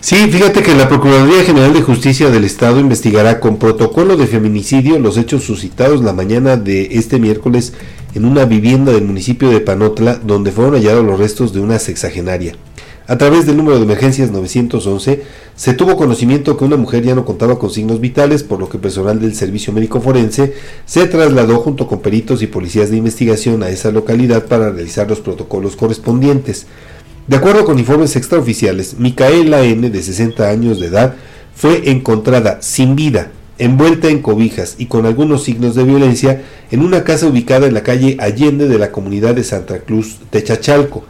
Sí, 0.00 0.16
fíjate 0.30 0.62
que 0.62 0.74
la 0.74 0.88
Procuraduría 0.88 1.44
General 1.44 1.72
de 1.72 1.82
Justicia 1.82 2.30
del 2.30 2.44
Estado 2.44 2.80
investigará 2.80 3.40
con 3.40 3.58
protocolo 3.58 4.16
de 4.16 4.26
feminicidio 4.26 4.98
los 4.98 5.16
hechos 5.16 5.44
suscitados 5.44 6.02
la 6.02 6.12
mañana 6.12 6.56
de 6.56 6.88
este 6.92 7.18
miércoles 7.18 7.72
en 8.14 8.24
una 8.24 8.44
vivienda 8.44 8.92
del 8.92 9.04
municipio 9.04 9.50
de 9.50 9.60
Panotla, 9.60 10.14
donde 10.14 10.52
fueron 10.52 10.74
hallados 10.74 11.04
los 11.04 11.18
restos 11.18 11.52
de 11.52 11.60
una 11.60 11.78
sexagenaria. 11.78 12.54
A 13.08 13.18
través 13.18 13.46
del 13.46 13.56
número 13.56 13.78
de 13.78 13.84
emergencias 13.84 14.30
911 14.30 15.22
se 15.56 15.74
tuvo 15.74 15.96
conocimiento 15.96 16.56
que 16.56 16.64
una 16.64 16.76
mujer 16.76 17.02
ya 17.02 17.14
no 17.14 17.24
contaba 17.24 17.58
con 17.58 17.70
signos 17.70 18.00
vitales, 18.00 18.42
por 18.42 18.60
lo 18.60 18.68
que 18.68 18.78
personal 18.78 19.20
del 19.20 19.34
Servicio 19.34 19.72
Médico 19.72 20.00
Forense 20.00 20.54
se 20.86 21.06
trasladó 21.06 21.58
junto 21.58 21.88
con 21.88 22.00
peritos 22.00 22.42
y 22.42 22.46
policías 22.46 22.90
de 22.90 22.96
investigación 22.96 23.62
a 23.62 23.68
esa 23.68 23.90
localidad 23.90 24.46
para 24.46 24.70
realizar 24.70 25.08
los 25.08 25.20
protocolos 25.20 25.76
correspondientes. 25.76 26.66
De 27.28 27.36
acuerdo 27.36 27.64
con 27.64 27.78
informes 27.78 28.16
extraoficiales, 28.16 28.98
Micaela 28.98 29.62
N., 29.62 29.90
de 29.90 30.02
60 30.02 30.48
años 30.48 30.80
de 30.80 30.88
edad, 30.88 31.14
fue 31.54 31.90
encontrada 31.90 32.58
sin 32.62 32.96
vida, 32.96 33.30
envuelta 33.58 34.08
en 34.08 34.20
cobijas 34.20 34.74
y 34.76 34.86
con 34.86 35.06
algunos 35.06 35.44
signos 35.44 35.76
de 35.76 35.84
violencia 35.84 36.42
en 36.72 36.82
una 36.82 37.04
casa 37.04 37.28
ubicada 37.28 37.68
en 37.68 37.74
la 37.74 37.84
calle 37.84 38.16
Allende 38.18 38.66
de 38.66 38.76
la 38.76 38.90
comunidad 38.90 39.36
de 39.36 39.44
Santa 39.44 39.78
Cruz 39.78 40.18
Techachalco. 40.30 41.04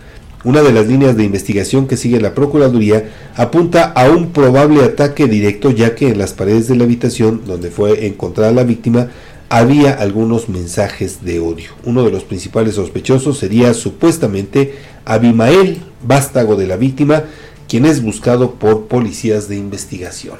Una 0.44 0.60
de 0.60 0.72
las 0.72 0.86
líneas 0.86 1.16
de 1.16 1.24
investigación 1.24 1.86
que 1.86 1.96
sigue 1.96 2.20
la 2.20 2.34
Procuraduría 2.34 3.08
apunta 3.34 3.84
a 3.84 4.10
un 4.10 4.32
probable 4.32 4.84
ataque 4.84 5.28
directo 5.28 5.70
ya 5.70 5.94
que 5.94 6.08
en 6.08 6.18
las 6.18 6.34
paredes 6.34 6.68
de 6.68 6.76
la 6.76 6.84
habitación 6.84 7.42
donde 7.46 7.70
fue 7.70 8.06
encontrada 8.06 8.52
la 8.52 8.64
víctima 8.64 9.08
había 9.52 9.92
algunos 9.92 10.48
mensajes 10.48 11.22
de 11.26 11.38
odio. 11.38 11.72
Uno 11.84 12.04
de 12.04 12.10
los 12.10 12.24
principales 12.24 12.76
sospechosos 12.76 13.38
sería 13.38 13.74
supuestamente 13.74 14.78
Abimael, 15.04 15.82
vástago 16.02 16.56
de 16.56 16.66
la 16.66 16.76
víctima, 16.76 17.24
quien 17.68 17.84
es 17.84 18.02
buscado 18.02 18.52
por 18.52 18.86
policías 18.86 19.48
de 19.50 19.56
investigación. 19.56 20.38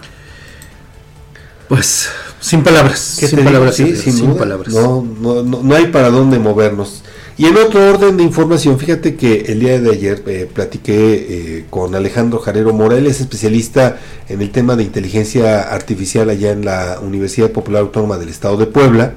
Pues, 1.69 2.09
sin 2.41 2.63
palabras. 2.63 3.01
sin 3.01 3.45
palabras, 3.45 3.77
sí, 3.77 3.95
sin, 3.97 4.15
sin 4.15 4.35
palabras. 4.35 4.73
No, 4.73 5.07
no, 5.21 5.43
no, 5.43 5.63
no 5.63 5.75
hay 5.75 5.89
para 5.89 6.09
dónde 6.09 6.39
movernos. 6.39 7.03
Y 7.43 7.47
en 7.47 7.57
otro 7.57 7.85
orden 7.91 8.17
de 8.19 8.23
información, 8.23 8.79
fíjate 8.79 9.17
que 9.17 9.47
el 9.49 9.59
día 9.59 9.81
de 9.81 9.91
ayer 9.91 10.23
eh, 10.29 10.49
platiqué 10.55 10.95
eh, 10.95 11.65
con 11.71 11.93
Alejandro 11.93 12.39
Jarero 12.39 12.73
Mora, 12.73 12.97
él 12.97 13.09
es 13.09 13.21
especialista 13.21 13.99
en 14.29 14.41
el 14.43 14.53
tema 14.53 14.77
de 14.77 14.85
inteligencia 14.85 15.63
artificial 15.63 16.31
allá 16.31 16.53
en 16.53 16.65
la 16.65 17.01
Universidad 17.03 17.51
Popular 17.51 17.83
Autónoma 17.83 18.17
del 18.19 18.29
Estado 18.29 18.59
de 18.59 18.67
Puebla. 18.67 19.15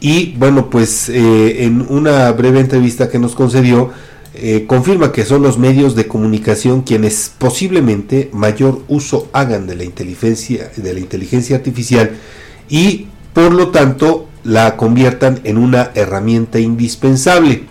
Y 0.00 0.36
bueno, 0.36 0.70
pues 0.70 1.08
eh, 1.08 1.64
en 1.64 1.84
una 1.88 2.30
breve 2.30 2.60
entrevista 2.60 3.08
que 3.08 3.18
nos 3.18 3.34
concedió, 3.34 3.90
confirma 4.68 5.10
que 5.10 5.24
son 5.24 5.42
los 5.42 5.58
medios 5.58 5.96
de 5.96 6.06
comunicación 6.06 6.82
quienes 6.82 7.32
posiblemente 7.36 8.30
mayor 8.32 8.82
uso 8.86 9.28
hagan 9.32 9.66
de 9.66 9.74
la 9.74 9.82
inteligencia, 9.82 10.70
de 10.76 10.94
la 10.94 11.00
inteligencia 11.00 11.56
artificial 11.56 12.12
y 12.68 13.08
por 13.34 13.52
lo 13.52 13.70
tanto 13.70 14.29
la 14.44 14.76
conviertan 14.76 15.40
en 15.44 15.58
una 15.58 15.90
herramienta 15.94 16.58
indispensable. 16.58 17.64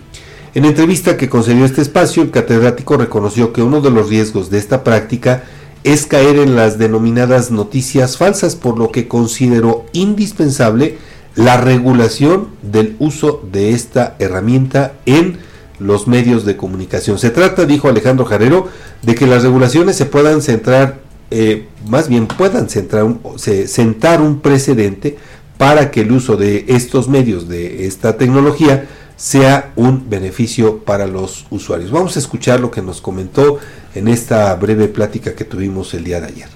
En 0.54 0.64
entrevista 0.64 1.16
que 1.16 1.28
concedió 1.28 1.64
este 1.64 1.80
espacio, 1.80 2.22
el 2.22 2.30
catedrático 2.30 2.96
reconoció 2.96 3.52
que 3.52 3.62
uno 3.62 3.80
de 3.80 3.90
los 3.90 4.08
riesgos 4.08 4.50
de 4.50 4.58
esta 4.58 4.82
práctica 4.82 5.44
es 5.84 6.06
caer 6.06 6.36
en 6.36 6.56
las 6.56 6.78
denominadas 6.78 7.50
noticias 7.50 8.16
falsas, 8.16 8.56
por 8.56 8.78
lo 8.78 8.90
que 8.90 9.08
consideró 9.08 9.86
indispensable 9.92 10.98
la 11.36 11.56
regulación 11.60 12.48
del 12.62 12.96
uso 12.98 13.42
de 13.50 13.70
esta 13.70 14.16
herramienta 14.18 14.94
en 15.06 15.38
los 15.78 16.06
medios 16.06 16.44
de 16.44 16.56
comunicación. 16.56 17.18
Se 17.18 17.30
trata, 17.30 17.64
dijo 17.64 17.88
Alejandro 17.88 18.26
Jarero, 18.26 18.68
de 19.02 19.14
que 19.14 19.26
las 19.26 19.42
regulaciones 19.42 19.96
se 19.96 20.04
puedan 20.04 20.42
centrar, 20.42 20.98
eh, 21.30 21.66
más 21.88 22.08
bien 22.08 22.26
puedan 22.26 22.68
centrar, 22.68 23.06
se, 23.36 23.66
sentar 23.68 24.20
un 24.20 24.40
precedente 24.40 25.16
para 25.60 25.90
que 25.90 26.00
el 26.00 26.10
uso 26.10 26.38
de 26.38 26.64
estos 26.68 27.06
medios, 27.06 27.46
de 27.46 27.86
esta 27.86 28.16
tecnología, 28.16 28.88
sea 29.14 29.74
un 29.76 30.08
beneficio 30.08 30.78
para 30.78 31.06
los 31.06 31.44
usuarios. 31.50 31.90
Vamos 31.90 32.16
a 32.16 32.18
escuchar 32.18 32.60
lo 32.60 32.70
que 32.70 32.80
nos 32.80 33.02
comentó 33.02 33.58
en 33.94 34.08
esta 34.08 34.54
breve 34.54 34.88
plática 34.88 35.34
que 35.34 35.44
tuvimos 35.44 35.92
el 35.92 36.04
día 36.04 36.18
de 36.22 36.28
ayer. 36.28 36.48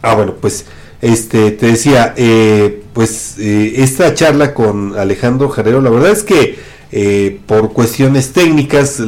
Ah, 0.00 0.14
bueno, 0.14 0.36
pues 0.40 0.64
este 1.02 1.50
te 1.50 1.66
decía, 1.66 2.14
eh, 2.16 2.82
pues 2.94 3.38
eh, 3.38 3.74
esta 3.76 4.14
charla 4.14 4.54
con 4.54 4.96
Alejandro 4.96 5.50
Jarero, 5.50 5.82
la 5.82 5.90
verdad 5.90 6.12
es 6.12 6.22
que 6.22 6.58
eh, 6.90 7.38
por 7.44 7.74
cuestiones 7.74 8.32
técnicas 8.32 9.02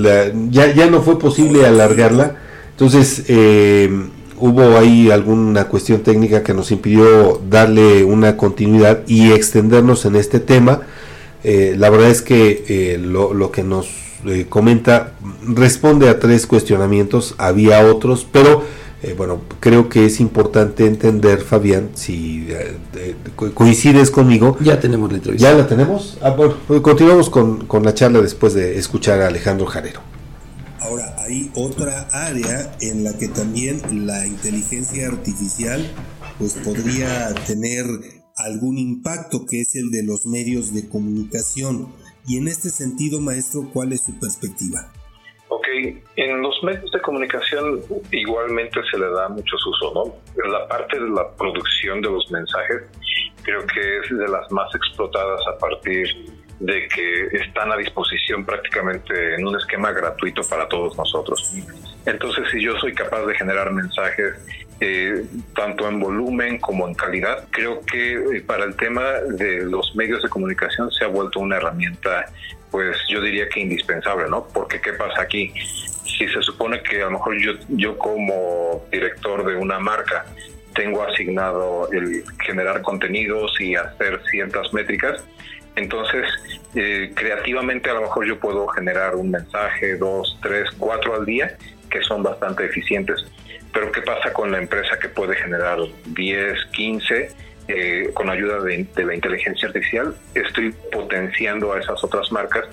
ya, 0.51 0.75
ya 0.75 0.91
no 0.91 1.01
fue 1.01 1.19
posible 1.19 1.65
alargarla. 1.65 2.37
Entonces, 2.73 3.25
hubo 4.41 4.79
ahí 4.79 5.11
alguna 5.11 5.65
cuestión 5.69 6.03
técnica 6.03 6.43
que 6.43 6.55
nos 6.55 6.71
impidió 6.71 7.41
darle 7.49 8.05
una 8.05 8.37
continuidad 8.37 9.01
y 9.07 9.33
extendernos 9.33 10.05
en 10.05 10.17
este 10.17 10.41
tema. 10.41 10.83
Eh, 11.45 11.75
la 11.79 11.91
verdad 11.91 12.11
es 12.11 12.23
que 12.23 12.65
eh, 12.69 12.99
lo, 12.99 13.51
que 13.53 13.63
nos 13.63 13.89
eh, 14.27 14.47
comenta 14.49 15.13
responde 15.47 16.09
a 16.09 16.19
tres 16.19 16.47
cuestionamientos, 16.47 17.35
había 17.39 17.87
otros, 17.87 18.27
pero 18.31 18.65
bueno, 19.17 19.43
creo 19.61 19.89
que 19.89 20.07
es 20.07 20.19
importante 20.19 20.85
entender, 20.85 21.41
Fabián, 21.41 21.91
si 21.95 22.49
coincides 23.55 24.11
conmigo. 24.11 24.57
Ya 24.59 24.81
tenemos 24.81 25.13
la 25.13 25.19
entrevista. 25.19 25.49
¿Ya 25.49 25.57
la 25.57 25.69
tenemos? 25.69 26.19
Ah, 26.21 26.31
bueno, 26.31 26.55
continuamos 26.83 27.31
con, 27.31 27.67
con 27.67 27.85
la 27.85 27.95
charla 27.95 28.21
después 28.21 28.55
de 28.55 28.77
escuchar 28.77 29.21
a 29.21 29.29
Alejandro 29.29 29.67
Jarero. 29.67 30.01
Hay 31.29 31.51
otra 31.55 32.09
área 32.11 32.73
en 32.81 33.05
la 33.05 33.13
que 33.19 33.29
también 33.29 33.83
la 34.07 34.25
inteligencia 34.27 35.09
artificial 35.09 35.85
pues 36.39 36.55
podría 36.65 37.35
tener 37.47 37.85
algún 38.39 38.79
impacto, 38.79 39.45
que 39.45 39.61
es 39.61 39.77
el 39.77 39.91
de 39.91 40.05
los 40.05 40.25
medios 40.25 40.73
de 40.73 40.89
comunicación. 40.89 41.93
Y 42.27 42.39
en 42.39 42.49
este 42.49 42.71
sentido, 42.71 43.21
maestro, 43.21 43.69
¿cuál 43.75 43.93
es 43.93 44.07
su 44.07 44.19
perspectiva? 44.19 44.91
Ok, 45.51 45.67
en 46.17 46.41
los 46.41 46.55
medios 46.63 46.91
de 46.93 47.01
comunicación 47.03 47.83
igualmente 48.11 48.81
se 48.91 48.99
le 48.99 49.11
da 49.11 49.29
mucho 49.29 49.57
uso, 49.57 49.93
¿no? 49.93 50.49
La 50.51 50.67
parte 50.67 50.99
de 50.99 51.11
la 51.11 51.31
producción 51.37 52.01
de 52.01 52.09
los 52.09 52.31
mensajes 52.31 52.85
creo 53.43 53.67
que 53.67 53.99
es 53.99 54.19
de 54.19 54.29
las 54.29 54.51
más 54.51 54.75
explotadas 54.75 55.41
a 55.47 55.59
partir 55.59 56.09
de 56.61 56.89
que 56.89 57.27
están 57.39 57.71
a 57.73 57.77
disposición 57.77 58.45
prácticamente 58.45 59.35
en 59.35 59.47
un 59.47 59.57
esquema 59.57 59.93
gratuito 59.93 60.43
para 60.43 60.69
todos 60.69 60.97
nosotros. 60.97 61.55
Entonces, 62.05 62.49
si 62.51 62.63
yo 62.63 62.77
soy 62.79 62.95
capaz 62.95 63.25
de 63.27 63.35
generar 63.35 63.71
mensajes 63.73 64.35
eh, 64.81 65.25
tanto 65.55 65.89
en 65.89 66.01
volumen 66.01 66.59
como 66.59 66.87
en 66.87 66.95
calidad, 66.95 67.47
creo 67.51 67.81
que 67.85 68.13
eh, 68.13 68.41
para 68.47 68.65
el 68.65 68.77
tema 68.77 69.03
de 69.29 69.65
los 69.65 69.95
medios 69.97 70.23
de 70.23 70.29
comunicación 70.29 70.91
se 70.91 71.05
ha 71.05 71.09
vuelto 71.09 71.41
una 71.41 71.57
herramienta, 71.57 72.27
pues 72.71 72.97
yo 73.09 73.21
diría 73.21 73.49
que 73.49 73.61
indispensable, 73.61 74.29
¿no? 74.29 74.47
Porque 74.47 74.81
¿qué 74.81 74.93
pasa 74.93 75.23
aquí? 75.23 75.53
Si 76.05 76.29
se 76.29 76.43
supone 76.43 76.83
que 76.83 77.03
a 77.03 77.07
lo 77.07 77.13
mejor 77.13 77.39
yo, 77.39 77.53
yo 77.69 77.99
como 77.99 78.85
director 78.91 79.45
de 79.47 79.57
una 79.57 79.79
marca 79.79 80.27
tengo 80.75 81.03
asignado 81.03 81.91
el 81.93 82.25
generar 82.45 82.83
contenidos 82.83 83.61
y 83.61 83.75
hacer 83.75 84.21
ciertas 84.31 84.73
métricas, 84.73 85.25
entonces, 85.79 86.27
eh, 86.75 87.13
creativamente 87.15 87.89
a 87.91 87.95
lo 87.95 88.03
mejor 88.03 88.27
yo 88.27 88.39
puedo 88.39 88.67
generar 88.69 89.15
un 89.15 89.31
mensaje, 89.31 89.97
dos, 89.97 90.39
tres, 90.43 90.69
cuatro 90.77 91.15
al 91.15 91.25
día, 91.25 91.57
que 91.89 92.03
son 92.03 92.23
bastante 92.23 92.67
eficientes. 92.67 93.25
Pero 93.73 93.93
¿qué 93.93 94.03
pasa 94.03 94.33
con 94.33 94.51
la 94.51 94.59
empresa 94.59 94.99
que 94.99 95.09
puede 95.09 95.37
generar 95.37 95.79
10, 96.07 96.65
15? 96.73 97.31
Eh, 97.69 98.11
con 98.15 98.31
ayuda 98.31 98.61
de, 98.63 98.87
la 98.97 99.15
inteligencia 99.15 99.69
artificial, 99.69 100.17
estoy 100.35 100.75
potenciando 100.91 101.75
a 101.75 101.79
esas 101.79 102.03
otras 102.03 102.33
marcas 102.33 102.65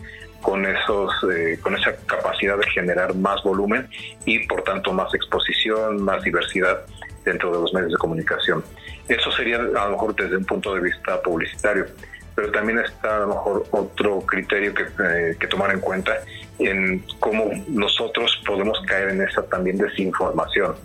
con 0.42 0.66
esos 0.66 1.12
eh, 1.34 1.58
con 1.62 1.76
esa 1.76 1.98
capacidad 2.06 2.58
de 2.58 2.66
generar 2.70 3.14
más 3.14 3.44
volumen 3.44 3.90
y 4.26 4.48
por 4.48 4.64
tanto 4.64 4.94
más 4.94 5.14
exposición, 5.14 6.02
más 6.02 6.24
diversidad 6.24 6.86
dentro 7.26 7.52
de 7.52 7.60
los 7.60 7.74
medios 7.74 7.92
de 7.92 7.98
comunicación. 7.98 8.64
Eso 9.10 9.32
sería 9.34 9.58
a 9.58 9.86
lo 9.86 9.90
mejor 9.92 10.16
desde 10.16 10.38
un 10.38 10.46
punto 10.46 10.74
de 10.76 10.82
vista 10.82 11.22
publicitario 11.22 11.88
pero 12.36 12.52
también 12.52 12.80
está 12.80 13.18
a 13.18 13.20
lo 13.22 13.28
mejor 13.28 13.66
otro 13.72 14.20
criterio 14.22 14.74
que, 14.74 14.84
eh, 14.84 15.36
que 15.40 15.48
tomar 15.48 15.72
en 15.72 15.80
cuenta 15.80 16.18
en 16.60 17.04
cómo 17.20 17.52
nosotros 17.68 18.42
podemos 18.46 18.80
caer 18.88 19.10
en 19.10 19.22
esa 19.22 19.44
también 19.44 19.78
desinformación. 19.78 20.76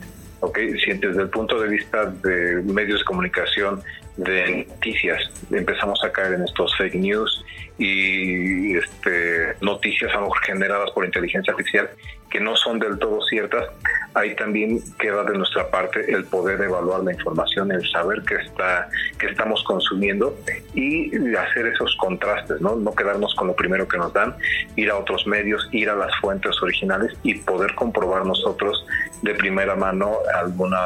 ¿okay? 0.40 0.78
Si 0.80 0.92
desde 0.94 1.22
el 1.22 1.28
punto 1.28 1.60
de 1.60 1.68
vista 1.68 2.06
de 2.06 2.62
medios 2.62 3.00
de 3.00 3.04
comunicación, 3.04 3.82
de 4.16 4.66
noticias, 4.68 5.22
empezamos 5.50 6.02
a 6.04 6.12
caer 6.12 6.34
en 6.34 6.44
estos 6.44 6.76
fake 6.76 6.94
news 6.96 7.44
y 7.78 8.76
este, 8.76 9.54
noticias 9.62 10.12
a 10.14 10.20
generadas 10.44 10.90
por 10.90 11.04
inteligencia 11.04 11.52
artificial 11.52 11.88
que 12.30 12.40
no 12.40 12.56
son 12.56 12.78
del 12.78 12.98
todo 12.98 13.20
ciertas, 13.22 13.66
ahí 14.14 14.34
también 14.36 14.80
queda 14.98 15.24
de 15.24 15.36
nuestra 15.36 15.68
parte 15.68 16.12
el 16.12 16.24
poder 16.24 16.60
evaluar 16.60 17.02
la 17.02 17.12
información, 17.12 17.72
el 17.72 17.86
saber 17.90 18.22
que 18.22 18.36
está 18.36 18.88
que 19.18 19.26
estamos 19.26 19.62
consumiendo 19.64 20.36
y 20.74 21.34
hacer 21.34 21.66
esos 21.66 21.94
contrastes, 21.96 22.60
¿no? 22.60 22.76
No 22.76 22.94
quedarnos 22.94 23.34
con 23.34 23.48
lo 23.48 23.56
primero 23.56 23.86
que 23.88 23.98
nos 23.98 24.12
dan, 24.12 24.36
ir 24.76 24.90
a 24.90 24.96
otros 24.96 25.26
medios, 25.26 25.68
ir 25.72 25.90
a 25.90 25.96
las 25.96 26.14
fuentes 26.20 26.54
originales 26.62 27.12
y 27.24 27.34
poder 27.34 27.74
comprobar 27.74 28.24
nosotros 28.24 28.86
de 29.22 29.34
primera 29.34 29.74
mano 29.74 30.18
alguna 30.34 30.78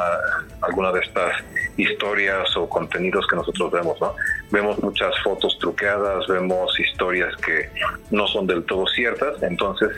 alguna 0.63 0.93
de 0.93 1.01
estas 1.01 1.45
historias 1.77 2.57
o 2.57 2.69
contenidos 2.69 3.14
que 3.27 3.37
nosotros 3.37 3.71
vemos, 3.71 4.01
¿no? 4.01 4.15
Vemos 4.51 4.83
muchas 4.83 5.15
fotos 5.23 5.59
truqueadas, 5.59 6.27
vemos 6.27 6.79
historias 6.79 7.35
que 7.37 7.71
no 8.11 8.27
son 8.27 8.47
del 8.47 8.65
todo 8.65 8.87
ciertas, 8.87 9.43
entonces 9.43 9.91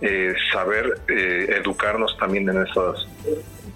eh, 0.00 0.34
saber 0.52 1.00
eh, 1.08 1.60
educarnos 1.62 2.16
también 2.18 2.48
en 2.48 2.66
esas 2.66 3.06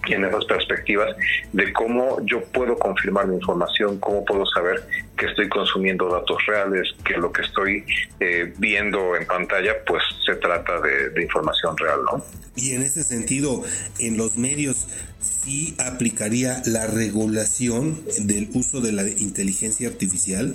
en 0.08 0.24
esas 0.24 0.44
perspectivas 0.44 1.16
de 1.52 1.72
cómo 1.72 2.18
yo 2.24 2.42
puedo 2.44 2.76
confirmar 2.78 3.26
mi 3.26 3.36
información, 3.36 3.98
cómo 3.98 4.24
puedo 4.24 4.46
saber 4.46 4.82
que 5.16 5.26
estoy 5.26 5.48
consumiendo 5.48 6.08
datos 6.08 6.44
reales, 6.46 6.94
que 7.04 7.16
lo 7.16 7.32
que 7.32 7.42
estoy 7.42 7.84
eh, 8.20 8.52
viendo 8.58 9.16
en 9.16 9.26
pantalla, 9.26 9.74
pues 9.86 10.02
se 10.24 10.36
trata 10.36 10.80
de, 10.80 11.10
de, 11.10 11.22
información 11.22 11.76
real, 11.76 12.00
¿no? 12.04 12.24
Y 12.54 12.72
en 12.72 12.82
ese 12.82 13.02
sentido, 13.02 13.62
en 13.98 14.16
los 14.16 14.36
medios 14.36 14.86
sí 15.20 15.74
aplicaría 15.78 16.62
la 16.66 16.86
regulación 16.86 18.02
del 18.20 18.48
uso 18.54 18.80
de 18.80 18.92
la 18.92 19.02
inteligencia 19.02 19.88
artificial. 19.88 20.54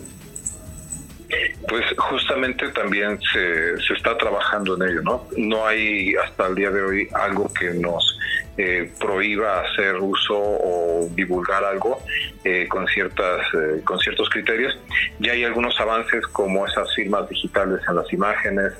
Pues 1.68 1.86
justamente 1.98 2.68
también 2.70 3.18
se, 3.32 3.78
se 3.82 3.94
está 3.94 4.18
trabajando 4.18 4.76
en 4.76 4.90
ello, 4.90 5.02
¿no? 5.02 5.28
No 5.38 5.66
hay 5.66 6.14
hasta 6.16 6.48
el 6.48 6.56
día 6.56 6.72
de 6.72 6.82
hoy 6.82 7.08
algo 7.14 7.52
que 7.54 7.74
nos 7.76 8.18
eh, 8.62 8.90
prohíba 9.00 9.62
hacer 9.62 9.96
uso 9.96 10.38
o 10.38 11.10
divulgar 11.16 11.64
algo 11.64 12.00
eh, 12.44 12.68
con 12.68 12.88
ciertas 12.88 13.42
eh, 13.54 13.82
con 13.84 14.00
ciertos 14.00 14.30
criterios. 14.30 14.78
Ya 15.20 15.34
hay 15.34 15.44
algunos 15.44 15.80
avances 15.80 16.26
como 16.28 16.66
esas 16.66 16.94
firmas 16.96 17.30
digitales 17.30 17.82
en 17.88 17.96
las 17.96 18.12
imágenes. 18.12 18.74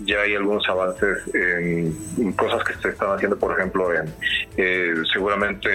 Ya 0.00 0.20
hay 0.20 0.34
algunos 0.34 0.68
avances 0.68 1.18
en, 1.34 2.32
cosas 2.32 2.62
que 2.64 2.74
se 2.74 2.88
están 2.90 3.10
haciendo 3.12 3.38
por 3.38 3.58
ejemplo 3.58 3.92
en 3.94 4.12
seguramente 5.12 5.68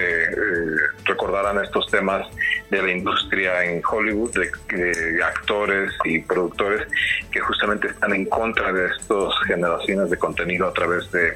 recordarán 1.06 1.64
estos 1.64 1.88
temas 1.88 2.28
de 2.70 2.82
la 2.82 2.92
industria 2.92 3.64
en 3.64 3.82
Hollywood 3.84 4.32
de, 4.34 5.24
actores 5.24 5.92
y 6.04 6.20
productores 6.20 6.88
que 7.32 7.40
justamente 7.40 7.88
están 7.88 8.14
en 8.14 8.26
contra 8.26 8.72
de 8.72 8.88
estas 8.88 9.34
generaciones 9.48 10.10
de 10.10 10.18
contenido 10.18 10.68
a 10.68 10.74
través 10.74 11.12
de 11.12 11.34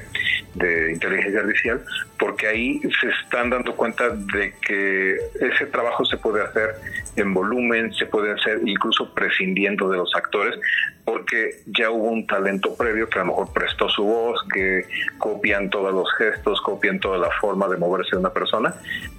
de 0.56 0.92
inteligencia 0.92 1.40
artificial, 1.40 1.84
porque 2.18 2.46
ahí 2.46 2.80
se 3.00 3.08
están 3.22 3.50
dando 3.50 3.76
cuenta 3.76 4.08
de 4.08 4.54
que 4.66 5.16
ese 5.40 5.66
trabajo 5.66 5.95
se 6.04 6.16
puede 6.16 6.42
hacer 6.42 6.74
en 7.16 7.32
volumen, 7.32 7.92
se 7.94 8.06
puede 8.06 8.32
hacer 8.32 8.60
incluso 8.64 9.12
prescindiendo 9.14 9.88
de 9.88 9.98
los 9.98 10.14
actores, 10.14 10.58
porque 11.04 11.60
ya 11.66 11.90
hubo 11.90 12.08
un 12.08 12.26
talento 12.26 12.74
previo 12.74 13.08
que 13.08 13.18
a 13.18 13.22
lo 13.22 13.28
mejor 13.28 13.52
prestó 13.52 13.88
su 13.88 14.04
voz, 14.04 14.40
que 14.52 14.84
copian 15.18 15.70
todos 15.70 15.92
los 15.92 16.12
gestos, 16.14 16.60
copian 16.60 17.00
toda 17.00 17.18
la 17.18 17.30
forma 17.40 17.68
de 17.68 17.76
moverse 17.76 18.10
de 18.12 18.18
una 18.18 18.32
persona, 18.32 18.74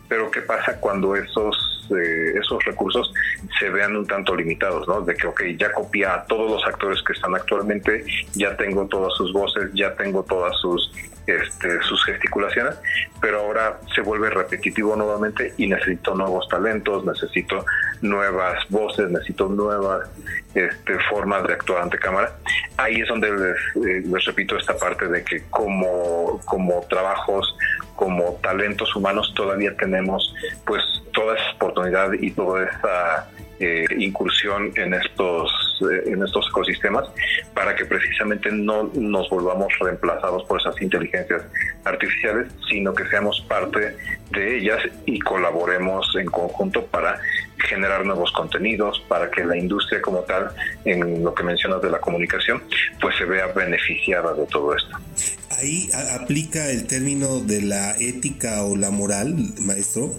pero 0.07 0.29
¿qué 0.31 0.41
pasa 0.41 0.79
cuando 0.79 1.15
esos 1.15 1.77
eh, 1.89 2.33
esos 2.37 2.63
recursos 2.65 3.13
se 3.59 3.69
vean 3.69 3.95
un 3.95 4.05
tanto 4.05 4.35
limitados, 4.35 4.87
¿no? 4.87 5.01
De 5.01 5.15
que, 5.15 5.27
ok, 5.27 5.41
ya 5.57 5.71
copié 5.71 6.05
a 6.05 6.25
todos 6.25 6.51
los 6.51 6.65
actores 6.65 7.01
que 7.01 7.13
están 7.13 7.33
actualmente, 7.33 8.03
ya 8.33 8.57
tengo 8.57 8.87
todas 8.87 9.13
sus 9.13 9.31
voces, 9.31 9.71
ya 9.73 9.95
tengo 9.95 10.23
todas 10.23 10.57
sus 10.59 10.91
este, 11.27 11.81
sus 11.83 12.03
gesticulaciones, 12.05 12.75
pero 13.19 13.41
ahora 13.41 13.79
se 13.93 14.01
vuelve 14.01 14.29
repetitivo 14.29 14.95
nuevamente 14.95 15.53
y 15.57 15.67
necesito 15.67 16.15
nuevos 16.15 16.47
talentos, 16.47 17.05
necesito 17.05 17.65
nuevas 18.01 18.57
voces, 18.69 19.09
necesito 19.09 19.49
nuevas 19.49 20.09
este, 20.55 20.97
formas 21.09 21.45
de 21.45 21.53
actuar 21.53 21.83
ante 21.83 21.99
cámara. 21.99 22.31
Ahí 22.77 23.01
es 23.01 23.07
donde 23.09 23.29
les, 23.29 23.85
eh, 23.85 24.03
les 24.05 24.25
repito 24.25 24.57
esta 24.57 24.77
parte 24.77 25.07
de 25.07 25.23
que 25.23 25.43
como, 25.49 26.39
como 26.45 26.81
trabajos, 26.89 27.55
como 27.95 28.39
talentos 28.41 28.95
humanos 28.95 29.33
todavía 29.35 29.75
tenemos 29.75 30.33
pues 30.65 30.81
toda 31.13 31.35
esa 31.35 31.51
oportunidad 31.55 32.13
y 32.13 32.31
toda 32.31 32.63
esa 32.65 33.29
eh, 33.59 33.85
incursión 33.97 34.71
en 34.75 34.93
estos 34.93 35.51
en 35.81 36.23
estos 36.23 36.47
ecosistemas 36.49 37.07
para 37.53 37.75
que 37.75 37.85
precisamente 37.85 38.51
no 38.51 38.89
nos 38.93 39.29
volvamos 39.29 39.71
reemplazados 39.79 40.43
por 40.45 40.59
esas 40.59 40.81
inteligencias 40.81 41.43
artificiales, 41.83 42.47
sino 42.69 42.93
que 42.93 43.05
seamos 43.07 43.43
parte 43.47 43.95
de 44.31 44.57
ellas 44.57 44.79
y 45.05 45.19
colaboremos 45.19 46.07
en 46.15 46.25
conjunto 46.27 46.85
para 46.85 47.19
generar 47.57 48.05
nuevos 48.05 48.31
contenidos, 48.31 49.03
para 49.07 49.29
que 49.31 49.43
la 49.43 49.57
industria 49.57 50.01
como 50.01 50.19
tal, 50.19 50.51
en 50.85 51.23
lo 51.23 51.33
que 51.33 51.43
mencionas 51.43 51.81
de 51.81 51.89
la 51.89 51.99
comunicación, 51.99 52.61
pues 53.01 53.15
se 53.17 53.25
vea 53.25 53.47
beneficiada 53.47 54.33
de 54.33 54.45
todo 54.45 54.75
esto. 54.75 54.97
Ahí 55.59 55.89
aplica 56.19 56.69
el 56.69 56.87
término 56.87 57.39
de 57.39 57.61
la 57.61 57.91
ética 57.99 58.63
o 58.63 58.75
la 58.75 58.91
moral, 58.91 59.35
maestro. 59.61 60.11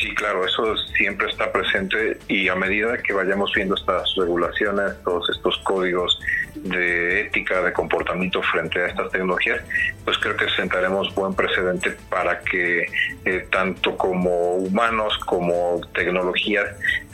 Sí, 0.00 0.14
claro, 0.14 0.46
eso 0.46 0.76
siempre 0.96 1.28
está 1.28 1.52
presente 1.52 2.16
y 2.26 2.48
a 2.48 2.54
medida 2.54 2.96
que 2.96 3.12
vayamos 3.12 3.52
viendo 3.54 3.74
estas 3.74 4.14
regulaciones, 4.16 4.94
todos 5.04 5.28
estos 5.28 5.58
códigos 5.58 6.18
de 6.54 7.22
ética, 7.22 7.60
de 7.60 7.70
comportamiento 7.74 8.40
frente 8.42 8.80
a 8.80 8.86
estas 8.86 9.10
tecnologías, 9.10 9.60
pues 10.06 10.16
creo 10.16 10.34
que 10.38 10.48
sentaremos 10.56 11.14
buen 11.14 11.34
precedente 11.34 11.96
para 12.08 12.40
que 12.40 12.86
eh, 13.26 13.46
tanto 13.50 13.94
como 13.98 14.56
humanos 14.56 15.18
como 15.26 15.82
tecnologías 15.92 16.66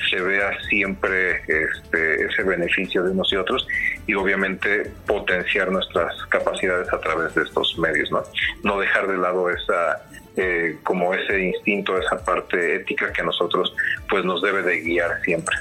se 0.08 0.20
vea 0.20 0.56
siempre 0.68 1.42
este, 1.48 2.24
ese 2.24 2.44
beneficio 2.44 3.02
de 3.02 3.10
unos 3.10 3.32
y 3.32 3.36
otros 3.36 3.66
y 4.06 4.14
obviamente 4.14 4.92
potenciar 5.08 5.72
nuestras 5.72 6.14
capacidades 6.26 6.92
a 6.92 7.00
través 7.00 7.34
de 7.34 7.42
estos 7.42 7.76
medios, 7.78 8.12
¿no? 8.12 8.22
No 8.62 8.78
dejar 8.78 9.08
de 9.08 9.16
lado 9.16 9.50
esa 9.50 10.00
eh, 10.38 10.76
como 10.82 11.14
ese 11.14 11.46
instinto, 11.46 11.96
esa 11.96 12.22
parte 12.22 12.76
ética 12.76 13.10
que 13.10 13.22
a 13.22 13.24
nosotros 13.24 13.74
pues 14.06 14.22
nos 14.22 14.42
debe 14.42 14.60
de 14.60 14.82
guiar 14.82 15.10
siempre. 15.24 15.56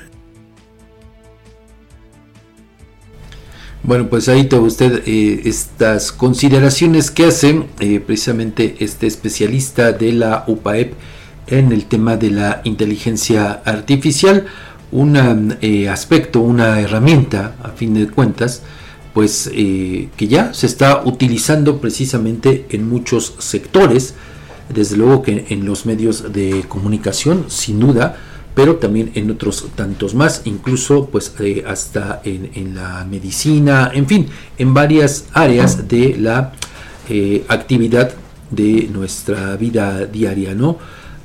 Bueno, 3.83 4.09
pues 4.09 4.27
ahí 4.27 4.43
te 4.49 4.57
usted 4.57 5.03
eh, 5.05 5.43
estas 5.45 6.11
consideraciones 6.11 7.09
que 7.09 7.23
hace 7.23 7.63
eh, 7.79 8.01
precisamente 8.01 8.75
este 8.79 9.07
especialista 9.07 9.93
de 9.93 10.11
la 10.11 10.43
UPAEP 10.45 10.93
en 11.47 11.71
el 11.71 11.85
tema 11.85 12.17
de 12.17 12.31
la 12.31 12.59
inteligencia 12.65 13.61
artificial, 13.63 14.45
un 14.91 15.15
aspecto, 15.89 16.41
una 16.41 16.81
herramienta, 16.81 17.55
a 17.63 17.69
fin 17.69 17.93
de 17.93 18.09
cuentas, 18.09 18.61
pues 19.13 19.49
que 19.53 20.27
ya 20.27 20.53
se 20.53 20.65
está 20.65 21.01
utilizando 21.05 21.79
precisamente 21.79 22.65
en 22.71 22.89
muchos 22.89 23.35
sectores, 23.39 24.15
desde 24.69 24.97
luego 24.97 25.21
que 25.21 25.45
en 25.49 25.65
los 25.65 25.85
medios 25.85 26.33
de 26.33 26.65
comunicación, 26.67 27.45
sin 27.47 27.79
duda, 27.79 28.17
pero 28.55 28.77
también 28.77 29.11
en 29.15 29.29
otros 29.29 29.67
tantos 29.75 30.15
más, 30.15 30.41
incluso 30.45 31.07
pues 31.07 31.33
eh, 31.39 31.63
hasta 31.67 32.21
en, 32.23 32.73
la 32.73 33.05
medicina, 33.05 33.91
en 33.93 34.07
fin, 34.07 34.27
en 34.57 34.73
varias 34.73 35.25
áreas 35.33 35.87
de 35.87 36.15
la 36.17 36.53
eh, 37.09 37.43
actividad 37.49 38.13
de 38.49 38.89
nuestra 38.91 39.57
vida 39.57 40.05
diaria, 40.05 40.55
¿no? 40.55 40.77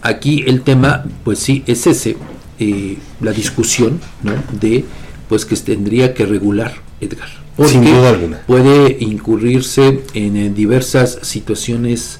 Aquí 0.02 0.44
el 0.46 0.62
tema, 0.62 1.04
pues 1.24 1.38
sí, 1.38 1.62
es 1.66 1.86
ese, 1.86 2.16
eh, 2.58 2.98
la 3.20 3.32
discusión, 3.32 4.00
¿no? 4.22 4.32
De, 4.60 4.84
pues 5.28 5.44
que 5.44 5.54
tendría 5.56 6.12
que 6.14 6.26
regular 6.26 6.74
Edgar. 7.00 7.28
Porque 7.56 7.72
Sin 7.72 7.84
duda 7.84 8.10
alguna. 8.10 8.40
puede 8.46 8.96
incurrirse 9.00 10.02
en 10.14 10.54
diversas 10.54 11.18
situaciones 11.22 12.18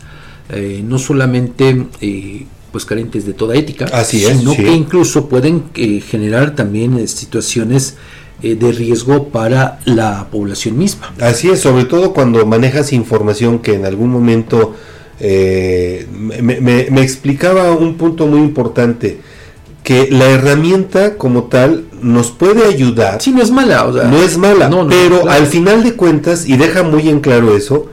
eh, 0.53 0.83
no 0.85 0.99
solamente 0.99 1.87
eh, 2.01 2.47
pues 2.73 2.85
carentes 2.85 3.27
de 3.27 3.33
toda 3.33 3.55
ética, 3.57 3.87
sino 4.05 4.55
que 4.55 4.73
incluso 4.73 5.29
pueden 5.29 5.65
eh, 5.75 6.01
generar 6.01 6.55
también 6.55 7.07
situaciones 7.09 7.97
de 8.43 8.73
riesgo 8.73 9.29
para 9.29 9.81
la 9.85 10.29
población 10.31 10.79
misma. 10.79 11.13
Así 11.21 11.51
es, 11.51 11.61
sobre 11.61 11.85
todo 11.85 12.15
cuando 12.15 12.47
manejas 12.47 12.95
información 12.95 13.59
que 13.59 13.75
en 13.75 13.85
algún 13.85 14.09
momento 14.09 14.75
me, 15.21 17.03
explicaba 17.03 17.73
un 17.73 17.99
punto 17.99 18.27
muy 18.27 18.41
importante 18.41 19.21
que 19.85 20.09
la 20.11 20.25
herramienta 20.31 21.19
como 21.19 21.45
tal 21.45 21.85
nos 22.01 22.31
puede 22.31 22.65
ayudar. 22.65 23.21
Sí, 23.21 23.31
no 23.31 23.43
es 23.43 23.51
mala, 23.51 23.85
no 23.85 24.17
es 24.17 24.39
mala, 24.39 24.71
pero 24.89 25.29
al 25.29 25.47
final 25.47 25.83
de 25.83 25.93
cuentas, 25.93 26.49
y 26.49 26.57
deja 26.57 26.83
muy 26.83 27.11
en 27.11 27.21
claro 27.21 27.55
eso, 27.55 27.91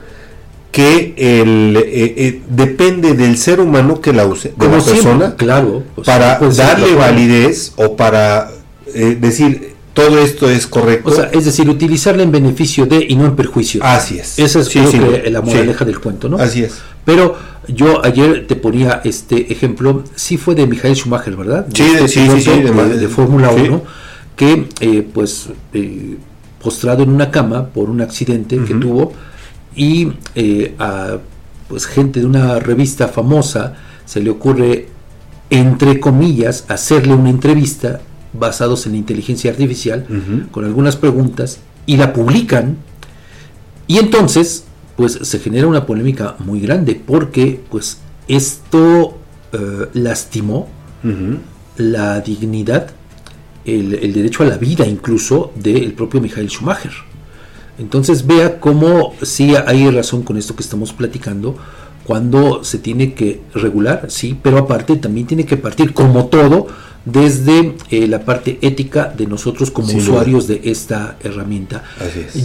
que 0.78 1.12
el, 1.16 1.76
eh, 1.76 2.14
eh, 2.16 2.40
depende 2.48 3.14
del 3.14 3.36
ser 3.36 3.58
humano 3.58 4.00
que 4.00 4.12
la 4.12 4.26
use, 4.26 4.52
de 4.56 4.68
la 4.68 4.78
persona, 4.78 5.34
claro, 5.34 5.82
para 6.04 6.38
darle 6.38 6.94
validez 6.94 7.72
o 7.74 7.96
para 7.96 8.52
eh, 8.94 9.18
decir 9.20 9.74
todo 9.92 10.20
esto 10.20 10.48
es 10.48 10.68
correcto. 10.68 11.10
O 11.10 11.12
sea, 11.12 11.30
es 11.32 11.46
decir, 11.46 11.68
utilizarla 11.68 12.22
en 12.22 12.30
beneficio 12.30 12.86
de 12.86 13.04
y 13.08 13.16
no 13.16 13.24
en 13.24 13.34
perjuicio. 13.34 13.82
Así 13.82 14.20
es. 14.20 14.38
Esa 14.38 14.60
es 14.60 14.72
la 15.32 15.40
moraleja 15.40 15.84
del 15.84 15.98
cuento, 15.98 16.28
¿no? 16.28 16.36
Así 16.36 16.62
es. 16.62 16.74
Pero 17.04 17.34
yo 17.66 18.04
ayer 18.04 18.46
te 18.46 18.54
ponía 18.54 19.00
este 19.02 19.52
ejemplo, 19.52 20.04
sí 20.14 20.36
fue 20.36 20.54
de 20.54 20.64
Michael 20.64 20.94
Schumacher, 20.94 21.34
¿verdad? 21.34 21.66
Sí, 21.74 21.88
sí, 22.06 22.28
sí, 22.40 22.50
de, 22.50 23.08
Fórmula 23.08 23.50
1, 23.50 23.82
que 24.36 24.68
pues 25.12 25.48
postrado 26.62 27.02
en 27.02 27.10
una 27.10 27.32
cama 27.32 27.66
por 27.66 27.90
un 27.90 28.00
accidente 28.00 28.60
que 28.64 28.74
tuvo, 28.74 29.12
y 29.78 30.12
eh, 30.34 30.74
a 30.78 31.18
pues 31.68 31.86
gente 31.86 32.20
de 32.20 32.26
una 32.26 32.58
revista 32.58 33.08
famosa 33.08 33.76
se 34.04 34.20
le 34.20 34.28
ocurre 34.28 34.88
entre 35.48 36.00
comillas 36.00 36.64
hacerle 36.68 37.14
una 37.14 37.30
entrevista 37.30 38.00
basados 38.34 38.86
en 38.86 38.94
inteligencia 38.94 39.50
artificial 39.50 40.06
con 40.50 40.64
algunas 40.64 40.96
preguntas 40.96 41.60
y 41.86 41.96
la 41.96 42.12
publican. 42.12 42.76
Y 43.86 43.98
entonces 43.98 44.64
pues 44.96 45.12
se 45.22 45.38
genera 45.38 45.66
una 45.66 45.86
polémica 45.86 46.36
muy 46.40 46.60
grande 46.60 46.94
porque 46.94 47.60
pues 47.70 47.98
esto 48.26 49.18
eh, 49.52 49.88
lastimó 49.94 50.68
la 51.76 52.20
dignidad 52.20 52.90
el, 53.64 53.94
el, 53.94 54.12
derecho 54.12 54.42
a 54.42 54.46
la 54.46 54.56
vida 54.56 54.86
incluso 54.86 55.52
del 55.54 55.92
propio 55.92 56.20
Michael 56.20 56.50
Schumacher 56.50 57.07
entonces 57.78 58.26
vea 58.26 58.60
cómo 58.60 59.14
sí 59.22 59.54
hay 59.54 59.88
razón 59.90 60.22
con 60.22 60.36
esto 60.36 60.56
que 60.56 60.62
estamos 60.62 60.92
platicando 60.92 61.56
cuando 62.04 62.64
se 62.64 62.78
tiene 62.78 63.12
que 63.12 63.42
regular, 63.54 64.06
sí, 64.08 64.38
pero 64.42 64.56
aparte 64.58 64.96
también 64.96 65.26
tiene 65.26 65.44
que 65.44 65.58
partir 65.58 65.92
como 65.92 66.26
todo 66.26 66.66
desde 67.04 67.74
eh, 67.90 68.06
la 68.06 68.24
parte 68.24 68.58
ética 68.62 69.12
de 69.16 69.26
nosotros 69.26 69.70
como 69.70 69.92
usuarios 69.94 70.46
de 70.46 70.62
esta 70.64 71.16
herramienta. 71.22 71.84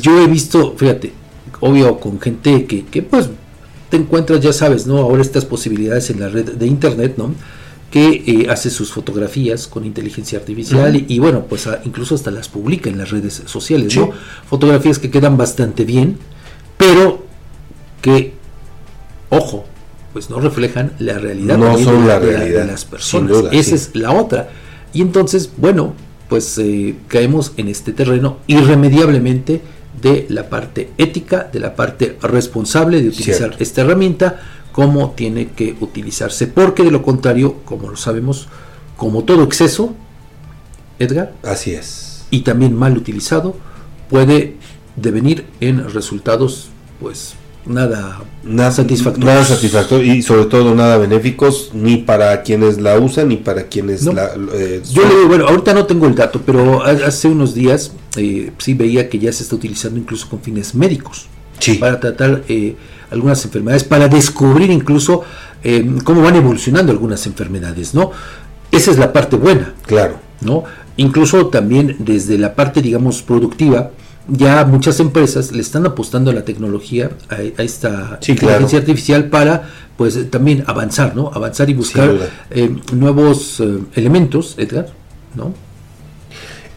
Yo 0.01 0.21
he 0.21 0.27
visto, 0.27 0.75
fíjate, 0.77 1.13
obvio 1.61 1.99
con 1.99 2.19
gente 2.19 2.65
que, 2.65 2.85
que 2.85 3.01
pues 3.01 3.29
te 3.89 3.97
encuentras, 3.97 4.41
ya 4.41 4.51
sabes, 4.51 4.85
¿no? 4.85 4.97
Ahora 4.97 5.21
estas 5.21 5.45
posibilidades 5.45 6.09
en 6.09 6.19
la 6.19 6.27
red 6.27 6.53
de 6.53 6.67
internet, 6.67 7.13
¿no? 7.17 7.33
Que 7.93 8.23
eh, 8.25 8.47
hace 8.49 8.71
sus 8.71 8.91
fotografías 8.91 9.67
con 9.67 9.85
inteligencia 9.85 10.39
artificial 10.39 11.05
y, 11.07 11.19
bueno, 11.19 11.45
pues 11.47 11.69
incluso 11.85 12.15
hasta 12.15 12.31
las 12.31 12.49
publica 12.49 12.89
en 12.89 12.97
las 12.97 13.11
redes 13.11 13.43
sociales, 13.45 13.95
¿no? 13.95 14.09
Fotografías 14.49 14.97
que 14.97 15.11
quedan 15.11 15.37
bastante 15.37 15.85
bien, 15.85 16.17
pero 16.75 17.23
que, 18.01 18.33
ojo, 19.29 19.65
pues 20.11 20.31
no 20.31 20.39
reflejan 20.39 20.93
la 20.97 21.19
realidad, 21.19 21.55
no 21.55 21.77
son 21.77 22.07
la 22.07 22.17
realidad 22.17 22.61
de 22.61 22.71
las 22.71 22.83
personas. 22.83 23.37
Esa 23.51 23.75
es 23.75 23.91
la 23.93 24.11
otra. 24.11 24.49
Y 24.91 25.03
entonces, 25.03 25.51
bueno, 25.55 25.93
pues 26.29 26.57
eh, 26.57 26.95
caemos 27.07 27.51
en 27.57 27.67
este 27.67 27.93
terreno 27.93 28.39
irremediablemente 28.47 29.61
de 30.01 30.25
la 30.29 30.49
parte 30.49 30.89
ética, 30.97 31.47
de 31.53 31.59
la 31.59 31.75
parte 31.75 32.17
responsable 32.23 33.03
de 33.03 33.09
utilizar 33.09 33.55
esta 33.59 33.81
herramienta 33.81 34.41
cómo 34.73 35.11
tiene 35.15 35.47
que 35.51 35.75
utilizarse, 35.79 36.47
porque 36.47 36.83
de 36.83 36.91
lo 36.91 37.01
contrario, 37.01 37.57
como 37.63 37.89
lo 37.89 37.95
sabemos, 37.95 38.47
como 38.97 39.23
todo 39.23 39.43
exceso, 39.43 39.93
Edgar, 40.99 41.33
así 41.43 41.73
es, 41.73 42.25
y 42.31 42.41
también 42.41 42.75
mal 42.75 42.97
utilizado, 42.97 43.55
puede 44.09 44.55
devenir 44.95 45.45
en 45.59 45.89
resultados 45.91 46.69
pues 46.99 47.33
nada, 47.65 48.21
nada 48.43 48.71
satisfactorios. 48.71 49.25
Nada 49.33 49.43
satisfactorio 49.45 50.13
y 50.13 50.21
sobre 50.21 50.45
todo 50.45 50.75
nada 50.75 50.97
benéficos 50.97 51.71
ni 51.73 51.97
para 51.97 52.41
quienes 52.43 52.79
la 52.79 52.97
usan 52.99 53.29
ni 53.29 53.37
para 53.37 53.63
quienes 53.67 54.03
No. 54.03 54.13
la... 54.13 54.31
eh, 54.53 54.81
Yo 54.91 55.01
le 55.03 55.09
digo, 55.15 55.27
bueno, 55.27 55.47
ahorita 55.47 55.73
no 55.73 55.85
tengo 55.85 56.05
el 56.07 56.15
dato, 56.15 56.41
pero 56.45 56.83
ha- 56.83 56.89
hace 57.07 57.27
unos 57.27 57.53
días 57.55 57.93
eh, 58.17 58.51
sí 58.59 58.73
veía 58.75 59.09
que 59.09 59.17
ya 59.19 59.31
se 59.33 59.43
está 59.43 59.55
utilizando 59.55 59.99
incluso 59.99 60.29
con 60.29 60.41
fines 60.41 60.75
médicos. 60.75 61.27
Para 61.79 61.99
tratar 61.99 62.43
eh, 62.49 62.75
algunas 63.13 63.45
enfermedades, 63.45 63.83
para 63.85 64.07
descubrir 64.09 64.69
incluso 64.71 65.23
eh, 65.63 65.97
cómo 66.03 66.21
van 66.21 66.35
evolucionando 66.35 66.91
algunas 66.91 67.25
enfermedades, 67.27 67.93
¿no? 67.93 68.11
Esa 68.71 68.91
es 68.91 68.97
la 68.97 69.13
parte 69.13 69.35
buena. 69.37 69.73
Claro. 69.85 70.15
¿No? 70.41 70.63
Incluso 70.97 71.47
también 71.47 71.95
desde 71.99 72.37
la 72.37 72.53
parte, 72.53 72.81
digamos, 72.81 73.21
productiva, 73.21 73.91
ya 74.27 74.65
muchas 74.65 74.99
empresas 74.99 75.51
le 75.51 75.61
están 75.61 75.85
apostando 75.85 76.31
a 76.31 76.33
la 76.33 76.43
tecnología, 76.43 77.11
a, 77.29 77.35
a 77.35 77.63
esta 77.63 78.17
Sí, 78.21 78.33
inteligencia 78.33 78.79
claro. 78.79 78.91
artificial 78.91 79.25
para, 79.29 79.69
pues, 79.97 80.29
también 80.29 80.63
avanzar, 80.67 81.15
¿no? 81.15 81.31
Avanzar 81.33 81.69
y 81.69 81.73
buscar 81.73 82.11
eh, 82.49 82.75
nuevos 82.93 83.59
eh, 83.59 83.79
elementos, 83.95 84.55
Edgar, 84.57 84.87
¿no? 85.35 85.53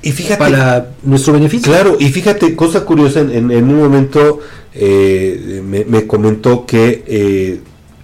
Y 0.08 0.12
fíjate. 0.12 0.38
Para 0.38 0.90
nuestro 1.02 1.32
beneficio. 1.32 1.72
Claro, 1.72 1.96
y 1.98 2.08
fíjate, 2.10 2.54
cosa 2.54 2.84
curiosa, 2.84 3.20
en, 3.20 3.30
en- 3.30 3.50
en 3.50 3.64
un 3.68 3.78
momento 3.78 4.40
eh, 4.74 5.62
me, 5.64 5.84
me 5.84 6.06
comentó 6.06 6.64
que, 6.66 7.02
eh, 7.06 7.60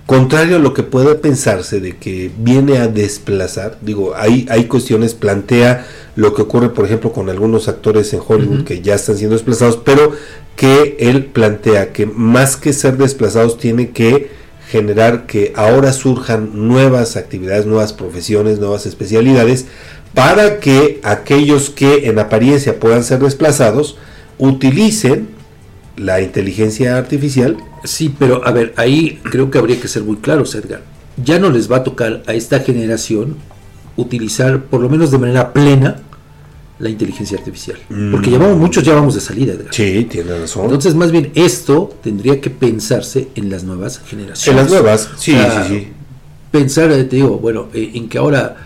contrario 0.07 0.57
a 0.57 0.59
lo 0.59 0.75
que 0.75 0.83
pueda 0.83 1.21
pensarse 1.21 1.81
de 1.81 1.97
que 1.97 2.31
viene 2.39 2.79
a 2.79 2.89
desplazar, 2.89 3.79
digo, 3.83 4.15
hay, 4.17 4.47
hay 4.51 4.65
cuestiones, 4.65 5.15
plantea 5.15 5.87
lo 6.17 6.35
que 6.35 6.43
ocurre, 6.43 6.71
por 6.71 6.85
ejemplo, 6.87 7.13
con 7.13 7.31
algunos 7.31 7.69
actores 7.69 8.13
en 8.13 8.21
Hollywood 8.27 8.65
que 8.65 8.81
ya 8.83 8.95
están 8.97 9.17
siendo 9.17 9.35
desplazados, 9.37 9.79
pero 9.83 10.13
que 10.57 10.97
él 10.99 11.27
plantea 11.27 11.93
que 11.93 12.05
más 12.07 12.57
que 12.57 12.73
ser 12.73 12.97
desplazados 12.99 13.59
tiene 13.59 13.91
que 13.91 14.29
generar 14.69 15.27
que 15.27 15.53
ahora 15.57 15.93
surjan 15.93 16.51
nuevas 16.69 17.17
actividades, 17.17 17.67
nuevas 17.67 17.93
profesiones, 17.93 18.59
nuevas 18.59 18.87
especialidades, 18.87 19.67
para 20.15 20.61
que 20.61 21.01
aquellos 21.03 21.71
que 21.71 22.09
en 22.09 22.19
apariencia 22.19 22.79
puedan 22.79 23.03
ser 23.05 23.21
desplazados 23.21 23.97
utilicen 24.39 25.29
la 25.97 26.21
inteligencia 26.21 26.97
artificial. 26.97 27.57
Sí, 27.85 28.15
pero 28.19 28.47
a 28.47 28.51
ver, 28.53 28.75
ahí 28.77 29.21
creo 29.23 29.51
que 29.51 29.59
habría 29.59 29.81
que 29.81 29.89
ser 29.89 30.03
muy 30.03 30.17
claros, 30.17 30.55
Edgar. 30.55 30.83
Ya 31.23 31.39
no 31.39 31.51
les 31.51 31.71
va 31.71 31.79
a 31.79 31.85
tocar 31.85 32.23
a 32.27 32.35
esta 32.35 32.61
generación 32.61 33.37
utilizar, 33.97 34.63
por 34.65 34.81
lo 34.81 34.89
menos 34.89 35.11
de 35.11 35.19
manera 35.19 35.53
plena, 35.53 36.01
la 36.79 36.89
inteligencia 36.89 37.39
artificial. 37.39 37.79
Porque 38.11 38.29
Mm. 38.31 38.33
ya 38.33 38.39
vamos, 38.39 38.59
muchos 38.59 38.83
ya 38.83 38.95
vamos 38.95 39.15
de 39.15 39.21
salida, 39.21 39.53
Edgar. 39.53 39.73
Sí, 39.73 40.07
tiene 40.11 40.37
razón. 40.39 40.65
Entonces, 40.65 40.95
más 40.95 41.13
bien, 41.13 41.31
esto 41.35 41.95
tendría 42.03 42.41
que 42.41 42.51
pensarse 42.51 43.29
en 43.35 43.51
las 43.51 43.63
nuevas 43.63 44.01
generaciones. 44.07 44.49
En 44.49 44.57
las 44.57 44.69
nuevas, 44.71 45.11
sí, 45.17 45.33
sí, 45.33 45.69
sí. 45.69 45.89
Pensar, 46.51 46.91
eh, 46.91 47.05
te 47.05 47.17
digo, 47.17 47.39
bueno, 47.39 47.69
eh, 47.73 47.93
en 47.95 48.09
que 48.09 48.19
ahora, 48.19 48.57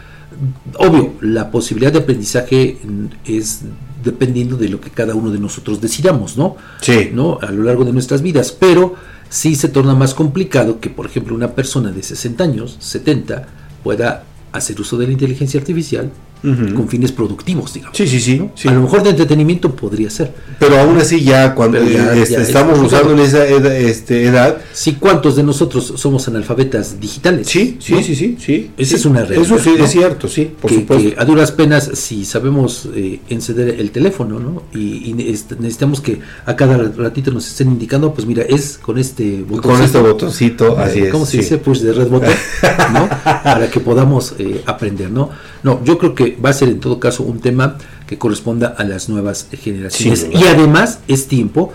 obvio, 0.79 1.15
la 1.21 1.51
posibilidad 1.51 1.93
de 1.93 2.01
aprendizaje 2.01 2.79
es 3.25 3.63
dependiendo 4.05 4.57
de 4.57 4.69
lo 4.69 4.81
que 4.81 4.91
cada 4.91 5.15
uno 5.15 5.31
de 5.31 5.39
nosotros 5.39 5.81
decidamos, 5.81 6.37
¿no? 6.37 6.57
Sí. 6.81 7.11
¿No? 7.13 7.39
A 7.43 7.51
lo 7.51 7.65
largo 7.65 7.85
de 7.85 7.93
nuestras 7.93 8.23
vidas, 8.23 8.53
pero 8.53 8.95
sí 9.29 9.57
se 9.57 9.69
torna 9.69 9.95
más 9.95 10.15
complicado 10.15 10.81
que, 10.81 10.91
por 10.91 11.07
ejemplo, 11.07 11.35
una 11.35 11.55
persona 11.55 11.91
de 11.91 12.03
60 12.03 12.45
años, 12.45 12.77
70, 12.81 13.47
pueda 13.83 14.25
hacer 14.53 14.81
uso 14.81 14.97
de 14.97 15.07
la 15.07 15.13
inteligencia 15.13 15.61
artificial 15.61 16.11
Ujú. 16.45 16.75
con 16.75 16.89
fines 16.89 17.11
productivos, 17.13 17.73
digamos. 17.73 17.97
Sí, 17.97 18.07
sí, 18.07 18.21
sí. 18.21 18.43
sí. 18.55 18.69
A 18.69 18.73
lo 18.73 18.83
mejor 18.83 19.03
de 19.03 19.11
entretenimiento 19.11 19.75
podría 19.75 20.11
ser. 20.11 20.33
Pero 20.59 20.79
aún 20.79 20.97
así 20.99 21.23
ya 21.23 21.55
cuando 21.55 21.83
ya- 21.83 22.15
este, 22.15 22.35
ya 22.35 22.41
es 22.43 22.49
estamos 22.49 22.79
usando 22.79 23.13
en 23.15 23.19
esa 23.21 23.47
ed- 23.47 23.67
este, 23.67 24.25
edad. 24.25 24.59
Sí, 24.73 24.97
¿cuántos 25.01 25.37
de 25.37 25.43
nosotros 25.43 25.95
somos 25.97 26.29
analfabetas 26.29 27.01
digitales? 27.01 27.49
Sí, 27.49 27.79
sí, 27.81 27.95
¿no? 27.95 28.03
sí, 28.03 28.15
sí, 28.15 28.37
sí. 28.39 28.71
Esa 28.77 28.91
Sí. 28.91 28.95
es 28.97 29.07
una 29.07 29.21
realidad. 29.25 29.43
Eso 29.45 29.59
sí, 29.59 29.75
¿no? 29.79 29.85
es 29.85 29.91
cierto, 29.91 30.29
sí, 30.29 30.51
por 30.61 30.71
que, 30.71 30.77
supuesto. 30.81 31.11
que 31.11 31.21
a 31.21 31.25
duras 31.25 31.53
penas, 31.53 31.91
si 31.95 32.25
sabemos 32.25 32.89
eh, 32.95 33.21
encender 33.29 33.69
el 33.81 33.91
teléfono, 33.91 34.39
¿no? 34.39 34.63
Y, 34.75 35.11
y 35.11 35.15
neces- 35.15 35.57
necesitamos 35.59 36.01
que 36.01 36.21
a 36.45 36.55
cada 36.57 36.77
ratito 36.97 37.31
nos 37.31 37.47
estén 37.49 37.69
indicando, 37.69 38.13
pues 38.15 38.27
mira, 38.27 38.43
es 38.43 38.79
con 38.81 38.99
este 38.99 39.43
botoncito. 39.43 39.69
Con 39.69 39.83
este 39.83 39.99
botoncito, 39.99 40.79
Eh, 40.79 40.83
así 40.83 40.99
es. 41.01 41.11
¿Cómo 41.11 41.25
se 41.27 41.33
sí. 41.33 41.39
dice? 41.39 41.59
Push 41.59 41.81
de 41.81 41.93
red 41.93 42.09
button, 42.09 42.35
¿no? 42.93 43.09
Para 43.25 43.69
que 43.71 43.81
podamos 43.81 44.35
eh, 44.39 44.63
aprender, 44.67 45.11
¿no? 45.11 45.31
No, 45.63 45.83
yo 45.85 45.99
creo 45.99 46.15
que 46.15 46.26
va 46.33 46.51
a 46.51 46.53
ser 46.53 46.69
en 46.69 46.81
todo 46.81 46.99
caso 47.01 47.23
un 47.23 47.41
tema 47.41 47.79
que 48.07 48.19
corresponda 48.19 48.75
a 48.79 48.85
las 48.85 49.09
nuevas 49.09 49.49
generaciones. 49.53 50.27
Y 50.33 50.45
además 50.47 51.01
es 51.09 51.27
tiempo, 51.29 51.73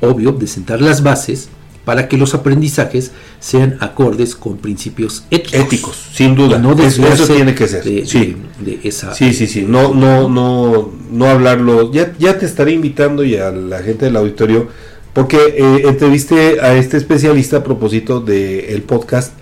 obvio, 0.00 0.32
de 0.32 0.46
sentar 0.46 0.80
las 0.80 1.02
bases 1.02 1.48
para 1.84 2.08
que 2.08 2.16
los 2.16 2.32
aprendizajes 2.34 3.10
sean 3.40 3.76
acordes 3.80 4.34
con 4.34 4.56
principios 4.56 5.24
éticos. 5.30 5.60
Éticos, 5.60 5.96
sin 6.14 6.34
duda. 6.34 6.58
No 6.58 6.72
Eso- 6.72 7.26
tiene 7.26 7.54
que 7.54 7.68
ser. 7.68 7.84
de- 7.84 8.06
sí. 8.06 8.36
de- 8.60 8.78
de 8.78 8.88
esa 8.88 9.14
Sí, 9.14 9.34
sí, 9.34 9.46
sí. 9.46 9.66
No, 9.68 9.92
no, 9.94 10.28
no, 10.30 10.90
no 11.10 11.26
hablarlo. 11.26 11.92
Ya, 11.92 12.14
ya 12.18 12.38
te 12.38 12.46
estaré 12.46 12.72
invitando 12.72 13.22
y 13.22 13.36
a 13.36 13.50
la 13.50 13.80
gente 13.82 14.06
del 14.06 14.16
auditorio, 14.16 14.68
porque 15.12 15.36
eh, 15.58 15.82
entrevisté 15.86 16.58
a 16.62 16.74
este 16.74 16.96
especialista 16.96 17.58
a 17.58 17.62
propósito 17.62 18.20
del 18.20 18.80
podcast 18.82 19.32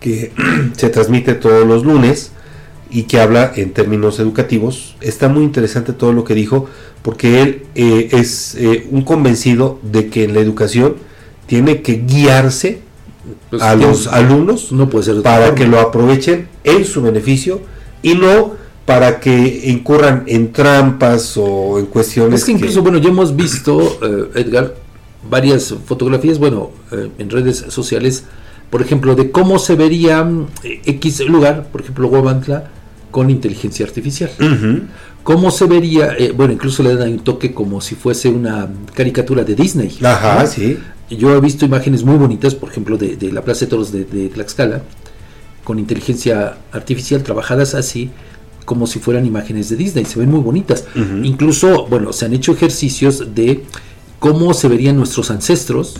que 0.00 0.32
se 0.76 0.88
transmite 0.88 1.34
todos 1.34 1.66
los 1.66 1.84
lunes 1.84 2.32
y 2.90 3.04
que 3.04 3.20
habla 3.20 3.52
en 3.54 3.72
términos 3.72 4.18
educativos. 4.18 4.96
Está 5.00 5.28
muy 5.28 5.44
interesante 5.44 5.92
todo 5.92 6.12
lo 6.12 6.24
que 6.24 6.34
dijo, 6.34 6.66
porque 7.02 7.42
él 7.42 7.62
eh, 7.74 8.08
es 8.12 8.54
eh, 8.56 8.86
un 8.90 9.02
convencido 9.02 9.78
de 9.82 10.08
que 10.08 10.24
en 10.24 10.34
la 10.34 10.40
educación 10.40 10.96
tiene 11.46 11.82
que 11.82 12.02
guiarse 12.06 12.82
Pues, 13.50 13.62
a 13.62 13.74
los 13.74 14.06
alumnos 14.06 14.72
no 14.72 14.88
puede 14.88 15.04
ser 15.04 15.22
para 15.22 15.46
forma. 15.46 15.54
que 15.54 15.66
lo 15.66 15.78
aprovechen 15.78 16.48
en 16.64 16.84
su 16.84 17.02
beneficio 17.02 17.60
y 18.02 18.14
no 18.14 18.52
para 18.86 19.20
que 19.20 19.62
incurran 19.66 20.24
en 20.26 20.52
trampas 20.52 21.36
o 21.36 21.78
en 21.78 21.86
cuestiones 21.86 22.40
Es 22.40 22.46
que 22.46 22.52
incluso, 22.52 22.82
bueno, 22.82 22.98
ya 22.98 23.10
hemos 23.10 23.36
visto, 23.36 23.98
eh, 24.02 24.40
Edgar, 24.40 24.74
varias 25.28 25.74
fotografías, 25.84 26.38
bueno, 26.38 26.70
eh, 26.90 27.10
en 27.18 27.30
redes 27.30 27.66
sociales, 27.68 28.24
por 28.70 28.80
ejemplo, 28.82 29.14
de 29.14 29.30
cómo 29.30 29.58
se 29.58 29.74
vería 29.74 30.24
mm, 30.24 30.48
X 30.62 31.20
lugar, 31.20 31.68
por 31.70 31.82
ejemplo, 31.82 32.08
Guamantla, 32.08 32.70
con 33.10 33.30
inteligencia 33.30 33.84
artificial. 33.86 34.30
¿Cómo 35.22 35.50
se 35.50 35.66
vería? 35.66 36.14
eh, 36.18 36.32
bueno, 36.34 36.52
incluso 36.52 36.82
le 36.82 36.96
dan 36.96 37.12
un 37.12 37.18
toque 37.20 37.52
como 37.52 37.80
si 37.80 37.94
fuese 37.94 38.28
una 38.28 38.68
caricatura 38.94 39.44
de 39.44 39.54
Disney. 39.54 39.98
Ajá, 40.02 40.42
¿no? 40.42 40.46
sí. 40.46 40.78
Yo 41.10 41.34
he 41.34 41.40
visto 41.40 41.64
imágenes 41.64 42.04
muy 42.04 42.16
bonitas, 42.16 42.54
por 42.54 42.70
ejemplo, 42.70 42.96
de, 42.96 43.16
de 43.16 43.32
la 43.32 43.42
Plaza 43.42 43.64
de 43.64 43.66
Toros 43.66 43.90
de, 43.90 44.04
de 44.04 44.28
Tlaxcala, 44.28 44.82
con 45.64 45.78
inteligencia 45.78 46.56
artificial 46.72 47.22
trabajadas 47.24 47.74
así, 47.74 48.10
como 48.64 48.86
si 48.86 49.00
fueran 49.00 49.26
imágenes 49.26 49.68
de 49.68 49.76
Disney. 49.76 50.04
Se 50.04 50.20
ven 50.20 50.30
muy 50.30 50.40
bonitas. 50.40 50.84
Incluso, 51.24 51.86
bueno, 51.88 52.12
se 52.12 52.26
han 52.26 52.34
hecho 52.34 52.52
ejercicios 52.52 53.34
de 53.34 53.64
cómo 54.20 54.54
se 54.54 54.68
verían 54.68 54.96
nuestros 54.96 55.30
ancestros 55.32 55.96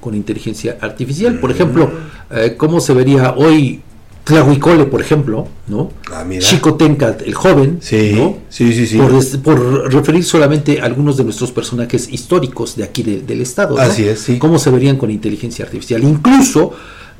con 0.00 0.16
inteligencia 0.16 0.78
artificial. 0.80 1.38
Por 1.38 1.52
ejemplo, 1.52 1.90
eh, 2.30 2.56
cómo 2.56 2.80
se 2.80 2.92
vería 2.94 3.34
hoy 3.34 3.82
Tlahuicole, 4.24 4.84
por 4.84 5.00
ejemplo, 5.00 5.48
¿no? 5.66 5.90
Ah. 6.12 6.24
Chico 6.38 6.74
Tencat, 6.74 7.22
el 7.22 7.34
joven, 7.34 7.78
Sí, 7.80 8.12
¿no? 8.14 8.36
sí, 8.48 8.72
sí, 8.72 8.86
sí. 8.86 8.98
Por, 9.42 9.92
referir 9.92 10.22
solamente 10.22 10.80
a 10.80 10.84
algunos 10.84 11.16
de 11.16 11.24
nuestros 11.24 11.50
personajes 11.50 12.08
históricos 12.08 12.76
de 12.76 12.84
aquí 12.84 13.02
de- 13.02 13.22
del 13.22 13.40
estado. 13.40 13.74
¿no? 13.76 13.82
Así 13.82 14.04
es, 14.06 14.20
sí. 14.20 14.38
Cómo 14.38 14.58
se 14.60 14.70
verían 14.70 14.96
con 14.96 15.10
inteligencia 15.10 15.64
artificial. 15.64 16.04
Incluso, 16.04 16.70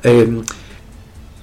eh, 0.03 0.29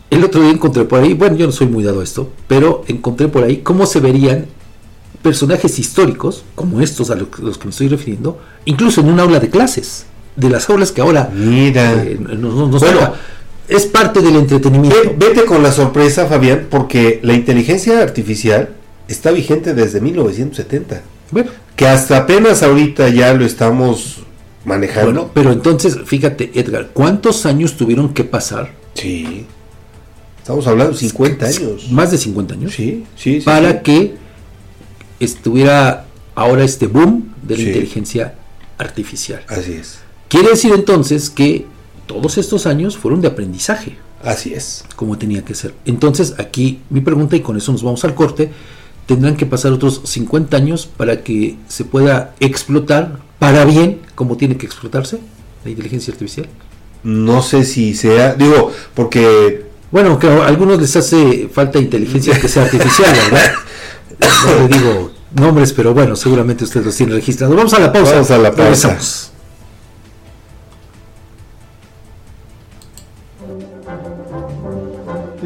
el 0.08 0.24
otro 0.24 0.40
día 0.40 0.50
encontré 0.50 0.84
por 0.86 1.00
ahí, 1.02 1.12
bueno, 1.12 1.36
yo 1.36 1.44
no 1.46 1.52
soy 1.52 1.66
muy 1.66 1.84
dado 1.84 2.00
a 2.00 2.04
esto, 2.04 2.30
pero 2.48 2.82
encontré 2.88 3.28
por 3.28 3.44
ahí 3.44 3.58
cómo 3.58 3.84
se 3.84 4.00
verían 4.00 4.46
personajes 5.22 5.78
históricos, 5.78 6.42
como 6.54 6.80
estos 6.80 7.10
a 7.10 7.14
lo- 7.16 7.28
los 7.42 7.58
que 7.58 7.66
me 7.66 7.70
estoy 7.70 7.88
refiriendo, 7.88 8.38
incluso 8.64 9.02
en 9.02 9.10
un 9.10 9.20
aula 9.20 9.38
de 9.38 9.50
clases, 9.50 10.06
de 10.36 10.48
las 10.48 10.70
aulas 10.70 10.90
que 10.90 11.02
ahora 11.02 11.30
Mira. 11.34 12.02
eh, 12.02 12.18
nos, 12.18 12.54
nos- 12.54 12.70
nos 12.70 12.80
Bueno. 12.80 12.98
toca. 13.00 13.14
Es 13.70 13.86
parte 13.86 14.20
del 14.20 14.36
entretenimiento. 14.36 14.96
Ve- 15.02 15.14
vete 15.16 15.44
con 15.44 15.62
la 15.62 15.72
sorpresa, 15.72 16.26
Fabián, 16.26 16.66
porque 16.70 17.20
la 17.22 17.34
inteligencia 17.34 18.02
artificial 18.02 18.70
está 19.08 19.30
vigente 19.30 19.74
desde 19.74 20.00
1970. 20.00 21.02
Bueno. 21.30 21.50
Que 21.76 21.86
hasta 21.86 22.18
apenas 22.18 22.62
ahorita 22.62 23.08
ya 23.08 23.32
lo 23.32 23.44
estamos 23.46 24.18
manejando. 24.64 25.12
Bueno, 25.12 25.30
pero 25.32 25.52
entonces, 25.52 25.96
fíjate, 26.04 26.50
Edgar, 26.54 26.90
¿cuántos 26.92 27.46
años 27.46 27.76
tuvieron 27.76 28.12
que 28.12 28.24
pasar? 28.24 28.72
Sí. 28.94 29.46
Estamos 30.38 30.66
hablando 30.66 30.92
de 30.92 30.98
50 30.98 31.46
años. 31.46 31.90
Más 31.90 32.10
de 32.10 32.18
50 32.18 32.54
años. 32.54 32.72
Sí, 32.74 33.04
sí, 33.16 33.38
sí, 33.40 33.44
Para 33.44 33.72
sí. 33.72 33.78
que 33.84 34.14
estuviera 35.20 36.06
ahora 36.34 36.64
este 36.64 36.86
boom 36.86 37.34
de 37.42 37.56
la 37.56 37.62
Sí. 37.62 37.66
inteligencia 37.68 38.34
artificial. 38.78 39.42
Así 39.48 39.72
es. 39.74 39.98
Quiere 40.28 40.50
decir 40.50 40.72
entonces 40.74 41.30
que 41.30 41.66
todos 42.10 42.38
estos 42.38 42.66
años 42.66 42.98
fueron 42.98 43.20
de 43.20 43.28
aprendizaje. 43.28 43.96
Así 44.24 44.52
es. 44.52 44.84
Como 44.96 45.16
tenía 45.16 45.44
que 45.44 45.54
ser. 45.54 45.74
Entonces, 45.84 46.34
aquí 46.38 46.80
mi 46.90 47.00
pregunta, 47.00 47.36
y 47.36 47.40
con 47.40 47.56
eso 47.56 47.70
nos 47.70 47.84
vamos 47.84 48.04
al 48.04 48.16
corte, 48.16 48.50
tendrán 49.06 49.36
que 49.36 49.46
pasar 49.46 49.70
otros 49.72 50.02
50 50.04 50.56
años 50.56 50.86
para 50.96 51.22
que 51.22 51.56
se 51.68 51.84
pueda 51.84 52.34
explotar 52.40 53.20
para 53.38 53.64
bien 53.64 54.00
como 54.16 54.36
tiene 54.36 54.56
que 54.56 54.66
explotarse. 54.66 55.20
la 55.64 55.70
inteligencia 55.70 56.12
artificial. 56.12 56.48
No 57.04 57.42
sé 57.42 57.64
si 57.64 57.94
sea, 57.94 58.34
digo, 58.34 58.72
porque... 58.94 59.66
Bueno, 59.92 60.18
que 60.18 60.28
a 60.28 60.46
algunos 60.46 60.80
les 60.80 60.94
hace 60.96 61.48
falta 61.52 61.78
inteligencia 61.78 62.38
que 62.40 62.48
sea 62.48 62.64
artificial, 62.64 63.12
¿verdad? 63.30 63.52
no 64.46 64.68
le 64.68 64.68
digo 64.68 65.10
nombres, 65.34 65.72
pero 65.72 65.94
bueno, 65.94 66.16
seguramente 66.16 66.64
ustedes 66.64 66.86
los 66.86 66.96
tienen 66.96 67.14
registrados. 67.14 67.56
Vamos 67.56 67.72
a 67.74 67.78
la 67.78 67.92
pausa. 67.92 68.12
Vamos 68.12 68.30
a 68.30 68.38
la 68.38 68.50
pausa. 68.50 68.62
Regresamos. 68.62 69.29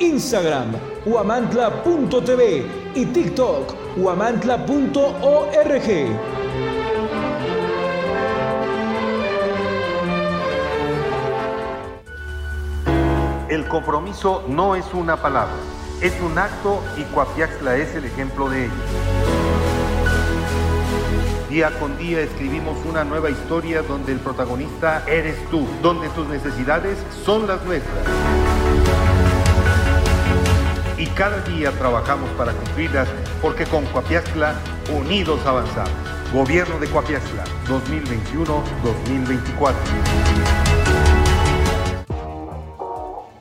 Instagram, 0.00 0.72
guamantla.tv 1.04 2.66
y 2.94 3.06
TikTok, 3.06 3.74
guamantla.org. 3.96 5.88
El 13.48 13.66
compromiso 13.68 14.44
no 14.48 14.76
es 14.76 14.84
una 14.92 15.16
palabra, 15.16 15.56
es 16.00 16.12
un 16.20 16.38
acto 16.38 16.80
y 16.96 17.02
Coapiaxla 17.14 17.76
es 17.76 17.94
el 17.94 18.04
ejemplo 18.04 18.48
de 18.48 18.66
ello. 18.66 18.72
Día 21.50 21.70
con 21.80 21.96
día 21.96 22.20
escribimos 22.20 22.76
una 22.84 23.04
nueva 23.04 23.30
historia 23.30 23.82
donde 23.82 24.12
el 24.12 24.20
protagonista 24.20 25.02
eres 25.08 25.36
tú, 25.50 25.66
donde 25.82 26.08
tus 26.10 26.28
necesidades 26.28 26.98
son 27.24 27.46
las 27.46 27.64
nuestras. 27.64 28.47
Y 30.98 31.06
cada 31.06 31.40
día 31.42 31.70
trabajamos 31.78 32.28
para 32.30 32.52
cumplirlas 32.52 33.08
porque 33.40 33.64
con 33.66 33.86
Coapiaxla 33.86 34.56
unidos 34.92 35.38
avanzamos. 35.46 35.92
Gobierno 36.34 36.76
de 36.80 36.90
Coapiaxla 36.90 37.44
2021-2024. 37.68 39.74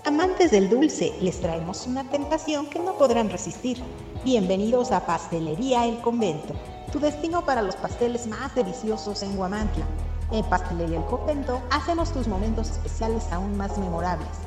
Amantes 0.05 0.51
del 0.51 0.69
dulce, 0.69 1.15
les 1.19 1.41
traemos 1.41 1.87
una 1.87 2.07
tentación 2.07 2.67
que 2.67 2.77
no 2.77 2.93
podrán 2.93 3.31
resistir. 3.31 3.81
Bienvenidos 4.23 4.91
a 4.91 5.07
Pastelería 5.07 5.85
El 5.85 5.99
Convento, 6.01 6.53
tu 6.93 6.99
destino 6.99 7.43
para 7.43 7.63
los 7.63 7.75
pasteles 7.75 8.27
más 8.27 8.53
deliciosos 8.53 9.23
en 9.23 9.35
Guamantla. 9.35 9.85
En 10.31 10.45
Pastelería 10.45 10.99
El 10.99 11.05
Convento 11.05 11.59
hacemos 11.71 12.13
tus 12.13 12.27
momentos 12.27 12.69
especiales 12.69 13.23
aún 13.31 13.57
más 13.57 13.75
memorables. 13.79 14.46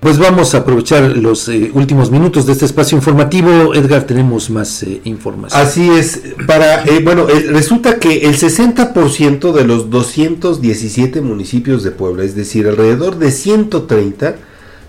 Pues 0.00 0.18
vamos 0.18 0.54
a 0.54 0.58
aprovechar 0.58 1.16
los 1.16 1.48
eh, 1.48 1.70
últimos 1.74 2.10
minutos 2.10 2.46
de 2.46 2.52
este 2.52 2.66
espacio 2.66 2.96
informativo. 2.96 3.74
Edgar, 3.74 4.04
tenemos 4.04 4.50
más 4.50 4.82
eh, 4.82 5.00
información. 5.04 5.60
Así 5.60 5.88
es, 5.88 6.20
para 6.46 6.84
eh, 6.84 7.00
bueno, 7.02 7.28
eh, 7.28 7.46
resulta 7.48 7.98
que 7.98 8.26
el 8.26 8.36
60% 8.36 9.52
de 9.52 9.64
los 9.64 9.90
217 9.90 11.22
municipios 11.22 11.82
de 11.82 11.92
Puebla, 11.92 12.24
es 12.24 12.36
decir, 12.36 12.68
alrededor 12.68 13.18
de 13.18 13.32
130, 13.32 14.36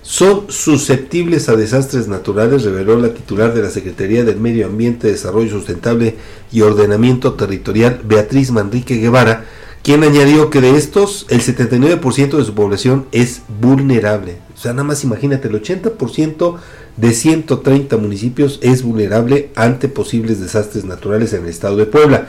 son 0.01 0.45
susceptibles 0.49 1.49
a 1.49 1.55
desastres 1.55 2.07
naturales, 2.07 2.63
reveló 2.63 2.97
la 2.97 3.13
titular 3.13 3.53
de 3.53 3.61
la 3.61 3.69
Secretaría 3.69 4.23
del 4.23 4.39
Medio 4.39 4.67
Ambiente, 4.67 5.07
Desarrollo 5.09 5.49
Sustentable 5.49 6.15
y 6.51 6.61
Ordenamiento 6.61 7.33
Territorial, 7.33 8.01
Beatriz 8.03 8.51
Manrique 8.51 8.97
Guevara, 8.97 9.45
quien 9.83 10.03
añadió 10.03 10.49
que 10.49 10.61
de 10.61 10.77
estos, 10.77 11.25
el 11.29 11.41
79% 11.41 12.37
de 12.37 12.45
su 12.45 12.53
población 12.53 13.05
es 13.11 13.41
vulnerable. 13.61 14.46
O 14.57 14.59
sea, 14.59 14.73
nada 14.73 14.85
más 14.85 15.03
imagínate, 15.03 15.49
el 15.49 15.61
80% 15.61 16.55
de 16.97 17.13
130 17.13 17.95
municipios 17.97 18.57
es 18.63 18.81
vulnerable 18.81 19.51
ante 19.55 19.87
posibles 19.87 20.41
desastres 20.41 20.83
naturales 20.83 21.31
en 21.33 21.43
el 21.43 21.49
estado 21.49 21.77
de 21.77 21.85
Puebla. 21.85 22.27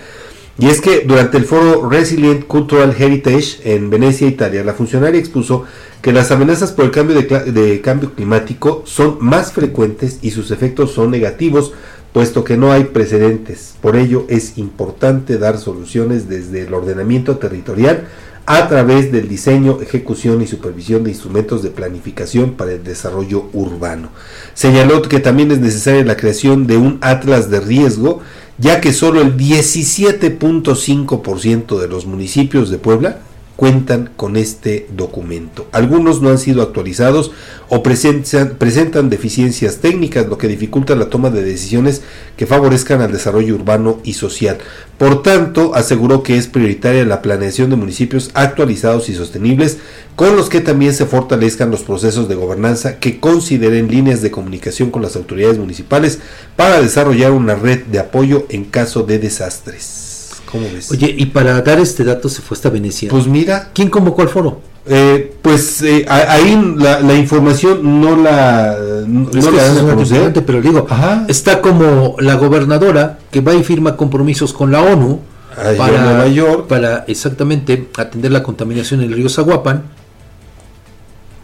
Y 0.59 0.67
es 0.67 0.81
que 0.83 1.05
durante 1.07 1.39
el 1.39 1.45
foro 1.45 1.89
Resilient 1.89 2.45
Cultural 2.45 2.95
Heritage 2.99 3.61
en 3.65 3.89
Venecia, 3.89 4.27
Italia, 4.27 4.63
la 4.63 4.75
funcionaria 4.75 5.19
expuso 5.19 5.65
que 6.03 6.13
las 6.13 6.31
amenazas 6.31 6.73
por 6.73 6.85
el 6.85 6.91
cambio 6.91 7.17
de, 7.17 7.81
cambio 7.81 8.13
climático 8.13 8.83
son 8.85 9.17
más 9.21 9.53
frecuentes 9.53 10.19
y 10.21 10.33
sus 10.33 10.51
efectos 10.51 10.93
son 10.93 11.11
negativos, 11.11 11.73
puesto 12.13 12.45
que 12.45 12.57
no 12.57 12.73
hay 12.73 12.85
precedentes. 12.85 13.75
Por 13.81 13.97
ello 13.97 14.27
es 14.29 14.59
importante 14.59 15.39
dar 15.39 15.59
soluciones 15.59 16.29
desde 16.29 16.67
el 16.67 16.75
ordenamiento 16.75 17.39
territorial 17.39 18.09
a 18.51 18.67
través 18.67 19.13
del 19.13 19.29
diseño, 19.29 19.79
ejecución 19.83 20.41
y 20.41 20.47
supervisión 20.47 21.05
de 21.05 21.11
instrumentos 21.11 21.63
de 21.63 21.69
planificación 21.69 22.55
para 22.55 22.73
el 22.73 22.83
desarrollo 22.83 23.51
urbano. 23.53 24.09
Señaló 24.55 25.03
que 25.03 25.21
también 25.21 25.51
es 25.51 25.61
necesaria 25.61 26.03
la 26.03 26.17
creación 26.17 26.67
de 26.67 26.79
un 26.79 26.97
atlas 27.03 27.51
de 27.51 27.61
riesgo, 27.61 28.23
ya 28.57 28.81
que 28.81 28.95
solo 28.95 29.21
el 29.21 29.37
17.5% 29.37 31.79
de 31.79 31.89
los 31.89 32.07
municipios 32.07 32.71
de 32.71 32.79
Puebla 32.79 33.19
cuentan 33.59 34.11
con 34.15 34.37
este 34.37 34.87
documento. 34.97 35.67
Algunos 35.73 36.23
no 36.23 36.29
han 36.29 36.39
sido 36.39 36.63
actualizados 36.63 37.33
o 37.69 37.83
presentan, 37.83 39.11
deficiencias 39.11 39.79
técnicas, 39.79 40.29
lo 40.29 40.39
que 40.39 40.47
dificulta 40.47 40.95
la 40.95 41.11
toma 41.11 41.31
de 41.31 41.43
decisiones 41.43 42.03
que 42.37 42.47
favorezcan 42.47 43.01
al 43.01 43.11
desarrollo 43.11 43.57
urbano 43.57 43.99
y 44.05 44.13
social. 44.13 44.59
Por 44.97 45.25
tanto, 45.25 45.75
aseguró 45.75 46.23
que 46.23 46.37
es 46.37 46.47
prioritaria 46.47 47.05
la 47.05 47.21
planeación 47.21 47.69
de 47.69 47.75
municipios 47.75 48.31
actualizados 48.35 49.09
y 49.09 49.17
sostenibles, 49.17 49.79
con 50.15 50.37
los 50.37 50.49
que 50.49 50.61
también 50.61 50.95
se 50.95 51.07
fortalezcan 51.07 51.73
los 51.73 51.81
procesos 51.81 52.29
de 52.29 52.37
gobernanza 52.37 53.01
que 53.01 53.19
consideren 53.19 53.91
líneas 53.91 54.23
de 54.23 54.31
comunicación 54.31 54.93
con 54.93 55.03
las 55.03 55.17
autoridades 55.17 55.59
municipales 55.59 56.21
para 56.55 56.81
desarrollar 56.81 57.33
una 57.33 57.57
red 57.57 57.87
de 57.87 57.99
apoyo 57.99 58.47
en 58.51 58.67
caso 58.67 59.03
de 59.03 59.19
desastres. 59.19 60.08
¿Cómo 60.51 60.65
ves? 60.73 60.91
Oye, 60.91 61.15
y 61.19 61.27
para 61.27 61.61
dar 61.63 61.79
este 61.79 62.05
dato 62.05 62.29
se 62.29 62.41
fue 62.43 62.57
hasta 62.57 62.71
Venecia. 62.71 63.11
Pues 63.11 63.27
mira. 63.27 63.71
¿Quién 63.75 63.91
convocó 63.91 64.23
al 64.23 64.29
foro? 64.29 64.61
Eh, 64.91 65.37
pues 65.43 65.83
eh, 65.83 66.07
ahí 66.09 66.75
la, 66.79 67.01
la 67.01 67.15
información 67.15 68.01
no 68.01 68.17
la, 68.17 68.75
no 69.07 69.29
Es 69.39 69.45
que 69.47 69.53
la 69.57 69.67
es 69.67 69.79
conocer. 69.81 70.33
pero 70.47 70.63
digo, 70.63 70.87
está 71.29 71.61
como 71.61 72.17
la 72.21 72.37
gobernadora 72.37 73.19
que 73.31 73.43
va 73.43 73.55
y 73.55 73.63
firma 73.63 73.97
compromisos 73.99 74.55
con 74.55 74.73
la 74.73 74.81
ONU 74.81 75.21
Allá 75.55 75.77
para, 75.77 76.03
Nueva 76.05 76.29
York. 76.29 76.67
para 76.69 77.05
exactamente 77.07 77.89
atender 77.99 78.33
la 78.33 78.43
contaminación 78.43 79.01
en 79.03 79.11
el 79.11 79.17
río 79.17 79.29
Zaguapan, 79.29 79.83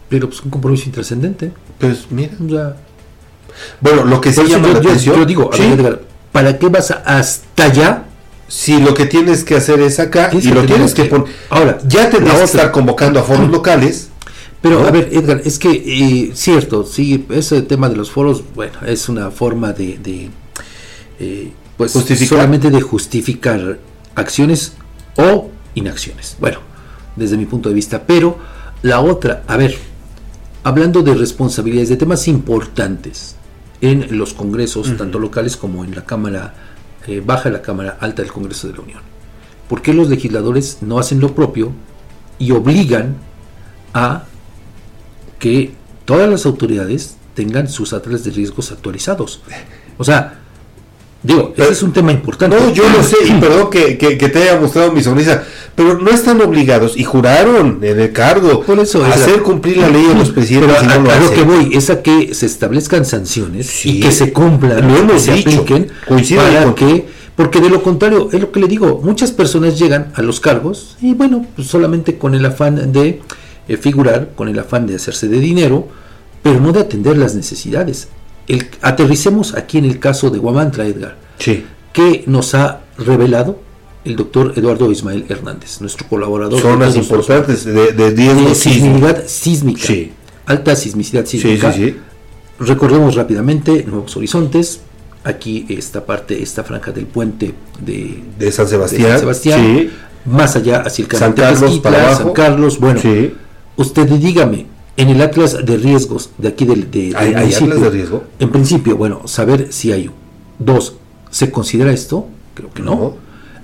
pero 0.09 0.27
pues 0.29 0.41
un 0.41 0.49
compromiso 0.49 0.85
intrascendente. 0.85 1.51
Pues 1.79 2.07
mira. 2.09 2.31
O 2.43 2.49
sea, 2.49 2.75
Bueno, 3.81 4.05
lo 4.05 4.21
que 4.21 4.31
sí 4.33 4.41
eso 4.41 4.49
llama 4.49 4.69
yo, 4.69 4.73
la 4.73 4.81
yo- 4.81 4.89
atención. 4.89 5.15
yo 5.17 5.25
digo, 5.25 5.49
a 5.53 5.55
Sí. 5.57 5.75
ver, 5.75 6.01
¿para 6.31 6.57
qué 6.57 6.67
vas 6.69 6.91
hasta 7.05 7.63
allá? 7.65 8.03
Si 8.47 8.79
lo 8.79 8.93
que 8.93 9.05
tienes 9.05 9.43
que 9.43 9.55
hacer 9.55 9.79
es 9.81 9.99
acá 9.99 10.29
y 10.31 10.41
lo 10.49 10.63
tienes 10.65 10.93
que 10.93 11.03
que- 11.03 11.09
poner. 11.09 11.27
Ahora, 11.49 11.79
ya 11.87 12.09
tendrás 12.09 12.35
que 12.37 12.43
otra. 12.43 12.45
estar 12.45 12.71
convocando 12.71 13.19
a 13.19 13.23
foros 13.23 13.49
locales. 13.49 14.09
Pero 14.61 14.79
¿no? 14.81 14.87
a 14.87 14.91
ver, 14.91 15.09
Edgar, 15.11 15.41
es 15.45 15.59
que 15.59 15.69
eh, 15.71 16.31
cierto, 16.33 16.85
sí, 16.85 17.25
ese 17.29 17.61
tema 17.61 17.87
de 17.89 17.95
los 17.95 18.09
foros, 18.09 18.43
bueno, 18.55 18.73
es 18.85 19.09
una 19.09 19.29
forma 19.29 19.73
de, 19.73 19.97
de, 19.99 20.29
eh, 21.19 21.51
pues 21.77 21.91
Justificar. 21.91 22.37
solamente 22.39 22.71
de 22.71 22.81
justificar 22.81 23.79
acciones 24.15 24.73
o 25.17 25.49
inacciones. 25.75 26.37
Bueno, 26.39 26.59
desde 27.15 27.37
mi 27.37 27.45
punto 27.45 27.69
de 27.69 27.75
vista. 27.75 28.03
Pero 28.07 28.37
la 28.81 29.01
otra, 29.01 29.43
a 29.47 29.55
ver, 29.57 29.77
hablando 30.63 31.01
de 31.03 31.13
responsabilidades, 31.13 31.89
de 31.89 31.97
temas 31.97 32.27
importantes 32.27 33.35
en 33.81 34.17
los 34.17 34.33
congresos, 34.33 34.95
tanto 34.97 35.19
locales 35.19 35.57
como 35.57 35.83
en 35.83 35.93
la 35.95 36.05
Cámara 36.05 36.53
eh, 37.07 37.21
Baja 37.25 37.49
la 37.49 37.61
Cámara 37.61 37.97
Alta 37.99 38.21
del 38.21 38.31
Congreso 38.31 38.67
de 38.67 38.73
la 38.73 38.81
Unión. 38.81 38.99
¿Por 39.69 39.81
qué 39.81 39.93
los 39.93 40.09
legisladores 40.09 40.79
no 40.81 40.99
hacen 40.99 41.19
lo 41.19 41.33
propio 41.33 41.71
y 42.37 42.51
obligan 42.51 43.15
a 43.93 44.25
que 45.39 45.73
todas 46.05 46.29
las 46.29 46.45
autoridades 46.45 47.17
tengan 47.33 47.67
sus 47.67 47.93
atlas 47.93 48.23
de 48.23 48.31
riesgos 48.31 48.71
actualizados? 48.71 49.41
O 49.97 50.03
sea, 50.03 50.39
Digo, 51.25 51.55
ese 51.57 51.71
es 51.71 51.81
un 51.81 51.91
tema 51.91 52.11
importante. 52.11 52.55
No, 52.55 52.71
yo 52.71 52.87
lo 52.87 53.01
sé, 53.01 53.15
y 53.25 53.31
perdón 53.39 53.71
que, 53.71 53.97
que, 53.97 54.15
te 54.15 54.43
haya 54.43 54.59
mostrado 54.59 54.91
mi 54.91 55.01
sonrisa, 55.01 55.43
pero 55.75 55.99
no 55.99 56.09
están 56.09 56.41
obligados 56.41 56.97
y 56.97 57.03
juraron 57.03 57.79
en 57.83 57.99
el 57.99 58.13
cargo 58.13 58.61
Por 58.61 58.79
eso, 58.79 59.03
a 59.03 59.09
hacer 59.09 59.41
cumplir 59.41 59.77
la 59.77 59.89
ley 59.89 60.03
de 60.03 60.15
los 60.15 60.31
presidentes. 60.31 60.77
Pero 60.79 61.11
a, 61.11 61.19
lo, 61.19 61.31
que 61.31 61.43
voy 61.43 61.69
es 61.73 61.89
a 61.89 62.01
que 62.01 62.33
se 62.33 62.45
establezcan 62.45 63.05
sanciones 63.05 63.85
y 63.85 63.99
que 63.99 64.11
se 64.11 64.31
cumplan, 64.31 64.87
lo 64.87 64.97
hemos 64.97 65.23
que 65.23 65.33
dicho, 65.33 65.51
se 65.51 65.57
apliquen, 65.57 65.91
para 66.07 66.75
que, 66.75 67.07
porque 67.35 67.59
de 67.59 67.69
lo 67.69 67.83
contrario, 67.83 68.29
es 68.31 68.39
lo 68.39 68.51
que 68.51 68.61
le 68.61 68.67
digo, 68.67 69.01
muchas 69.03 69.31
personas 69.31 69.77
llegan 69.77 70.11
a 70.15 70.21
los 70.21 70.39
cargos 70.39 70.97
y 71.01 71.13
bueno, 71.13 71.45
pues 71.55 71.67
solamente 71.67 72.17
con 72.17 72.35
el 72.35 72.45
afán 72.45 72.91
de 72.91 73.21
eh, 73.67 73.77
figurar, 73.77 74.29
con 74.35 74.47
el 74.47 74.57
afán 74.57 74.87
de 74.87 74.95
hacerse 74.95 75.27
de 75.27 75.39
dinero, 75.39 75.87
pero 76.41 76.59
no 76.61 76.71
de 76.71 76.79
atender 76.79 77.17
las 77.17 77.35
necesidades 77.35 78.07
el, 78.47 78.67
aterricemos 78.81 79.55
aquí 79.55 79.77
en 79.77 79.85
el 79.85 79.99
caso 79.99 80.29
de 80.29 80.39
Guamantra, 80.39 80.85
Edgar, 80.85 81.15
sí. 81.39 81.65
que 81.93 82.23
nos 82.27 82.55
ha 82.55 82.81
revelado 82.97 83.59
el 84.05 84.15
doctor 84.15 84.53
Eduardo 84.55 84.91
Ismael 84.91 85.25
Hernández, 85.27 85.81
nuestro 85.81 86.07
colaborador. 86.07 86.61
Zonas 86.61 86.95
importantes 86.95 87.65
de, 87.65 87.91
de, 87.91 88.11
de 88.11 88.55
sismicidad 88.55 89.23
sísmica, 89.27 89.85
sí. 89.85 90.11
alta 90.45 90.75
sismicidad 90.75 91.25
sísmica. 91.25 91.73
Sí, 91.73 91.95
Recordemos 92.57 93.15
rápidamente 93.15 93.83
Nuevos 93.85 94.15
Horizontes, 94.15 94.79
aquí 95.25 95.65
esta 95.67 96.05
parte, 96.05 96.41
esta 96.41 96.63
franja 96.63 96.91
del 96.93 97.05
puente 97.05 97.53
de, 97.81 98.23
de 98.39 98.51
San 98.51 98.67
Sebastián, 98.67 99.03
de 99.03 99.09
San 99.09 99.19
Sebastián 99.19 99.89
más 100.25 100.55
allá 100.55 100.81
hacia 100.81 101.05
el 101.05 101.11
San 101.11 101.33
Carlos, 101.33 101.79
para 101.79 102.15
San 102.15 102.33
Carlos, 102.33 102.79
bueno, 102.79 102.99
usted 103.75 104.07
dígame, 104.07 104.65
en 104.97 105.09
el 105.09 105.21
atlas 105.21 105.65
de 105.65 105.77
riesgos 105.77 106.31
de 106.37 106.47
aquí 106.47 106.65
del, 106.65 106.89
de, 106.89 107.13
¿Hay, 107.15 107.33
atlas 107.33 107.81
de 107.81 107.89
riesgo? 107.89 108.23
En 108.39 108.49
principio, 108.49 108.97
bueno, 108.97 109.27
saber 109.27 109.71
si 109.71 109.91
hay. 109.91 110.09
Dos, 110.57 110.95
¿se 111.31 111.51
considera 111.51 111.91
esto? 111.91 112.27
Creo 112.53 112.71
que 112.71 112.81
no. 112.81 113.17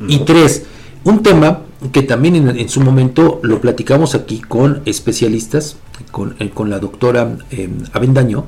Y 0.07 0.19
tres, 0.19 0.63
un 1.03 1.23
tema 1.23 1.61
que 1.91 2.03
también 2.03 2.35
en, 2.35 2.69
su 2.69 2.81
momento 2.81 3.39
lo 3.43 3.59
platicamos 3.59 4.13
aquí 4.13 4.39
con 4.39 4.81
especialistas, 4.85 5.77
con, 6.11 6.35
eh, 6.39 6.49
con 6.49 6.69
la 6.69 6.79
doctora 6.79 7.37
eh, 7.49 7.69
Avendaño 7.93 8.45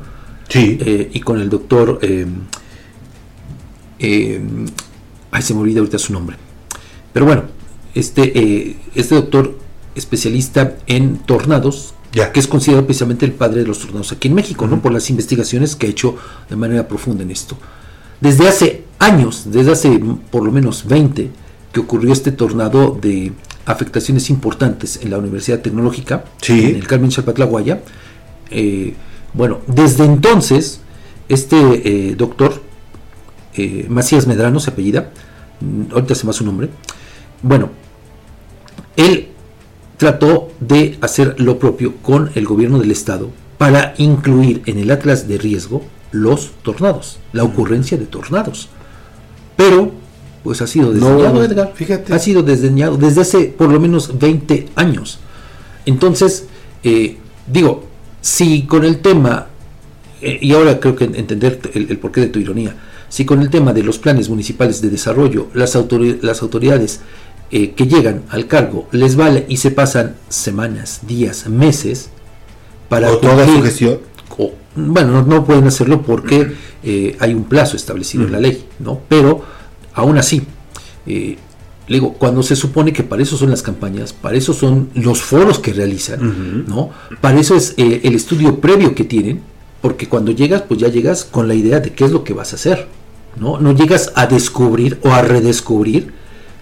sí. 0.49 0.77
Eh, 0.79 1.09
y 1.13 1.19
con 1.21 1.39
el 1.39 1.49
doctor... 1.49 1.99
Eh, 2.01 2.27
ay, 5.31 5.41
se 5.41 5.53
me 5.53 5.61
olvida 5.61 5.79
ahorita 5.79 5.97
su 5.97 6.13
nombre. 6.13 6.35
Pero 7.13 7.25
bueno, 7.25 7.43
este, 7.95 8.77
este 8.93 9.15
doctor 9.15 9.57
especialista 9.95 10.75
en 10.87 11.19
tornados, 11.19 11.93
que 12.11 12.39
es 12.39 12.47
considerado 12.47 12.85
precisamente 12.85 13.25
el 13.25 13.31
padre 13.31 13.61
de 13.61 13.67
los 13.67 13.79
tornados 13.79 14.11
aquí 14.11 14.27
en 14.27 14.33
México, 14.33 14.67
¿no? 14.67 14.81
Por 14.81 14.91
las 14.91 15.09
investigaciones 15.09 15.75
que 15.75 15.87
ha 15.87 15.89
hecho 15.89 16.17
de 16.49 16.55
manera 16.55 16.87
profunda 16.87 17.23
en 17.23 17.31
esto. 17.31 17.57
Desde 18.19 18.47
hace 18.47 18.83
años, 18.99 19.43
desde 19.45 19.71
hace 19.71 20.01
por 20.31 20.43
lo 20.43 20.51
menos 20.51 20.85
20, 20.85 21.31
que 21.73 21.81
ocurrió 21.81 22.13
este 22.13 22.31
tornado 22.31 22.97
de 23.01 23.33
afectaciones 23.65 24.29
importantes 24.29 24.99
en 25.01 25.11
la 25.11 25.17
Universidad 25.17 25.59
Tecnológica, 25.59 26.23
en 26.47 26.75
el 26.75 26.87
Carmen 26.87 27.09
Chalpatlaguaya. 27.09 27.81
Eh, 28.51 28.93
bueno, 29.33 29.59
desde 29.67 30.05
entonces, 30.05 30.79
este 31.27 31.57
eh, 31.57 32.15
doctor, 32.15 32.61
eh, 33.55 33.87
Macías 33.89 34.27
Medrano, 34.27 34.59
se 34.59 34.69
apellida, 34.69 35.11
mm, 35.59 35.93
ahorita 35.93 36.15
se 36.15 36.27
va 36.27 36.33
su 36.33 36.45
nombre, 36.45 36.69
bueno, 37.41 37.69
él 38.95 39.29
trató 39.97 40.51
de 40.59 40.97
hacer 41.01 41.39
lo 41.39 41.57
propio 41.57 41.95
con 41.97 42.29
el 42.35 42.45
gobierno 42.45 42.79
del 42.79 42.91
estado 42.91 43.31
para 43.57 43.95
incluir 43.97 44.61
en 44.65 44.77
el 44.77 44.91
atlas 44.91 45.27
de 45.27 45.37
riesgo 45.37 45.83
los 46.11 46.51
tornados, 46.61 47.19
la 47.31 47.43
ocurrencia 47.43 47.97
de 47.97 48.05
tornados. 48.05 48.69
Pero, 49.55 49.91
pues 50.43 50.61
ha 50.61 50.67
sido 50.67 50.91
desdeñado, 50.91 51.43
Edgar. 51.43 51.71
Fíjate. 51.73 52.13
Ha 52.13 52.19
sido 52.19 52.43
desdeñado 52.43 52.97
desde 52.97 53.21
hace 53.21 53.45
por 53.45 53.69
lo 53.69 53.79
menos 53.79 54.17
20 54.19 54.69
años. 54.75 55.19
Entonces, 55.85 56.47
eh, 56.83 57.17
digo, 57.47 57.85
si 58.21 58.63
con 58.63 58.85
el 58.85 58.99
tema, 58.99 59.47
eh, 60.21 60.39
y 60.41 60.53
ahora 60.53 60.79
creo 60.79 60.95
que 60.95 61.05
entender 61.05 61.59
el, 61.73 61.97
porqué 61.97 62.21
de 62.21 62.27
tu 62.27 62.39
ironía, 62.39 62.75
si 63.09 63.25
con 63.25 63.41
el 63.41 63.49
tema 63.49 63.73
de 63.73 63.83
los 63.83 63.99
planes 63.99 64.29
municipales 64.29 64.81
de 64.81 64.89
desarrollo 64.89 65.47
las, 65.53 65.77
las 66.21 66.41
autoridades 66.41 67.01
eh, 67.55 67.73
que 67.73 67.85
llegan 67.85 68.23
al 68.29 68.47
cargo 68.47 68.87
les 68.91 69.15
vale 69.15 69.45
y 69.47 69.57
se 69.57 69.69
pasan 69.69 70.15
semanas, 70.27 71.01
días, 71.05 71.47
meses 71.47 72.09
para 72.89 73.11
o 73.11 73.17
toda 73.17 73.45
su 73.45 73.61
gestión. 73.61 73.99
bueno, 74.75 75.21
no, 75.21 75.45
pueden 75.45 75.67
hacerlo 75.67 76.01
porque 76.01 76.53
eh, 76.83 77.15
hay 77.19 77.35
un 77.35 77.43
plazo 77.43 77.75
establecido 77.75 78.23
en 78.23 78.31
la 78.31 78.39
ley, 78.39 78.65
¿no? 78.79 79.01
Pero 79.07 79.43
aún 79.93 80.17
así, 80.17 80.43
eh, 81.05 81.37
digo, 81.87 82.13
cuando 82.13 82.43
se 82.43 82.55
supone 82.55 82.93
que 82.93 83.03
para 83.03 83.21
eso 83.21 83.37
son 83.37 83.49
las 83.49 83.61
campañas, 83.61 84.13
para 84.13 84.37
eso 84.37 84.53
son 84.53 84.89
los 84.95 85.21
foros 85.21 85.59
que 85.59 85.73
realizan, 85.73 86.65
¿no? 86.67 86.89
Para 87.21 87.39
eso 87.39 87.55
es 87.55 87.73
el 87.77 88.15
estudio 88.15 88.59
previo 88.59 88.95
que 88.95 89.03
tienen, 89.03 89.41
porque 89.81 90.07
cuando 90.07 90.31
llegas, 90.31 90.61
pues 90.61 90.79
ya 90.79 90.87
llegas 90.87 91.25
con 91.25 91.47
la 91.47 91.55
idea 91.55 91.79
de 91.79 91.91
qué 91.91 92.05
es 92.05 92.11
lo 92.11 92.23
que 92.23 92.33
vas 92.33 92.53
a 92.53 92.55
hacer, 92.55 92.87
¿no? 93.35 93.59
No 93.59 93.73
llegas 93.73 94.13
a 94.15 94.27
descubrir 94.27 94.99
o 95.03 95.09
a 95.09 95.21
redescubrir 95.21 96.13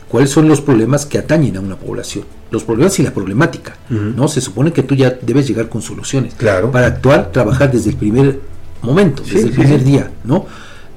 cuáles 0.09 0.31
son 0.31 0.47
los 0.47 0.59
problemas 0.59 1.05
que 1.05 1.17
atañen 1.17 1.55
a 1.55 1.61
una 1.61 1.77
población, 1.77 2.25
los 2.49 2.63
problemas 2.63 2.99
y 2.99 3.03
la 3.03 3.13
problemática, 3.13 3.77
¿no? 3.89 4.27
Se 4.27 4.41
supone 4.41 4.73
que 4.73 4.83
tú 4.83 4.95
ya 4.95 5.17
debes 5.21 5.47
llegar 5.47 5.69
con 5.69 5.81
soluciones 5.81 6.33
claro. 6.33 6.71
para 6.71 6.87
actuar, 6.87 7.31
trabajar 7.31 7.71
desde 7.71 7.91
el 7.91 7.95
primer 7.95 8.39
momento, 8.81 9.23
desde 9.23 9.47
el 9.47 9.51
primer 9.51 9.83
día, 9.83 10.11
¿no? 10.23 10.47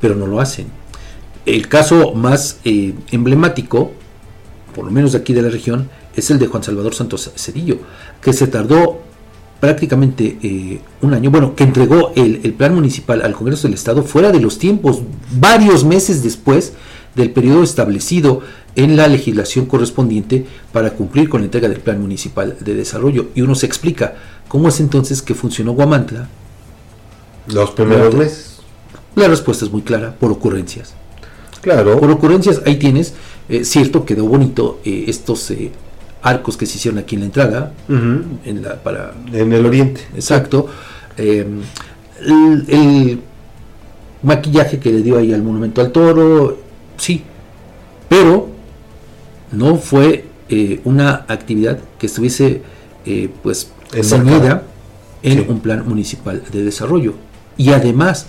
Pero 0.01 0.15
no 0.15 0.27
lo 0.27 0.41
hacen. 0.41 0.67
El 1.47 1.69
caso 1.69 2.13
más 2.13 2.59
eh, 2.65 2.95
emblemático, 3.11 3.93
por 4.75 4.85
lo 4.85 4.91
menos 4.91 5.13
de 5.13 5.19
aquí 5.19 5.33
de 5.33 5.43
la 5.43 5.51
región, 5.51 5.91
es 6.17 6.31
el 6.31 6.39
de 6.39 6.47
Juan 6.47 6.63
Salvador 6.63 6.95
Santos 6.95 7.31
Cedillo, 7.37 7.79
que 8.21 8.33
se 8.33 8.47
tardó 8.47 9.01
prácticamente 9.61 10.39
eh, 10.43 10.81
un 11.01 11.15
año, 11.15 11.31
bueno, 11.31 11.55
que 11.55 11.65
entregó 11.65 12.13
el, 12.17 12.41
el, 12.45 12.53
plan 12.53 12.75
municipal 12.75 13.23
al 13.23 13.33
Congreso 13.33 13.67
del 13.67 13.75
Estado 13.75 14.03
fuera 14.03 14.31
de 14.31 14.41
los 14.41 14.59
tiempos, 14.59 15.01
varios 15.39 15.85
meses 15.85 16.23
después 16.23 16.75
del 17.15 17.31
periodo 17.31 17.63
establecido 17.63 18.43
en 18.77 18.97
la 18.97 19.09
legislación 19.09 19.67
correspondiente 19.67 20.47
para 20.73 20.91
cumplir 20.91 21.29
con 21.29 21.41
la 21.41 21.47
entrega 21.47 21.69
del 21.69 21.81
Plan 21.81 22.01
Municipal 22.01 22.57
de 22.61 22.75
Desarrollo. 22.75 23.29
Y 23.35 23.43
uno 23.43 23.55
se 23.55 23.67
explica 23.67 24.17
cómo 24.49 24.69
es 24.69 24.81
entonces 24.81 25.23
que 25.23 25.35
funcionó 25.35 25.73
Guamantla. 25.73 26.29
Los 27.47 27.71
primeros 27.71 28.15
meses. 28.15 28.61
La 29.15 29.29
respuesta 29.29 29.65
es 29.65 29.71
muy 29.71 29.83
clara, 29.83 30.17
por 30.19 30.33
ocurrencias. 30.33 30.95
Claro. 31.65 31.99
Por 31.99 32.11
ocurrencias, 32.11 32.63
ahí 32.67 32.77
tienes, 32.77 33.15
eh, 33.49 33.65
cierto, 33.65 34.05
quedó 34.05 34.27
bonito 34.27 34.81
eh, 34.85 35.07
estos 35.09 35.51
eh, 35.51 35.73
arcos 36.23 36.57
que 36.57 36.67
se 36.67 36.77
hicieron 36.77 36.99
aquí 36.99 37.17
en 37.17 37.23
la 37.23 37.27
entrada, 37.27 37.73
en, 37.89 38.63
la, 38.63 38.83
para, 38.83 39.15
en 39.33 39.53
el 39.53 39.67
oriente. 39.67 40.03
Exacto. 40.15 40.69
el, 41.17 41.65
el 42.69 43.21
maquillaje 44.23 44.79
que 44.79 44.93
le 44.93 45.03
dio 45.03 45.19
ahí 45.19 45.33
al 45.33 45.43
monumento 45.43 45.81
al 45.81 45.91
toro, 45.91 46.59
sí, 46.97 47.23
pero 48.09 48.49
no 49.53 49.77
fue 49.77 50.25
eh, 50.49 50.81
una 50.85 51.25
actividad 51.29 51.79
que 51.99 52.07
estuviese 52.07 52.63
eh, 53.07 53.31
pues 53.43 53.71
ceñida 54.03 54.63
en 55.23 55.51
un 55.51 55.61
plan 55.61 55.89
municipal 55.89 56.43
de 56.53 56.63
desarrollo 56.63 57.15
y 57.57 57.71
además 57.71 58.27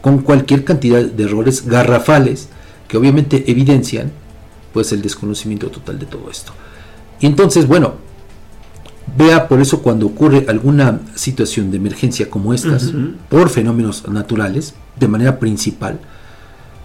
con 0.00 0.18
cualquier 0.18 0.64
cantidad 0.64 1.02
de 1.04 1.24
errores 1.24 1.66
garrafales 1.66 2.48
que 2.92 2.98
obviamente 2.98 3.50
evidencian 3.50 4.12
pues 4.74 4.92
el 4.92 5.00
desconocimiento 5.00 5.70
total 5.70 5.98
de 5.98 6.04
todo 6.04 6.30
esto. 6.30 6.52
Y 7.20 7.24
entonces, 7.24 7.66
bueno, 7.66 7.94
vea 9.16 9.48
por 9.48 9.62
eso 9.62 9.80
cuando 9.80 10.04
ocurre 10.04 10.44
alguna 10.46 11.00
situación 11.14 11.70
de 11.70 11.78
emergencia 11.78 12.28
como 12.28 12.52
estas, 12.52 12.92
por 13.30 13.48
fenómenos 13.48 14.06
naturales, 14.10 14.74
de 15.00 15.08
manera 15.08 15.38
principal, 15.38 16.00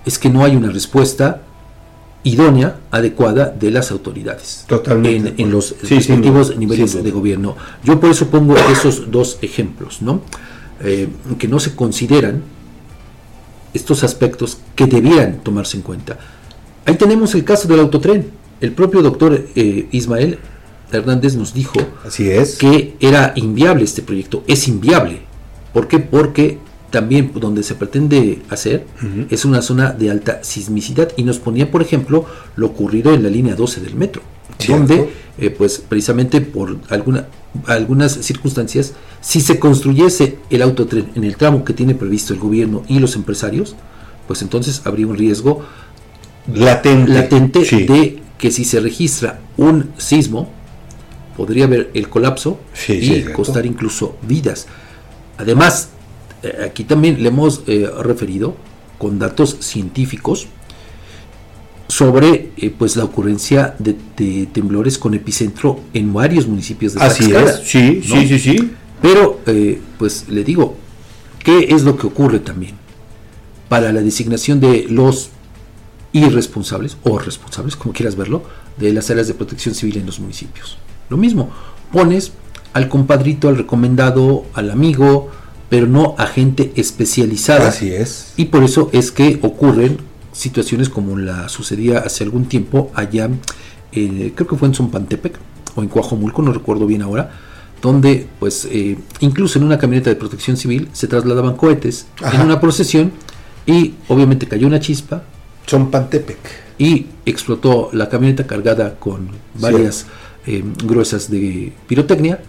es 0.05 0.17
que 0.17 0.29
no 0.29 0.45
hay 0.45 0.55
una 0.55 0.69
respuesta 0.69 1.41
idónea, 2.23 2.77
adecuada 2.89 3.49
de 3.49 3.69
las 3.69 3.91
autoridades 3.91 4.63
Totalmente. 4.65 5.41
En, 5.43 5.51
los 5.51 5.75
respectivos 5.81 6.55
niveles 6.55 7.03
de 7.03 7.11
gobierno. 7.11 7.57
Yo 7.83 7.99
por 7.99 8.11
eso 8.11 8.29
pongo 8.29 8.55
esos 8.55 9.11
dos 9.11 9.39
ejemplos, 9.41 10.01
¿no? 10.01 10.21
Eh, 10.79 11.09
que 11.37 11.49
no 11.49 11.59
se 11.59 11.75
consideran 11.75 12.43
estos 13.77 14.03
aspectos 14.03 14.57
que 14.75 14.85
debieran 14.85 15.39
tomarse 15.43 15.77
en 15.77 15.83
cuenta. 15.83 16.17
Ahí 16.85 16.95
tenemos 16.95 17.33
el 17.35 17.43
caso 17.43 17.67
del 17.67 17.79
autotren, 17.79 18.29
el 18.61 18.71
propio 18.71 19.01
doctor 19.01 19.47
eh, 19.55 19.87
Ismael 19.91 20.39
Hernández 20.91 21.35
nos 21.35 21.53
dijo 21.53 21.79
Así 22.05 22.29
es. 22.29 22.57
que 22.57 22.95
era 22.99 23.33
inviable 23.35 23.83
este 23.83 24.01
proyecto. 24.01 24.43
Es 24.47 24.67
inviable. 24.67 25.21
¿Por 25.73 25.87
qué? 25.87 25.99
Porque 25.99 26.59
también 26.89 27.31
donde 27.35 27.63
se 27.63 27.75
pretende 27.75 28.41
hacer 28.49 28.85
es 29.29 29.43
una 29.43 29.61
zona 29.61 29.91
de 29.91 30.09
alta 30.09 30.39
sismicidad 30.43 31.11
y 31.17 31.23
nos 31.23 31.37
ponía, 31.39 31.69
por 31.69 31.81
ejemplo, 31.81 32.25
lo 32.55 32.67
ocurrido 32.67 33.13
en 33.13 33.23
la 33.23 33.29
línea 33.29 33.55
12 33.55 33.81
del 33.81 33.95
metro, 33.95 34.21
Cierto. 34.59 34.85
donde, 34.87 35.09
eh, 35.37 35.49
pues 35.49 35.79
precisamente 35.87 36.41
por 36.41 36.77
alguna, 36.89 37.27
algunas 37.67 38.11
circunstancias, 38.13 38.93
si 39.21 39.41
se 39.41 39.59
construyese 39.59 40.37
el 40.49 40.61
autotren 40.61 41.09
en 41.15 41.23
el 41.23 41.37
tramo 41.37 41.63
que 41.63 41.73
tiene 41.73 41.95
previsto 41.95 42.33
el 42.33 42.39
gobierno 42.39 42.83
y 42.87 42.99
los 42.99 43.15
empresarios, 43.15 43.75
pues 44.27 44.41
entonces 44.41 44.81
habría 44.85 45.07
un 45.07 45.15
riesgo 45.17 45.63
latente, 46.53 47.11
latente 47.11 47.65
Sí. 47.65 47.85
de 47.85 48.19
que 48.37 48.51
si 48.51 48.63
se 48.65 48.79
registra 48.79 49.39
un 49.57 49.91
sismo, 49.97 50.49
podría 51.35 51.65
haber 51.65 51.91
el 51.93 52.09
colapso 52.09 52.59
Sí, 52.73 52.93
y 52.93 53.07
sí, 53.23 53.25
costar 53.33 53.65
incluso 53.65 54.15
vidas. 54.21 54.67
Además, 55.37 55.89
eh, 56.43 56.65
aquí 56.65 56.83
también 56.83 57.21
le 57.21 57.29
hemos 57.29 57.61
eh, 57.67 57.89
referido 58.01 58.55
con 58.97 59.19
datos 59.19 59.57
científicos 59.59 60.47
sobre 61.87 62.51
eh, 62.57 62.73
pues 62.77 62.95
la 62.95 63.05
ocurrencia 63.05 63.75
de, 63.79 63.95
de 64.17 64.47
temblores 64.47 64.97
con 64.97 65.13
epicentro 65.13 65.79
en 65.93 66.13
varios 66.13 66.47
municipios 66.47 66.93
de 66.93 67.01
Así 67.01 67.27
Tlaxcala, 67.27 67.51
es, 67.61 67.67
sí, 67.67 68.01
¿no? 68.07 68.15
sí, 68.15 68.27
sí, 68.27 68.39
sí. 68.39 68.71
Pero, 69.01 69.39
eh, 69.45 69.79
pues 69.97 70.27
le 70.27 70.43
digo, 70.43 70.75
¿qué 71.43 71.67
es 71.69 71.83
lo 71.83 71.97
que 71.97 72.07
ocurre 72.07 72.39
también? 72.39 72.75
Para 73.69 73.91
la 73.91 74.01
designación 74.01 74.59
de 74.59 74.87
los 74.89 75.29
irresponsables, 76.13 76.97
o 77.03 77.19
responsables, 77.19 77.75
como 77.75 77.93
quieras 77.93 78.15
verlo, 78.15 78.43
de 78.77 78.91
las 78.91 79.09
áreas 79.09 79.27
de 79.27 79.33
protección 79.33 79.75
civil 79.75 79.97
en 79.97 80.05
los 80.05 80.19
municipios. 80.19 80.77
Lo 81.09 81.17
mismo, 81.17 81.49
pones 81.91 82.31
al 82.73 82.89
compadrito, 82.89 83.49
al 83.49 83.57
recomendado, 83.57 84.45
al 84.53 84.71
amigo, 84.71 85.29
pero 85.69 85.87
no 85.87 86.15
a 86.17 86.25
gente 86.27 86.71
especializada. 86.75 87.69
Así 87.69 87.91
es. 87.91 88.33
Y 88.37 88.45
por 88.45 88.63
eso 88.63 88.89
es 88.93 89.11
que 89.11 89.39
ocurren 89.41 89.97
situaciones 90.37 90.89
como 90.89 91.17
la 91.17 91.49
sucedía 91.49 91.99
hace 91.99 92.23
algún 92.23 92.45
tiempo 92.45 92.91
allá, 92.93 93.29
eh, 93.91 94.31
creo 94.35 94.47
que 94.47 94.55
fue 94.55 94.67
en 94.67 94.75
Zompantepec 94.75 95.37
o 95.75 95.81
en 95.81 95.89
Coajomulco, 95.89 96.41
no 96.41 96.53
recuerdo 96.53 96.85
bien 96.85 97.01
ahora, 97.01 97.31
donde 97.81 98.27
pues 98.39 98.67
eh, 98.71 98.97
incluso 99.19 99.57
en 99.57 99.65
una 99.65 99.77
camioneta 99.77 100.09
de 100.09 100.15
protección 100.15 100.55
civil 100.55 100.89
se 100.93 101.07
trasladaban 101.07 101.55
cohetes 101.55 102.07
Ajá. 102.21 102.37
en 102.37 102.45
una 102.45 102.59
procesión 102.59 103.11
y 103.65 103.95
obviamente 104.07 104.47
cayó 104.47 104.67
una 104.67 104.79
chispa 104.79 105.23
Zompantepec. 105.67 106.37
y 106.77 107.07
explotó 107.25 107.89
la 107.91 108.07
camioneta 108.07 108.45
cargada 108.45 108.95
con 108.99 109.29
varias 109.55 110.05
eh, 110.45 110.63
gruesas 110.83 111.29
de 111.29 111.73
pirotecnia. 111.87 112.39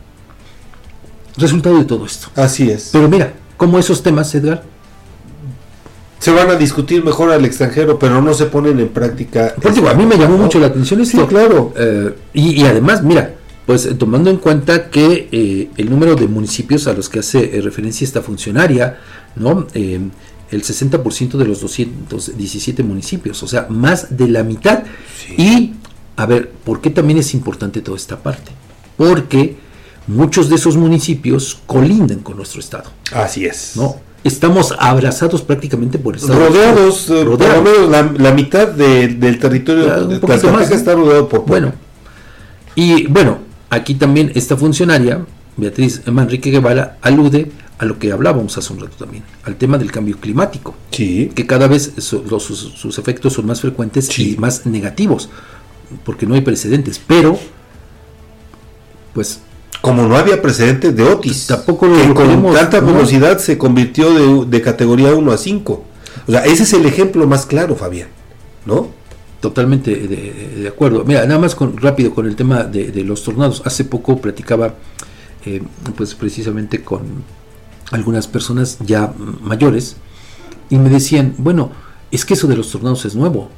Resultado 1.37 1.79
de 1.79 1.85
todo 1.85 2.05
esto. 2.05 2.29
Así 2.37 2.69
es. 2.71 2.91
Pero 2.93 3.09
mira, 3.09 3.33
como 3.57 3.79
esos 3.79 4.03
temas, 4.03 4.35
Edgar, 4.35 4.65
Se 6.19 6.33
van 6.33 6.51
a 6.51 6.57
discutir 6.57 7.05
mejor 7.05 7.31
al 7.31 7.45
extranjero, 7.45 7.99
pero 7.99 8.21
no 8.21 8.35
se 8.35 8.47
ponen 8.47 8.81
en 8.81 8.89
práctica. 8.89 9.55
Pues 9.61 9.75
digo, 9.75 9.89
a 9.89 9.95
mí 9.95 10.05
me 10.05 10.17
llamó 10.17 10.37
¿no? 10.37 10.45
mucho 10.45 10.59
la 10.59 10.67
atención 10.67 11.01
esto. 11.01 11.21
Sí, 11.21 11.27
claro. 11.27 11.73
Eh, 11.77 12.15
y, 12.35 12.63
y 12.63 12.67
además, 12.67 13.03
mira, 13.03 13.35
pues 13.69 13.85
eh, 13.85 13.93
tomando 13.93 14.31
en 14.31 14.39
cuenta 14.39 14.89
que 14.89 15.29
eh, 15.31 15.69
el 15.77 15.91
número 15.91 16.15
de 16.15 16.27
municipios 16.27 16.87
a 16.87 16.95
los 16.95 17.11
que 17.11 17.19
hace 17.19 17.59
eh, 17.59 17.61
referencia 17.61 18.03
esta 18.03 18.23
funcionaria, 18.23 18.99
¿no? 19.37 19.67
El 19.75 20.11
60% 20.51 21.37
de 21.37 21.45
los 21.45 21.61
217 21.61 22.83
municipios, 22.83 23.43
o 23.43 23.47
sea, 23.47 23.67
más 23.69 24.17
de 24.17 24.27
la 24.29 24.43
mitad. 24.43 24.85
Y, 25.37 25.75
a 26.17 26.25
ver, 26.25 26.51
¿por 26.51 26.81
qué 26.81 26.89
también 26.89 27.19
es 27.19 27.35
importante 27.35 27.83
toda 27.83 27.99
esta 27.99 28.23
parte? 28.23 28.53
Porque 28.97 29.59
muchos 30.07 30.49
de 30.49 30.55
esos 30.55 30.79
municipios 30.79 31.61
colindan 31.67 32.21
con 32.21 32.39
nuestro 32.39 32.61
estado, 32.61 32.91
Así 33.13 33.45
es. 33.45 33.73
¿no? 33.77 33.97
Estamos 34.29 34.75
abrazados 34.79 35.43
prácticamente 35.43 35.99
por 35.99 36.15
el 36.15 36.21
estado. 36.21 36.39
Rodeados, 36.49 37.05
eh, 37.11 37.25
por 37.25 37.25
lo 37.25 37.37
Rodeados. 37.37 37.65
menos 37.65 37.89
la, 37.91 38.03
la 38.31 38.33
mitad 38.33 38.69
de- 38.69 39.09
del 39.09 39.39
territorio 39.39 40.05
un 40.05 40.09
de 40.11 40.19
Tlaxcala 40.21 40.53
más, 40.59 40.71
está 40.71 40.95
rodeado 40.95 41.29
por 41.29 41.45
Bueno, 41.47 41.73
y 42.75 43.07
bueno, 43.09 43.39
aquí 43.71 43.95
también 43.95 44.31
esta 44.35 44.57
funcionaria, 44.57 45.25
Beatriz 45.57 46.03
Manrique 46.07 46.51
Guevara, 46.51 46.99
alude 47.03 47.51
a 47.79 47.85
lo 47.85 47.99
que 47.99 48.13
hablábamos 48.13 48.57
hace 48.59 48.73
un 48.73 48.81
rato 48.81 48.97
también, 49.05 49.25
al 49.45 49.57
tema 49.57 49.79
del 49.79 49.91
cambio 49.91 50.17
climático. 50.19 50.75
Sí. 50.91 51.31
Que 51.35 51.47
cada 51.47 51.67
vez 51.69 51.93
so- 51.99 52.25
los- 52.29 52.43
sus, 52.45 52.59
sus 52.59 52.99
efectos 52.99 53.33
son 53.33 53.47
más 53.47 53.61
frecuentes 53.61 54.17
y 54.19 54.37
más 54.37 54.67
negativos, 54.67 55.29
porque 56.05 56.27
no 56.27 56.35
hay 56.35 56.41
precedentes. 56.43 57.01
Pero, 57.05 57.39
pues 59.15 59.41
Como 59.81 60.07
no 60.07 60.17
había 60.17 60.43
precedentes 60.43 60.95
de 60.95 61.05
Otis. 61.05 61.47
Tampoco 61.47 61.87
lo 61.87 61.97
que 61.97 62.15
con 62.15 62.53
tanta 62.53 62.81
¿no? 62.81 62.93
velocidad 62.93 63.39
se 63.39 63.57
convirtió 63.57 64.13
de, 64.13 64.47
de 64.47 64.63
categoría 64.63 65.15
1 65.15 65.33
a 65.33 65.39
5. 65.39 65.85
O 66.27 66.33
sea, 66.33 66.45
ese 66.45 66.65
es 66.65 66.73
el 66.73 66.85
ejemplo 66.87 67.27
más 67.27 67.47
claro, 67.47 67.77
Fabián. 67.77 68.09
¿No? 68.67 68.89
Totalmente 69.41 69.95
de, 69.95 70.61
de 70.63 70.69
acuerdo. 70.69 71.05
Mira, 71.05 71.25
nada 71.27 71.39
más 71.39 71.55
con, 71.55 71.77
rápido 71.77 72.13
con 72.15 72.27
el 72.27 72.35
tema 72.35 72.65
de, 72.65 72.91
de 72.91 73.05
los 73.05 73.23
tornados. 73.23 73.63
Hace 73.65 73.85
poco 73.85 74.21
platicaba, 74.21 74.75
eh, 75.47 75.63
pues 75.97 76.15
precisamente 76.15 76.83
con 76.83 77.23
algunas 77.93 78.27
personas 78.27 78.79
ya 78.81 79.13
mayores 79.41 79.97
y 80.71 80.79
me 80.79 80.91
decían, 80.91 81.35
bueno, 81.39 81.71
es 82.11 82.25
que 82.25 82.35
eso 82.35 82.47
de 82.47 82.57
los 82.57 82.71
tornados 82.71 83.05
es 83.05 83.15
nuevo, 83.15 83.49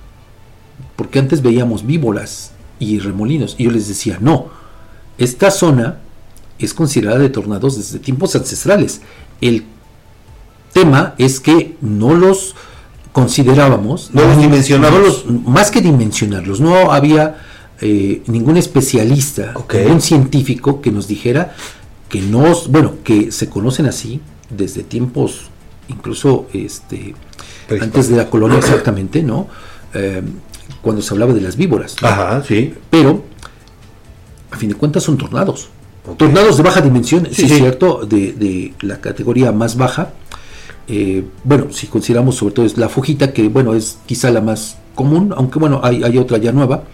porque 0.96 1.18
antes 1.18 1.42
veíamos 1.42 1.86
víboras 1.86 2.52
y 2.78 2.98
remolinos 2.98 3.56
y 3.58 3.64
yo 3.64 3.70
les 3.70 3.88
decía, 3.88 4.18
no, 4.20 4.48
esta 5.18 5.50
zona 5.50 5.98
es 6.66 6.74
considerada 6.74 7.18
de 7.18 7.28
tornados 7.28 7.76
desde 7.76 7.98
tiempos 7.98 8.34
ancestrales. 8.36 9.00
El 9.40 9.64
tema 10.72 11.14
es 11.18 11.40
que 11.40 11.76
no 11.80 12.14
los 12.14 12.54
considerábamos, 13.12 14.10
No 14.12 14.22
los 14.24 14.38
dimensionábamos. 14.38 15.24
no 15.26 15.32
los- 15.32 15.44
más 15.46 15.70
que 15.70 15.80
dimensionarlos, 15.80 16.60
no 16.60 16.92
había 16.92 17.38
eh, 17.82 18.22
ningún 18.26 18.56
especialista, 18.58 19.54
ningún 19.72 20.00
científico 20.02 20.80
que 20.82 20.90
nos 20.92 21.08
dijera 21.08 21.54
que 22.10 22.20
no, 22.20 22.44
bueno, 22.68 22.96
que 23.02 23.32
se 23.32 23.48
conocen 23.48 23.86
así 23.86 24.20
desde 24.50 24.82
tiempos 24.82 25.44
incluso 25.88 26.46
este 26.52 27.14
antes 27.80 28.08
de 28.10 28.16
la 28.16 28.28
colonia 28.28 28.58
exactamente, 28.58 29.22
¿no? 29.22 29.48
Eh, 29.94 30.22
cuando 30.82 31.00
se 31.02 31.14
hablaba 31.14 31.32
de 31.32 31.40
las 31.40 31.56
víboras. 31.56 31.96
¿no? 32.02 32.08
Ajá, 32.08 32.44
sí. 32.46 32.74
Pero 32.90 33.24
a 34.50 34.56
fin 34.56 34.68
de 34.68 34.74
cuentas 34.74 35.02
son 35.02 35.16
tornados. 35.16 35.68
Tornados 36.16 36.56
de 36.56 36.62
baja 36.62 36.80
dimensión, 36.80 37.26
sí, 37.26 37.34
Sí, 37.34 37.42
es 37.44 37.48
sí. 37.52 37.56
cierto, 37.58 38.04
de, 38.06 38.32
de 38.32 38.74
la 38.80 39.00
categoría 39.00 39.52
más 39.52 39.76
baja. 39.76 40.10
Eh, 40.88 41.24
bueno, 41.44 41.66
si 41.72 41.86
consideramos 41.86 42.36
sobre 42.36 42.54
todo 42.54 42.66
es 42.66 42.76
la 42.76 42.88
Fujita, 42.88 43.32
que 43.32 43.48
bueno, 43.48 43.74
es 43.74 43.98
quizá 44.06 44.30
la 44.30 44.40
más 44.40 44.76
común, 44.94 45.32
aunque 45.36 45.58
bueno, 45.58 45.80
hay, 45.84 46.02
hay 46.02 46.18
otra 46.18 46.38
ya 46.38 46.52
nueva. 46.52 46.84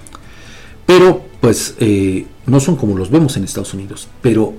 Pero 0.85 1.23
pues 1.41 1.75
eh, 1.81 2.27
no 2.47 2.61
son 2.61 2.77
como 2.77 2.97
los 2.97 3.11
vemos 3.11 3.37
en 3.37 3.45
Estados 3.45 3.73
Unidos. 3.75 4.09
Pero 4.23 4.53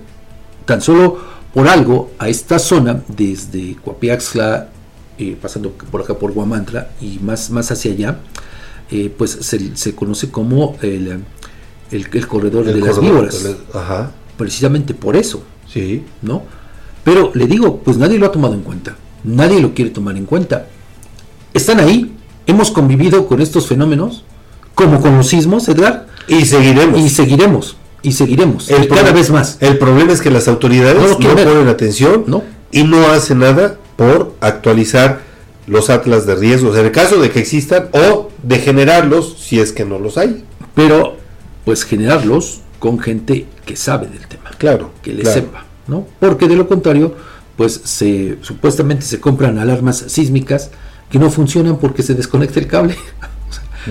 tan 0.66 0.82
solo 0.82 1.18
por 1.54 1.68
algo 1.68 2.12
a 2.20 2.30
esta 2.30 2.58
zona, 2.60 3.02
desde 3.08 3.76
Coapiaxla, 3.84 4.70
eh, 5.20 5.38
pasando 5.42 5.72
por 5.72 6.02
acá 6.02 6.14
por 6.16 6.32
Guamantla 6.32 6.90
y 7.02 7.20
más, 7.20 7.50
más 7.50 7.70
hacia 7.72 7.92
allá, 7.92 8.20
eh, 8.92 9.14
pues 9.16 9.32
se, 9.42 9.76
se 9.76 9.94
conoce 9.96 10.30
como 10.32 10.78
el, 10.82 11.22
el, 11.92 12.08
el 12.12 12.28
corredor 12.28 12.68
El 12.68 12.80
de 12.80 12.88
las 12.88 13.00
víboras. 13.00 13.46
ajá. 13.74 14.12
Precisamente 14.38 14.94
por 14.94 15.16
eso. 15.16 15.44
Sí. 15.72 16.04
¿No? 16.22 16.44
Pero 17.04 17.32
le 17.34 17.48
digo, 17.48 17.80
pues 17.84 17.98
nadie 17.98 18.18
lo 18.20 18.26
ha 18.28 18.32
tomado 18.32 18.54
en 18.54 18.62
cuenta. 18.62 18.96
Nadie 19.24 19.60
lo 19.62 19.74
quiere 19.74 19.92
tomar 19.92 20.16
en 20.18 20.26
cuenta. 20.26 20.68
Están 21.54 21.80
ahí. 21.80 22.14
Hemos 22.46 22.72
convivido 22.72 23.28
con 23.28 23.42
estos 23.42 23.68
fenómenos, 23.68 24.24
como 24.76 25.02
con 25.02 25.18
los 25.18 25.28
sismos, 25.28 25.68
Edgar. 25.68 26.08
Y 26.28 26.46
seguiremos. 26.46 27.00
Y 27.00 27.10
seguiremos. 27.10 27.78
Y 28.02 28.12
seguiremos. 28.14 28.70
El 28.70 28.86
y 28.86 28.88
cada 28.88 29.12
vez 29.12 29.32
más. 29.32 29.58
El 29.60 29.78
problema 29.78 30.14
es 30.14 30.22
que 30.22 30.30
las 30.30 30.48
autoridades 30.48 31.18
No 31.20 31.20
ponen 31.20 31.68
atención 31.68 32.24
No. 32.28 32.44
y 32.72 32.84
no 32.84 33.08
hacen 33.08 33.40
nada 33.40 33.78
por 33.96 34.34
actualizar 34.40 35.22
los 35.66 35.90
atlas 35.90 36.26
de 36.26 36.36
riesgos 36.36 36.78
en 36.78 36.86
el 36.86 36.92
caso 36.92 37.20
de 37.20 37.32
que 37.32 37.40
existan 37.40 37.90
o 37.92 38.30
de 38.44 38.60
generarlos 38.60 39.36
si 39.40 39.60
es 39.60 39.74
que 39.74 39.84
no 39.84 40.00
los 40.00 40.18
hay. 40.18 40.46
Pero, 40.76 41.18
pues 41.66 41.84
generarlos 41.84 42.62
con 42.80 43.00
gente 43.00 43.46
que 43.66 43.76
sabe 43.76 44.08
del 44.08 44.28
tema. 44.28 44.52
Claro. 44.58 44.92
que 45.02 45.14
le 45.14 45.24
claro. 45.24 45.42
sepa, 45.42 45.66
¿no? 45.88 46.08
Porque 46.20 46.48
de 46.48 46.56
lo 46.56 46.68
contrario, 46.68 47.16
pues 47.56 47.80
se 47.84 48.38
supuestamente 48.42 49.06
se 49.06 49.20
compran 49.20 49.58
alarmas 49.60 49.98
sísmicas 50.08 50.70
que 51.12 51.20
no 51.20 51.30
funcionan 51.32 51.78
porque 51.78 52.04
se 52.04 52.14
desconecta 52.14 52.60
el 52.60 52.68
cable. 52.68 52.96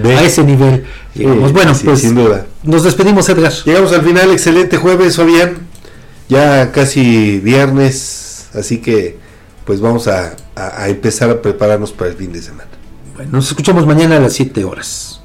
A 0.05 0.23
ese 0.23 0.45
nivel 0.45 0.85
llegamos. 1.15 1.49
Sí, 1.49 1.53
bueno, 1.55 1.75
sí, 1.75 1.85
pues 1.87 2.01
sin 2.01 2.15
duda. 2.15 2.45
nos 2.65 2.83
despedimos, 2.85 3.27
Edgar. 3.31 3.51
Llegamos 3.65 3.93
al 3.93 4.03
final, 4.03 4.31
excelente 4.31 4.77
jueves, 4.77 5.17
Fabián. 5.17 5.57
Ya 6.29 6.71
casi 6.71 7.39
viernes, 7.41 8.49
así 8.53 8.79
que 8.79 9.17
pues 9.65 9.81
vamos 9.81 10.07
a, 10.07 10.37
a- 10.55 10.83
a 10.83 10.89
empezar 10.91 11.31
a 11.31 11.41
prepararnos 11.41 11.93
para 11.93 12.11
el 12.11 12.17
fin 12.17 12.31
de 12.33 12.43
semana. 12.43 12.69
Bueno, 13.15 13.31
nos 13.33 13.49
escuchamos 13.49 13.87
mañana 13.87 14.19
a 14.19 14.21
las 14.21 14.35
7 14.35 14.65
horas. 14.65 15.16